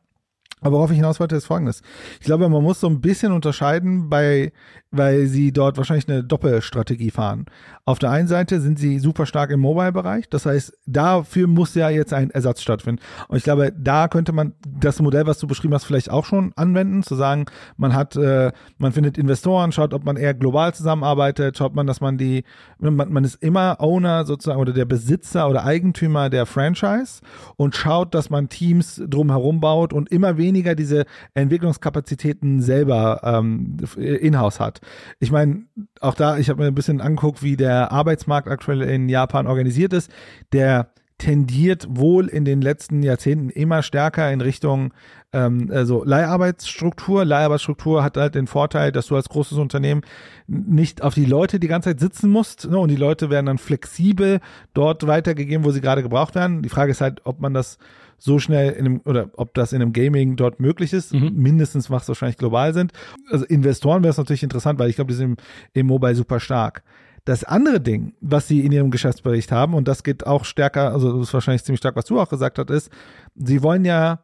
Aber 0.60 0.76
worauf 0.76 0.90
ich 0.90 0.96
hinaus 0.96 1.20
wollte, 1.20 1.36
ist 1.36 1.46
folgendes. 1.46 1.82
Ich 2.20 2.26
glaube, 2.26 2.48
man 2.48 2.62
muss 2.62 2.80
so 2.80 2.88
ein 2.88 3.00
bisschen 3.00 3.32
unterscheiden 3.32 4.08
bei 4.08 4.52
weil 4.96 5.26
sie 5.26 5.52
dort 5.52 5.76
wahrscheinlich 5.76 6.08
eine 6.08 6.22
Doppelstrategie 6.22 7.10
fahren. 7.10 7.46
Auf 7.84 7.98
der 7.98 8.10
einen 8.10 8.28
Seite 8.28 8.60
sind 8.60 8.78
sie 8.78 8.98
super 8.98 9.26
stark 9.26 9.50
im 9.50 9.60
Mobile-Bereich, 9.60 10.28
das 10.30 10.46
heißt, 10.46 10.72
dafür 10.86 11.46
muss 11.46 11.74
ja 11.74 11.90
jetzt 11.90 12.14
ein 12.14 12.30
Ersatz 12.30 12.62
stattfinden. 12.62 13.02
Und 13.28 13.36
ich 13.36 13.44
glaube, 13.44 13.72
da 13.76 14.08
könnte 14.08 14.32
man 14.32 14.54
das 14.66 15.02
Modell, 15.02 15.26
was 15.26 15.38
du 15.38 15.46
beschrieben 15.46 15.74
hast, 15.74 15.84
vielleicht 15.84 16.10
auch 16.10 16.24
schon 16.24 16.52
anwenden, 16.56 17.02
zu 17.02 17.14
sagen, 17.16 17.46
man 17.76 17.94
hat, 17.94 18.16
äh, 18.16 18.52
man 18.78 18.92
findet 18.92 19.18
Investoren, 19.18 19.72
schaut, 19.72 19.92
ob 19.92 20.04
man 20.04 20.16
eher 20.16 20.34
global 20.34 20.72
zusammenarbeitet, 20.74 21.58
schaut 21.58 21.74
man, 21.74 21.86
dass 21.86 22.00
man 22.00 22.16
die, 22.16 22.44
man, 22.78 23.12
man 23.12 23.24
ist 23.24 23.42
immer 23.42 23.80
Owner 23.80 24.24
sozusagen 24.24 24.60
oder 24.60 24.72
der 24.72 24.84
Besitzer 24.84 25.48
oder 25.48 25.64
Eigentümer 25.64 26.30
der 26.30 26.46
Franchise 26.46 27.20
und 27.56 27.74
schaut, 27.74 28.14
dass 28.14 28.30
man 28.30 28.48
Teams 28.48 29.02
drumherum 29.06 29.60
baut 29.60 29.92
und 29.92 30.10
immer 30.10 30.38
weniger 30.44 30.74
diese 30.74 31.06
Entwicklungskapazitäten 31.34 32.60
selber 32.60 33.20
ähm, 33.24 33.78
in-house 33.96 34.60
hat. 34.60 34.80
Ich 35.18 35.32
meine, 35.32 35.64
auch 36.00 36.14
da, 36.14 36.38
ich 36.38 36.48
habe 36.50 36.62
mir 36.62 36.68
ein 36.68 36.74
bisschen 36.74 37.00
angeguckt, 37.00 37.42
wie 37.42 37.56
der 37.56 37.90
Arbeitsmarkt 37.92 38.48
aktuell 38.48 38.82
in 38.82 39.08
Japan 39.08 39.46
organisiert 39.46 39.92
ist. 39.92 40.10
Der 40.52 40.90
tendiert 41.18 41.86
wohl 41.88 42.26
in 42.26 42.44
den 42.44 42.60
letzten 42.60 43.02
Jahrzehnten 43.02 43.48
immer 43.48 43.82
stärker 43.82 44.32
in 44.32 44.40
Richtung 44.40 44.92
ähm, 45.32 45.70
also 45.72 46.04
Leiharbeitsstruktur. 46.04 47.24
Leiharbeitsstruktur 47.24 48.02
hat 48.02 48.16
halt 48.16 48.34
den 48.34 48.46
Vorteil, 48.46 48.92
dass 48.92 49.06
du 49.06 49.16
als 49.16 49.28
großes 49.28 49.58
Unternehmen 49.58 50.02
nicht 50.46 51.02
auf 51.02 51.14
die 51.14 51.24
Leute 51.24 51.60
die 51.60 51.68
ganze 51.68 51.90
Zeit 51.90 52.00
sitzen 52.00 52.30
musst 52.30 52.68
ne? 52.68 52.78
und 52.78 52.90
die 52.90 52.96
Leute 52.96 53.30
werden 53.30 53.46
dann 53.46 53.58
flexibel 53.58 54.40
dort 54.74 55.06
weitergegeben, 55.06 55.64
wo 55.64 55.70
sie 55.70 55.80
gerade 55.80 56.02
gebraucht 56.02 56.34
werden. 56.34 56.62
Die 56.62 56.68
Frage 56.68 56.90
ist 56.90 57.00
halt, 57.00 57.20
ob 57.24 57.40
man 57.40 57.54
das 57.54 57.78
so 58.18 58.38
schnell 58.38 58.72
in 58.72 58.86
einem, 58.86 59.00
oder 59.04 59.30
ob 59.36 59.54
das 59.54 59.72
in 59.72 59.82
einem 59.82 59.92
Gaming 59.92 60.36
dort 60.36 60.60
möglich 60.60 60.92
ist. 60.92 61.14
Mhm. 61.14 61.32
Mindestens 61.34 61.88
macht 61.88 62.02
es 62.02 62.08
wahrscheinlich 62.08 62.38
global 62.38 62.74
sind. 62.74 62.92
Also 63.30 63.44
Investoren 63.44 64.02
wäre 64.02 64.10
es 64.10 64.18
natürlich 64.18 64.42
interessant, 64.42 64.78
weil 64.78 64.90
ich 64.90 64.96
glaube, 64.96 65.12
die 65.12 65.16
sind 65.16 65.30
im, 65.30 65.36
im 65.72 65.86
Mobile 65.86 66.14
super 66.14 66.40
stark. 66.40 66.82
Das 67.24 67.42
andere 67.42 67.80
Ding, 67.80 68.14
was 68.20 68.48
sie 68.48 68.60
in 68.60 68.72
ihrem 68.72 68.90
Geschäftsbericht 68.90 69.50
haben, 69.50 69.74
und 69.74 69.88
das 69.88 70.02
geht 70.02 70.26
auch 70.26 70.44
stärker, 70.44 70.92
also 70.92 71.18
das 71.18 71.28
ist 71.28 71.34
wahrscheinlich 71.34 71.64
ziemlich 71.64 71.78
stark, 71.78 71.96
was 71.96 72.04
du 72.04 72.20
auch 72.20 72.28
gesagt 72.28 72.58
hast, 72.58 72.70
ist, 72.70 72.90
sie 73.34 73.62
wollen 73.62 73.84
ja 73.84 74.20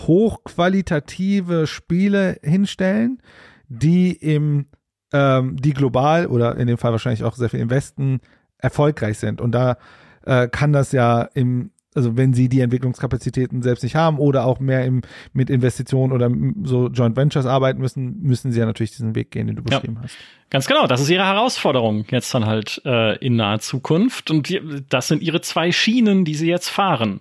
hochqualitative 0.00 1.66
Spiele 1.66 2.38
hinstellen, 2.42 3.22
die 3.68 4.12
im, 4.12 4.66
ähm, 5.12 5.56
die 5.56 5.74
global 5.74 6.26
oder 6.26 6.56
in 6.56 6.66
dem 6.66 6.78
Fall 6.78 6.92
wahrscheinlich 6.92 7.22
auch 7.22 7.36
sehr 7.36 7.50
viel 7.50 7.60
im 7.60 7.70
Westen 7.70 8.20
erfolgreich 8.58 9.18
sind. 9.18 9.40
Und 9.40 9.52
da 9.52 9.78
äh, 10.22 10.48
kann 10.48 10.72
das 10.72 10.90
ja 10.92 11.22
im 11.22 11.70
also 11.94 12.16
wenn 12.16 12.34
sie 12.34 12.48
die 12.48 12.60
Entwicklungskapazitäten 12.60 13.62
selbst 13.62 13.82
nicht 13.82 13.96
haben 13.96 14.18
oder 14.18 14.44
auch 14.44 14.60
mehr 14.60 14.84
im, 14.84 15.02
mit 15.32 15.50
Investitionen 15.50 16.12
oder 16.12 16.30
so 16.64 16.88
Joint 16.88 17.16
Ventures 17.16 17.46
arbeiten 17.46 17.80
müssen, 17.80 18.20
müssen 18.22 18.52
sie 18.52 18.60
ja 18.60 18.66
natürlich 18.66 18.90
diesen 18.90 19.14
Weg 19.14 19.30
gehen, 19.30 19.46
den 19.46 19.56
du 19.56 19.62
beschrieben 19.62 19.94
ja. 19.96 20.02
hast. 20.02 20.16
Ganz 20.50 20.66
genau, 20.66 20.86
das 20.86 21.00
ist 21.00 21.10
ihre 21.10 21.24
Herausforderung 21.24 22.04
jetzt 22.10 22.32
dann 22.34 22.46
halt 22.46 22.80
äh, 22.84 23.16
in 23.18 23.36
naher 23.36 23.60
Zukunft 23.60 24.30
und 24.30 24.48
die, 24.48 24.60
das 24.88 25.08
sind 25.08 25.22
ihre 25.22 25.40
zwei 25.40 25.72
Schienen, 25.72 26.24
die 26.24 26.34
sie 26.34 26.48
jetzt 26.48 26.68
fahren. 26.68 27.20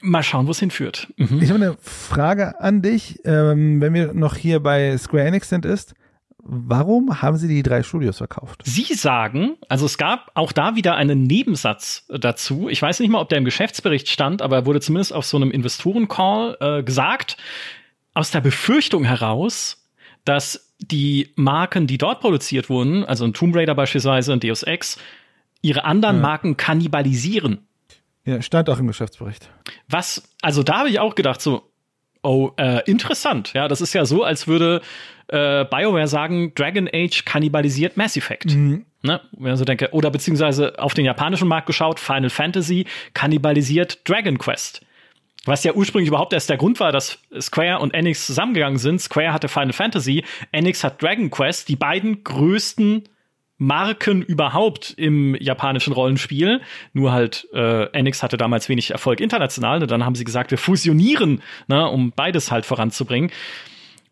Mal 0.00 0.22
schauen, 0.22 0.46
wo 0.46 0.50
es 0.50 0.60
hinführt. 0.60 1.08
Mhm. 1.16 1.40
Ich 1.40 1.50
habe 1.50 1.64
eine 1.64 1.76
Frage 1.80 2.60
an 2.60 2.82
dich, 2.82 3.20
ähm, 3.24 3.80
wenn 3.80 3.94
wir 3.94 4.12
noch 4.12 4.36
hier 4.36 4.60
bei 4.60 4.98
Square 4.98 5.24
Enix 5.24 5.48
sind, 5.48 5.64
ist, 5.64 5.94
Warum 6.46 7.22
haben 7.22 7.38
sie 7.38 7.48
die 7.48 7.62
drei 7.62 7.82
Studios 7.82 8.18
verkauft? 8.18 8.60
Sie 8.64 8.94
sagen, 8.94 9.56
also 9.68 9.86
es 9.86 9.96
gab 9.96 10.30
auch 10.34 10.52
da 10.52 10.76
wieder 10.76 10.94
einen 10.94 11.22
Nebensatz 11.22 12.06
dazu. 12.08 12.68
Ich 12.68 12.82
weiß 12.82 13.00
nicht 13.00 13.08
mal, 13.08 13.20
ob 13.20 13.30
der 13.30 13.38
im 13.38 13.46
Geschäftsbericht 13.46 14.08
stand, 14.08 14.42
aber 14.42 14.56
er 14.56 14.66
wurde 14.66 14.80
zumindest 14.80 15.14
auf 15.14 15.24
so 15.24 15.38
einem 15.38 15.50
Investorencall 15.50 16.56
äh, 16.60 16.82
gesagt, 16.82 17.38
aus 18.12 18.30
der 18.30 18.42
Befürchtung 18.42 19.04
heraus, 19.04 19.88
dass 20.24 20.74
die 20.78 21.32
Marken, 21.36 21.86
die 21.86 21.98
dort 21.98 22.20
produziert 22.20 22.68
wurden, 22.68 23.04
also 23.04 23.24
ein 23.24 23.32
Tomb 23.32 23.56
Raider 23.56 23.74
beispielsweise, 23.74 24.32
ein 24.32 24.40
Deus 24.40 24.62
Ex, 24.62 24.98
ihre 25.62 25.84
anderen 25.84 26.16
ja. 26.16 26.22
Marken 26.22 26.56
kannibalisieren. 26.56 27.66
Ja, 28.26 28.40
stand 28.42 28.68
auch 28.68 28.78
im 28.78 28.86
Geschäftsbericht. 28.86 29.50
Was, 29.88 30.28
also 30.42 30.62
da 30.62 30.80
habe 30.80 30.90
ich 30.90 30.98
auch 30.98 31.14
gedacht, 31.14 31.40
so, 31.40 31.70
Oh, 32.24 32.52
äh, 32.56 32.80
interessant. 32.90 33.52
Ja, 33.52 33.68
das 33.68 33.82
ist 33.82 33.92
ja 33.92 34.06
so, 34.06 34.24
als 34.24 34.48
würde 34.48 34.80
äh, 35.28 35.66
BioWare 35.66 36.08
sagen, 36.08 36.54
Dragon 36.54 36.88
Age 36.90 37.26
kannibalisiert 37.26 37.98
Mass 37.98 38.16
Effect. 38.16 38.54
Mhm. 38.54 38.86
Ne? 39.02 39.20
Wenn 39.32 39.56
so 39.56 39.66
denke, 39.66 39.90
oder 39.92 40.10
beziehungsweise 40.10 40.78
auf 40.78 40.94
den 40.94 41.04
japanischen 41.04 41.46
Markt 41.46 41.66
geschaut, 41.66 42.00
Final 42.00 42.30
Fantasy 42.30 42.86
kannibalisiert 43.12 44.08
Dragon 44.08 44.38
Quest. 44.38 44.80
Was 45.44 45.64
ja 45.64 45.74
ursprünglich 45.74 46.08
überhaupt 46.08 46.32
erst 46.32 46.48
der 46.48 46.56
Grund 46.56 46.80
war, 46.80 46.92
dass 46.92 47.18
Square 47.38 47.80
und 47.80 47.92
Enix 47.92 48.26
zusammengegangen 48.26 48.78
sind. 48.78 49.02
Square 49.02 49.34
hatte 49.34 49.48
Final 49.48 49.74
Fantasy, 49.74 50.24
Enix 50.50 50.82
hat 50.82 51.02
Dragon 51.02 51.30
Quest, 51.30 51.68
die 51.68 51.76
beiden 51.76 52.24
größten 52.24 53.04
Marken 53.58 54.22
überhaupt 54.22 54.94
im 54.96 55.34
japanischen 55.36 55.92
Rollenspiel. 55.92 56.60
Nur 56.92 57.12
halt, 57.12 57.48
äh, 57.52 57.86
Enix 57.92 58.22
hatte 58.22 58.36
damals 58.36 58.68
wenig 58.68 58.90
Erfolg 58.90 59.20
international. 59.20 59.82
Und 59.82 59.90
dann 59.90 60.04
haben 60.04 60.14
sie 60.14 60.24
gesagt, 60.24 60.50
wir 60.50 60.58
fusionieren, 60.58 61.42
ne, 61.68 61.88
um 61.88 62.12
beides 62.12 62.50
halt 62.50 62.66
voranzubringen. 62.66 63.30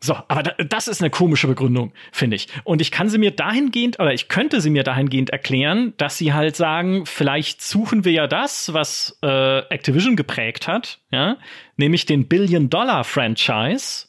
So, 0.03 0.17
aber 0.27 0.43
das 0.43 0.89
ist 0.89 1.01
eine 1.01 1.11
komische 1.11 1.47
Begründung, 1.47 1.93
finde 2.11 2.35
ich. 2.35 2.49
Und 2.65 2.81
ich 2.81 2.91
kann 2.91 3.09
sie 3.09 3.19
mir 3.19 3.31
dahingehend, 3.31 4.01
oder 4.01 4.13
ich 4.13 4.27
könnte 4.27 4.61
sie 4.61 4.71
mir 4.71 4.83
dahingehend 4.83 5.31
erklären, 5.31 5.95
dass 5.97 6.19
sie 6.19 6.33
halt 6.33 6.57
sagen, 6.57 7.07
vielleicht 7.07 7.63
suchen 7.63 8.05
wir 8.05 8.11
ja 8.11 8.27
das, 8.27 8.75
was 8.75 9.17
äh, 9.23 9.61
Activision 9.69 10.17
geprägt 10.17 10.67
hat, 10.67 10.99
ja, 11.13 11.37
nämlich 11.77 12.05
den 12.05 12.27
Billion-Dollar-Franchise. 12.27 14.09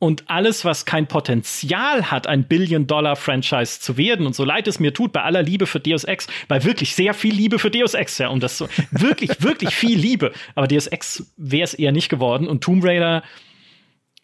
Und 0.00 0.30
alles, 0.30 0.64
was 0.64 0.86
kein 0.86 1.08
Potenzial 1.08 2.10
hat, 2.10 2.26
ein 2.26 2.44
Billion-Dollar-Franchise 2.44 3.80
zu 3.80 3.98
werden, 3.98 4.24
und 4.24 4.34
so 4.34 4.44
leid 4.44 4.66
es 4.66 4.80
mir 4.80 4.94
tut, 4.94 5.12
bei 5.12 5.22
aller 5.22 5.42
Liebe 5.42 5.66
für 5.66 5.78
Deus 5.78 6.04
Ex, 6.04 6.26
bei 6.48 6.64
wirklich 6.64 6.94
sehr 6.94 7.12
viel 7.12 7.34
Liebe 7.34 7.58
für 7.58 7.70
Deus 7.70 7.92
Ex, 7.92 8.16
ja, 8.16 8.28
und 8.28 8.42
das 8.42 8.56
so, 8.56 8.66
wirklich, 8.90 9.30
wirklich 9.42 9.74
viel 9.74 9.98
Liebe. 9.98 10.32
Aber 10.54 10.66
Deus 10.66 10.86
Ex 10.86 11.30
wäre 11.36 11.64
es 11.64 11.74
eher 11.74 11.92
nicht 11.92 12.08
geworden. 12.08 12.48
Und 12.48 12.64
Tomb 12.64 12.82
Raider, 12.82 13.22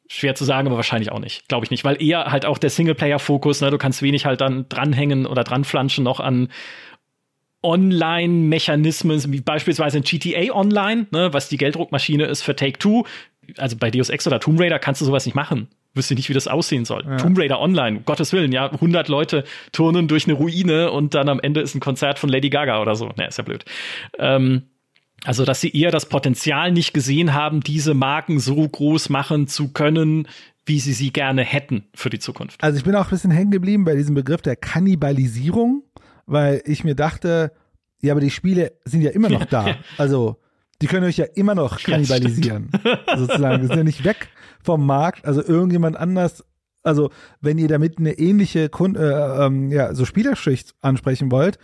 Schwer 0.08 0.34
zu 0.34 0.44
sagen, 0.44 0.66
aber 0.66 0.76
wahrscheinlich 0.76 1.12
auch 1.12 1.18
nicht. 1.18 1.46
Glaube 1.48 1.66
ich 1.66 1.70
nicht, 1.70 1.84
weil 1.84 2.00
eher 2.00 2.32
halt 2.32 2.46
auch 2.46 2.56
der 2.56 2.70
Singleplayer-Fokus, 2.70 3.60
ne, 3.60 3.70
du 3.70 3.76
kannst 3.76 4.00
wenig 4.00 4.24
halt 4.24 4.40
dann 4.40 4.66
dranhängen 4.70 5.26
oder 5.26 5.44
dranflanschen 5.44 6.04
noch 6.04 6.20
an 6.20 6.48
Online-Mechanismen, 7.62 9.32
wie 9.32 9.40
beispielsweise 9.40 9.98
in 9.98 10.04
GTA 10.04 10.54
Online, 10.54 11.06
ne, 11.10 11.32
was 11.32 11.48
die 11.48 11.56
Gelddruckmaschine 11.56 12.24
ist 12.24 12.42
für 12.42 12.54
Take-Two. 12.54 13.04
Also 13.58 13.76
bei 13.76 13.90
Deus 13.90 14.10
Ex 14.10 14.26
oder 14.26 14.40
Tomb 14.40 14.60
Raider 14.60 14.78
kannst 14.78 15.00
du 15.00 15.04
sowas 15.04 15.26
nicht 15.26 15.34
machen. 15.34 15.68
Wüsste 15.94 16.14
nicht, 16.14 16.28
wie 16.28 16.34
das 16.34 16.48
aussehen 16.48 16.84
soll. 16.84 17.04
Ja. 17.04 17.16
Tomb 17.16 17.38
Raider 17.38 17.60
Online, 17.60 17.98
um 17.98 18.04
Gottes 18.04 18.32
Willen, 18.32 18.52
ja, 18.52 18.70
100 18.70 19.08
Leute 19.08 19.44
turnen 19.72 20.08
durch 20.08 20.26
eine 20.26 20.34
Ruine 20.34 20.90
und 20.90 21.14
dann 21.14 21.28
am 21.28 21.40
Ende 21.40 21.60
ist 21.60 21.74
ein 21.74 21.80
Konzert 21.80 22.18
von 22.18 22.28
Lady 22.28 22.50
Gaga 22.50 22.80
oder 22.80 22.94
so. 22.94 23.10
Ne, 23.16 23.28
ist 23.28 23.38
ja 23.38 23.44
blöd. 23.44 23.64
Ähm, 24.18 24.62
also, 25.24 25.44
dass 25.44 25.60
sie 25.60 25.70
eher 25.70 25.90
das 25.90 26.06
Potenzial 26.06 26.70
nicht 26.72 26.92
gesehen 26.92 27.34
haben, 27.34 27.60
diese 27.60 27.94
Marken 27.94 28.38
so 28.38 28.68
groß 28.68 29.08
machen 29.08 29.48
zu 29.48 29.72
können, 29.72 30.28
wie 30.66 30.80
sie 30.80 30.92
sie 30.92 31.12
gerne 31.12 31.42
hätten 31.42 31.84
für 31.94 32.10
die 32.10 32.18
Zukunft. 32.18 32.62
Also 32.62 32.76
ich 32.76 32.84
bin 32.84 32.94
auch 32.94 33.04
ein 33.04 33.10
bisschen 33.10 33.30
hängen 33.30 33.52
geblieben 33.52 33.84
bei 33.84 33.94
diesem 33.94 34.14
Begriff 34.14 34.42
der 34.42 34.56
Kannibalisierung, 34.56 35.84
weil 36.26 36.62
ich 36.66 36.84
mir 36.84 36.96
dachte, 36.96 37.52
ja, 38.02 38.12
aber 38.12 38.20
die 38.20 38.30
Spiele 38.30 38.72
sind 38.84 39.02
ja 39.02 39.10
immer 39.10 39.28
noch 39.28 39.44
da. 39.46 39.76
Also 39.96 40.38
die 40.82 40.86
können 40.86 41.06
euch 41.06 41.16
ja 41.16 41.24
immer 41.34 41.54
noch 41.54 41.78
kannibalisieren. 41.82 42.70
Ja, 42.84 43.16
sozusagen. 43.16 43.62
Die 43.62 43.66
sind 43.68 43.76
ja 43.76 43.84
nicht 43.84 44.04
weg 44.04 44.28
vom 44.62 44.84
Markt. 44.84 45.24
Also 45.24 45.42
irgendjemand 45.42 45.96
anders, 45.96 46.44
also 46.82 47.10
wenn 47.40 47.58
ihr 47.58 47.68
damit 47.68 47.98
eine 47.98 48.12
ähnliche 48.12 48.68
Kund 48.68 48.96
äh, 48.96 49.46
ähm, 49.46 49.70
ja, 49.70 49.94
so 49.94 50.04
Spielerschicht 50.04 50.74
ansprechen 50.80 51.30
wollt, 51.30 51.58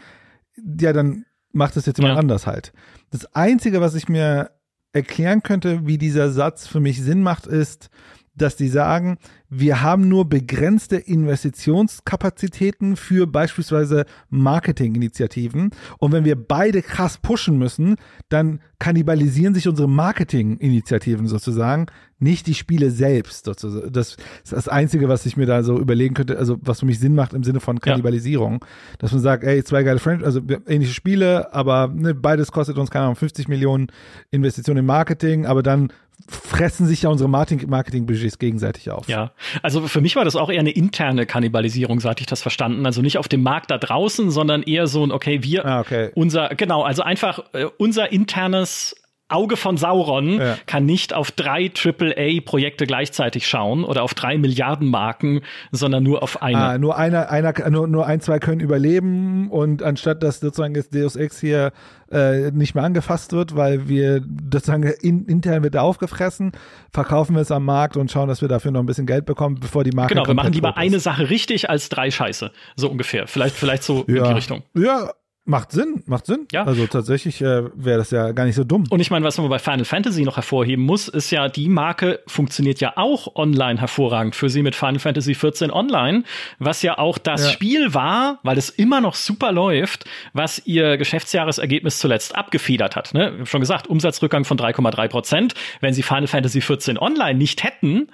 ja, 0.80 0.92
dann 0.92 1.24
macht 1.52 1.76
es 1.76 1.86
jetzt 1.86 1.98
jemand 1.98 2.14
ja. 2.14 2.20
anders 2.20 2.46
halt. 2.46 2.72
Das 3.10 3.34
Einzige, 3.34 3.80
was 3.80 3.94
ich 3.94 4.08
mir 4.08 4.50
erklären 4.92 5.42
könnte, 5.42 5.86
wie 5.86 5.98
dieser 5.98 6.30
Satz 6.30 6.66
für 6.66 6.80
mich 6.80 7.00
Sinn 7.00 7.22
macht, 7.22 7.46
ist, 7.46 7.90
dass 8.34 8.56
die 8.56 8.68
sagen, 8.68 9.18
wir 9.50 9.82
haben 9.82 10.08
nur 10.08 10.28
begrenzte 10.28 10.96
Investitionskapazitäten 10.96 12.96
für 12.96 13.26
beispielsweise 13.26 14.06
Marketinginitiativen. 14.30 15.70
Und 15.98 16.12
wenn 16.12 16.24
wir 16.24 16.36
beide 16.36 16.80
krass 16.80 17.18
pushen 17.18 17.58
müssen, 17.58 17.96
dann 18.30 18.60
kannibalisieren 18.78 19.54
sich 19.54 19.68
unsere 19.68 19.88
Marketinginitiativen 19.88 21.26
sozusagen, 21.26 21.86
nicht 22.18 22.46
die 22.46 22.54
Spiele 22.54 22.90
selbst. 22.90 23.44
Sozusagen. 23.44 23.92
Das 23.92 24.16
ist 24.42 24.52
das 24.52 24.68
Einzige, 24.68 25.08
was 25.08 25.26
ich 25.26 25.36
mir 25.36 25.46
da 25.46 25.62
so 25.62 25.78
überlegen 25.78 26.14
könnte, 26.14 26.38
also 26.38 26.56
was 26.62 26.80
für 26.80 26.86
mich 26.86 26.98
Sinn 26.98 27.14
macht 27.14 27.34
im 27.34 27.44
Sinne 27.44 27.60
von 27.60 27.80
Kannibalisierung. 27.80 28.60
Ja. 28.62 28.68
Dass 28.98 29.12
man 29.12 29.20
sagt, 29.20 29.44
ey, 29.44 29.62
zwei 29.64 29.82
geile 29.82 29.98
Franchise, 29.98 30.24
also 30.24 30.40
ähnliche 30.66 30.94
Spiele, 30.94 31.52
aber 31.52 31.88
ne, 31.88 32.14
beides 32.14 32.52
kostet 32.52 32.78
uns, 32.78 32.90
keine 32.90 33.04
Ahnung, 33.04 33.16
50 33.16 33.48
Millionen 33.48 33.88
Investitionen 34.30 34.78
im 34.78 34.86
Marketing, 34.86 35.44
aber 35.44 35.62
dann 35.62 35.92
fressen 36.28 36.86
sich 36.86 37.02
ja 37.02 37.10
unsere 37.10 37.28
Marketing-Budgets 37.28 38.38
gegenseitig 38.38 38.90
auf. 38.90 39.08
Ja, 39.08 39.32
also 39.62 39.86
für 39.88 40.00
mich 40.00 40.16
war 40.16 40.24
das 40.24 40.36
auch 40.36 40.50
eher 40.50 40.60
eine 40.60 40.70
interne 40.70 41.26
Kannibalisierung, 41.26 42.00
so 42.00 42.08
hatte 42.08 42.20
ich 42.20 42.26
das 42.26 42.42
verstanden. 42.42 42.86
Also 42.86 43.02
nicht 43.02 43.18
auf 43.18 43.28
dem 43.28 43.42
Markt 43.42 43.70
da 43.70 43.78
draußen, 43.78 44.30
sondern 44.30 44.62
eher 44.62 44.86
so 44.86 45.04
ein, 45.04 45.12
okay, 45.12 45.42
wir, 45.42 45.64
ah, 45.64 45.80
okay. 45.80 46.10
unser, 46.14 46.50
genau, 46.50 46.82
also 46.82 47.02
einfach 47.02 47.44
äh, 47.52 47.66
unser 47.78 48.12
internes 48.12 48.96
Auge 49.32 49.56
von 49.56 49.76
Sauron 49.76 50.40
ja. 50.40 50.56
kann 50.66 50.84
nicht 50.86 51.14
auf 51.14 51.30
drei 51.30 51.70
AAA-Projekte 51.70 52.86
gleichzeitig 52.86 53.46
schauen 53.46 53.84
oder 53.84 54.02
auf 54.02 54.14
drei 54.14 54.38
Milliarden 54.38 54.88
Marken, 54.88 55.40
sondern 55.70 56.02
nur 56.02 56.22
auf 56.22 56.42
eine. 56.42 56.58
Ah, 56.58 56.78
nur 56.78 56.96
einer, 56.96 57.30
einer, 57.30 57.52
nur, 57.70 57.86
nur 57.86 58.06
ein, 58.06 58.20
zwei 58.20 58.38
können 58.38 58.60
überleben 58.60 59.50
und 59.50 59.82
anstatt 59.82 60.22
dass 60.22 60.40
sozusagen 60.40 60.74
das 60.74 60.90
Deus 60.90 61.16
Ex 61.16 61.40
hier 61.40 61.72
äh, 62.12 62.50
nicht 62.50 62.74
mehr 62.74 62.84
angefasst 62.84 63.32
wird, 63.32 63.56
weil 63.56 63.88
wir 63.88 64.22
sozusagen 64.52 64.82
in, 64.82 65.24
intern 65.26 65.62
wird 65.62 65.76
aufgefressen, 65.76 66.52
verkaufen 66.92 67.34
wir 67.34 67.42
es 67.42 67.50
am 67.50 67.64
Markt 67.64 67.96
und 67.96 68.10
schauen, 68.10 68.28
dass 68.28 68.42
wir 68.42 68.48
dafür 68.48 68.70
noch 68.70 68.80
ein 68.80 68.86
bisschen 68.86 69.06
Geld 69.06 69.24
bekommen, 69.24 69.58
bevor 69.60 69.84
die 69.84 69.92
Marke 69.92 70.14
Genau, 70.14 70.26
wir 70.26 70.34
machen 70.34 70.52
lieber 70.52 70.76
eine 70.76 71.00
Sache 71.00 71.30
richtig 71.30 71.70
als 71.70 71.88
drei 71.88 72.10
Scheiße, 72.10 72.52
so 72.76 72.90
ungefähr. 72.90 73.26
Vielleicht, 73.26 73.56
vielleicht 73.56 73.82
so 73.82 74.04
ja. 74.08 74.16
in 74.16 74.24
die 74.24 74.32
Richtung. 74.32 74.62
Ja, 74.74 75.10
Macht 75.44 75.72
Sinn, 75.72 76.04
macht 76.06 76.26
Sinn. 76.26 76.46
Ja. 76.52 76.62
Also 76.62 76.86
tatsächlich 76.86 77.40
äh, 77.40 77.64
wäre 77.74 77.98
das 77.98 78.12
ja 78.12 78.30
gar 78.30 78.44
nicht 78.44 78.54
so 78.54 78.62
dumm. 78.62 78.84
Und 78.90 79.00
ich 79.00 79.10
meine, 79.10 79.24
was 79.24 79.38
man 79.38 79.48
bei 79.48 79.58
Final 79.58 79.84
Fantasy 79.84 80.22
noch 80.22 80.36
hervorheben 80.36 80.84
muss, 80.84 81.08
ist 81.08 81.32
ja, 81.32 81.48
die 81.48 81.68
Marke 81.68 82.20
funktioniert 82.28 82.78
ja 82.78 82.92
auch 82.94 83.34
online 83.34 83.80
hervorragend 83.80 84.36
für 84.36 84.48
sie 84.48 84.62
mit 84.62 84.76
Final 84.76 85.00
Fantasy 85.00 85.34
14 85.34 85.72
Online, 85.72 86.22
was 86.60 86.82
ja 86.82 86.96
auch 86.96 87.18
das 87.18 87.44
ja. 87.44 87.50
Spiel 87.50 87.92
war, 87.92 88.38
weil 88.44 88.56
es 88.56 88.70
immer 88.70 89.00
noch 89.00 89.16
super 89.16 89.50
läuft, 89.50 90.04
was 90.32 90.64
ihr 90.64 90.96
Geschäftsjahresergebnis 90.96 91.98
zuletzt 91.98 92.36
abgefedert 92.36 92.94
hat. 92.94 93.12
Ne? 93.12 93.30
Ich 93.30 93.38
habe 93.40 93.46
schon 93.46 93.60
gesagt, 93.60 93.88
Umsatzrückgang 93.88 94.44
von 94.44 94.56
3,3 94.56 95.08
Prozent. 95.08 95.54
Wenn 95.80 95.92
sie 95.92 96.04
Final 96.04 96.28
Fantasy 96.28 96.60
14 96.60 96.98
Online 96.98 97.36
nicht 97.36 97.64
hätten, 97.64 98.06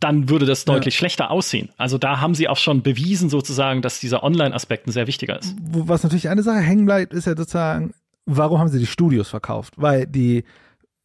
dann 0.00 0.30
würde 0.30 0.46
das 0.46 0.64
deutlich 0.64 0.94
ja. 0.94 0.98
schlechter 0.98 1.30
aussehen. 1.30 1.68
Also 1.76 1.98
da 1.98 2.20
haben 2.20 2.34
sie 2.34 2.48
auch 2.48 2.56
schon 2.56 2.82
bewiesen 2.82 3.28
sozusagen, 3.28 3.82
dass 3.82 4.00
dieser 4.00 4.22
Online-Aspekt 4.22 4.86
ein 4.86 4.92
sehr 4.92 5.06
wichtiger 5.06 5.38
ist. 5.38 5.54
Was 5.60 6.02
natürlich 6.02 6.28
eine 6.30 6.42
Sache 6.42 6.60
hängen 6.60 6.86
bleibt, 6.86 7.12
ist 7.12 7.26
ja 7.26 7.36
sozusagen, 7.36 7.92
warum 8.24 8.58
haben 8.58 8.68
sie 8.68 8.78
die 8.78 8.86
Studios 8.86 9.28
verkauft? 9.28 9.74
Weil 9.76 10.06
die 10.06 10.44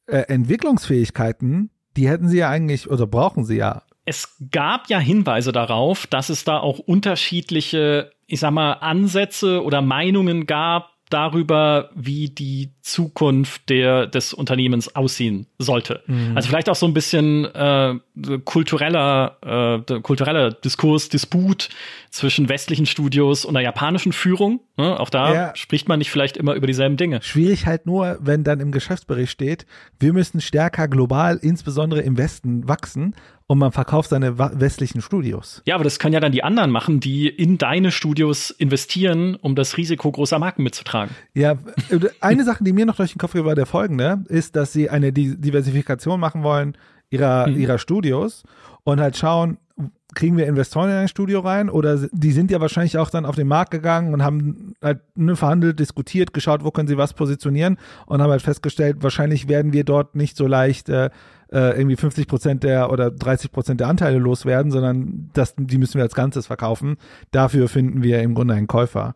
äh, 0.08 0.20
Entwicklungsfähigkeiten, 0.28 1.70
die 1.98 2.08
hätten 2.08 2.30
sie 2.30 2.38
ja 2.38 2.50
eigentlich, 2.50 2.90
oder 2.90 3.06
brauchen 3.06 3.44
sie 3.44 3.58
ja. 3.58 3.84
Es 4.06 4.38
gab 4.52 4.90
ja 4.90 5.00
Hinweise 5.00 5.52
darauf, 5.52 6.08
dass 6.08 6.30
es 6.30 6.44
da 6.44 6.60
auch 6.60 6.80
unterschiedliche, 6.80 8.12
ich 8.28 8.40
sag 8.40 8.52
mal, 8.52 8.74
Ansätze 8.74 9.64
oder 9.64 9.82
Meinungen 9.82 10.46
gab, 10.46 10.95
darüber, 11.16 11.90
wie 11.96 12.28
die 12.28 12.72
Zukunft 12.82 13.70
der, 13.70 14.06
des 14.06 14.34
Unternehmens 14.34 14.96
aussehen 14.98 15.48
sollte. 15.58 16.04
Mhm. 16.08 16.34
Also 16.36 16.50
vielleicht 16.50 16.70
auch 16.70 16.76
so 16.76 16.86
ein 16.86 16.94
bisschen 16.94 17.46
äh, 17.46 17.96
kultureller, 18.44 19.38
äh, 19.88 20.02
kultureller 20.02 20.52
Diskurs, 20.52 21.08
Disput 21.08 21.70
zwischen 22.12 22.50
westlichen 22.50 22.86
Studios 22.86 23.46
und 23.46 23.54
der 23.54 23.64
japanischen 23.64 24.12
Führung. 24.12 24.60
Ne? 24.76 25.00
Auch 25.00 25.10
da 25.10 25.34
ja. 25.34 25.56
spricht 25.56 25.88
man 25.88 26.00
nicht 26.00 26.12
vielleicht 26.12 26.36
immer 26.36 26.54
über 26.54 26.68
dieselben 26.68 26.98
Dinge. 26.98 27.22
Schwierig 27.22 27.66
halt 27.66 27.86
nur, 27.86 28.18
wenn 28.20 28.44
dann 28.44 28.60
im 28.60 28.74
Geschäftsbericht 28.74 29.32
steht, 29.32 29.66
wir 30.00 30.12
müssen 30.12 30.42
stärker 30.42 30.90
global, 30.90 31.40
insbesondere 31.42 32.02
im 32.02 32.18
Westen, 32.18 32.68
wachsen 32.68 33.16
und 33.48 33.60
man 33.60 33.72
verkauft 33.72 34.10
seine 34.10 34.38
westlichen 34.38 35.02
Studios. 35.02 35.62
Ja, 35.66 35.76
aber 35.76 35.84
das 35.84 36.00
können 36.00 36.14
ja 36.14 36.20
dann 36.20 36.32
die 36.32 36.44
anderen 36.44 36.72
machen, 36.72 37.00
die 37.00 37.28
in 37.28 37.58
deine 37.58 37.92
Studios 37.92 38.50
investieren, 38.50 39.36
um 39.36 39.56
das 39.56 39.78
Risiko 39.78 40.12
großer 40.12 40.40
Marken 40.40 40.64
mitzutragen. 40.64 41.16
Ja, 41.34 41.52
äh, 41.90 42.00
eine 42.22 42.44
Sache, 42.44 42.64
die 42.64 42.74
mir 42.74 42.86
noch 42.86 42.96
durch 42.96 43.14
den 43.14 43.20
Kopf 43.20 43.34
geht, 43.34 43.46
war 43.46 43.56
der 43.56 43.68
folgende, 43.68 44.24
ist, 44.30 44.56
dass 44.56 44.74
sie 44.74 44.90
eine 44.90 45.14
Diversifikation 45.14 46.20
machen 46.20 46.44
wollen 46.44 46.78
ihrer, 47.10 47.48
mhm. 47.48 47.60
ihrer 47.60 47.78
Studios 47.78 48.44
und 48.84 49.00
halt 49.00 49.16
schauen, 49.16 49.58
kriegen 50.16 50.38
wir 50.38 50.48
Investoren 50.48 50.90
in 50.90 50.96
ein 50.96 51.08
Studio 51.08 51.42
rein 51.42 51.70
oder 51.70 52.08
die 52.12 52.32
sind 52.32 52.50
ja 52.50 52.62
wahrscheinlich 52.62 52.98
auch 52.98 53.10
dann 53.10 53.26
auf 53.26 53.36
den 53.36 53.48
Markt 53.48 53.72
gegangen 53.72 54.14
und 54.14 54.24
haben 54.24 54.74
halt 54.82 55.02
ne, 55.16 55.36
verhandelt, 55.36 55.80
diskutiert, 55.80 56.34
geschaut, 56.34 56.64
wo 56.64 56.72
können 56.72 56.88
sie 56.88 56.98
was 56.98 57.14
positionieren 57.14 57.78
und 58.06 58.22
haben 58.22 58.32
halt 58.32 58.42
festgestellt, 58.42 58.98
wahrscheinlich 59.02 59.50
werden 59.50 59.74
wir 59.74 59.84
dort 59.84 60.16
nicht 60.16 60.38
so 60.38 60.48
leicht 60.48 60.88
äh, 60.90 61.10
äh, 61.56 61.78
irgendwie 61.78 61.96
50 61.96 62.28
Prozent 62.28 62.64
der 62.64 62.92
oder 62.92 63.10
30 63.10 63.52
Prozent 63.52 63.80
der 63.80 63.88
Anteile 63.88 64.18
loswerden, 64.18 64.72
sondern 64.72 65.30
das, 65.34 65.56
die 65.58 65.78
müssen 65.78 65.96
wir 65.96 66.04
als 66.04 66.14
Ganzes 66.14 66.48
verkaufen. 66.48 66.98
Dafür 67.32 67.70
finden 67.70 68.04
wir 68.04 68.22
im 68.22 68.36
Grunde 68.36 68.54
einen 68.54 68.68
Käufer. 68.68 69.16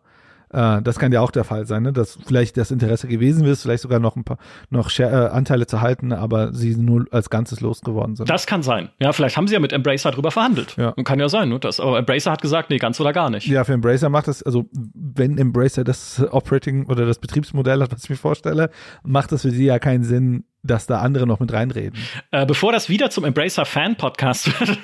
Äh, 0.52 0.80
das 0.80 0.98
kann 0.98 1.12
ja 1.12 1.20
auch 1.20 1.30
der 1.30 1.44
Fall 1.44 1.66
sein, 1.66 1.82
ne? 1.82 1.92
dass 1.92 2.18
vielleicht 2.24 2.56
das 2.56 2.70
Interesse 2.70 3.08
gewesen 3.08 3.44
ist, 3.44 3.62
vielleicht 3.62 3.82
sogar 3.82 4.00
noch 4.00 4.16
ein 4.16 4.24
paar 4.24 4.38
noch 4.70 4.88
Share, 4.88 5.28
äh, 5.28 5.30
Anteile 5.30 5.66
zu 5.66 5.82
halten, 5.82 6.12
aber 6.12 6.54
sie 6.54 6.74
nur 6.76 7.06
als 7.10 7.28
Ganzes 7.28 7.60
losgeworden 7.60 8.16
sind. 8.16 8.28
Das 8.30 8.46
kann 8.46 8.62
sein. 8.62 8.88
Ja, 8.98 9.12
vielleicht 9.12 9.36
haben 9.36 9.46
sie 9.46 9.54
ja 9.54 9.60
mit 9.60 9.72
Embracer 9.72 10.10
drüber 10.10 10.30
verhandelt. 10.30 10.76
Ja. 10.78 10.88
Und 10.90 11.04
kann 11.04 11.20
ja 11.20 11.28
sein, 11.28 11.50
ne? 11.50 11.60
Das, 11.60 11.78
aber 11.78 11.98
Embracer 11.98 12.32
hat 12.32 12.42
gesagt, 12.42 12.70
nee, 12.70 12.78
ganz 12.78 12.98
oder 13.00 13.12
gar 13.12 13.28
nicht. 13.30 13.46
Ja, 13.46 13.64
für 13.64 13.74
Embracer 13.74 14.08
macht 14.08 14.28
das, 14.28 14.42
also 14.42 14.64
wenn 14.72 15.36
Embracer 15.36 15.84
das 15.84 16.24
Operating 16.30 16.86
oder 16.86 17.04
das 17.04 17.18
Betriebsmodell 17.18 17.82
hat, 17.82 17.92
was 17.92 18.04
ich 18.04 18.10
mir 18.10 18.16
vorstelle, 18.16 18.70
macht 19.02 19.30
das 19.32 19.42
für 19.42 19.50
sie 19.50 19.66
ja 19.66 19.78
keinen 19.78 20.04
Sinn, 20.04 20.44
dass 20.62 20.86
da 20.86 21.00
andere 21.00 21.26
noch 21.26 21.40
mit 21.40 21.52
reinreden. 21.52 21.98
Äh, 22.30 22.46
bevor 22.46 22.72
das 22.72 22.88
wieder 22.88 23.10
zum 23.10 23.24
Embracer 23.24 23.64
Fan 23.64 23.96
Podcast 23.96 24.46
wird. 24.60 24.78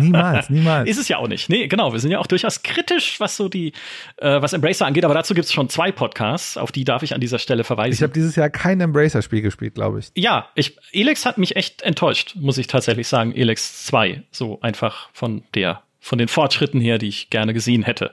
niemals, 0.00 0.50
niemals. 0.50 0.88
Ist 0.88 0.98
es 0.98 1.08
ja 1.08 1.18
auch 1.18 1.28
nicht. 1.28 1.48
Nee, 1.48 1.66
genau. 1.68 1.92
Wir 1.92 2.00
sind 2.00 2.10
ja 2.10 2.18
auch 2.18 2.26
durchaus 2.26 2.62
kritisch, 2.62 3.18
was 3.18 3.36
so 3.36 3.48
die, 3.48 3.72
äh, 4.18 4.40
was 4.40 4.52
Embracer 4.52 4.86
angeht. 4.86 5.04
Aber 5.04 5.14
dazu 5.14 5.34
gibt 5.34 5.46
es 5.46 5.52
schon 5.52 5.68
zwei 5.68 5.90
Podcasts. 5.90 6.56
Auf 6.56 6.70
die 6.72 6.84
darf 6.84 7.02
ich 7.02 7.14
an 7.14 7.20
dieser 7.20 7.38
Stelle 7.38 7.64
verweisen. 7.64 7.94
Ich 7.94 8.02
habe 8.02 8.12
dieses 8.12 8.36
Jahr 8.36 8.50
kein 8.50 8.80
Embracer-Spiel 8.80 9.42
gespielt, 9.42 9.74
glaube 9.74 10.00
ich. 10.00 10.10
Ja, 10.14 10.48
ich, 10.54 10.76
Elex 10.92 11.24
hat 11.24 11.38
mich 11.38 11.56
echt 11.56 11.82
enttäuscht, 11.82 12.34
muss 12.36 12.58
ich 12.58 12.66
tatsächlich 12.66 13.08
sagen. 13.08 13.34
Elex 13.34 13.86
2. 13.86 14.22
So 14.30 14.60
einfach 14.60 15.08
von 15.12 15.44
der, 15.54 15.82
von 16.00 16.18
den 16.18 16.28
Fortschritten 16.28 16.80
her, 16.80 16.98
die 16.98 17.08
ich 17.08 17.30
gerne 17.30 17.54
gesehen 17.54 17.82
hätte 17.82 18.12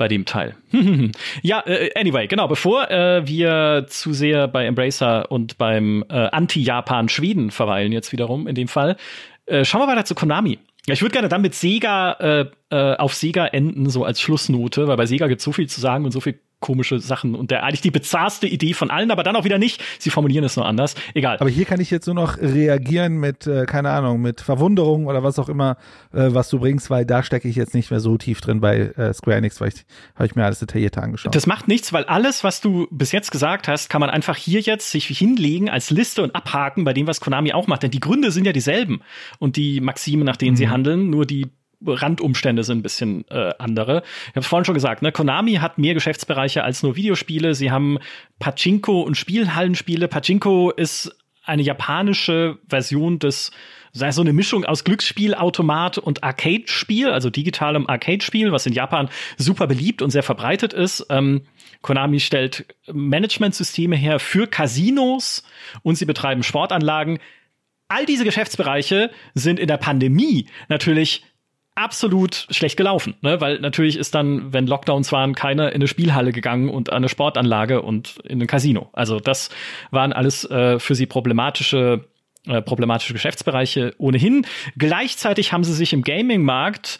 bei 0.00 0.08
dem 0.08 0.24
Teil. 0.24 0.56
ja, 1.42 1.62
äh, 1.66 1.90
anyway, 1.94 2.26
genau, 2.26 2.48
bevor 2.48 2.90
äh, 2.90 3.26
wir 3.28 3.84
zu 3.86 4.14
sehr 4.14 4.48
bei 4.48 4.64
Embracer 4.64 5.30
und 5.30 5.58
beim 5.58 6.06
äh, 6.08 6.14
Anti-Japan-Schweden 6.14 7.50
verweilen, 7.50 7.92
jetzt 7.92 8.10
wiederum 8.10 8.48
in 8.48 8.54
dem 8.54 8.66
Fall, 8.66 8.96
schauen 9.62 9.80
wir 9.80 9.88
weiter 9.88 10.04
zu 10.04 10.14
Konami. 10.14 10.60
Ich 10.86 11.02
würde 11.02 11.12
gerne 11.12 11.28
dann 11.28 11.42
mit 11.42 11.56
Sega 11.56 12.46
auf 12.70 13.14
Sega 13.14 13.46
enden, 13.46 13.90
so 13.90 14.04
als 14.04 14.20
Schlussnote, 14.20 14.86
weil 14.86 14.96
bei 14.96 15.06
Sega 15.06 15.26
gibt 15.26 15.40
es 15.40 15.44
so 15.44 15.50
viel 15.50 15.68
zu 15.68 15.80
sagen 15.80 16.04
und 16.04 16.12
so 16.12 16.20
viel 16.20 16.38
komische 16.60 17.00
Sachen 17.00 17.34
und 17.34 17.50
der 17.50 17.64
eigentlich 17.64 17.80
die 17.80 17.90
bizarrste 17.90 18.46
Idee 18.46 18.74
von 18.74 18.90
allen, 18.90 19.10
aber 19.10 19.22
dann 19.22 19.34
auch 19.36 19.44
wieder 19.44 19.58
nicht. 19.58 19.82
Sie 19.98 20.10
formulieren 20.10 20.44
es 20.44 20.56
nur 20.56 20.66
anders. 20.66 20.94
Egal. 21.14 21.38
Aber 21.40 21.50
hier 21.50 21.64
kann 21.64 21.80
ich 21.80 21.90
jetzt 21.90 22.06
nur 22.06 22.14
noch 22.14 22.38
reagieren 22.38 23.18
mit, 23.18 23.46
äh, 23.46 23.64
keine 23.66 23.90
Ahnung, 23.90 24.20
mit 24.20 24.40
Verwunderung 24.40 25.06
oder 25.06 25.22
was 25.22 25.38
auch 25.38 25.48
immer, 25.48 25.76
äh, 26.12 26.28
was 26.28 26.50
du 26.50 26.58
bringst, 26.60 26.90
weil 26.90 27.06
da 27.06 27.22
stecke 27.22 27.48
ich 27.48 27.56
jetzt 27.56 27.74
nicht 27.74 27.90
mehr 27.90 28.00
so 28.00 28.16
tief 28.18 28.40
drin 28.40 28.60
bei 28.60 28.78
äh, 28.78 29.12
Square 29.14 29.38
Enix, 29.38 29.60
weil 29.60 29.68
ich 29.68 29.84
habe 30.14 30.26
ich 30.26 30.34
mir 30.34 30.44
alles 30.44 30.58
detaillierter 30.58 31.02
angeschaut. 31.02 31.34
Das 31.34 31.46
macht 31.46 31.66
nichts, 31.66 31.92
weil 31.92 32.04
alles, 32.04 32.44
was 32.44 32.60
du 32.60 32.86
bis 32.90 33.12
jetzt 33.12 33.30
gesagt 33.32 33.66
hast, 33.66 33.88
kann 33.88 34.00
man 34.00 34.10
einfach 34.10 34.36
hier 34.36 34.60
jetzt 34.60 34.90
sich 34.90 35.06
hinlegen 35.06 35.70
als 35.70 35.90
Liste 35.90 36.22
und 36.22 36.34
abhaken 36.34 36.84
bei 36.84 36.92
dem, 36.92 37.06
was 37.06 37.20
Konami 37.20 37.52
auch 37.52 37.66
macht. 37.66 37.82
Denn 37.82 37.90
die 37.90 38.00
Gründe 38.00 38.30
sind 38.30 38.46
ja 38.46 38.52
dieselben 38.52 39.00
und 39.38 39.56
die 39.56 39.80
Maxime, 39.80 40.24
nach 40.24 40.36
denen 40.36 40.52
mhm. 40.52 40.56
sie 40.56 40.68
handeln, 40.68 41.10
nur 41.10 41.24
die 41.24 41.46
Randumstände 41.84 42.64
sind 42.64 42.78
ein 42.78 42.82
bisschen 42.82 43.24
äh, 43.28 43.52
andere. 43.58 44.02
Ich 44.24 44.30
habe 44.30 44.40
es 44.40 44.46
vorhin 44.46 44.64
schon 44.64 44.74
gesagt, 44.74 45.02
ne? 45.02 45.12
Konami 45.12 45.54
hat 45.54 45.78
mehr 45.78 45.94
Geschäftsbereiche 45.94 46.62
als 46.62 46.82
nur 46.82 46.96
Videospiele. 46.96 47.54
Sie 47.54 47.70
haben 47.70 47.98
Pachinko 48.38 49.00
und 49.02 49.16
Spielhallenspiele. 49.16 50.08
Pachinko 50.08 50.70
ist 50.70 51.16
eine 51.44 51.62
japanische 51.62 52.58
Version 52.68 53.18
des 53.18 53.50
sei 53.92 54.12
so 54.12 54.20
eine 54.20 54.32
Mischung 54.32 54.64
aus 54.64 54.84
Glücksspielautomat 54.84 55.98
und 55.98 56.22
Arcade-Spiel, 56.22 57.10
also 57.10 57.30
digitalem 57.30 57.88
Arcade-Spiel, 57.88 58.52
was 58.52 58.66
in 58.66 58.72
Japan 58.72 59.08
super 59.36 59.66
beliebt 59.66 60.02
und 60.02 60.10
sehr 60.10 60.22
verbreitet 60.22 60.72
ist. 60.72 61.06
Ähm, 61.10 61.42
Konami 61.82 62.20
stellt 62.20 62.66
Managementsysteme 62.92 63.96
her 63.96 64.18
für 64.18 64.46
Casinos 64.46 65.42
und 65.82 65.96
sie 65.96 66.04
betreiben 66.04 66.42
Sportanlagen. 66.42 67.18
All 67.88 68.06
diese 68.06 68.24
Geschäftsbereiche 68.24 69.10
sind 69.34 69.58
in 69.58 69.66
der 69.66 69.78
Pandemie 69.78 70.46
natürlich 70.68 71.24
absolut 71.74 72.46
schlecht 72.50 72.76
gelaufen, 72.76 73.14
ne? 73.22 73.40
weil 73.40 73.60
natürlich 73.60 73.96
ist 73.96 74.14
dann, 74.14 74.52
wenn 74.52 74.66
Lockdowns 74.66 75.12
waren, 75.12 75.34
keiner 75.34 75.68
in 75.70 75.76
eine 75.76 75.88
Spielhalle 75.88 76.32
gegangen 76.32 76.68
und 76.68 76.90
an 76.90 76.98
eine 76.98 77.08
Sportanlage 77.08 77.82
und 77.82 78.18
in 78.24 78.40
ein 78.40 78.46
Casino. 78.46 78.90
Also 78.92 79.20
das 79.20 79.50
waren 79.90 80.12
alles 80.12 80.44
äh, 80.50 80.78
für 80.78 80.94
sie 80.94 81.06
problematische 81.06 82.04
äh, 82.46 82.62
problematische 82.62 83.12
Geschäftsbereiche 83.12 83.94
ohnehin. 83.98 84.46
Gleichzeitig 84.78 85.52
haben 85.52 85.62
sie 85.62 85.74
sich 85.74 85.92
im 85.92 86.02
Gaming-Markt 86.02 86.98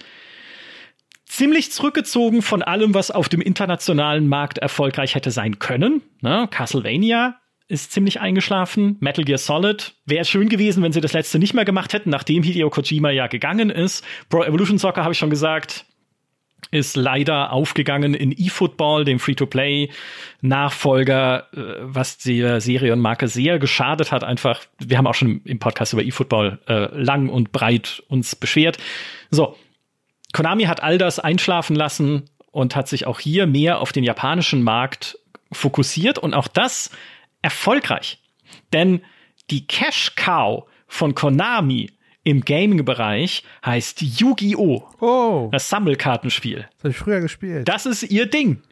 ziemlich 1.25 1.73
zurückgezogen 1.73 2.43
von 2.43 2.63
allem, 2.63 2.93
was 2.93 3.11
auf 3.11 3.29
dem 3.29 3.41
internationalen 3.41 4.29
Markt 4.29 4.59
erfolgreich 4.59 5.15
hätte 5.15 5.31
sein 5.31 5.59
können. 5.59 6.03
Ne? 6.21 6.47
Castlevania 6.51 7.41
ist 7.71 7.93
ziemlich 7.93 8.21
eingeschlafen. 8.21 8.97
Metal 9.01 9.25
Gear 9.25 9.39
Solid 9.39 9.95
wäre 10.05 10.25
schön 10.25 10.49
gewesen, 10.49 10.83
wenn 10.83 10.93
sie 10.93 11.01
das 11.01 11.13
letzte 11.13 11.39
nicht 11.39 11.55
mehr 11.55 11.65
gemacht 11.65 11.93
hätten, 11.93 12.11
nachdem 12.11 12.43
Hideo 12.43 12.69
Kojima 12.69 13.11
ja 13.11 13.29
gegangen 13.29 13.71
ist. 13.71 14.05
Pro 14.29 14.43
Evolution 14.43 14.79
Soccer 14.79 15.03
habe 15.03 15.13
ich 15.13 15.19
schon 15.19 15.31
gesagt, 15.31 15.87
ist 16.73 16.97
leider 16.97 17.53
aufgegangen 17.53 18.15
in 18.15 18.33
eFootball, 18.33 19.05
dem 19.05 19.19
Free-to-Play-Nachfolger, 19.19 21.49
äh, 21.53 21.57
was 21.81 22.19
die 22.19 22.61
Serie 22.61 22.93
und 22.93 23.01
Marke 23.01 23.27
sehr 23.29 23.59
geschadet 23.59 24.13
hat. 24.13 24.25
Einfach, 24.25 24.61
wir 24.79 24.99
haben 24.99 25.07
auch 25.07 25.15
schon 25.15 25.41
im 25.45 25.59
Podcast 25.59 25.93
über 25.93 26.05
eFootball 26.05 26.59
äh, 26.69 26.95
lang 26.95 27.29
und 27.29 27.53
breit 27.53 28.03
uns 28.09 28.37
beschwert. 28.37 28.79
So, 29.31 29.57
Konami 30.33 30.65
hat 30.65 30.83
all 30.83 30.99
das 30.99 31.19
einschlafen 31.19 31.77
lassen 31.77 32.25
und 32.51 32.77
hat 32.77 32.89
sich 32.89 33.07
auch 33.07 33.21
hier 33.21 33.47
mehr 33.47 33.81
auf 33.81 33.93
den 33.93 34.05
japanischen 34.05 34.63
Markt 34.63 35.19
fokussiert 35.53 36.19
und 36.19 36.35
auch 36.35 36.49
das 36.49 36.91
erfolgreich. 37.43 38.19
Denn 38.73 39.03
die 39.51 39.67
Cash 39.67 40.15
Cow 40.17 40.65
von 40.87 41.15
Konami 41.15 41.91
im 42.23 42.45
Gaming-Bereich 42.45 43.45
heißt 43.65 44.03
Yu-Gi-Oh! 44.03 44.85
Oh. 45.01 45.49
Das 45.53 45.69
Sammelkartenspiel. 45.69 46.69
Das 46.77 46.85
habe 46.85 46.91
ich 46.91 46.97
früher 46.97 47.21
gespielt. 47.21 47.69
Das 47.69 47.87
ist 47.87 48.03
ihr 48.03 48.27
Ding. 48.27 48.63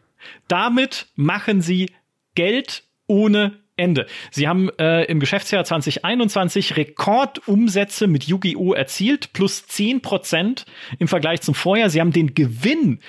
Damit 0.47 1.07
machen 1.15 1.61
sie 1.61 1.91
Geld 2.35 2.83
ohne 3.07 3.59
Ende. 3.75 4.05
Sie 4.29 4.47
haben 4.47 4.69
äh, 4.77 5.05
im 5.05 5.19
Geschäftsjahr 5.19 5.63
2021 5.63 6.77
Rekordumsätze 6.77 8.07
mit 8.07 8.25
Yu-Gi-Oh! 8.25 8.73
erzielt, 8.73 9.33
plus 9.33 9.65
10 9.67 10.01
Prozent 10.01 10.65
im 10.99 11.07
Vergleich 11.07 11.41
zum 11.41 11.55
Vorjahr. 11.55 11.89
Sie 11.89 12.01
haben 12.01 12.11
den 12.11 12.35
Gewinn 12.35 12.99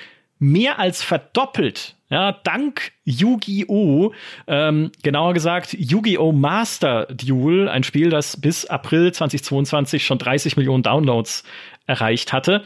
mehr 0.41 0.81
als 0.81 1.03
verdoppelt 1.05 1.95
ja, 2.11 2.33
dank 2.33 2.91
Yu-Gi-Oh! 3.05 4.12
Ähm, 4.49 4.91
genauer 5.05 5.33
gesagt 5.33 5.75
Yu-Gi-Oh! 5.79 6.33
Master 6.33 7.07
Duel, 7.07 7.69
ein 7.69 7.85
Spiel, 7.85 8.11
das 8.11 8.41
bis 8.41 8.67
April 8.67 9.12
2022 9.12 10.05
schon 10.05 10.19
30 10.19 10.57
Millionen 10.57 10.83
Downloads 10.83 11.45
erreicht 11.87 12.33
hatte. 12.33 12.65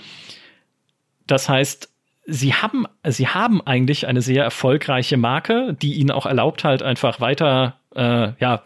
Das 1.27 1.51
heißt, 1.51 1.91
sie 2.25 2.55
haben, 2.55 2.87
sie 3.07 3.29
haben 3.29 3.61
eigentlich 3.67 4.07
eine 4.07 4.23
sehr 4.23 4.45
erfolgreiche 4.45 5.19
Marke, 5.19 5.77
die 5.81 5.95
ihnen 5.95 6.11
auch 6.11 6.25
erlaubt 6.25 6.65
halt 6.65 6.83
einfach 6.83 7.21
weiter, 7.21 7.79
äh, 7.95 8.33
ja, 8.41 8.63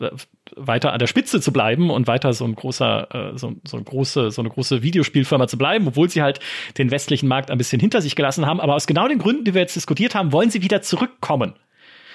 weiter 0.59 0.93
an 0.93 0.99
der 0.99 1.07
Spitze 1.07 1.41
zu 1.41 1.53
bleiben 1.53 1.91
und 1.91 2.07
weiter 2.07 2.33
so 2.33 2.45
ein 2.45 2.55
großer, 2.55 3.33
äh, 3.33 3.39
so, 3.39 3.55
so, 3.67 3.77
eine 3.77 3.85
große, 3.85 4.31
so 4.31 4.43
eine 4.43 4.51
große 4.51 4.83
Videospielfirma 4.83 5.49
zu 5.49 5.59
bleiben, 5.59 5.89
obwohl 5.89 6.09
sie 6.09 6.23
halt 6.23 6.41
den 6.79 6.91
westlichen 6.91 7.29
Markt 7.29 7.51
ein 7.51 7.59
bisschen 7.59 7.81
hinter 7.81 8.03
sich 8.03 8.17
gelassen 8.17 8.47
haben. 8.47 8.61
Aber 8.61 8.75
aus 8.75 8.87
genau 8.87 9.09
den 9.09 9.19
Gründen, 9.19 9.45
die 9.45 9.55
wir 9.55 9.63
jetzt 9.63 9.77
diskutiert 9.77 10.15
haben, 10.15 10.33
wollen 10.33 10.51
sie 10.51 10.63
wieder 10.63 10.83
zurückkommen. 10.83 11.55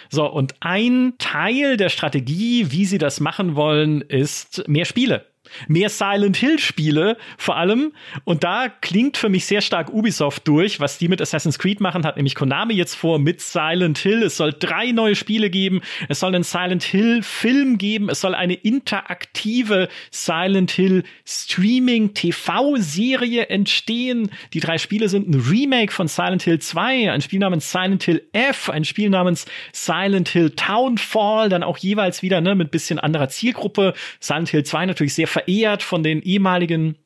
So, 0.09 0.25
und 0.25 0.55
ein 0.59 1.13
Teil 1.17 1.77
der 1.77 1.89
Strategie, 1.89 2.71
wie 2.71 2.85
sie 2.85 2.97
das 2.97 3.19
machen 3.19 3.55
wollen, 3.55 4.01
ist 4.01 4.67
mehr 4.67 4.85
Spiele 4.85 5.25
mehr 5.67 5.89
Silent 5.89 6.37
Hill 6.37 6.59
Spiele 6.59 7.17
vor 7.37 7.57
allem. 7.57 7.93
Und 8.23 8.43
da 8.43 8.69
klingt 8.69 9.17
für 9.17 9.29
mich 9.29 9.45
sehr 9.45 9.61
stark 9.61 9.91
Ubisoft 9.91 10.47
durch, 10.47 10.79
was 10.79 10.97
die 10.97 11.07
mit 11.07 11.21
Assassin's 11.21 11.59
Creed 11.59 11.79
machen, 11.79 12.05
hat 12.05 12.17
nämlich 12.17 12.35
Konami 12.35 12.73
jetzt 12.73 12.95
vor 12.95 13.19
mit 13.19 13.41
Silent 13.41 13.97
Hill. 13.97 14.23
Es 14.23 14.37
soll 14.37 14.53
drei 14.53 14.91
neue 14.91 15.15
Spiele 15.15 15.49
geben. 15.49 15.81
Es 16.09 16.19
soll 16.19 16.33
einen 16.33 16.43
Silent 16.43 16.83
Hill 16.83 17.23
Film 17.23 17.77
geben. 17.77 18.09
Es 18.09 18.21
soll 18.21 18.35
eine 18.35 18.53
interaktive 18.53 19.89
Silent 20.11 20.71
Hill 20.71 21.03
Streaming 21.25 22.13
TV 22.13 22.75
Serie 22.77 23.47
entstehen. 23.47 24.31
Die 24.53 24.59
drei 24.59 24.77
Spiele 24.77 25.09
sind 25.09 25.29
ein 25.29 25.39
Remake 25.39 25.91
von 25.91 26.07
Silent 26.07 26.43
Hill 26.43 26.59
2, 26.59 27.11
ein 27.11 27.21
Spiel 27.21 27.39
namens 27.39 27.71
Silent 27.71 28.03
Hill 28.03 28.23
F, 28.33 28.69
ein 28.69 28.85
Spiel 28.85 29.09
namens 29.09 29.45
Silent 29.71 30.29
Hill 30.29 30.51
Townfall, 30.51 31.49
dann 31.49 31.63
auch 31.63 31.77
jeweils 31.77 32.21
wieder 32.21 32.41
ne, 32.41 32.55
mit 32.55 32.71
bisschen 32.71 32.99
anderer 32.99 33.29
Zielgruppe. 33.29 33.93
Silent 34.19 34.49
Hill 34.49 34.63
2 34.63 34.85
natürlich 34.85 35.13
sehr 35.13 35.27
verehrt 35.33 35.83
von 35.83 36.03
den 36.03 36.21
ehemaligen 36.21 36.97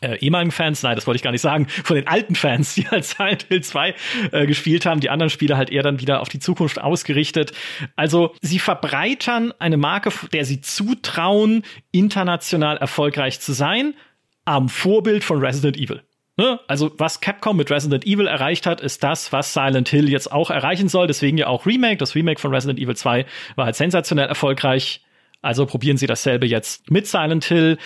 äh, 0.00 0.16
ehemaligen 0.16 0.50
Fans, 0.50 0.82
nein, 0.82 0.94
das 0.94 1.06
wollte 1.06 1.16
ich 1.16 1.22
gar 1.22 1.30
nicht 1.30 1.42
sagen, 1.42 1.68
von 1.68 1.94
den 1.94 2.06
alten 2.06 2.34
Fans, 2.34 2.74
die 2.74 2.88
halt 2.88 3.04
Silent 3.16 3.46
Hill 3.48 3.62
2 3.62 3.94
äh, 4.32 4.46
gespielt 4.46 4.86
haben, 4.86 5.00
die 5.00 5.10
anderen 5.10 5.28
Spiele 5.28 5.58
halt 5.58 5.68
eher 5.70 5.82
dann 5.82 6.00
wieder 6.00 6.20
auf 6.20 6.30
die 6.30 6.38
Zukunft 6.38 6.80
ausgerichtet. 6.80 7.52
Also 7.96 8.34
sie 8.40 8.58
verbreitern 8.58 9.52
eine 9.58 9.76
Marke, 9.76 10.10
der 10.32 10.46
sie 10.46 10.62
zutrauen, 10.62 11.64
international 11.92 12.78
erfolgreich 12.78 13.40
zu 13.40 13.52
sein, 13.52 13.94
am 14.46 14.70
Vorbild 14.70 15.22
von 15.22 15.44
Resident 15.44 15.76
Evil. 15.76 16.02
Ne? 16.38 16.58
Also 16.66 16.92
was 16.96 17.20
Capcom 17.20 17.58
mit 17.58 17.70
Resident 17.70 18.06
Evil 18.06 18.26
erreicht 18.26 18.64
hat, 18.64 18.80
ist 18.80 19.02
das, 19.02 19.30
was 19.32 19.52
Silent 19.52 19.90
Hill 19.90 20.08
jetzt 20.08 20.32
auch 20.32 20.50
erreichen 20.50 20.88
soll. 20.88 21.06
Deswegen 21.06 21.36
ja 21.36 21.48
auch 21.48 21.66
Remake. 21.66 21.98
Das 21.98 22.14
Remake 22.14 22.40
von 22.40 22.54
Resident 22.54 22.78
Evil 22.78 22.96
2 22.96 23.26
war 23.56 23.66
halt 23.66 23.76
sensationell 23.76 24.28
erfolgreich 24.28 25.02
also 25.42 25.66
probieren 25.66 25.96
Sie 25.96 26.06
dasselbe 26.06 26.46
jetzt 26.46 26.90
mit 26.90 27.06
Silent 27.06 27.44
Hill. 27.44 27.78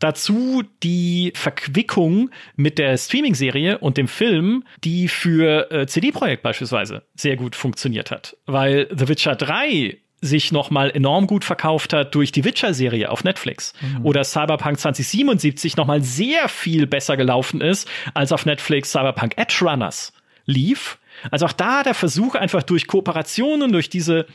dazu 0.00 0.62
die 0.82 1.32
Verquickung 1.34 2.30
mit 2.56 2.78
der 2.78 2.98
Streaming-Serie 2.98 3.78
und 3.78 3.96
dem 3.96 4.08
Film, 4.08 4.64
die 4.82 5.08
für 5.08 5.70
äh, 5.70 5.86
CD-Projekt 5.86 6.42
beispielsweise 6.42 7.04
sehr 7.14 7.36
gut 7.36 7.56
funktioniert 7.56 8.10
hat. 8.10 8.36
Weil 8.44 8.88
The 8.94 9.08
Witcher 9.08 9.34
3 9.34 9.98
sich 10.24 10.52
noch 10.52 10.70
mal 10.70 10.90
enorm 10.90 11.26
gut 11.26 11.44
verkauft 11.44 11.92
hat 11.92 12.14
durch 12.14 12.32
die 12.32 12.44
Witcher-Serie 12.44 13.10
auf 13.10 13.24
Netflix. 13.24 13.72
Mhm. 13.80 14.06
Oder 14.06 14.24
Cyberpunk 14.24 14.78
2077 14.78 15.76
noch 15.76 15.86
mal 15.86 16.02
sehr 16.02 16.48
viel 16.48 16.86
besser 16.86 17.16
gelaufen 17.16 17.60
ist, 17.60 17.88
als 18.14 18.32
auf 18.32 18.46
Netflix 18.46 18.90
Cyberpunk 18.92 19.34
Edge 19.36 19.58
Runners 19.62 20.12
lief. 20.46 20.98
Also 21.30 21.46
auch 21.46 21.52
da 21.52 21.82
der 21.82 21.94
Versuch, 21.94 22.34
einfach 22.34 22.62
durch 22.62 22.86
Kooperationen, 22.86 23.72
durch 23.72 23.88
diese 23.88 24.26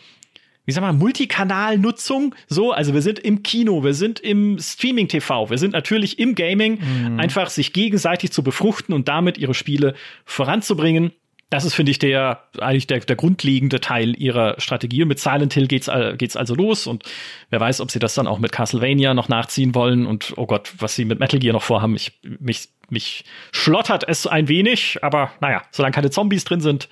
wie 0.70 0.72
sag 0.72 0.82
mal, 0.82 0.94
Multikanalnutzung. 0.94 2.36
So, 2.48 2.72
also 2.72 2.94
wir 2.94 3.02
sind 3.02 3.18
im 3.18 3.41
Kino, 3.41 3.84
wir 3.84 3.96
sind 3.96 4.20
im 4.20 4.60
Streaming-TV, 4.60 5.50
wir 5.50 5.58
sind 5.58 5.74
natürlich 5.74 6.20
im 6.20 6.36
Gaming, 6.36 6.78
mhm. 6.80 7.20
einfach 7.20 7.50
sich 7.50 7.74
gegenseitig 7.74 8.32
zu 8.32 8.44
befruchten 8.44 8.94
und 8.94 9.08
damit 9.08 9.40
ihre 9.40 9.56
Spiele 9.56 9.96
voranzubringen. 10.26 11.12
Das 11.50 11.66
ist, 11.66 11.74
finde 11.74 11.90
ich, 11.90 11.98
der 11.98 12.44
eigentlich 12.60 12.86
der, 12.86 13.00
der 13.00 13.16
grundlegende 13.16 13.80
Teil 13.82 14.16
ihrer 14.22 14.60
Strategie. 14.60 15.02
Und 15.02 15.08
mit 15.08 15.18
Silent 15.18 15.56
Hill 15.56 15.66
geht's, 15.66 15.90
geht's 16.20 16.36
also 16.36 16.54
los. 16.54 16.86
Und 16.86 17.04
wer 17.50 17.60
weiß, 17.60 17.82
ob 17.82 17.90
sie 17.90 17.98
das 17.98 18.14
dann 18.14 18.28
auch 18.28 18.38
mit 18.38 18.52
Castlevania 18.52 19.16
noch 19.16 19.28
nachziehen 19.28 19.74
wollen. 19.74 20.06
Und 20.06 20.34
oh 20.38 20.46
Gott, 20.46 20.72
was 20.78 20.96
sie 20.96 21.06
mit 21.06 21.20
Metal 21.20 21.40
Gear 21.40 21.54
noch 21.54 21.64
vorhaben. 21.64 21.96
Ich, 21.96 22.20
mich, 22.22 22.70
mich 22.91 23.24
schlottert 23.52 24.03
es 24.07 24.28
ein 24.28 24.48
wenig. 24.48 24.99
Aber 25.02 25.32
naja, 25.41 25.61
solange 25.72 25.94
keine 25.94 26.10
Zombies 26.10 26.44
drin 26.44 26.61
sind, 26.61 26.90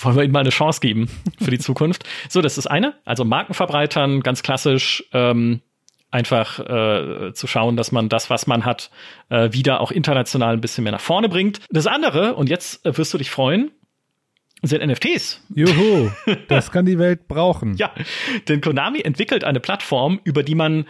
wollen 0.00 0.16
wir 0.16 0.24
ihnen 0.24 0.32
mal 0.32 0.40
eine 0.40 0.50
Chance 0.50 0.80
geben 0.80 1.08
für 1.40 1.50
die 1.50 1.58
Zukunft. 1.58 2.04
So, 2.28 2.42
das 2.42 2.58
ist 2.58 2.66
eine. 2.66 2.94
Also 3.04 3.24
Markenverbreitern, 3.24 4.20
ganz 4.20 4.42
klassisch. 4.42 5.04
Ähm, 5.12 5.62
einfach 6.10 6.58
äh, 6.58 7.32
zu 7.34 7.46
schauen, 7.46 7.76
dass 7.76 7.92
man 7.92 8.08
das, 8.08 8.30
was 8.30 8.46
man 8.46 8.64
hat, 8.64 8.90
äh, 9.28 9.52
wieder 9.52 9.80
auch 9.80 9.90
international 9.90 10.54
ein 10.54 10.60
bisschen 10.60 10.84
mehr 10.84 10.92
nach 10.92 11.00
vorne 11.00 11.28
bringt. 11.28 11.60
Das 11.70 11.86
andere, 11.86 12.34
und 12.34 12.48
jetzt 12.48 12.84
äh, 12.86 12.96
wirst 12.96 13.12
du 13.12 13.18
dich 13.18 13.30
freuen, 13.30 13.70
sind 14.62 14.84
NFTs. 14.84 15.44
Juhu, 15.54 16.10
das 16.48 16.72
kann 16.72 16.86
die 16.86 16.98
Welt 16.98 17.28
brauchen. 17.28 17.76
ja, 17.76 17.92
denn 18.48 18.60
Konami 18.60 19.00
entwickelt 19.00 19.44
eine 19.44 19.60
Plattform, 19.60 20.20
über 20.24 20.42
die 20.42 20.54
man 20.54 20.86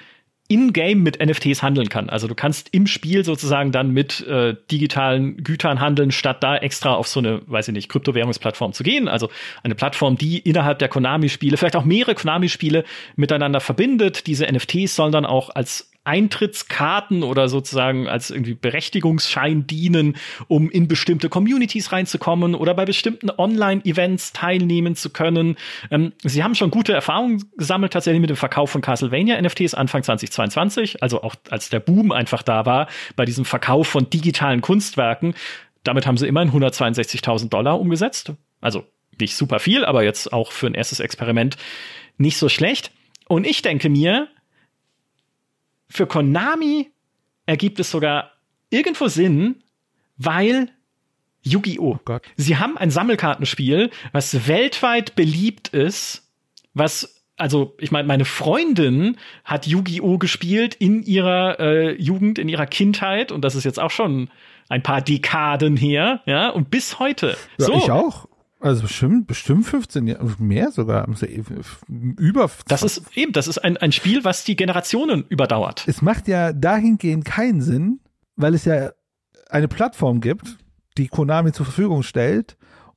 in-game 0.49 1.03
mit 1.03 1.25
NFTs 1.25 1.63
handeln 1.63 1.91
kann. 1.91 2.09
Also 2.09 2.27
du 2.27 2.35
kannst 2.35 2.71
im 2.73 2.87
Spiel 2.87 3.23
sozusagen 3.25 3.71
dann 3.71 3.91
mit 3.91 4.27
äh, 4.27 4.57
digitalen 4.71 5.45
Gütern 5.45 5.79
handeln, 5.79 6.11
statt 6.11 6.43
da 6.43 6.57
extra 6.57 6.95
auf 6.95 7.07
so 7.07 7.21
eine, 7.21 7.43
weiß 7.47 7.69
ich 7.69 7.75
nicht, 7.75 7.91
Kryptowährungsplattform 7.91 8.73
zu 8.73 8.83
gehen. 8.83 9.09
Also 9.09 9.29
eine 9.63 9.75
Plattform, 9.75 10.17
die 10.17 10.39
innerhalb 10.39 10.79
der 10.79 10.89
Konami-Spiele, 10.89 11.59
vielleicht 11.59 11.77
auch 11.77 11.85
mehrere 11.85 12.15
Konami-Spiele 12.15 12.85
miteinander 13.17 13.61
verbindet. 13.61 14.27
Diese 14.27 14.47
NFTs 14.51 14.97
sollen 14.97 15.13
dann 15.13 15.27
auch 15.27 15.51
als 15.51 15.91
Eintrittskarten 16.09 17.23
oder 17.23 17.49
sozusagen 17.49 18.09
als 18.09 18.31
irgendwie 18.31 18.55
Berechtigungsschein 18.55 19.67
dienen, 19.67 20.17
um 20.49 20.71
in 20.71 20.89
bestimmte 20.89 21.29
Communities 21.29 21.93
reinzukommen 21.93 22.55
oder 22.55 22.73
bei 22.73 22.87
bestimmten 22.87 23.31
Online-Events 23.31 24.33
teilnehmen 24.33 24.97
zu 24.97 25.11
können. 25.11 25.57
Ähm, 25.91 26.13
sie 26.25 26.43
haben 26.43 26.55
schon 26.55 26.71
gute 26.71 26.95
Erfahrungen 26.95 27.45
gesammelt 27.59 27.93
tatsächlich 27.93 28.23
mit 28.23 28.31
dem 28.31 28.37
Verkauf 28.37 28.71
von 28.71 28.81
Castlevania 28.81 29.41
NFTs 29.41 29.75
Anfang 29.75 30.03
2022, 30.03 31.03
also 31.03 31.23
auch 31.23 31.35
als 31.51 31.69
der 31.69 31.81
Boom 31.81 32.11
einfach 32.11 32.43
da 32.43 32.65
war 32.65 32.89
bei 33.15 33.27
diesem 33.27 33.45
Verkauf 33.45 33.87
von 33.87 34.09
digitalen 34.09 34.63
Kunstwerken. 34.63 35.35
Damit 35.85 36.07
haben 36.07 36.17
sie 36.17 36.27
immerhin 36.27 36.51
162.000 36.51 37.51
Dollar 37.51 37.79
umgesetzt. 37.79 38.33
Also 38.63 38.87
nicht 39.21 39.37
super 39.37 39.59
viel, 39.59 39.85
aber 39.85 40.05
jetzt 40.05 40.33
auch 40.33 40.53
für 40.53 40.69
ein 40.69 40.75
erstes 40.75 41.01
Experiment 41.01 41.59
nicht 42.17 42.39
so 42.39 42.49
schlecht. 42.49 42.93
Und 43.29 43.47
ich 43.47 43.61
denke 43.61 43.91
mir, 43.91 44.29
für 45.89 46.07
Konami 46.07 46.91
ergibt 47.47 47.81
es 47.81 47.91
sogar 47.91 48.33
irgendwo 48.71 49.09
Sinn, 49.09 49.63
weil 50.17 50.71
Yu-Gi-Oh! 51.43 51.99
Oh 52.09 52.19
Sie 52.37 52.57
haben 52.57 52.77
ein 52.77 52.91
Sammelkartenspiel, 52.91 53.91
was 54.13 54.49
weltweit 54.49 55.15
beliebt 55.15 55.69
ist, 55.69 56.29
was 56.75 57.15
also 57.39 57.77
ich 57.79 57.93
meine, 57.93 58.07
meine 58.07 58.25
Freundin 58.25 59.17
hat 59.45 59.67
Yu-Gi-Oh 59.67 60.19
gespielt 60.19 60.75
in 60.75 61.03
ihrer 61.05 61.61
äh, 61.61 61.93
Jugend, 61.93 62.39
in 62.39 62.49
ihrer 62.49 62.67
Kindheit 62.67 63.31
und 63.33 63.43
das 63.43 63.55
ist 63.55 63.65
jetzt 63.65 63.79
auch 63.79 63.93
schon 63.93 64.29
ein 64.69 64.83
paar 64.83 65.01
Dekaden 65.01 65.77
her, 65.77 66.21
ja, 66.27 66.51
und 66.51 66.71
bis 66.71 66.99
heute. 66.99 67.37
Ja, 67.59 67.67
so. 67.67 67.75
Ich 67.75 67.91
auch. 67.91 68.28
Also 68.61 68.83
bestimmt, 68.83 69.29
bestimmt 69.29 69.67
15 69.67 70.07
Jahre, 70.09 70.35
mehr 70.39 70.73
sogar, 70.73 71.07
über. 71.89 72.51
Das 72.67 72.83
ist 72.83 73.03
eben, 73.15 73.33
das 73.33 73.47
ist 73.47 73.59
ein, 73.59 73.77
ein 73.77 73.93
Spiel, 73.93 74.25
was 74.25 74.43
die 74.45 74.57
Generationen 74.57 75.25
überdauert. 75.29 75.85
Es 75.87 76.03
macht 76.03 76.27
ja 76.27 76.53
dahingehend 76.53 77.25
keinen 77.25 77.61
Sinn, 77.61 78.01
weil 78.35 78.55
es 78.55 78.65
ja 78.65 78.91
eine 79.49 79.69
Plattform 79.69 80.21
gibt, 80.21 80.59
die 80.97 81.07
Konami 81.07 81.53
zur 81.53 81.67
Verfügung 81.67 82.03
stellt 82.03 82.57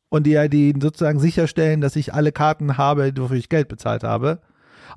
und 0.10 0.26
die 0.26 0.32
ja 0.32 0.48
die 0.48 0.74
sozusagen 0.80 1.20
sicherstellen, 1.20 1.80
dass 1.80 1.96
ich 1.96 2.14
alle 2.14 2.32
Karten 2.32 2.78
habe, 2.78 3.14
wofür 3.16 3.38
ich 3.38 3.50
Geld 3.50 3.68
bezahlt 3.68 4.04
habe. 4.04 4.42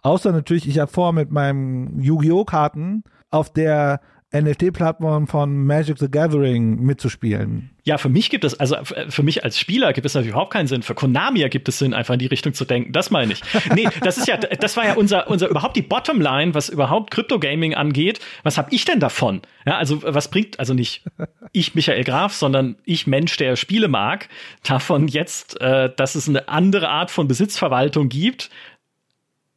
Außer 0.02 0.32
natürlich, 0.32 0.66
ich 0.66 0.78
habe 0.78 0.90
vor 0.90 1.12
mit 1.12 1.30
meinem 1.30 2.00
Yu-Gi-Oh! 2.00 2.44
Karten 2.44 3.04
auf 3.30 3.52
der 3.52 4.00
NFT-Plattform 4.34 5.26
von 5.26 5.64
Magic 5.64 5.98
the 5.98 6.10
Gathering 6.10 6.80
mitzuspielen. 6.80 7.70
Ja, 7.84 7.98
für 7.98 8.08
mich 8.08 8.30
gibt 8.30 8.44
es, 8.44 8.58
also 8.58 8.76
für 8.82 9.22
mich 9.22 9.44
als 9.44 9.58
Spieler 9.58 9.92
gibt 9.92 10.06
es 10.06 10.14
natürlich 10.14 10.32
überhaupt 10.32 10.52
keinen 10.52 10.66
Sinn. 10.66 10.82
Für 10.82 10.94
Konami 10.94 11.48
gibt 11.50 11.68
es 11.68 11.78
Sinn, 11.78 11.94
einfach 11.94 12.14
in 12.14 12.18
die 12.18 12.26
Richtung 12.26 12.54
zu 12.54 12.64
denken. 12.64 12.92
Das 12.92 13.10
meine 13.10 13.34
ich. 13.34 13.42
Nee, 13.74 13.88
das 14.00 14.18
ist 14.18 14.26
ja, 14.26 14.36
das 14.36 14.76
war 14.76 14.86
ja 14.86 14.94
unser, 14.94 15.28
unser 15.28 15.48
überhaupt 15.48 15.76
die 15.76 15.82
Bottomline, 15.82 16.54
was 16.54 16.68
überhaupt 16.68 17.10
Crypto-Gaming 17.10 17.74
angeht. 17.74 18.20
Was 18.42 18.58
habe 18.58 18.74
ich 18.74 18.84
denn 18.84 19.00
davon? 19.00 19.42
Ja, 19.66 19.76
also 19.76 20.02
was 20.02 20.28
bringt, 20.30 20.58
also 20.58 20.74
nicht 20.74 21.04
ich, 21.52 21.74
Michael 21.74 22.04
Graf, 22.04 22.34
sondern 22.34 22.76
ich, 22.84 23.06
Mensch, 23.06 23.36
der 23.36 23.56
Spiele 23.56 23.88
mag, 23.88 24.28
davon 24.64 25.06
jetzt, 25.06 25.60
äh, 25.60 25.90
dass 25.94 26.16
es 26.16 26.28
eine 26.28 26.48
andere 26.48 26.88
Art 26.88 27.10
von 27.10 27.28
Besitzverwaltung 27.28 28.08
gibt, 28.08 28.50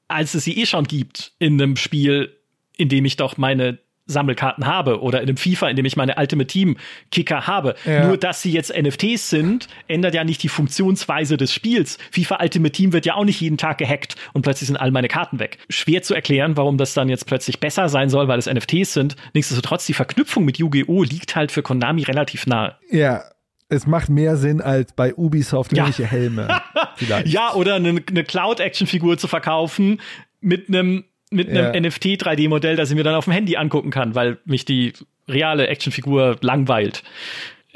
als 0.07 0.35
es 0.35 0.43
sie 0.43 0.59
eh 0.61 0.65
schon 0.65 0.85
gibt 0.85 1.33
in 1.39 1.61
einem 1.61 1.75
Spiel, 1.75 2.37
in 2.77 2.89
dem 2.89 3.05
ich 3.05 3.17
doch 3.17 3.37
meine 3.37 3.79
Sammelkarten 4.07 4.65
habe 4.65 5.01
oder 5.01 5.21
in 5.21 5.27
einem 5.27 5.37
FIFA, 5.37 5.69
in 5.69 5.75
dem 5.75 5.85
ich 5.85 5.95
meine 5.95 6.15
Ultimate 6.17 6.47
Team 6.47 6.77
Kicker 7.11 7.45
habe. 7.47 7.75
Ja. 7.85 8.07
Nur 8.07 8.17
dass 8.17 8.41
sie 8.41 8.51
jetzt 8.51 8.73
NFTs 8.75 9.29
sind, 9.29 9.67
ändert 9.87 10.15
ja 10.15 10.23
nicht 10.23 10.41
die 10.43 10.49
Funktionsweise 10.49 11.37
des 11.37 11.53
Spiels. 11.53 11.97
FIFA 12.11 12.39
Ultimate 12.41 12.71
Team 12.71 12.93
wird 12.93 13.05
ja 13.05 13.15
auch 13.15 13.25
nicht 13.25 13.39
jeden 13.39 13.57
Tag 13.57 13.77
gehackt 13.77 14.15
und 14.33 14.41
plötzlich 14.41 14.67
sind 14.67 14.77
all 14.77 14.91
meine 14.91 15.07
Karten 15.07 15.39
weg. 15.39 15.59
Schwer 15.69 16.01
zu 16.01 16.15
erklären, 16.15 16.57
warum 16.57 16.77
das 16.77 16.93
dann 16.93 17.09
jetzt 17.09 17.27
plötzlich 17.27 17.59
besser 17.59 17.89
sein 17.89 18.09
soll, 18.09 18.27
weil 18.27 18.39
es 18.39 18.47
NFTs 18.47 18.93
sind. 18.93 19.15
Nichtsdestotrotz, 19.33 19.85
die 19.85 19.93
Verknüpfung 19.93 20.45
mit 20.45 20.57
Yu-Gi-Oh! 20.57 21.03
liegt 21.03 21.35
halt 21.35 21.51
für 21.51 21.61
Konami 21.61 22.03
relativ 22.03 22.47
nahe. 22.47 22.75
Ja, 22.89 23.23
es 23.69 23.85
macht 23.85 24.09
mehr 24.09 24.37
Sinn 24.37 24.61
als 24.61 24.93
bei 24.93 25.13
Ubisoft 25.13 25.73
ja. 25.73 25.83
irgendwelche 25.83 26.09
Helme. 26.09 26.61
Vielleicht. 26.95 27.27
Ja, 27.27 27.53
oder 27.53 27.75
eine, 27.75 28.01
eine 28.07 28.23
Cloud-Action-Figur 28.23 29.17
zu 29.17 29.27
verkaufen 29.27 29.99
mit 30.39 30.69
einem 30.69 31.03
mit 31.29 31.49
einem 31.49 31.73
ja. 31.73 31.79
NFT 31.79 32.05
3D-Modell, 32.21 32.75
das 32.75 32.89
ich 32.89 32.95
mir 32.95 33.03
dann 33.03 33.15
auf 33.15 33.25
dem 33.25 33.33
Handy 33.33 33.57
angucken 33.57 33.91
kann, 33.91 34.15
weil 34.15 34.37
mich 34.45 34.65
die 34.65 34.93
reale 35.27 35.67
Actionfigur 35.67 36.37
langweilt. 36.41 37.03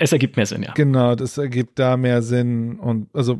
Es 0.01 0.11
ergibt 0.11 0.35
mehr 0.35 0.47
Sinn, 0.47 0.63
ja. 0.63 0.71
Genau, 0.73 1.13
das 1.13 1.37
ergibt 1.37 1.77
da 1.77 1.95
mehr 1.95 2.23
Sinn 2.23 2.79
und 2.79 3.07
also 3.13 3.39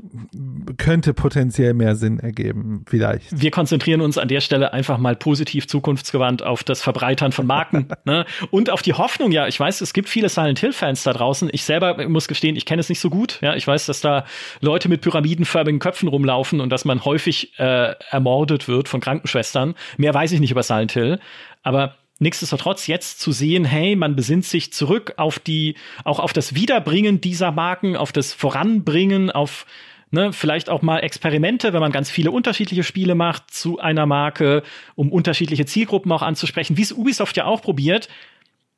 könnte 0.78 1.16
potenziell 1.16 1.74
mehr 1.74 1.96
Sinn 1.96 2.20
ergeben, 2.20 2.86
vielleicht. 2.88 3.26
Wir 3.32 3.50
konzentrieren 3.50 4.00
uns 4.00 4.20
an 4.20 4.28
der 4.28 4.42
Stelle 4.42 4.72
einfach 4.72 5.00
mal 5.00 5.16
positiv 5.16 5.68
zukunftsgewandt 5.68 6.44
auf 6.44 6.64
das 6.64 6.84
Verbreitern 6.84 7.32
von 7.32 7.48
Marken 7.48 7.88
ne? 8.06 8.28
und 8.52 8.70
auf 8.70 8.84
die 8.84 8.94
Hoffnung, 8.94 9.32
ja, 9.32 9.48
ich 9.48 9.60
weiß, 9.60 9.82
es 9.82 9.92
gibt 9.92 10.08
viele 10.08 10.30
Silent 10.30 10.60
Hill-Fans 10.60 11.02
da 11.02 11.14
draußen. 11.14 11.50
Ich 11.52 11.64
selber 11.64 12.08
muss 12.08 12.28
gestehen, 12.28 12.56
ich 12.56 12.68
kenne 12.68 12.80
es 12.80 12.90
nicht 12.90 13.00
so 13.00 13.10
gut. 13.10 13.40
Ja, 13.42 13.56
ich 13.56 13.66
weiß, 13.66 13.88
dass 13.88 14.02
da 14.02 14.24
Leute 14.60 14.88
mit 14.88 15.02
pyramidenförmigen 15.02 15.80
Köpfen 15.80 16.10
rumlaufen 16.10 16.62
und 16.62 16.70
dass 16.70 16.86
man 16.86 17.04
häufig 17.04 17.58
äh, 17.58 17.96
ermordet 18.12 18.68
wird 18.68 18.88
von 18.88 19.02
Krankenschwestern. 19.02 19.74
Mehr 19.98 20.14
weiß 20.14 20.32
ich 20.32 20.40
nicht 20.40 20.52
über 20.52 20.62
Silent 20.62 20.92
Hill. 20.92 21.20
Aber 21.64 21.96
Nichtsdestotrotz 22.22 22.86
jetzt 22.86 23.20
zu 23.20 23.32
sehen, 23.32 23.66
hey, 23.66 23.96
man 23.96 24.16
besinnt 24.16 24.46
sich 24.46 24.72
zurück 24.72 25.16
auf 25.18 25.40
die, 25.40 25.74
auch 26.04 26.20
auf 26.20 26.34
das 26.34 26.54
Wiederbringen 26.54 27.20
dieser 27.20 27.52
Marken, 27.52 27.96
auf 27.96 28.12
das 28.12 28.32
Voranbringen, 28.32 29.32
auf 29.32 29.66
ne, 30.12 30.32
vielleicht 30.32 30.70
auch 30.70 30.84
mal 30.84 31.00
Experimente, 31.00 31.74
wenn 31.74 31.80
man 31.80 31.92
ganz 31.92 32.12
viele 32.12 32.30
unterschiedliche 32.30 32.84
Spiele 32.84 33.16
macht 33.16 33.52
zu 33.52 33.80
einer 33.80 34.06
Marke, 34.06 34.62
um 34.94 35.12
unterschiedliche 35.12 35.66
Zielgruppen 35.66 36.12
auch 36.12 36.22
anzusprechen, 36.22 36.78
wie 36.78 36.84
es 36.84 36.92
Ubisoft 36.92 37.38
ja 37.38 37.46
auch 37.46 37.64
probiert. 37.64 38.08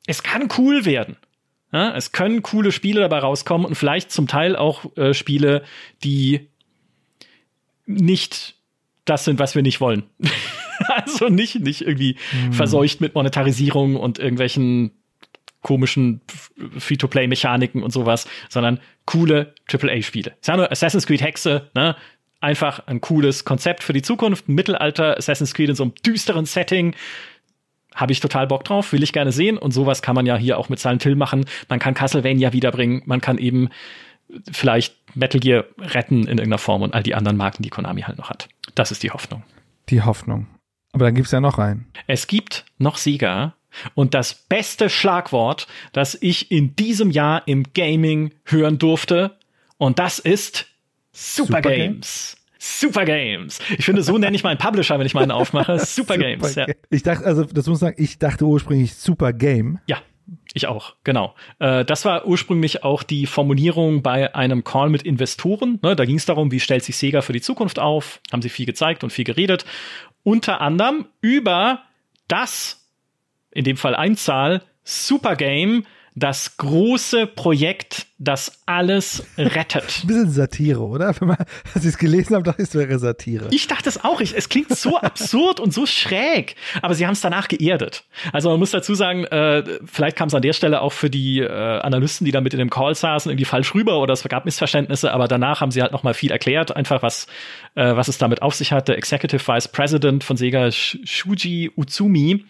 Es 0.06 0.22
kann 0.22 0.48
cool 0.56 0.86
werden. 0.86 1.18
Ja, 1.70 1.94
es 1.94 2.12
können 2.12 2.42
coole 2.42 2.72
Spiele 2.72 3.00
dabei 3.00 3.18
rauskommen 3.18 3.66
und 3.66 3.74
vielleicht 3.74 4.10
zum 4.10 4.26
Teil 4.26 4.56
auch 4.56 4.96
äh, 4.96 5.12
Spiele, 5.12 5.64
die 6.02 6.48
nicht 7.84 8.54
das 9.04 9.26
sind, 9.26 9.38
was 9.38 9.54
wir 9.54 9.60
nicht 9.60 9.82
wollen. 9.82 10.04
also 10.96 11.28
nicht, 11.28 11.60
nicht 11.60 11.82
irgendwie 11.82 12.16
hm. 12.30 12.52
verseucht 12.52 13.00
mit 13.00 13.14
Monetarisierung 13.14 13.96
und 13.96 14.18
irgendwelchen 14.18 14.92
komischen 15.64 16.20
Free-to-Play-Mechaniken 16.78 17.82
und 17.82 17.90
sowas, 17.90 18.28
sondern 18.48 18.80
coole 19.06 19.54
AAA-Spiele. 19.72 20.34
Ist 20.40 20.46
ja 20.46 20.56
nur 20.56 20.70
Assassin's 20.70 21.06
Creed 21.06 21.22
Hexe, 21.22 21.70
ne? 21.74 21.96
Einfach 22.40 22.86
ein 22.86 23.00
cooles 23.00 23.46
Konzept 23.46 23.82
für 23.82 23.94
die 23.94 24.02
Zukunft. 24.02 24.48
Mittelalter 24.50 25.16
Assassin's 25.16 25.54
Creed 25.54 25.70
in 25.70 25.74
so 25.74 25.84
einem 25.84 25.94
düsteren 26.06 26.44
Setting. 26.44 26.94
habe 27.94 28.12
ich 28.12 28.20
total 28.20 28.46
Bock 28.46 28.64
drauf, 28.64 28.92
will 28.92 29.02
ich 29.02 29.14
gerne 29.14 29.32
sehen. 29.32 29.56
Und 29.56 29.70
sowas 29.70 30.02
kann 30.02 30.14
man 30.14 30.26
ja 30.26 30.36
hier 30.36 30.58
auch 30.58 30.68
mit 30.68 30.78
Silent 30.78 31.02
Hill 31.02 31.16
machen. 31.16 31.46
Man 31.70 31.78
kann 31.78 31.94
Castlevania 31.94 32.52
wiederbringen, 32.52 33.02
man 33.06 33.22
kann 33.22 33.38
eben 33.38 33.70
vielleicht 34.52 34.96
Metal 35.16 35.40
Gear 35.40 35.64
retten 35.78 36.22
in 36.22 36.38
irgendeiner 36.38 36.58
Form 36.58 36.82
und 36.82 36.92
all 36.92 37.02
die 37.02 37.14
anderen 37.14 37.36
Marken, 37.36 37.62
die 37.62 37.70
Konami 37.70 38.02
halt 38.02 38.18
noch 38.18 38.30
hat. 38.30 38.48
Das 38.74 38.90
ist 38.90 39.02
die 39.02 39.10
Hoffnung. 39.10 39.42
Die 39.88 40.02
Hoffnung. 40.02 40.46
Aber 40.94 41.04
dann 41.04 41.14
gibt's 41.14 41.32
ja 41.32 41.40
noch 41.40 41.58
einen. 41.58 41.86
Es 42.06 42.26
gibt 42.26 42.64
noch 42.78 42.96
Sega. 42.96 43.54
Und 43.94 44.14
das 44.14 44.34
beste 44.34 44.88
Schlagwort, 44.88 45.66
das 45.92 46.16
ich 46.20 46.52
in 46.52 46.76
diesem 46.76 47.10
Jahr 47.10 47.42
im 47.46 47.64
Gaming 47.74 48.32
hören 48.44 48.78
durfte, 48.78 49.36
und 49.76 49.98
das 49.98 50.20
ist 50.20 50.66
Super, 51.12 51.56
Super 51.56 51.62
Games. 51.62 52.36
Super 52.58 53.04
Games. 53.04 53.58
Ich 53.76 53.84
finde, 53.84 54.02
so 54.02 54.16
nenne 54.16 54.34
ich 54.36 54.44
meinen 54.44 54.56
Publisher, 54.56 54.98
wenn 54.98 55.06
ich 55.06 55.14
meinen 55.14 55.32
aufmache. 55.32 55.78
Super, 55.80 56.14
Super 56.14 56.18
Games. 56.18 56.54
Ja. 56.54 56.66
Ich 56.88 57.02
dachte, 57.02 57.26
also 57.26 57.44
das 57.44 57.66
muss 57.66 57.78
ich 57.78 57.80
sagen, 57.80 57.96
ich 57.98 58.18
dachte 58.18 58.46
ursprünglich 58.46 58.94
Super 58.94 59.32
Game. 59.32 59.80
Ja. 59.86 59.98
Ich 60.54 60.66
auch, 60.68 60.94
genau. 61.04 61.34
Äh, 61.58 61.84
das 61.84 62.04
war 62.04 62.26
ursprünglich 62.26 62.82
auch 62.84 63.02
die 63.02 63.26
Formulierung 63.26 64.02
bei 64.02 64.34
einem 64.34 64.64
Call 64.64 64.88
mit 64.88 65.02
Investoren. 65.02 65.78
Ne, 65.82 65.96
da 65.96 66.04
ging 66.04 66.16
es 66.16 66.24
darum, 66.24 66.50
wie 66.50 66.60
stellt 66.60 66.84
sich 66.84 66.96
Sega 66.96 67.20
für 67.20 67.34
die 67.34 67.42
Zukunft 67.42 67.78
auf. 67.78 68.20
Haben 68.32 68.40
sie 68.40 68.48
viel 68.48 68.64
gezeigt 68.64 69.04
und 69.04 69.10
viel 69.10 69.24
geredet. 69.24 69.66
Unter 70.24 70.60
anderem 70.60 71.06
über 71.20 71.84
das, 72.26 72.84
in 73.52 73.64
dem 73.64 73.76
Fall 73.76 73.94
Einzahl, 73.94 74.62
Super 74.82 75.36
Game, 75.36 75.86
das 76.16 76.56
große 76.58 77.26
Projekt, 77.26 78.06
das 78.18 78.62
alles 78.66 79.26
rettet. 79.36 80.02
Ein 80.02 80.06
bisschen 80.06 80.30
Satire, 80.30 80.80
oder? 80.80 81.12
Wenn 81.18 81.28
man, 81.28 81.38
als 81.74 81.84
ich 81.84 81.90
es 81.90 81.98
gelesen 81.98 82.34
habe, 82.36 82.44
dachte 82.44 82.62
ich, 82.62 82.68
es 82.68 82.74
wäre 82.76 83.00
Satire. 83.00 83.48
Ich 83.50 83.66
dachte 83.66 83.88
es 83.88 84.04
auch. 84.04 84.20
Ich, 84.20 84.36
es 84.36 84.48
klingt 84.48 84.70
so 84.70 84.96
absurd 85.00 85.58
und 85.58 85.74
so 85.74 85.86
schräg. 85.86 86.54
Aber 86.82 86.94
sie 86.94 87.06
haben 87.06 87.14
es 87.14 87.20
danach 87.20 87.48
geerdet. 87.48 88.04
Also 88.32 88.48
man 88.48 88.60
muss 88.60 88.70
dazu 88.70 88.94
sagen, 88.94 89.24
äh, 89.24 89.64
vielleicht 89.86 90.16
kam 90.16 90.28
es 90.28 90.34
an 90.34 90.42
der 90.42 90.52
Stelle 90.52 90.82
auch 90.82 90.92
für 90.92 91.10
die 91.10 91.40
äh, 91.40 91.48
Analysten, 91.48 92.24
die 92.24 92.30
da 92.30 92.40
mit 92.40 92.54
in 92.54 92.60
dem 92.60 92.70
Call 92.70 92.94
saßen, 92.94 93.30
irgendwie 93.30 93.44
falsch 93.44 93.74
rüber 93.74 94.00
oder 94.00 94.12
es 94.12 94.22
gab 94.22 94.44
Missverständnisse. 94.44 95.12
Aber 95.12 95.26
danach 95.26 95.60
haben 95.60 95.72
sie 95.72 95.82
halt 95.82 95.90
noch 95.90 96.04
mal 96.04 96.14
viel 96.14 96.30
erklärt, 96.30 96.76
einfach 96.76 97.02
was, 97.02 97.26
äh, 97.74 97.96
was 97.96 98.06
es 98.06 98.18
damit 98.18 98.40
auf 98.40 98.54
sich 98.54 98.70
hatte. 98.70 98.96
Executive 98.96 99.44
Vice 99.44 99.66
President 99.66 100.22
von 100.22 100.36
Sega, 100.36 100.70
Shuji 100.70 101.72
Utsumi, 101.76 102.44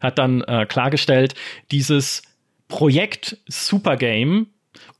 hat 0.00 0.18
dann 0.18 0.40
äh, 0.40 0.64
klargestellt, 0.64 1.34
dieses 1.70 2.22
Projekt 2.70 3.36
Supergame 3.46 4.46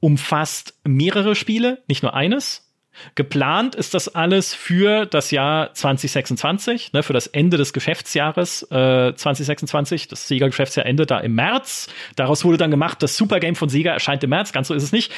umfasst 0.00 0.74
mehrere 0.84 1.34
Spiele, 1.34 1.82
nicht 1.88 2.02
nur 2.02 2.12
eines. 2.12 2.66
Geplant 3.14 3.74
ist 3.76 3.94
das 3.94 4.14
alles 4.14 4.52
für 4.52 5.06
das 5.06 5.30
Jahr 5.30 5.72
2026, 5.72 6.92
ne, 6.92 7.02
für 7.02 7.14
das 7.14 7.28
Ende 7.28 7.56
des 7.56 7.72
Geschäftsjahres 7.72 8.64
äh, 8.70 9.14
2026. 9.14 10.08
Das 10.08 10.28
Sega-Geschäftsjahr 10.28 10.84
endet 10.84 11.10
da 11.10 11.18
im 11.20 11.34
März. 11.34 11.88
Daraus 12.16 12.44
wurde 12.44 12.58
dann 12.58 12.70
gemacht, 12.70 13.02
das 13.02 13.16
Supergame 13.16 13.54
von 13.54 13.70
Sega 13.70 13.92
erscheint 13.92 14.22
im 14.24 14.30
März. 14.30 14.52
Ganz 14.52 14.68
so 14.68 14.74
ist 14.74 14.82
es 14.82 14.92
nicht. 14.92 15.12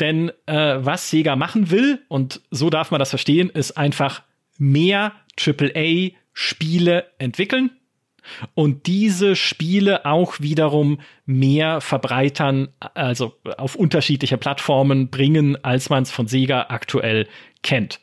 Denn 0.00 0.32
äh, 0.46 0.78
was 0.78 1.10
Sega 1.10 1.36
machen 1.36 1.70
will, 1.70 2.00
und 2.08 2.40
so 2.50 2.70
darf 2.70 2.90
man 2.90 2.98
das 2.98 3.10
verstehen, 3.10 3.50
ist 3.50 3.76
einfach 3.76 4.22
mehr 4.56 5.12
AAA-Spiele 5.38 7.06
entwickeln 7.18 7.70
und 8.54 8.86
diese 8.86 9.36
Spiele 9.36 10.06
auch 10.06 10.40
wiederum 10.40 11.00
mehr 11.26 11.80
verbreitern, 11.80 12.68
also 12.94 13.34
auf 13.56 13.74
unterschiedliche 13.74 14.38
Plattformen 14.38 15.08
bringen, 15.08 15.62
als 15.64 15.90
man 15.90 16.02
es 16.02 16.10
von 16.10 16.26
Sega 16.26 16.66
aktuell 16.68 17.28
kennt. 17.62 18.00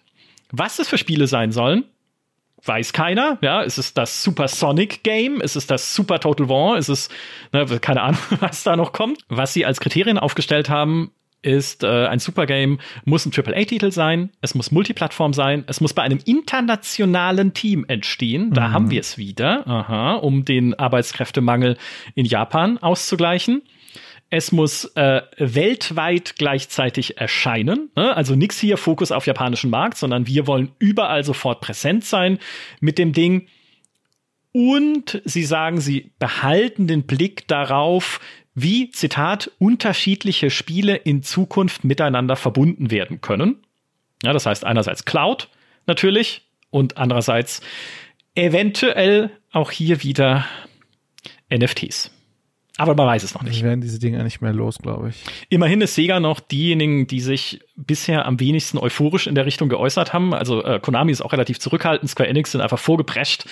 Was 0.52 0.80
es 0.80 0.88
für 0.88 0.98
Spiele 0.98 1.28
sein 1.28 1.52
sollen, 1.52 1.86
weiß 2.64 2.94
keiner. 2.94 3.38
Ja, 3.42 3.62
ist 3.62 3.78
es 3.78 3.94
das 3.94 4.24
Super 4.24 4.48
Sonic 4.48 5.04
Game? 5.04 5.42
Ist 5.42 5.56
es 5.56 5.68
das 5.68 5.94
Super 5.94 6.20
Total 6.20 6.50
War? 6.50 6.78
Ist 6.78 6.90
es, 6.90 7.10
ne, 7.52 7.66
keine 7.80 8.02
Ahnung, 8.02 8.20
was 8.40 8.64
da 8.64 8.76
noch 8.76 8.94
kommt? 8.94 9.22
Was 9.30 9.54
sie 9.54 9.66
als 9.66 9.80
Kriterien 9.80 10.18
aufgestellt 10.18 10.70
haben, 10.70 11.12
ist 11.46 11.84
äh, 11.84 12.08
ein 12.08 12.20
Supergame, 12.20 12.80
muss 13.06 13.26
ein 13.26 13.32
AAA-Titel 13.36 13.92
sein, 13.92 14.32
es 14.42 14.56
muss 14.56 14.72
Multiplattform 14.72 15.34
sein, 15.34 15.64
es 15.68 15.80
muss 15.80 15.94
bei 15.94 16.02
einem 16.02 16.20
internationalen 16.26 17.54
Team 17.54 17.86
entstehen. 17.88 18.52
Da 18.52 18.70
mhm. 18.70 18.74
haben 18.74 18.92
wir 18.92 19.00
es 19.00 19.18
wieder, 19.18 19.68
aha, 19.68 20.16
um 20.16 20.44
den 20.44 20.74
Arbeitskräftemangel 20.74 21.78
in 22.16 22.26
Japan 22.26 22.80
auszugleichen. 22.80 23.62
Es 24.32 24.52
muss 24.52 24.86
äh, 24.96 25.22
weltweit 25.38 26.36
gleichzeitig 26.38 27.18
erscheinen. 27.20 27.92
Ne? 27.96 28.16
Also 28.16 28.36
nichts 28.36 28.60
hier 28.60 28.78
Fokus 28.78 29.12
auf 29.12 29.28
japanischen 29.28 29.70
Markt, 29.70 29.98
sondern 29.98 30.26
wir 30.26 30.48
wollen 30.48 30.72
überall 30.80 31.24
sofort 31.24 31.62
präsent 31.62 32.06
sein 32.06 32.40
mit 32.80 32.98
dem 32.98 33.14
Ding. 33.14 33.48
Und 34.52 35.22
sie 35.26 35.44
sagen, 35.44 35.80
sie 35.80 36.12
behalten 36.18 36.88
den 36.88 37.04
Blick 37.04 37.48
darauf, 37.48 38.20
wie, 38.56 38.90
Zitat, 38.90 39.52
unterschiedliche 39.60 40.50
Spiele 40.50 40.96
in 40.96 41.22
Zukunft 41.22 41.84
miteinander 41.84 42.38
verbunden 42.38 42.90
werden 42.90 43.20
können. 43.22 43.58
Ja, 44.24 44.34
das 44.34 44.46
heißt 44.46 44.64
einerseits 44.64 45.04
Cloud 45.04 45.50
natürlich 45.86 46.48
und 46.70 46.98
andererseits 46.98 47.62
eventuell 48.34 49.30
auch 49.52 49.72
hier 49.72 50.04
wieder 50.04 50.46
NFTs. 51.54 52.12
Aber 52.78 52.94
man 52.94 53.08
weiß 53.08 53.24
es 53.24 53.34
noch 53.34 53.44
nicht. 53.44 53.62
Wir 53.62 53.70
werden 53.70 53.80
diese 53.80 54.00
Dinge 54.00 54.22
nicht 54.24 54.42
mehr 54.42 54.52
los, 54.52 54.80
glaube 54.80 55.10
ich. 55.10 55.24
Immerhin 55.50 55.80
ist 55.80 55.96
Sega 55.96 56.20
noch 56.20 56.42
diejenigen, 56.42 57.08
die 57.08 57.22
sich 57.22 57.62
bisher 57.78 58.26
am 58.26 58.40
wenigsten 58.40 58.78
euphorisch 58.78 59.28
in 59.28 59.36
der 59.36 59.46
Richtung 59.46 59.70
geäußert 59.70 60.12
haben. 60.12 60.34
Also 60.34 60.64
äh, 60.64 60.80
Konami 60.82 61.14
ist 61.14 61.22
auch 61.22 61.32
relativ 61.32 61.60
zurückhaltend, 61.60 62.10
Square 62.10 62.28
Enix 62.28 62.52
sind 62.52 62.62
einfach 62.62 62.80
vorgeprescht. 62.80 63.46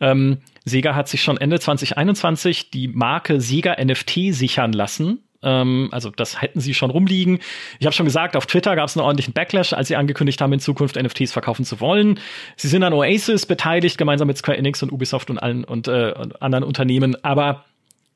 Ähm, 0.00 0.38
Sega 0.64 0.94
hat 0.94 1.08
sich 1.08 1.22
schon 1.22 1.36
Ende 1.36 1.60
2021 1.60 2.70
die 2.70 2.88
Marke 2.88 3.40
Sega 3.40 3.76
NFT 3.82 4.32
sichern 4.32 4.72
lassen. 4.72 5.20
Ähm, 5.42 5.88
also 5.90 6.10
das 6.10 6.40
hätten 6.40 6.60
sie 6.60 6.72
schon 6.72 6.90
rumliegen. 6.90 7.40
Ich 7.78 7.86
habe 7.86 7.94
schon 7.94 8.06
gesagt, 8.06 8.34
auf 8.36 8.46
Twitter 8.46 8.76
gab 8.76 8.88
es 8.88 8.96
einen 8.96 9.04
ordentlichen 9.04 9.34
Backlash, 9.34 9.72
als 9.72 9.88
sie 9.88 9.96
angekündigt 9.96 10.40
haben, 10.40 10.52
in 10.52 10.60
Zukunft 10.60 10.96
NFTs 10.96 11.32
verkaufen 11.32 11.64
zu 11.64 11.80
wollen. 11.80 12.18
Sie 12.56 12.68
sind 12.68 12.82
an 12.82 12.92
Oasis 12.92 13.44
beteiligt, 13.44 13.98
gemeinsam 13.98 14.28
mit 14.28 14.38
Square 14.38 14.58
Enix 14.58 14.82
und 14.82 14.92
Ubisoft 14.92 15.30
und 15.30 15.38
allen 15.38 15.64
und 15.64 15.88
äh, 15.88 16.14
anderen 16.40 16.64
Unternehmen. 16.64 17.22
Aber 17.24 17.64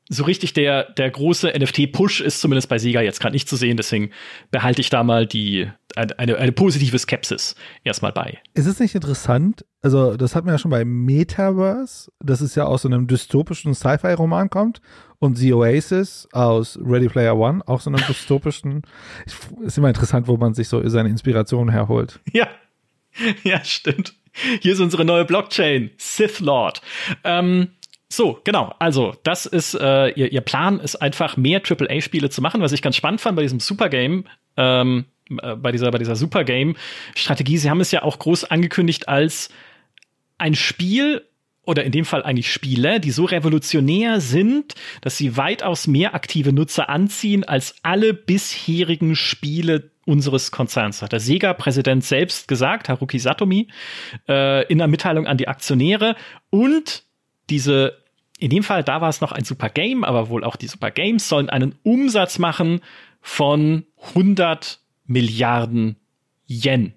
so 0.07 0.23
richtig 0.23 0.53
der, 0.53 0.91
der 0.93 1.09
große 1.09 1.51
NFT-Push 1.57 2.21
ist 2.21 2.39
zumindest 2.39 2.69
bei 2.69 2.77
Sega 2.77 3.01
jetzt 3.01 3.19
gerade 3.19 3.33
nicht 3.33 3.49
zu 3.49 3.55
sehen, 3.55 3.75
deswegen 3.75 4.11
behalte 4.51 4.81
ich 4.81 4.89
da 4.89 5.03
mal 5.03 5.25
die, 5.25 5.67
eine, 5.95 6.37
eine 6.37 6.51
positive 6.51 6.99
Skepsis 6.99 7.55
erstmal 7.83 8.11
bei. 8.11 8.37
Ist 8.53 8.67
es 8.67 8.79
nicht 8.79 8.93
interessant? 8.93 9.65
Also, 9.81 10.15
das 10.15 10.35
hat 10.35 10.45
man 10.45 10.53
ja 10.53 10.57
schon 10.59 10.71
bei 10.71 10.85
Metaverse, 10.85 12.11
das 12.19 12.41
ist 12.41 12.55
ja 12.55 12.65
aus 12.65 12.83
so 12.83 12.87
einem 12.87 13.07
dystopischen 13.07 13.73
Sci-Fi-Roman 13.73 14.49
kommt 14.49 14.81
und 15.19 15.37
The 15.37 15.53
Oasis 15.53 16.27
aus 16.31 16.77
Ready 16.83 17.07
Player 17.07 17.35
One, 17.35 17.61
auch 17.67 17.81
so 17.81 17.89
einem 17.89 18.05
dystopischen. 18.07 18.83
ist 19.63 19.77
immer 19.77 19.89
interessant, 19.89 20.27
wo 20.27 20.37
man 20.37 20.53
sich 20.53 20.67
so 20.67 20.87
seine 20.87 21.09
Inspiration 21.09 21.69
herholt. 21.69 22.19
Ja. 22.31 22.47
Ja, 23.43 23.63
stimmt. 23.63 24.13
Hier 24.61 24.73
ist 24.73 24.81
unsere 24.81 25.05
neue 25.05 25.23
Blockchain, 25.23 25.91
Sith 25.97 26.41
Lord. 26.41 26.81
Ähm, 27.23 27.69
so, 28.15 28.39
genau. 28.43 28.73
Also, 28.79 29.15
das 29.23 29.45
ist, 29.45 29.73
äh, 29.75 30.09
ihr, 30.09 30.31
ihr 30.31 30.41
Plan 30.41 30.79
ist 30.79 30.95
einfach 30.97 31.37
mehr 31.37 31.61
AAA-Spiele 31.67 32.29
zu 32.29 32.41
machen, 32.41 32.61
was 32.61 32.71
ich 32.71 32.81
ganz 32.81 32.95
spannend 32.95 33.21
fand 33.21 33.35
bei 33.35 33.41
diesem 33.41 33.59
Supergame, 33.59 34.23
ähm, 34.57 35.05
äh, 35.41 35.55
bei 35.55 35.71
dieser, 35.71 35.91
bei 35.91 35.97
dieser 35.97 36.15
Supergame-Strategie. 36.15 37.57
Sie 37.57 37.69
haben 37.69 37.81
es 37.81 37.91
ja 37.91 38.03
auch 38.03 38.19
groß 38.19 38.45
angekündigt 38.45 39.07
als 39.07 39.49
ein 40.37 40.55
Spiel 40.55 41.25
oder 41.63 41.83
in 41.83 41.91
dem 41.91 42.05
Fall 42.05 42.23
eigentlich 42.23 42.51
Spiele, 42.51 42.99
die 42.99 43.11
so 43.11 43.25
revolutionär 43.25 44.21
sind, 44.21 44.75
dass 45.01 45.17
sie 45.17 45.35
weitaus 45.35 45.87
mehr 45.87 46.13
aktive 46.13 46.53
Nutzer 46.53 46.89
anziehen 46.89 47.43
als 47.43 47.75
alle 47.81 48.13
bisherigen 48.13 49.15
Spiele 49.15 49.91
unseres 50.05 50.51
Konzerns, 50.51 51.01
hat 51.01 51.11
der 51.11 51.19
Sega-Präsident 51.19 52.03
selbst 52.03 52.47
gesagt, 52.47 52.89
Haruki 52.89 53.17
Satomi, 53.17 53.67
äh, 54.27 54.65
in 54.67 54.79
einer 54.79 54.87
Mitteilung 54.87 55.25
an 55.25 55.37
die 55.37 55.47
Aktionäre. 55.47 56.15
Und 56.51 57.03
diese, 57.49 57.97
in 58.39 58.49
dem 58.49 58.63
Fall, 58.63 58.83
da 58.83 59.01
war 59.01 59.09
es 59.09 59.21
noch 59.21 59.31
ein 59.31 59.45
Super 59.45 59.69
Game, 59.69 60.03
aber 60.03 60.29
wohl 60.29 60.43
auch 60.43 60.55
die 60.55 60.67
Super 60.67 60.91
Games 60.91 61.29
sollen 61.29 61.49
einen 61.49 61.75
Umsatz 61.83 62.37
machen 62.37 62.81
von 63.21 63.85
100 64.09 64.79
Milliarden 65.05 65.97
Yen. 66.47 66.93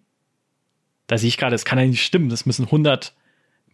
Da 1.07 1.17
sehe 1.17 1.29
ich 1.29 1.37
gerade, 1.37 1.55
es 1.55 1.65
kann 1.65 1.79
ja 1.79 1.87
nicht 1.87 2.05
stimmen, 2.05 2.29
das 2.29 2.45
müssen 2.45 2.67
100 2.67 3.15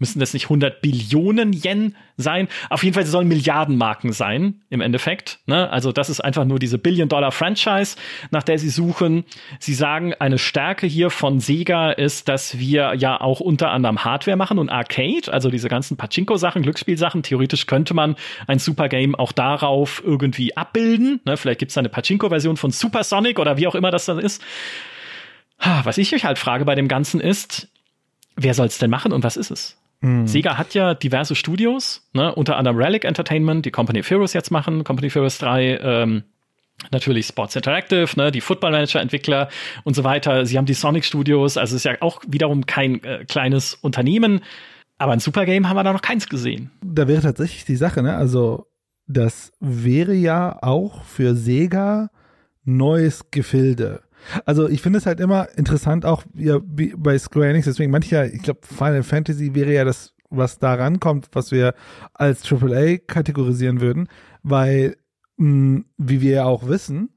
müssen 0.04 0.20
das 0.20 0.34
nicht 0.34 0.44
100 0.44 0.82
Billionen 0.82 1.54
Yen 1.54 1.96
sein? 2.18 2.48
Auf 2.68 2.84
jeden 2.84 2.92
Fall 2.92 3.06
sollen 3.06 3.26
Milliardenmarken 3.26 4.12
sein, 4.12 4.60
im 4.68 4.82
Endeffekt. 4.82 5.38
Ne? 5.46 5.70
Also 5.70 5.92
das 5.92 6.10
ist 6.10 6.20
einfach 6.20 6.44
nur 6.44 6.58
diese 6.58 6.76
Billion-Dollar-Franchise, 6.76 7.96
nach 8.30 8.42
der 8.42 8.58
sie 8.58 8.68
suchen. 8.68 9.24
Sie 9.58 9.72
sagen, 9.72 10.12
eine 10.12 10.36
Stärke 10.36 10.86
hier 10.86 11.08
von 11.08 11.40
Sega 11.40 11.90
ist, 11.92 12.28
dass 12.28 12.58
wir 12.58 12.92
ja 12.96 13.18
auch 13.18 13.40
unter 13.40 13.70
anderem 13.70 14.04
Hardware 14.04 14.36
machen 14.36 14.58
und 14.58 14.68
Arcade, 14.68 15.32
also 15.32 15.48
diese 15.48 15.70
ganzen 15.70 15.96
Pachinko-Sachen, 15.96 16.60
Glücksspielsachen. 16.60 17.22
Theoretisch 17.22 17.64
könnte 17.64 17.94
man 17.94 18.16
ein 18.46 18.58
Super 18.58 18.90
Game 18.90 19.14
auch 19.14 19.32
darauf 19.32 20.02
irgendwie 20.04 20.54
abbilden. 20.54 21.22
Ne? 21.24 21.38
Vielleicht 21.38 21.60
gibt 21.60 21.70
es 21.70 21.78
eine 21.78 21.88
Pachinko-Version 21.88 22.58
von 22.58 22.72
Super 22.72 23.04
Sonic 23.04 23.38
oder 23.38 23.56
wie 23.56 23.66
auch 23.66 23.74
immer 23.74 23.90
das 23.90 24.04
dann 24.04 24.18
ist. 24.18 24.44
Was 25.84 25.96
ich 25.96 26.14
euch 26.14 26.26
halt 26.26 26.38
frage 26.38 26.66
bei 26.66 26.74
dem 26.74 26.88
Ganzen 26.88 27.20
ist, 27.20 27.68
wer 28.36 28.54
soll 28.54 28.66
es 28.66 28.78
denn 28.78 28.90
machen 28.90 29.12
und 29.12 29.22
was 29.22 29.36
ist 29.36 29.50
es? 29.50 29.78
Mhm. 30.04 30.26
Sega 30.26 30.58
hat 30.58 30.74
ja 30.74 30.92
diverse 30.92 31.34
Studios, 31.34 32.06
ne, 32.12 32.34
unter 32.34 32.56
anderem 32.56 32.76
Relic 32.76 33.04
Entertainment, 33.04 33.64
die 33.64 33.70
Company 33.70 34.00
of 34.00 34.10
Heroes 34.10 34.34
jetzt 34.34 34.50
machen, 34.50 34.84
Company 34.84 35.08
of 35.08 35.14
Heroes 35.14 35.38
3, 35.38 35.78
ähm, 35.82 36.24
natürlich 36.92 37.26
Sports 37.26 37.56
Interactive, 37.56 38.08
ne, 38.16 38.30
die 38.30 38.42
Football 38.42 38.72
Manager 38.72 39.00
Entwickler 39.00 39.48
und 39.84 39.96
so 39.96 40.04
weiter. 40.04 40.44
Sie 40.44 40.58
haben 40.58 40.66
die 40.66 40.74
Sonic 40.74 41.06
Studios, 41.06 41.56
also 41.56 41.74
es 41.74 41.80
ist 41.80 41.84
ja 41.84 41.96
auch 42.02 42.20
wiederum 42.28 42.66
kein 42.66 43.02
äh, 43.02 43.24
kleines 43.24 43.74
Unternehmen. 43.74 44.42
Aber 44.98 45.12
ein 45.12 45.20
Supergame 45.20 45.68
haben 45.68 45.76
wir 45.76 45.84
da 45.84 45.92
noch 45.92 46.02
keins 46.02 46.28
gesehen. 46.28 46.70
Da 46.82 47.08
wäre 47.08 47.22
tatsächlich 47.22 47.64
die 47.64 47.76
Sache, 47.76 48.02
ne? 48.02 48.14
Also, 48.14 48.66
das 49.06 49.52
wäre 49.58 50.14
ja 50.14 50.58
auch 50.62 51.02
für 51.02 51.34
Sega 51.34 52.10
neues 52.64 53.30
Gefilde. 53.30 54.02
Also 54.44 54.68
ich 54.68 54.82
finde 54.82 54.98
es 54.98 55.06
halt 55.06 55.20
immer 55.20 55.48
interessant, 55.56 56.04
auch 56.04 56.22
ja, 56.34 56.58
bei 56.62 57.18
Square 57.18 57.48
Enix, 57.48 57.66
deswegen 57.66 57.90
manchmal, 57.90 58.30
ich 58.30 58.42
glaube, 58.42 58.60
Final 58.62 59.02
Fantasy 59.02 59.54
wäre 59.54 59.72
ja 59.72 59.84
das, 59.84 60.14
was 60.30 60.58
da 60.58 60.74
rankommt, 60.74 61.28
was 61.32 61.50
wir 61.52 61.74
als 62.12 62.50
AAA 62.50 62.98
kategorisieren 63.06 63.80
würden, 63.80 64.08
weil, 64.42 64.96
mh, 65.36 65.82
wie 65.98 66.20
wir 66.20 66.32
ja 66.32 66.44
auch 66.44 66.66
wissen, 66.66 67.10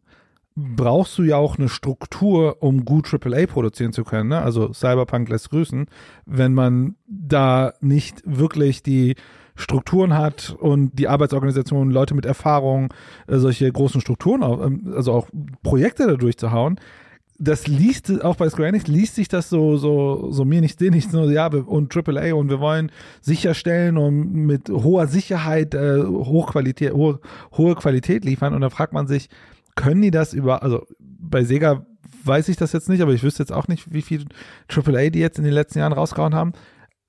brauchst 0.56 1.18
du 1.20 1.24
ja 1.24 1.38
auch 1.38 1.60
eine 1.60 1.70
Struktur, 1.70 2.64
um 2.64 2.84
gut 2.84 3.14
AAA 3.14 3.46
produzieren 3.46 3.94
zu 3.94 4.04
können. 4.04 4.30
Ne? 4.30 4.42
Also 4.42 4.74
Cyberpunk 4.74 5.30
lässt 5.30 5.52
grüßen. 5.52 5.86
Wenn 6.26 6.54
man 6.56 6.96
da 7.08 7.74
nicht 7.80 8.24
wirklich 8.26 8.82
die 8.82 9.16
Strukturen 9.58 10.14
hat 10.14 10.56
und 10.60 10.98
die 10.98 11.08
Arbeitsorganisation, 11.08 11.92
Leute 11.92 12.16
mit 12.16 12.26
Erfahrung, 12.26 12.94
äh, 13.28 13.38
solche 13.38 13.70
großen 13.72 14.00
Strukturen, 14.00 14.42
ähm, 14.42 14.94
also 14.96 15.12
auch 15.12 15.28
Projekte 15.64 16.08
da 16.08 16.16
durchzuhauen, 16.16 16.80
das 17.40 17.68
liest 17.68 18.24
auch 18.24 18.36
bei 18.36 18.50
Square 18.50 18.70
Enix 18.70 18.88
liest 18.88 19.14
sich 19.14 19.28
das 19.28 19.48
so 19.48 19.78
so 19.78 20.32
so 20.32 20.44
mir 20.44 20.60
nicht 20.60 20.82
nicht 20.82 21.12
so 21.12 21.30
ja 21.30 21.46
und 21.46 21.96
AAA 21.96 22.34
und 22.34 22.50
wir 22.50 22.60
wollen 22.60 22.92
sicherstellen 23.22 24.00
und 24.00 24.34
mit 24.34 24.70
hoher 24.70 25.06
Sicherheit 25.06 25.76
äh, 25.76 26.04
Hochqualität 26.04 26.94
hohe, 26.94 27.20
hohe 27.56 27.76
Qualität 27.76 28.26
liefern 28.26 28.56
und 28.56 28.62
da 28.62 28.72
fragt 28.72 28.94
man 28.94 29.06
sich 29.06 29.30
können 29.78 30.02
die 30.02 30.12
das 30.12 30.34
über, 30.34 30.64
also 30.64 30.86
bei 31.00 31.46
Sega 31.46 31.86
weiß 32.24 32.50
ich 32.50 32.58
das 32.58 32.74
jetzt 32.74 32.90
nicht, 32.90 33.02
aber 33.02 33.14
ich 33.14 33.24
wüsste 33.24 33.44
jetzt 33.44 33.54
auch 33.54 33.70
nicht, 33.70 33.94
wie 33.94 34.02
viel 34.02 34.26
AAA 34.68 35.12
die 35.12 35.20
jetzt 35.20 35.38
in 35.38 35.46
den 35.46 35.54
letzten 35.54 35.80
Jahren 35.80 35.94
rausgehauen 35.94 36.36
haben. 36.36 36.52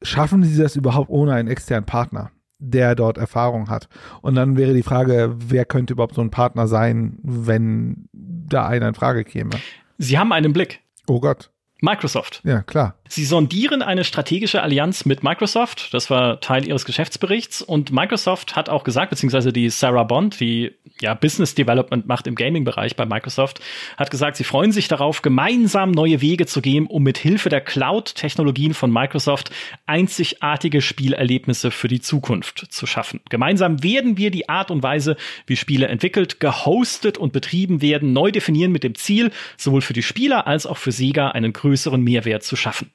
Schaffen 0.02 0.44
sie 0.44 0.62
das 0.62 0.76
überhaupt 0.76 1.10
ohne 1.10 1.32
einen 1.32 1.48
externen 1.48 1.86
Partner, 1.86 2.30
der 2.58 2.94
dort 2.94 3.18
Erfahrung 3.18 3.68
hat? 3.70 3.88
Und 4.22 4.34
dann 4.34 4.56
wäre 4.56 4.74
die 4.74 4.82
Frage, 4.82 5.34
wer 5.38 5.64
könnte 5.64 5.92
überhaupt 5.94 6.14
so 6.14 6.20
ein 6.20 6.30
Partner 6.30 6.66
sein, 6.66 7.18
wenn 7.22 8.08
da 8.12 8.66
einer 8.66 8.88
in 8.88 8.94
Frage 8.94 9.24
käme? 9.24 9.50
Sie 9.98 10.18
haben 10.18 10.32
einen 10.32 10.52
Blick. 10.52 10.80
Oh 11.06 11.20
Gott. 11.20 11.50
Microsoft. 11.80 12.40
Ja, 12.44 12.62
klar. 12.62 12.94
Sie 13.08 13.24
sondieren 13.24 13.80
eine 13.80 14.04
strategische 14.04 14.62
Allianz 14.62 15.06
mit 15.06 15.22
Microsoft. 15.22 15.94
Das 15.94 16.10
war 16.10 16.40
Teil 16.40 16.66
ihres 16.66 16.84
Geschäftsberichts. 16.84 17.62
Und 17.62 17.90
Microsoft 17.90 18.54
hat 18.54 18.68
auch 18.68 18.84
gesagt, 18.84 19.10
beziehungsweise 19.10 19.52
die 19.52 19.70
Sarah 19.70 20.02
Bond, 20.02 20.40
die 20.40 20.72
ja 21.00 21.14
Business 21.14 21.54
Development 21.54 22.06
macht 22.06 22.26
im 22.26 22.34
Gaming-Bereich 22.34 22.96
bei 22.96 23.06
Microsoft, 23.06 23.60
hat 23.96 24.10
gesagt, 24.10 24.36
sie 24.36 24.44
freuen 24.44 24.72
sich 24.72 24.88
darauf, 24.88 25.22
gemeinsam 25.22 25.90
neue 25.90 26.20
Wege 26.20 26.44
zu 26.44 26.60
gehen, 26.60 26.86
um 26.86 27.02
mit 27.02 27.16
Hilfe 27.16 27.48
der 27.48 27.62
Cloud-Technologien 27.62 28.74
von 28.74 28.92
Microsoft 28.92 29.50
einzigartige 29.86 30.82
Spielerlebnisse 30.82 31.70
für 31.70 31.88
die 31.88 32.00
Zukunft 32.00 32.66
zu 32.70 32.86
schaffen. 32.86 33.20
Gemeinsam 33.30 33.82
werden 33.82 34.18
wir 34.18 34.30
die 34.30 34.50
Art 34.50 34.70
und 34.70 34.82
Weise, 34.82 35.16
wie 35.46 35.56
Spiele 35.56 35.88
entwickelt, 35.88 36.40
gehostet 36.40 37.16
und 37.16 37.32
betrieben 37.32 37.80
werden, 37.80 38.12
neu 38.12 38.32
definieren 38.32 38.72
mit 38.72 38.84
dem 38.84 38.96
Ziel, 38.96 39.30
sowohl 39.56 39.80
für 39.80 39.94
die 39.94 40.02
Spieler 40.02 40.46
als 40.46 40.66
auch 40.66 40.76
für 40.76 40.92
Sega 40.92 41.28
einen 41.28 41.54
größeren 41.54 41.67
Mehrwert 42.02 42.42
zu 42.42 42.56
schaffen. 42.56 42.90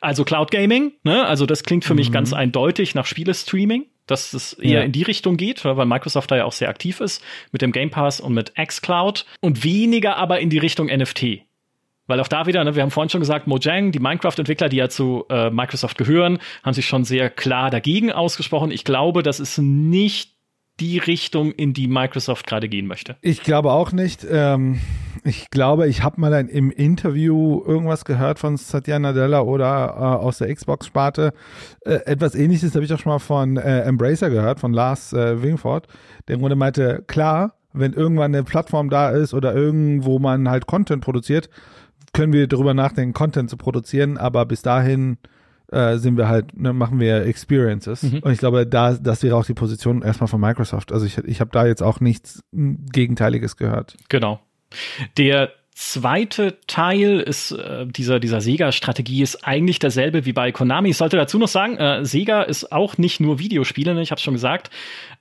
Also 0.00 0.24
Cloud 0.24 0.50
Gaming, 0.50 0.92
ne? 1.02 1.26
Also 1.26 1.46
das 1.46 1.64
klingt 1.64 1.84
für 1.84 1.94
mhm. 1.94 1.98
mich 1.98 2.12
ganz 2.12 2.32
eindeutig 2.32 2.94
nach 2.94 3.06
Spielestreaming, 3.06 3.86
dass 4.06 4.32
es 4.32 4.52
eher 4.54 4.80
ja. 4.80 4.82
in 4.82 4.92
die 4.92 5.02
Richtung 5.02 5.36
geht, 5.36 5.64
weil 5.64 5.86
Microsoft 5.86 6.30
da 6.30 6.36
ja 6.36 6.44
auch 6.44 6.52
sehr 6.52 6.68
aktiv 6.68 7.00
ist 7.00 7.22
mit 7.52 7.62
dem 7.62 7.72
Game 7.72 7.90
Pass 7.90 8.20
und 8.20 8.34
mit 8.34 8.54
xCloud 8.54 9.26
und 9.40 9.64
weniger 9.64 10.16
aber 10.16 10.40
in 10.40 10.50
die 10.50 10.58
Richtung 10.58 10.86
NFT. 10.86 11.42
Weil 12.06 12.20
auch 12.20 12.28
da 12.28 12.46
wieder, 12.46 12.62
ne, 12.64 12.76
wir 12.76 12.82
haben 12.82 12.90
vorhin 12.90 13.08
schon 13.08 13.20
gesagt, 13.20 13.46
Mojang, 13.46 13.90
die 13.90 13.98
Minecraft-Entwickler, 13.98 14.68
die 14.68 14.76
ja 14.76 14.90
zu 14.90 15.24
äh, 15.30 15.48
Microsoft 15.48 15.96
gehören, 15.96 16.38
haben 16.62 16.74
sich 16.74 16.86
schon 16.86 17.04
sehr 17.04 17.30
klar 17.30 17.70
dagegen 17.70 18.12
ausgesprochen. 18.12 18.70
Ich 18.70 18.84
glaube, 18.84 19.22
das 19.22 19.40
ist 19.40 19.56
nicht 19.56 20.34
die 20.80 20.98
Richtung, 20.98 21.52
in 21.52 21.72
die 21.72 21.86
Microsoft 21.86 22.46
gerade 22.46 22.68
gehen 22.68 22.86
möchte. 22.86 23.16
Ich 23.22 23.42
glaube 23.42 23.72
auch 23.72 23.92
nicht. 23.92 24.26
Ähm, 24.28 24.80
ich 25.24 25.48
glaube, 25.50 25.88
ich 25.88 26.02
habe 26.02 26.20
mal 26.20 26.32
ein, 26.34 26.48
im 26.48 26.70
Interview 26.70 27.62
irgendwas 27.66 28.04
gehört 28.04 28.38
von 28.38 28.58
Satya 28.58 28.98
Nadella 28.98 29.40
oder 29.40 29.94
äh, 29.96 30.00
aus 30.00 30.38
der 30.38 30.54
Xbox-Sparte. 30.54 31.32
Äh, 31.80 31.94
etwas 32.04 32.34
ähnliches 32.34 32.74
habe 32.74 32.84
ich 32.84 32.92
auch 32.92 32.98
schon 32.98 33.10
mal 33.10 33.18
von 33.18 33.56
äh, 33.56 33.80
Embracer 33.80 34.28
gehört, 34.28 34.60
von 34.60 34.74
Lars 34.74 35.14
äh, 35.14 35.42
Wingford, 35.42 35.88
der 36.28 36.34
im 36.34 36.40
Grunde 36.40 36.56
meinte, 36.56 37.02
klar, 37.06 37.54
wenn 37.72 37.94
irgendwann 37.94 38.34
eine 38.34 38.44
Plattform 38.44 38.90
da 38.90 39.10
ist 39.10 39.32
oder 39.32 39.54
irgendwo 39.54 40.18
man 40.18 40.48
halt 40.48 40.66
Content 40.66 41.02
produziert, 41.02 41.48
können 42.12 42.32
wir 42.34 42.46
darüber 42.46 42.74
nachdenken, 42.74 43.14
Content 43.14 43.48
zu 43.48 43.56
produzieren, 43.56 44.18
aber 44.18 44.44
bis 44.44 44.60
dahin 44.60 45.16
äh, 45.72 45.96
sind 45.96 46.18
wir 46.18 46.28
halt, 46.28 46.56
ne, 46.56 46.74
machen 46.74 47.00
wir 47.00 47.24
Experiences. 47.24 48.02
Mhm. 48.02 48.18
Und 48.18 48.30
ich 48.30 48.38
glaube, 48.38 48.66
da, 48.66 48.92
das 48.92 49.22
wäre 49.22 49.36
auch 49.36 49.46
die 49.46 49.54
Position 49.54 50.02
erstmal 50.02 50.28
von 50.28 50.40
Microsoft. 50.40 50.92
Also 50.92 51.06
ich, 51.06 51.18
ich 51.18 51.40
habe 51.40 51.50
da 51.50 51.66
jetzt 51.66 51.82
auch 51.82 52.00
nichts 52.00 52.42
Gegenteiliges 52.52 53.56
gehört. 53.56 53.96
Genau. 54.10 54.40
Der 55.16 55.52
zweite 55.74 56.58
Teil 56.68 57.18
ist 57.18 57.50
äh, 57.50 57.86
dieser 57.86 58.20
dieser 58.20 58.40
Sega-Strategie 58.40 59.22
ist 59.22 59.44
eigentlich 59.44 59.80
derselbe 59.80 60.24
wie 60.24 60.32
bei 60.32 60.52
Konami. 60.52 60.90
Ich 60.90 60.96
sollte 60.96 61.16
dazu 61.16 61.38
noch 61.38 61.48
sagen, 61.48 61.76
äh, 61.76 62.04
Sega 62.04 62.42
ist 62.42 62.70
auch 62.70 62.96
nicht 62.96 63.20
nur 63.20 63.40
Videospiele, 63.40 63.92
ne, 63.92 64.02
ich 64.02 64.12
habe 64.12 64.20
schon 64.20 64.34
gesagt, 64.34 64.70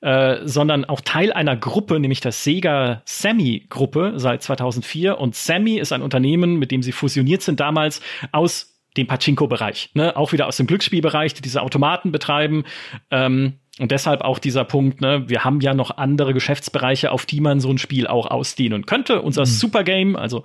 äh, 0.02 0.38
sondern 0.44 0.86
auch 0.86 1.02
Teil 1.02 1.34
einer 1.34 1.58
Gruppe, 1.58 2.00
nämlich 2.00 2.22
der 2.22 2.32
Sega 2.32 3.02
Sammy 3.06 3.66
Gruppe 3.70 4.14
seit 4.18 4.44
2004. 4.44 5.18
Und 5.18 5.36
Sammy 5.36 5.80
ist 5.80 5.92
ein 5.92 6.04
Unternehmen, 6.04 6.58
mit 6.58 6.70
dem 6.70 6.84
sie 6.84 6.92
fusioniert 6.92 7.42
sind 7.42 7.60
damals 7.60 8.02
aus 8.32 8.70
dem 8.96 9.08
Pachinko-Bereich, 9.08 9.90
ne? 9.96 10.16
auch 10.16 10.34
wieder 10.34 10.46
aus 10.46 10.58
dem 10.58 10.68
Glücksspielbereich, 10.68 11.34
die 11.34 11.42
diese 11.42 11.64
Automaten 11.64 12.12
betreiben. 12.12 12.64
Ähm, 13.10 13.54
und 13.80 13.90
deshalb 13.90 14.22
auch 14.22 14.38
dieser 14.38 14.66
Punkt, 14.66 15.02
ne, 15.02 15.28
wir 15.28 15.44
haben 15.44 15.60
ja 15.60 15.74
noch 15.74 15.98
andere 15.98 16.36
Geschäftsbereiche, 16.36 17.12
auf 17.12 17.26
die 17.26 17.42
man 17.42 17.60
so 17.60 17.72
ein 17.72 17.80
Spiel 17.80 18.06
auch 18.06 18.30
ausdehnen 18.30 18.86
könnte. 18.86 19.22
Unser 19.22 19.42
mhm. 19.42 19.48
Supergame, 19.48 20.20
also 20.20 20.44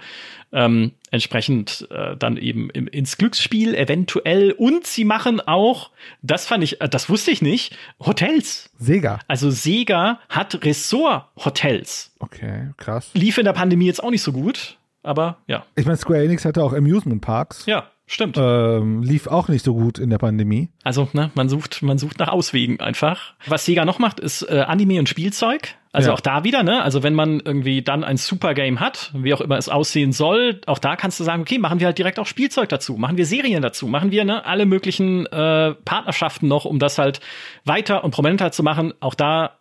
ähm, 0.51 0.93
entsprechend 1.11 1.87
äh, 1.91 2.17
dann 2.17 2.39
eben 2.39 2.71
im, 2.71 2.89
ins 2.89 3.19
Glücksspiel 3.19 3.75
eventuell. 3.75 4.53
Und 4.53 4.87
sie 4.87 5.05
machen 5.05 5.41
auch, 5.41 5.91
das 6.23 6.47
fand 6.47 6.65
ich, 6.65 6.81
äh, 6.81 6.89
das 6.89 7.11
wusste 7.11 7.31
ich 7.31 7.43
nicht, 7.43 7.77
Hotels. 8.01 8.71
Sega. 8.79 9.19
Also 9.29 9.51
Sega 9.51 10.21
hat 10.31 10.65
Ressort-Hotels. 10.65 12.15
Okay, 12.21 12.71
krass. 12.79 13.11
Lief 13.13 13.37
in 13.37 13.45
der 13.45 13.53
Pandemie 13.53 13.87
jetzt 13.87 14.03
auch 14.03 14.11
nicht 14.11 14.23
so 14.23 14.33
gut, 14.33 14.79
aber 15.03 15.37
ja. 15.47 15.67
Ich 15.77 15.85
meine, 15.85 15.99
Square 15.99 16.25
Enix 16.25 16.47
hatte 16.47 16.63
auch 16.63 16.73
Amusement 16.73 17.21
Parks. 17.21 17.67
Ja. 17.67 17.91
Stimmt. 18.11 18.39
Ähm, 18.39 19.03
lief 19.03 19.27
auch 19.27 19.49
nicht 19.49 19.63
so 19.63 19.75
gut 19.75 19.99
in 19.99 20.09
der 20.09 20.17
Pandemie. 20.17 20.71
Also, 20.83 21.09
ne, 21.13 21.31
man 21.35 21.51
sucht, 21.51 21.83
man 21.83 21.99
sucht 21.99 22.19
nach 22.19 22.29
Auswegen 22.29 22.81
einfach. 22.81 23.35
Was 23.47 23.67
Sega 23.67 23.85
noch 23.85 23.99
macht, 23.99 24.19
ist 24.19 24.43
äh, 24.43 24.65
Anime 24.67 24.99
und 24.99 25.11
Spielzeug. 25.11 25.75
Also 25.93 26.09
ja. 26.09 26.15
auch 26.15 26.21
da 26.21 26.43
wieder, 26.43 26.63
ne? 26.63 26.83
Also 26.83 27.03
wenn 27.03 27.15
man 27.15 27.41
irgendwie 27.41 27.83
dann 27.83 28.05
ein 28.05 28.17
Supergame 28.17 28.81
hat, 28.81 29.11
wie 29.15 29.33
auch 29.35 29.41
immer 29.41 29.59
es 29.59 29.69
aussehen 29.69 30.13
soll, 30.13 30.61
auch 30.67 30.79
da 30.79 30.97
kannst 30.97 31.21
du 31.21 31.25
sagen, 31.25 31.43
okay, 31.43 31.59
machen 31.59 31.81
wir 31.81 31.87
halt 31.87 31.99
direkt 31.99 32.19
auch 32.19 32.27
Spielzeug 32.27 32.69
dazu, 32.69 32.97
machen 32.97 33.17
wir 33.17 33.27
Serien 33.27 33.63
dazu, 33.63 33.87
machen 33.87 34.11
wir 34.11 34.25
ne, 34.25 34.45
alle 34.45 34.65
möglichen 34.65 35.27
äh, 35.27 35.75
Partnerschaften 35.75 36.49
noch, 36.49 36.65
um 36.65 36.79
das 36.79 36.99
halt 36.99 37.21
weiter 37.65 38.05
und 38.05 38.11
prominenter 38.11 38.53
zu 38.53 38.63
machen. 38.63 38.95
Auch 39.01 39.15
da 39.15 39.59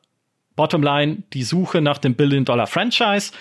Bottomline, 0.56 1.24
die 1.34 1.44
Suche 1.44 1.82
nach 1.82 1.98
dem 1.98 2.16
Billion-Dollar-Franchise. 2.16 3.32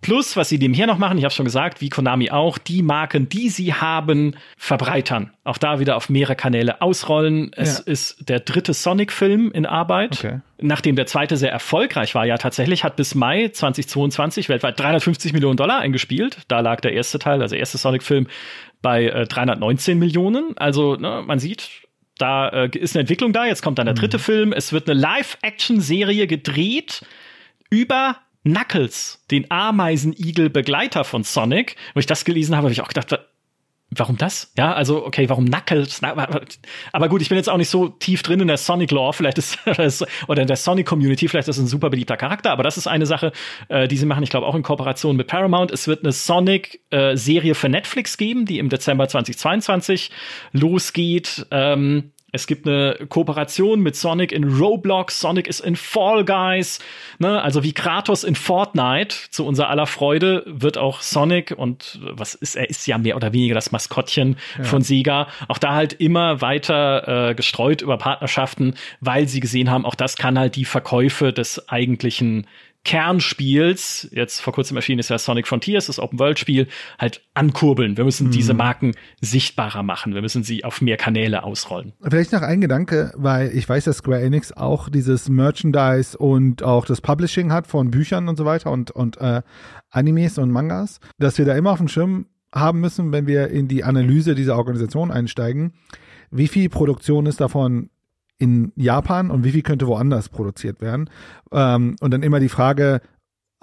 Plus, 0.00 0.36
was 0.36 0.48
sie 0.48 0.58
nebenher 0.58 0.86
noch 0.86 0.98
machen, 0.98 1.18
ich 1.18 1.24
habe 1.24 1.34
schon 1.34 1.44
gesagt, 1.44 1.80
wie 1.80 1.88
Konami 1.88 2.30
auch, 2.30 2.58
die 2.58 2.82
Marken, 2.82 3.28
die 3.28 3.48
sie 3.48 3.74
haben, 3.74 4.36
verbreitern. 4.56 5.30
Auch 5.44 5.58
da 5.58 5.80
wieder 5.80 5.96
auf 5.96 6.08
mehrere 6.08 6.36
Kanäle 6.36 6.82
ausrollen. 6.82 7.50
Es 7.54 7.78
ja. 7.78 7.92
ist 7.92 8.28
der 8.28 8.40
dritte 8.40 8.74
Sonic-Film 8.74 9.52
in 9.52 9.66
Arbeit. 9.66 10.18
Okay. 10.18 10.40
Nachdem 10.60 10.96
der 10.96 11.06
zweite 11.06 11.36
sehr 11.36 11.52
erfolgreich 11.52 12.14
war, 12.14 12.24
ja 12.24 12.38
tatsächlich, 12.38 12.84
hat 12.84 12.96
bis 12.96 13.14
Mai 13.14 13.48
2022 13.48 14.48
weltweit 14.48 14.78
350 14.78 15.32
Millionen 15.32 15.56
Dollar 15.56 15.78
eingespielt. 15.78 16.38
Da 16.48 16.60
lag 16.60 16.80
der 16.80 16.92
erste 16.92 17.18
Teil, 17.18 17.40
also 17.40 17.52
der 17.52 17.60
erste 17.60 17.78
Sonic-Film, 17.78 18.26
bei 18.82 19.06
äh, 19.06 19.26
319 19.26 19.98
Millionen. 19.98 20.56
Also 20.56 20.96
ne, 20.96 21.22
man 21.26 21.38
sieht, 21.38 21.70
da 22.18 22.48
äh, 22.48 22.78
ist 22.78 22.94
eine 22.94 23.00
Entwicklung 23.00 23.32
da. 23.32 23.46
Jetzt 23.46 23.62
kommt 23.62 23.78
dann 23.78 23.86
der 23.86 23.94
dritte 23.94 24.18
mhm. 24.18 24.22
Film. 24.22 24.52
Es 24.52 24.72
wird 24.72 24.88
eine 24.88 24.98
Live-Action-Serie 24.98 26.26
gedreht 26.26 27.02
über 27.70 28.16
Knuckles, 28.44 29.24
den 29.30 29.50
Ameisenigel-Begleiter 29.50 31.04
von 31.04 31.24
Sonic. 31.24 31.76
Wo 31.94 32.00
ich 32.00 32.06
das 32.06 32.24
gelesen 32.24 32.56
habe, 32.56 32.66
habe 32.66 32.72
ich 32.72 32.82
auch 32.82 32.88
gedacht, 32.88 33.18
warum 33.98 34.16
das? 34.16 34.52
Ja, 34.56 34.72
also, 34.72 35.04
okay, 35.06 35.28
warum 35.28 35.46
Knuckles? 35.46 36.00
Aber 36.02 37.08
gut, 37.08 37.22
ich 37.22 37.28
bin 37.28 37.36
jetzt 37.36 37.48
auch 37.48 37.56
nicht 37.56 37.68
so 37.68 37.88
tief 37.88 38.22
drin 38.22 38.40
in 38.40 38.48
der 38.48 38.56
Sonic-Lore, 38.56 39.12
vielleicht 39.12 39.38
ist 39.38 39.58
oder 40.28 40.42
in 40.42 40.48
der 40.48 40.56
Sonic-Community, 40.56 41.28
vielleicht 41.28 41.48
ist 41.48 41.58
das 41.58 41.64
ein 41.64 41.68
super 41.68 41.90
beliebter 41.90 42.16
Charakter, 42.16 42.50
aber 42.50 42.62
das 42.62 42.76
ist 42.76 42.86
eine 42.86 43.06
Sache, 43.06 43.32
äh, 43.68 43.88
die 43.88 43.96
sie 43.96 44.06
machen, 44.06 44.22
ich 44.22 44.30
glaube, 44.30 44.46
auch 44.46 44.54
in 44.54 44.62
Kooperation 44.62 45.16
mit 45.16 45.26
Paramount. 45.26 45.70
Es 45.70 45.88
wird 45.88 46.02
eine 46.02 46.12
Sonic-Serie 46.12 47.52
äh, 47.52 47.54
für 47.54 47.68
Netflix 47.68 48.16
geben, 48.16 48.46
die 48.46 48.58
im 48.58 48.68
Dezember 48.68 49.08
2022 49.08 50.10
losgeht. 50.52 51.46
Ähm, 51.50 52.12
Es 52.34 52.48
gibt 52.48 52.66
eine 52.66 52.98
Kooperation 53.08 53.80
mit 53.80 53.94
Sonic 53.94 54.32
in 54.32 54.42
Roblox, 54.42 55.20
Sonic 55.20 55.46
ist 55.46 55.60
in 55.60 55.76
Fall 55.76 56.24
Guys, 56.24 56.80
ne? 57.20 57.40
Also 57.40 57.62
wie 57.62 57.72
Kratos 57.72 58.24
in 58.24 58.34
Fortnite, 58.34 59.14
zu 59.30 59.46
unserer 59.46 59.70
aller 59.70 59.86
Freude, 59.86 60.42
wird 60.44 60.76
auch 60.76 61.00
Sonic 61.00 61.54
und 61.56 62.00
was 62.02 62.34
ist, 62.34 62.56
er 62.56 62.68
ist 62.68 62.88
ja 62.88 62.98
mehr 62.98 63.14
oder 63.14 63.32
weniger 63.32 63.54
das 63.54 63.70
Maskottchen 63.70 64.36
ja. 64.58 64.64
von 64.64 64.82
Sega, 64.82 65.28
auch 65.46 65.58
da 65.58 65.74
halt 65.74 65.92
immer 65.92 66.40
weiter 66.40 67.28
äh, 67.30 67.34
gestreut 67.36 67.82
über 67.82 67.98
Partnerschaften, 67.98 68.74
weil 69.00 69.28
sie 69.28 69.38
gesehen 69.38 69.70
haben, 69.70 69.84
auch 69.84 69.94
das 69.94 70.16
kann 70.16 70.36
halt 70.36 70.56
die 70.56 70.64
Verkäufe 70.64 71.32
des 71.32 71.68
eigentlichen 71.68 72.48
Kernspiels, 72.84 74.08
jetzt 74.12 74.40
vor 74.40 74.52
kurzem 74.52 74.76
erschienen 74.76 74.98
ist 74.98 75.08
ja 75.08 75.18
Sonic 75.18 75.48
Frontiers, 75.48 75.86
das 75.86 75.98
Open-World-Spiel, 75.98 76.68
halt 76.98 77.22
ankurbeln. 77.32 77.96
Wir 77.96 78.04
müssen 78.04 78.26
mhm. 78.26 78.32
diese 78.32 78.52
Marken 78.52 78.92
sichtbarer 79.22 79.82
machen. 79.82 80.14
Wir 80.14 80.20
müssen 80.20 80.44
sie 80.44 80.64
auf 80.64 80.82
mehr 80.82 80.98
Kanäle 80.98 81.44
ausrollen. 81.44 81.94
Vielleicht 82.02 82.32
noch 82.32 82.42
ein 82.42 82.60
Gedanke, 82.60 83.12
weil 83.16 83.56
ich 83.56 83.66
weiß, 83.66 83.84
dass 83.84 83.98
Square 83.98 84.20
Enix 84.20 84.52
auch 84.52 84.90
dieses 84.90 85.30
Merchandise 85.30 86.16
und 86.16 86.62
auch 86.62 86.84
das 86.84 87.00
Publishing 87.00 87.52
hat 87.52 87.66
von 87.66 87.90
Büchern 87.90 88.28
und 88.28 88.36
so 88.36 88.44
weiter 88.44 88.70
und, 88.70 88.90
und 88.90 89.16
äh, 89.16 89.40
Animes 89.90 90.36
und 90.36 90.50
Mangas, 90.50 91.00
dass 91.18 91.38
wir 91.38 91.46
da 91.46 91.54
immer 91.56 91.72
auf 91.72 91.78
dem 91.78 91.88
Schirm 91.88 92.26
haben 92.54 92.80
müssen, 92.80 93.12
wenn 93.12 93.26
wir 93.26 93.48
in 93.48 93.66
die 93.66 93.82
Analyse 93.82 94.34
dieser 94.34 94.56
Organisation 94.56 95.10
einsteigen, 95.10 95.72
wie 96.30 96.48
viel 96.48 96.68
Produktion 96.68 97.26
ist 97.26 97.40
davon 97.40 97.90
in 98.38 98.72
Japan 98.76 99.30
und 99.30 99.44
wie 99.44 99.52
viel 99.52 99.62
könnte 99.62 99.86
woanders 99.86 100.28
produziert 100.28 100.80
werden. 100.80 101.08
Ähm, 101.52 101.96
und 102.00 102.10
dann 102.12 102.22
immer 102.22 102.40
die 102.40 102.48
Frage, 102.48 103.00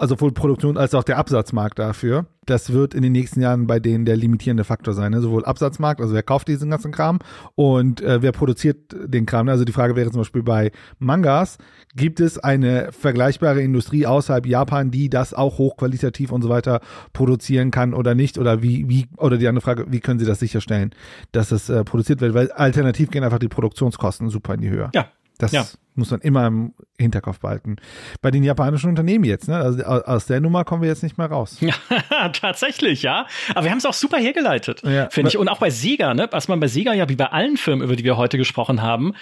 also 0.02 0.16
sowohl 0.16 0.32
Produktion 0.32 0.76
als 0.76 0.96
auch 0.96 1.04
der 1.04 1.16
Absatzmarkt 1.16 1.78
dafür. 1.78 2.26
Das 2.44 2.72
wird 2.72 2.92
in 2.92 3.02
den 3.02 3.12
nächsten 3.12 3.40
Jahren 3.40 3.68
bei 3.68 3.78
denen 3.78 4.04
der 4.04 4.16
limitierende 4.16 4.64
Faktor 4.64 4.94
sein. 4.94 5.12
Ne? 5.12 5.20
Sowohl 5.20 5.44
Absatzmarkt, 5.44 6.00
also 6.00 6.12
wer 6.12 6.24
kauft 6.24 6.48
diesen 6.48 6.70
ganzen 6.70 6.90
Kram 6.90 7.20
und 7.54 8.00
äh, 8.00 8.20
wer 8.20 8.32
produziert 8.32 8.96
den 9.04 9.26
Kram. 9.26 9.48
Also 9.48 9.64
die 9.64 9.70
Frage 9.70 9.94
wäre 9.94 10.10
zum 10.10 10.22
Beispiel 10.22 10.42
bei 10.42 10.72
Mangas, 10.98 11.58
gibt 11.94 12.18
es 12.18 12.36
eine 12.36 12.90
vergleichbare 12.90 13.62
Industrie 13.62 14.04
außerhalb 14.04 14.44
Japan, 14.44 14.90
die 14.90 15.08
das 15.08 15.34
auch 15.34 15.58
hochqualitativ 15.58 16.32
und 16.32 16.42
so 16.42 16.48
weiter 16.48 16.80
produzieren 17.12 17.70
kann 17.70 17.94
oder 17.94 18.16
nicht? 18.16 18.38
Oder 18.38 18.60
wie, 18.60 18.88
wie, 18.88 19.06
oder 19.18 19.38
die 19.38 19.46
andere 19.46 19.62
Frage, 19.62 19.86
wie 19.90 20.00
können 20.00 20.18
sie 20.18 20.26
das 20.26 20.40
sicherstellen, 20.40 20.90
dass 21.30 21.52
es 21.52 21.68
äh, 21.68 21.84
produziert 21.84 22.20
wird? 22.20 22.34
Weil 22.34 22.50
alternativ 22.50 23.12
gehen 23.12 23.22
einfach 23.22 23.38
die 23.38 23.46
Produktionskosten 23.46 24.30
super 24.30 24.54
in 24.54 24.62
die 24.62 24.70
Höhe. 24.70 24.90
Ja, 24.96 25.06
das 25.42 25.50
ja. 25.52 25.66
muss 25.96 26.10
man 26.10 26.20
immer 26.20 26.46
im 26.46 26.72
Hinterkopf 26.98 27.40
behalten. 27.40 27.76
Bei 28.20 28.30
den 28.30 28.44
japanischen 28.44 28.88
Unternehmen 28.88 29.24
jetzt, 29.24 29.48
ne? 29.48 29.56
Also 29.56 29.82
aus 29.82 30.26
der 30.26 30.40
Nummer 30.40 30.64
kommen 30.64 30.82
wir 30.82 30.88
jetzt 30.88 31.02
nicht 31.02 31.18
mehr 31.18 31.26
raus. 31.26 31.58
Ja, 31.60 31.74
tatsächlich, 32.32 33.02
ja. 33.02 33.26
Aber 33.50 33.64
wir 33.64 33.72
haben 33.72 33.78
es 33.78 33.86
auch 33.86 33.92
super 33.92 34.18
hergeleitet, 34.18 34.82
ja. 34.84 35.10
finde 35.10 35.30
ich. 35.30 35.38
Und 35.38 35.48
auch 35.48 35.58
bei 35.58 35.70
Sega, 35.70 36.14
ne? 36.14 36.28
Was 36.30 36.46
man 36.46 36.60
bei 36.60 36.68
Sega 36.68 36.94
ja 36.94 37.08
wie 37.08 37.16
bei 37.16 37.26
allen 37.26 37.56
Firmen, 37.56 37.84
über 37.84 37.96
die 37.96 38.04
wir 38.04 38.16
heute 38.16 38.38
gesprochen 38.38 38.82
haben, 38.82 39.14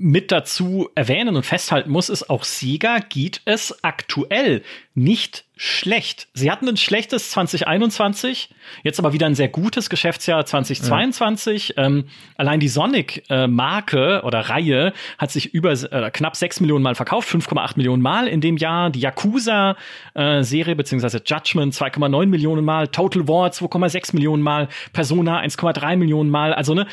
mit 0.00 0.32
dazu 0.32 0.88
erwähnen 0.94 1.36
und 1.36 1.44
festhalten 1.44 1.90
muss, 1.90 2.08
ist 2.08 2.30
auch 2.30 2.44
Sega 2.44 2.98
geht 2.98 3.40
es 3.44 3.82
aktuell 3.82 4.62
nicht 4.94 5.44
schlecht. 5.56 6.28
Sie 6.34 6.50
hatten 6.50 6.68
ein 6.68 6.76
schlechtes 6.76 7.30
2021, 7.30 8.50
jetzt 8.82 8.98
aber 8.98 9.12
wieder 9.12 9.26
ein 9.26 9.34
sehr 9.34 9.48
gutes 9.48 9.88
Geschäftsjahr 9.88 10.44
2022. 10.44 11.74
Ja. 11.76 11.84
Ähm, 11.84 12.04
allein 12.36 12.60
die 12.60 12.68
Sonic-Marke 12.68 14.20
äh, 14.22 14.26
oder 14.26 14.40
Reihe 14.40 14.92
hat 15.18 15.30
sich 15.30 15.54
über 15.54 15.72
äh, 15.72 16.10
knapp 16.10 16.36
6 16.36 16.60
Millionen 16.60 16.82
Mal 16.82 16.94
verkauft, 16.94 17.28
5,8 17.28 17.72
Millionen 17.76 18.02
Mal 18.02 18.28
in 18.28 18.40
dem 18.40 18.56
Jahr. 18.56 18.90
Die 18.90 19.00
Yakuza-Serie 19.00 20.72
äh, 20.72 20.76
beziehungsweise 20.76 21.22
Judgment 21.24 21.74
2,9 21.74 22.26
Millionen 22.26 22.64
Mal, 22.64 22.88
Total 22.88 23.26
War 23.26 23.50
2,6 23.50 24.14
Millionen 24.14 24.42
Mal, 24.42 24.68
Persona 24.92 25.40
1,3 25.40 25.96
Millionen 25.96 26.30
Mal. 26.30 26.52
Also 26.52 26.74
ne, 26.74 26.86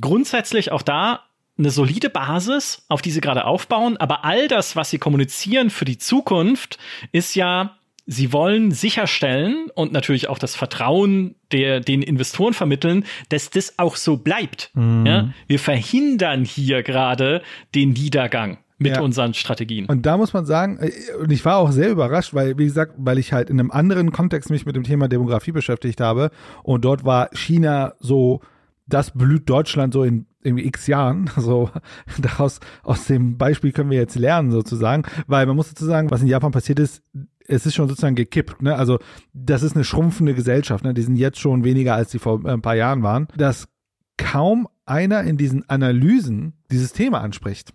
grundsätzlich 0.00 0.70
auch 0.72 0.82
da 0.82 1.24
eine 1.58 1.70
solide 1.70 2.10
Basis, 2.10 2.84
auf 2.88 3.02
die 3.02 3.10
sie 3.10 3.20
gerade 3.20 3.44
aufbauen, 3.44 3.96
aber 3.96 4.24
all 4.24 4.48
das, 4.48 4.76
was 4.76 4.90
sie 4.90 4.98
kommunizieren 4.98 5.70
für 5.70 5.84
die 5.84 5.98
Zukunft, 5.98 6.78
ist 7.12 7.34
ja, 7.34 7.76
sie 8.06 8.32
wollen 8.32 8.70
sicherstellen 8.70 9.68
und 9.74 9.92
natürlich 9.92 10.28
auch 10.28 10.38
das 10.38 10.54
Vertrauen 10.54 11.34
der 11.52 11.80
den 11.80 12.02
Investoren 12.02 12.54
vermitteln, 12.54 13.04
dass 13.28 13.50
das 13.50 13.78
auch 13.78 13.96
so 13.96 14.16
bleibt. 14.16 14.70
Mhm. 14.74 15.06
Ja? 15.06 15.30
Wir 15.46 15.58
verhindern 15.58 16.44
hier 16.44 16.82
gerade 16.82 17.42
den 17.74 17.90
Niedergang 17.90 18.58
mit 18.78 18.96
ja. 18.96 19.00
unseren 19.00 19.32
Strategien. 19.32 19.86
Und 19.86 20.04
da 20.04 20.16
muss 20.16 20.34
man 20.34 20.44
sagen, 20.44 20.78
äh, 20.78 20.90
und 21.18 21.32
ich 21.32 21.44
war 21.44 21.56
auch 21.56 21.70
sehr 21.70 21.90
überrascht, 21.90 22.34
weil, 22.34 22.58
wie 22.58 22.64
gesagt, 22.64 22.94
weil 22.98 23.18
ich 23.18 23.32
halt 23.32 23.48
in 23.48 23.58
einem 23.58 23.70
anderen 23.70 24.12
Kontext 24.12 24.50
mich 24.50 24.66
mit 24.66 24.76
dem 24.76 24.84
Thema 24.84 25.08
Demografie 25.08 25.52
beschäftigt 25.52 26.00
habe 26.00 26.30
und 26.62 26.84
dort 26.84 27.04
war 27.04 27.30
China 27.32 27.94
so, 28.00 28.40
das 28.86 29.12
blüht 29.12 29.48
Deutschland 29.48 29.94
so 29.94 30.04
in 30.04 30.25
irgendwie 30.42 30.66
x 30.66 30.86
Jahren. 30.86 31.30
So 31.36 31.70
daraus 32.18 32.60
aus 32.82 33.06
dem 33.06 33.38
Beispiel 33.38 33.72
können 33.72 33.90
wir 33.90 33.98
jetzt 33.98 34.16
lernen 34.16 34.50
sozusagen, 34.50 35.04
weil 35.26 35.46
man 35.46 35.56
muss 35.56 35.68
dazu 35.68 35.84
sagen, 35.84 36.10
was 36.10 36.22
in 36.22 36.28
Japan 36.28 36.52
passiert 36.52 36.78
ist, 36.78 37.02
es 37.48 37.66
ist 37.66 37.74
schon 37.74 37.88
sozusagen 37.88 38.16
gekippt. 38.16 38.62
Ne? 38.62 38.74
Also 38.74 38.98
das 39.32 39.62
ist 39.62 39.74
eine 39.74 39.84
schrumpfende 39.84 40.34
Gesellschaft. 40.34 40.84
Ne? 40.84 40.94
Die 40.94 41.02
sind 41.02 41.16
jetzt 41.16 41.38
schon 41.38 41.64
weniger, 41.64 41.94
als 41.94 42.10
die 42.10 42.18
vor 42.18 42.44
äh, 42.44 42.50
ein 42.50 42.62
paar 42.62 42.74
Jahren 42.74 43.02
waren. 43.02 43.28
Dass 43.36 43.68
kaum 44.16 44.66
einer 44.86 45.22
in 45.24 45.36
diesen 45.36 45.68
Analysen 45.68 46.54
dieses 46.70 46.92
Thema 46.92 47.20
anspricht. 47.20 47.72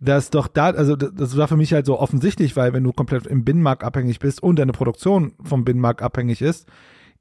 Das 0.00 0.30
doch 0.30 0.48
da, 0.48 0.70
also 0.70 0.96
das 0.96 1.36
war 1.36 1.48
für 1.48 1.56
mich 1.56 1.72
halt 1.72 1.86
so 1.86 1.98
offensichtlich, 1.98 2.56
weil 2.56 2.72
wenn 2.72 2.84
du 2.84 2.92
komplett 2.92 3.26
im 3.26 3.44
Binnenmarkt 3.44 3.84
abhängig 3.84 4.18
bist 4.18 4.42
und 4.42 4.58
deine 4.58 4.72
Produktion 4.72 5.34
vom 5.42 5.64
Binnenmarkt 5.64 6.02
abhängig 6.02 6.42
ist, 6.42 6.68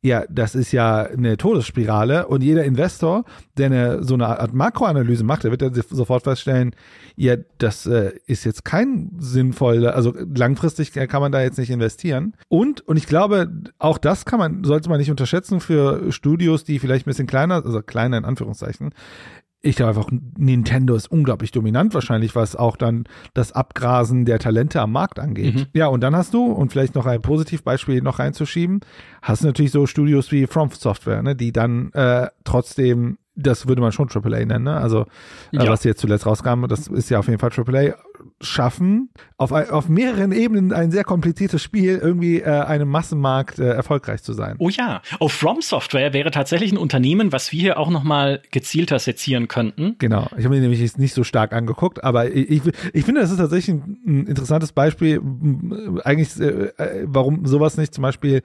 ja, 0.04 0.24
das 0.30 0.54
ist 0.54 0.72
ja 0.72 1.04
eine 1.04 1.38
Todesspirale 1.38 2.28
und 2.28 2.44
jeder 2.44 2.64
Investor, 2.64 3.26
der 3.58 3.66
eine, 3.66 4.04
so 4.04 4.14
eine 4.14 4.28
Art 4.28 4.54
Makroanalyse 4.54 5.24
macht, 5.24 5.44
der 5.44 5.52
wird 5.52 5.62
dann 5.62 5.74
sofort 5.74 6.24
feststellen, 6.24 6.76
ja, 7.16 7.36
das 7.58 7.88
äh, 7.88 8.14
ist 8.28 8.46
jetzt 8.46 8.64
kein 8.64 9.12
sinnvoller, 9.18 9.96
also 9.96 10.14
langfristig 10.36 10.94
kann 10.94 11.22
man 11.22 11.32
da 11.32 11.42
jetzt 11.42 11.58
nicht 11.58 11.72
investieren. 11.72 12.36
Und, 12.48 12.82
und 12.82 12.98
ich 12.98 13.08
glaube, 13.08 13.52
auch 13.80 13.98
das 13.98 14.26
kann 14.26 14.40
man, 14.40 14.64
sollte 14.64 14.88
man 14.90 15.00
nicht 15.00 15.10
unterschätzen 15.10 15.60
für 15.60 16.12
Studios, 16.12 16.64
die 16.64 16.78
vielleicht 16.78 17.08
ein 17.08 17.10
bisschen 17.10 17.28
kleiner, 17.28 17.66
also 17.66 17.82
kleiner 17.82 18.20
in 18.20 18.26
Anführungszeichen, 18.26 18.92
ich 19.68 19.76
glaube 19.76 19.90
einfach, 19.90 20.10
Nintendo 20.38 20.96
ist 20.96 21.12
unglaublich 21.12 21.52
dominant 21.52 21.94
wahrscheinlich, 21.94 22.36
was 22.36 22.56
auch 22.56 22.78
dann 22.78 23.04
das 23.34 23.52
Abgrasen 23.52 24.26
der 24.26 24.40
Talente 24.40 24.82
am 24.82 24.92
Markt 24.92 25.20
angeht. 25.20 25.56
Mhm. 25.56 25.66
Ja, 25.74 25.88
und 25.88 26.02
dann 26.02 26.16
hast 26.16 26.34
du, 26.34 26.46
und 26.46 26.72
vielleicht 26.72 26.96
noch 26.96 27.06
ein 27.06 27.22
Positivbeispiel 27.22 28.02
noch 28.02 28.20
reinzuschieben, 28.20 28.82
hast 29.22 29.44
du 29.44 29.48
natürlich 29.48 29.72
so 29.72 29.86
Studios 29.86 30.32
wie 30.32 30.48
From 30.48 30.72
Software, 30.72 31.22
ne, 31.22 31.36
die 31.36 31.52
dann 31.52 31.92
äh, 31.94 32.28
trotzdem 32.44 33.18
das 33.40 33.68
würde 33.68 33.82
man 33.82 33.92
schon 33.92 34.10
AAA 34.10 34.46
nennen, 34.46 34.64
ne? 34.64 34.78
Also 34.78 35.02
äh, 35.54 35.64
ja. 35.64 35.68
was 35.68 35.84
jetzt 35.84 36.02
zuletzt 36.02 36.26
rauskam, 36.26 36.66
das 36.68 36.88
ist 36.88 37.12
ja 37.12 37.20
auf 37.20 37.28
jeden 37.28 37.38
Fall 37.38 37.52
AAA 37.56 37.94
schaffen, 38.42 39.10
auf, 39.38 39.52
auf 39.52 39.90
mehreren 39.90 40.32
Ebenen 40.32 40.74
ein 40.74 40.92
sehr 40.92 41.04
kompliziertes 41.04 41.62
Spiel 41.62 41.98
irgendwie 42.02 42.42
äh, 42.42 42.46
einem 42.46 42.90
Massenmarkt 42.90 43.60
äh, 43.60 43.70
erfolgreich 43.70 44.24
zu 44.24 44.34
sein. 44.34 44.56
Oh 44.60 44.70
ja, 44.70 45.02
auf 45.20 45.34
From 45.34 45.62
Software 45.62 46.14
wäre 46.14 46.32
tatsächlich 46.32 46.72
ein 46.72 46.78
Unternehmen, 46.78 47.32
was 47.32 47.52
wir 47.52 47.60
hier 47.60 47.80
auch 47.80 47.90
noch 47.90 48.04
mal 48.04 48.42
gezielter 48.52 49.00
sezieren 49.00 49.48
könnten. 49.48 49.96
Genau, 50.00 50.28
ich 50.38 50.46
habe 50.46 50.56
mir 50.56 50.62
nämlich 50.62 50.98
nicht 50.98 51.14
so 51.14 51.24
stark 51.24 51.54
angeguckt, 51.54 52.04
aber 52.04 52.32
ich, 52.32 52.50
ich, 52.50 52.62
ich 52.94 53.06
finde, 53.06 53.22
das 53.22 53.32
ist 53.32 53.38
tatsächlich 53.38 53.76
ein, 53.76 53.98
ein 54.06 54.28
interessantes 54.28 54.72
Beispiel, 54.72 55.22
eigentlich, 56.04 56.40
äh, 56.40 56.68
äh, 56.78 57.06
warum 57.08 57.46
sowas 57.46 57.78
nicht 57.78 57.94
zum 57.94 58.02
Beispiel 58.02 58.42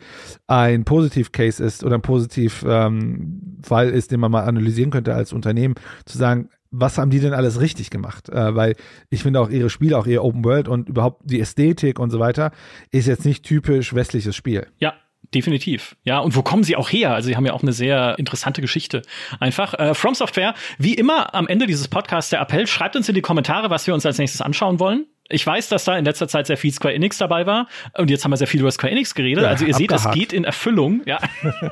ein 0.46 0.84
Positiv-Case 0.84 1.62
ist 1.62 1.84
oder 1.84 1.96
ein 1.96 2.02
Positiv-Fall 2.02 3.88
ähm, 3.88 3.94
ist, 3.94 4.10
den 4.10 4.20
man 4.20 4.30
mal 4.30 4.44
analysieren 4.44 4.90
könnte 4.90 5.14
als 5.14 5.32
Unternehmen, 5.32 5.74
zu 6.04 6.18
sagen, 6.18 6.48
was 6.72 6.98
haben 6.98 7.10
die 7.10 7.20
denn 7.20 7.34
alles 7.34 7.60
richtig 7.60 7.90
gemacht? 7.90 8.28
Äh, 8.28 8.56
weil 8.56 8.74
ich 9.10 9.22
finde 9.22 9.40
auch 9.40 9.50
ihre 9.50 9.70
Spiele, 9.70 9.96
auch 9.98 10.06
ihr 10.06 10.24
Open 10.24 10.44
World 10.44 10.66
und 10.66 10.88
überhaupt 10.88 11.22
die 11.24 11.38
Ästhetik 11.38 12.00
und 12.00 12.10
so 12.10 12.18
weiter, 12.18 12.50
ist 12.90 13.06
jetzt 13.06 13.24
nicht 13.24 13.44
typisch 13.44 13.94
westliches 13.94 14.34
Spiel. 14.34 14.66
Ja, 14.78 14.94
definitiv. 15.34 15.96
Ja, 16.02 16.18
und 16.18 16.34
wo 16.34 16.42
kommen 16.42 16.64
sie 16.64 16.76
auch 16.76 16.90
her? 16.90 17.14
Also 17.14 17.28
sie 17.28 17.36
haben 17.36 17.46
ja 17.46 17.52
auch 17.52 17.62
eine 17.62 17.72
sehr 17.72 18.18
interessante 18.18 18.60
Geschichte. 18.60 19.02
Einfach 19.38 19.74
äh, 19.74 19.94
From 19.94 20.14
Software, 20.14 20.54
wie 20.78 20.94
immer 20.94 21.34
am 21.34 21.46
Ende 21.46 21.66
dieses 21.66 21.88
Podcasts 21.88 22.30
der 22.30 22.40
Appell, 22.40 22.66
schreibt 22.66 22.96
uns 22.96 23.08
in 23.08 23.14
die 23.14 23.22
Kommentare, 23.22 23.70
was 23.70 23.86
wir 23.86 23.94
uns 23.94 24.06
als 24.06 24.18
nächstes 24.18 24.40
anschauen 24.40 24.80
wollen. 24.80 25.06
Ich 25.32 25.46
weiß, 25.46 25.68
dass 25.68 25.84
da 25.84 25.96
in 25.96 26.04
letzter 26.04 26.28
Zeit 26.28 26.46
sehr 26.46 26.56
viel 26.56 26.72
Square 26.72 26.94
Enix 26.94 27.18
dabei 27.18 27.46
war. 27.46 27.68
Und 27.96 28.10
jetzt 28.10 28.24
haben 28.24 28.30
wir 28.30 28.36
sehr 28.36 28.46
viel 28.46 28.60
über 28.60 28.70
Square 28.70 28.92
Enix 28.92 29.14
geredet. 29.14 29.44
Ja, 29.44 29.50
also 29.50 29.64
ihr 29.64 29.74
abgehakt. 29.74 30.02
seht, 30.02 30.10
es 30.10 30.14
geht 30.14 30.32
in 30.32 30.44
Erfüllung. 30.44 31.02
Ja. 31.06 31.18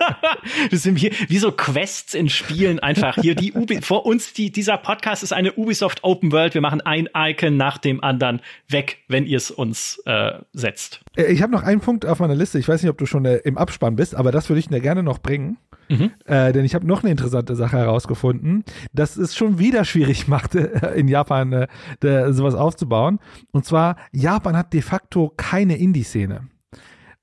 das 0.70 0.82
sind 0.82 0.96
hier 0.96 1.12
wie 1.28 1.38
so 1.38 1.52
Quests 1.52 2.14
in 2.14 2.28
Spielen 2.28 2.78
einfach. 2.78 3.16
Hier 3.20 3.34
die 3.34 3.52
Ubi 3.52 3.80
vor 3.82 4.06
uns, 4.06 4.32
die, 4.32 4.50
dieser 4.50 4.76
Podcast 4.78 5.22
ist 5.22 5.32
eine 5.32 5.52
Ubisoft 5.52 6.02
Open 6.02 6.32
World. 6.32 6.54
Wir 6.54 6.60
machen 6.60 6.80
ein 6.80 7.08
Icon 7.14 7.56
nach 7.56 7.78
dem 7.78 8.02
anderen 8.02 8.40
weg, 8.68 8.98
wenn 9.08 9.26
ihr 9.26 9.36
es 9.36 9.50
uns 9.50 10.02
äh, 10.06 10.32
setzt. 10.52 11.00
Äh, 11.16 11.32
ich 11.32 11.42
habe 11.42 11.52
noch 11.52 11.62
einen 11.62 11.80
Punkt 11.80 12.06
auf 12.06 12.20
meiner 12.20 12.34
Liste. 12.34 12.58
Ich 12.58 12.68
weiß 12.68 12.82
nicht, 12.82 12.90
ob 12.90 12.98
du 12.98 13.06
schon 13.06 13.24
äh, 13.24 13.36
im 13.38 13.58
Abspann 13.58 13.96
bist, 13.96 14.14
aber 14.14 14.32
das 14.32 14.48
würde 14.48 14.60
ich 14.60 14.68
dir 14.68 14.80
gerne 14.80 15.02
noch 15.02 15.18
bringen. 15.18 15.58
Mhm. 15.90 16.12
Äh, 16.24 16.52
denn 16.52 16.64
ich 16.64 16.74
habe 16.74 16.86
noch 16.86 17.02
eine 17.02 17.10
interessante 17.10 17.56
Sache 17.56 17.76
herausgefunden, 17.76 18.64
dass 18.92 19.16
es 19.16 19.34
schon 19.34 19.58
wieder 19.58 19.84
schwierig 19.84 20.28
macht, 20.28 20.54
äh, 20.54 20.94
in 20.94 21.08
Japan 21.08 21.52
äh, 21.52 21.66
de, 22.02 22.32
sowas 22.32 22.54
aufzubauen. 22.54 23.18
Und 23.50 23.64
zwar, 23.64 23.96
Japan 24.12 24.56
hat 24.56 24.72
de 24.72 24.82
facto 24.82 25.32
keine 25.36 25.76
Indie-Szene. 25.76 26.48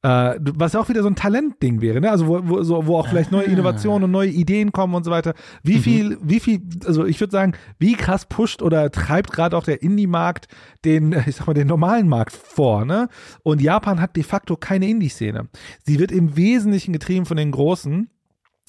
Äh, 0.04 0.36
was 0.40 0.76
auch 0.76 0.90
wieder 0.90 1.02
so 1.02 1.10
ein 1.10 1.16
Talentding 1.16 1.82
wäre, 1.82 2.00
ne? 2.00 2.12
Also 2.12 2.28
wo, 2.28 2.40
wo, 2.44 2.62
so, 2.62 2.86
wo 2.86 2.98
auch 2.98 3.08
vielleicht 3.08 3.32
neue 3.32 3.48
ah. 3.48 3.52
Innovationen 3.52 4.04
und 4.04 4.12
neue 4.12 4.30
Ideen 4.30 4.72
kommen 4.72 4.94
und 4.94 5.04
so 5.04 5.10
weiter. 5.10 5.34
Wie 5.64 5.78
mhm. 5.78 5.82
viel, 5.82 6.18
wie 6.22 6.40
viel, 6.40 6.62
also 6.86 7.06
ich 7.06 7.20
würde 7.20 7.32
sagen, 7.32 7.54
wie 7.80 7.94
krass 7.94 8.26
pusht 8.26 8.62
oder 8.62 8.92
treibt 8.92 9.32
gerade 9.32 9.58
auch 9.58 9.64
der 9.64 9.82
Indie-Markt 9.82 10.50
den, 10.86 11.14
ich 11.26 11.38
sag 11.38 11.48
mal, 11.48 11.54
den 11.54 11.68
normalen 11.68 12.08
Markt 12.08 12.34
vor, 12.34 12.86
ne? 12.86 13.10
Und 13.44 13.62
Japan 13.62 14.00
hat 14.00 14.16
de 14.16 14.24
facto 14.24 14.56
keine 14.56 14.88
Indie-Szene. 14.88 15.48
Sie 15.84 16.00
wird 16.00 16.12
im 16.12 16.38
Wesentlichen 16.38 16.94
getrieben 16.94 17.26
von 17.26 17.38
den 17.38 17.52
Großen. 17.52 18.10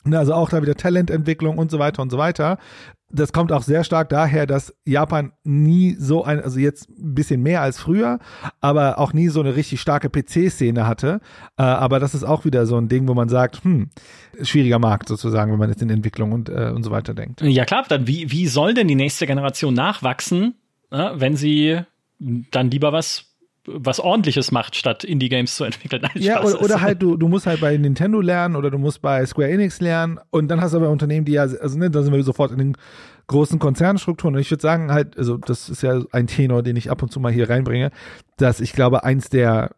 Ne, 0.04 0.18
also 0.18 0.32
auch 0.32 0.48
da 0.48 0.62
wieder 0.62 0.74
Talententwicklung 0.74 1.58
und 1.58 1.70
so 1.70 1.78
weiter 1.78 2.02
und 2.02 2.10
so 2.10 2.18
weiter 2.18 2.58
das 3.10 3.32
kommt 3.32 3.52
auch 3.52 3.62
sehr 3.62 3.84
stark 3.84 4.10
daher, 4.10 4.46
dass 4.46 4.74
Japan 4.84 5.32
nie 5.44 5.96
so 5.98 6.24
ein, 6.24 6.40
also 6.40 6.58
jetzt 6.58 6.90
ein 6.90 7.14
bisschen 7.14 7.42
mehr 7.42 7.62
als 7.62 7.78
früher, 7.78 8.18
aber 8.60 8.98
auch 8.98 9.12
nie 9.12 9.28
so 9.28 9.40
eine 9.40 9.56
richtig 9.56 9.80
starke 9.80 10.10
PC-Szene 10.10 10.86
hatte. 10.86 11.20
Äh, 11.56 11.62
aber 11.62 12.00
das 12.00 12.14
ist 12.14 12.24
auch 12.24 12.44
wieder 12.44 12.66
so 12.66 12.76
ein 12.76 12.88
Ding, 12.88 13.08
wo 13.08 13.14
man 13.14 13.28
sagt, 13.28 13.64
hm, 13.64 13.90
schwieriger 14.42 14.78
Markt 14.78 15.08
sozusagen, 15.08 15.52
wenn 15.52 15.58
man 15.58 15.70
jetzt 15.70 15.82
in 15.82 15.90
Entwicklung 15.90 16.32
und, 16.32 16.48
äh, 16.50 16.70
und 16.74 16.82
so 16.82 16.90
weiter 16.90 17.14
denkt. 17.14 17.40
Ja 17.40 17.64
klar, 17.64 17.84
dann 17.88 18.06
wie, 18.06 18.30
wie 18.30 18.46
soll 18.46 18.74
denn 18.74 18.88
die 18.88 18.94
nächste 18.94 19.26
Generation 19.26 19.72
nachwachsen, 19.72 20.54
äh, 20.90 21.10
wenn 21.14 21.36
sie 21.36 21.80
dann 22.18 22.70
lieber 22.70 22.92
was 22.92 23.27
was 23.74 24.01
ordentliches 24.01 24.51
macht, 24.51 24.77
statt 24.77 25.05
Indie-Games 25.05 25.55
zu 25.55 25.65
entwickeln. 25.65 26.03
Nein, 26.15 26.23
ja, 26.23 26.43
oder, 26.43 26.62
oder, 26.62 26.81
halt, 26.81 27.03
du, 27.03 27.16
du 27.16 27.28
musst 27.28 27.47
halt 27.47 27.61
bei 27.61 27.77
Nintendo 27.77 28.20
lernen 28.20 28.57
oder 28.57 28.70
du 28.70 28.78
musst 28.78 29.03
bei 29.03 29.24
Square 29.27 29.51
Enix 29.51 29.81
lernen 29.81 30.19
und 30.31 30.49
dann 30.49 30.61
hast 30.61 30.73
du 30.73 30.78
aber 30.78 30.90
Unternehmen, 30.90 31.24
die 31.24 31.32
ja, 31.32 31.43
also 31.43 31.78
ne, 31.78 31.90
da 31.90 32.03
sind 32.03 32.12
wir 32.12 32.23
sofort 32.23 32.53
in 32.53 32.59
den 32.59 32.77
großen 33.28 33.59
Konzernstrukturen. 33.59 34.35
Und 34.35 34.40
ich 34.40 34.51
würde 34.51 34.62
sagen, 34.62 34.90
halt, 34.90 35.16
also 35.16 35.36
das 35.36 35.69
ist 35.69 35.82
ja 35.82 36.03
ein 36.12 36.27
Tenor, 36.27 36.62
den 36.62 36.77
ich 36.77 36.90
ab 36.90 37.03
und 37.03 37.12
zu 37.12 37.20
mal 37.20 37.32
hier 37.32 37.49
reinbringe, 37.49 37.90
dass 38.36 38.61
ich 38.61 38.73
glaube, 38.73 39.05
eins 39.05 39.28
der 39.28 39.70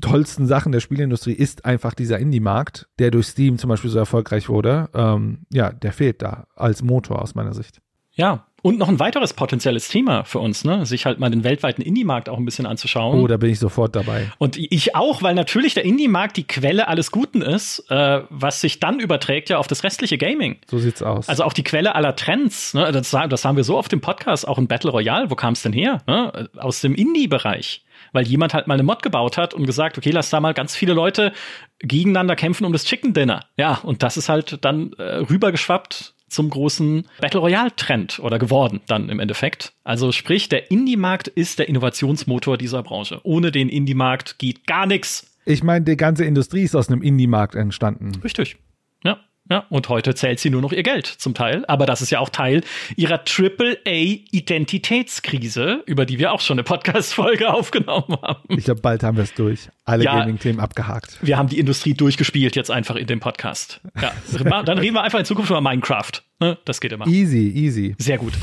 tollsten 0.00 0.46
Sachen 0.46 0.72
der 0.72 0.80
Spielindustrie 0.80 1.32
ist 1.32 1.64
einfach 1.64 1.94
dieser 1.94 2.18
Indie-Markt, 2.18 2.88
der 2.98 3.10
durch 3.10 3.28
Steam 3.28 3.58
zum 3.58 3.68
Beispiel 3.68 3.90
so 3.90 3.98
erfolgreich 3.98 4.48
wurde. 4.48 4.90
Ähm, 4.94 5.46
ja, 5.50 5.72
der 5.72 5.92
fehlt 5.92 6.20
da 6.20 6.48
als 6.54 6.82
Motor 6.82 7.22
aus 7.22 7.34
meiner 7.34 7.54
Sicht. 7.54 7.80
Ja, 8.12 8.46
und 8.66 8.78
noch 8.78 8.88
ein 8.88 8.98
weiteres 8.98 9.32
potenzielles 9.32 9.86
Thema 9.86 10.24
für 10.24 10.40
uns, 10.40 10.64
ne? 10.64 10.84
sich 10.86 11.06
halt 11.06 11.20
mal 11.20 11.30
den 11.30 11.44
weltweiten 11.44 11.82
Indie-Markt 11.82 12.28
auch 12.28 12.36
ein 12.36 12.44
bisschen 12.44 12.66
anzuschauen. 12.66 13.20
Oh, 13.20 13.28
da 13.28 13.36
bin 13.36 13.48
ich 13.50 13.60
sofort 13.60 13.94
dabei. 13.94 14.32
Und 14.38 14.56
ich 14.56 14.96
auch, 14.96 15.22
weil 15.22 15.36
natürlich 15.36 15.74
der 15.74 15.84
Indie-Markt 15.84 16.36
die 16.36 16.48
Quelle 16.48 16.88
alles 16.88 17.12
Guten 17.12 17.42
ist, 17.42 17.88
äh, 17.90 18.22
was 18.28 18.60
sich 18.60 18.80
dann 18.80 18.98
überträgt 18.98 19.50
ja 19.50 19.58
auf 19.58 19.68
das 19.68 19.84
restliche 19.84 20.18
Gaming. 20.18 20.58
So 20.68 20.78
sieht's 20.78 21.00
aus. 21.00 21.28
Also 21.28 21.44
auch 21.44 21.52
die 21.52 21.62
Quelle 21.62 21.94
aller 21.94 22.16
Trends. 22.16 22.74
Ne? 22.74 22.90
Das, 22.90 23.12
das 23.12 23.44
haben 23.44 23.56
wir 23.56 23.62
so 23.62 23.78
auf 23.78 23.86
dem 23.86 24.00
Podcast, 24.00 24.48
auch 24.48 24.58
in 24.58 24.66
Battle 24.66 24.90
Royale. 24.90 25.30
Wo 25.30 25.36
kam 25.36 25.52
es 25.52 25.62
denn 25.62 25.72
her? 25.72 26.02
Ne? 26.08 26.48
Aus 26.56 26.80
dem 26.80 26.96
Indie-Bereich 26.96 27.84
weil 28.12 28.26
jemand 28.26 28.54
halt 28.54 28.66
mal 28.66 28.74
eine 28.74 28.82
Mod 28.82 29.02
gebaut 29.02 29.36
hat 29.36 29.52
und 29.52 29.66
gesagt, 29.66 29.98
okay, 29.98 30.10
lass 30.10 30.30
da 30.30 30.40
mal 30.40 30.54
ganz 30.54 30.74
viele 30.74 30.94
Leute 30.94 31.32
gegeneinander 31.80 32.36
kämpfen 32.36 32.64
um 32.64 32.72
das 32.72 32.84
Chicken 32.84 33.12
Dinner. 33.12 33.44
Ja, 33.56 33.80
und 33.82 34.02
das 34.02 34.16
ist 34.16 34.28
halt 34.28 34.64
dann 34.64 34.92
äh, 34.94 35.16
rübergeschwappt 35.16 36.14
zum 36.28 36.50
großen 36.50 37.06
Battle 37.20 37.40
Royale 37.40 37.74
Trend 37.76 38.18
oder 38.18 38.38
geworden 38.38 38.80
dann 38.86 39.08
im 39.08 39.20
Endeffekt. 39.20 39.72
Also 39.84 40.12
sprich, 40.12 40.48
der 40.48 40.70
Indie-Markt 40.70 41.28
ist 41.28 41.58
der 41.58 41.68
Innovationsmotor 41.68 42.58
dieser 42.58 42.82
Branche. 42.82 43.20
Ohne 43.22 43.52
den 43.52 43.68
Indie-Markt 43.68 44.38
geht 44.38 44.66
gar 44.66 44.86
nichts. 44.86 45.32
Ich 45.44 45.62
meine, 45.62 45.84
die 45.84 45.96
ganze 45.96 46.24
Industrie 46.24 46.62
ist 46.62 46.74
aus 46.74 46.88
einem 46.88 47.02
Indie-Markt 47.02 47.54
entstanden. 47.54 48.12
Richtig. 48.24 48.56
Ja. 49.04 49.20
Ja, 49.50 49.64
und 49.68 49.88
heute 49.88 50.14
zählt 50.14 50.38
sie 50.40 50.50
nur 50.50 50.60
noch 50.60 50.72
ihr 50.72 50.82
Geld 50.82 51.06
zum 51.06 51.32
Teil. 51.34 51.64
Aber 51.68 51.86
das 51.86 52.02
ist 52.02 52.10
ja 52.10 52.18
auch 52.18 52.30
Teil 52.30 52.64
ihrer 52.96 53.20
AAA-Identitätskrise, 53.24 55.84
über 55.86 56.04
die 56.04 56.18
wir 56.18 56.32
auch 56.32 56.40
schon 56.40 56.56
eine 56.56 56.64
Podcast-Folge 56.64 57.54
aufgenommen 57.54 58.18
haben. 58.22 58.56
Ich 58.56 58.64
glaube, 58.64 58.80
bald 58.80 59.04
haben 59.04 59.16
wir 59.16 59.24
es 59.24 59.34
durch. 59.34 59.68
Alle 59.84 60.04
ja, 60.04 60.18
Gaming-Themen 60.18 60.58
abgehakt. 60.58 61.18
Wir 61.22 61.38
haben 61.38 61.48
die 61.48 61.60
Industrie 61.60 61.94
durchgespielt 61.94 62.56
jetzt 62.56 62.72
einfach 62.72 62.96
in 62.96 63.06
dem 63.06 63.20
Podcast. 63.20 63.80
Ja, 64.00 64.12
dann 64.62 64.78
reden 64.78 64.94
wir 64.94 65.02
einfach 65.02 65.20
in 65.20 65.24
Zukunft 65.24 65.50
über 65.50 65.60
Minecraft. 65.60 66.10
Ne? 66.38 66.58
Das 66.66 66.82
geht 66.82 66.92
immer. 66.92 67.06
Easy, 67.06 67.48
easy. 67.48 67.94
Sehr 67.98 68.18
gut. 68.18 68.34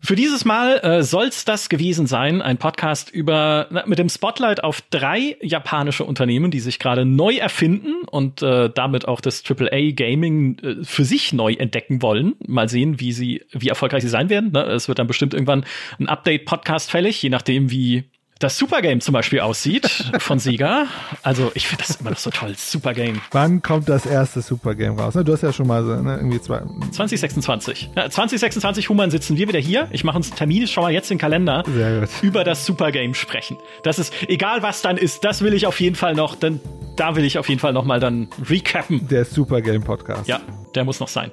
Für 0.00 0.14
dieses 0.14 0.44
Mal 0.44 0.78
äh, 0.82 1.02
soll's 1.02 1.46
das 1.46 1.70
gewesen 1.70 2.06
sein. 2.06 2.42
Ein 2.42 2.58
Podcast 2.58 3.10
über 3.10 3.66
na, 3.70 3.86
mit 3.86 3.98
dem 3.98 4.10
Spotlight 4.10 4.62
auf 4.62 4.82
drei 4.90 5.38
japanische 5.40 6.04
Unternehmen, 6.04 6.50
die 6.50 6.60
sich 6.60 6.78
gerade 6.78 7.06
neu 7.06 7.36
erfinden 7.36 8.02
und 8.10 8.42
äh, 8.42 8.68
damit 8.68 9.08
auch 9.08 9.22
das 9.22 9.42
AAA 9.48 9.92
Gaming 9.92 10.58
äh, 10.58 10.84
für 10.84 11.04
sich 11.04 11.32
neu 11.32 11.54
entdecken 11.54 12.02
wollen. 12.02 12.34
Mal 12.46 12.68
sehen, 12.68 13.00
wie 13.00 13.12
sie, 13.12 13.42
wie 13.52 13.68
erfolgreich 13.68 14.02
sie 14.02 14.10
sein 14.10 14.28
werden. 14.28 14.52
Ne? 14.52 14.62
Es 14.64 14.88
wird 14.88 14.98
dann 14.98 15.06
bestimmt 15.06 15.32
irgendwann 15.32 15.64
ein 15.98 16.08
Update-Podcast 16.08 16.90
fällig, 16.90 17.22
je 17.22 17.30
nachdem, 17.30 17.70
wie 17.70 18.04
das 18.40 18.56
Supergame 18.56 19.00
zum 19.00 19.12
Beispiel 19.12 19.40
aussieht 19.40 20.10
von 20.18 20.38
Sega. 20.38 20.86
Also 21.22 21.52
ich 21.54 21.68
finde 21.68 21.84
das 21.86 22.00
immer 22.00 22.10
noch 22.10 22.18
so 22.18 22.30
toll. 22.30 22.54
Supergame. 22.56 23.20
Wann 23.32 23.62
kommt 23.62 23.88
das 23.88 24.06
erste 24.06 24.40
Supergame 24.40 24.98
raus? 24.98 25.12
Du 25.14 25.32
hast 25.32 25.42
ja 25.42 25.52
schon 25.52 25.66
mal 25.66 25.84
so, 25.84 25.94
ne, 25.96 26.16
irgendwie 26.16 26.40
zwei. 26.40 26.62
2026. 26.90 27.90
Ja, 27.94 28.08
2026 28.08 28.88
Human 28.88 29.10
sitzen 29.10 29.36
wir 29.36 29.46
wieder 29.46 29.58
hier. 29.58 29.88
Ich 29.92 30.04
mache 30.04 30.16
uns 30.16 30.30
Termin, 30.30 30.66
schau 30.66 30.82
mal 30.82 30.90
jetzt 30.90 31.10
den 31.10 31.18
Kalender. 31.18 31.62
Sehr 31.66 32.00
gut. 32.00 32.08
Über 32.22 32.42
das 32.42 32.64
Supergame 32.64 33.14
sprechen. 33.14 33.58
Das 33.82 33.98
ist, 33.98 34.14
egal 34.26 34.62
was 34.62 34.80
dann 34.80 34.96
ist, 34.96 35.22
das 35.22 35.42
will 35.42 35.52
ich 35.52 35.66
auf 35.66 35.78
jeden 35.78 35.96
Fall 35.96 36.14
noch, 36.14 36.34
denn 36.34 36.60
da 36.96 37.16
will 37.16 37.24
ich 37.24 37.38
auf 37.38 37.48
jeden 37.48 37.60
Fall 37.60 37.74
noch 37.74 37.84
mal 37.84 38.00
dann 38.00 38.28
recappen. 38.48 39.06
Der 39.08 39.26
Supergame 39.26 39.80
Podcast. 39.80 40.26
Ja, 40.26 40.40
der 40.74 40.84
muss 40.84 40.98
noch 40.98 41.08
sein. 41.08 41.30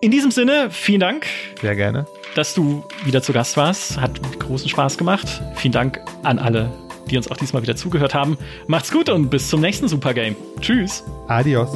In 0.00 0.10
diesem 0.10 0.30
Sinne, 0.30 0.68
vielen 0.70 1.00
Dank. 1.00 1.26
Sehr 1.60 1.76
gerne 1.76 2.06
dass 2.34 2.54
du 2.54 2.84
wieder 3.04 3.22
zu 3.22 3.32
Gast 3.32 3.56
warst. 3.56 4.00
Hat 4.00 4.20
großen 4.38 4.68
Spaß 4.68 4.98
gemacht. 4.98 5.42
Vielen 5.54 5.72
Dank 5.72 6.00
an 6.22 6.38
alle, 6.38 6.70
die 7.10 7.16
uns 7.16 7.30
auch 7.30 7.36
diesmal 7.36 7.62
wieder 7.62 7.76
zugehört 7.76 8.14
haben. 8.14 8.36
Macht's 8.66 8.90
gut 8.90 9.08
und 9.08 9.30
bis 9.30 9.48
zum 9.48 9.60
nächsten 9.60 9.88
Supergame. 9.88 10.36
Tschüss. 10.60 11.04
Adios. 11.28 11.70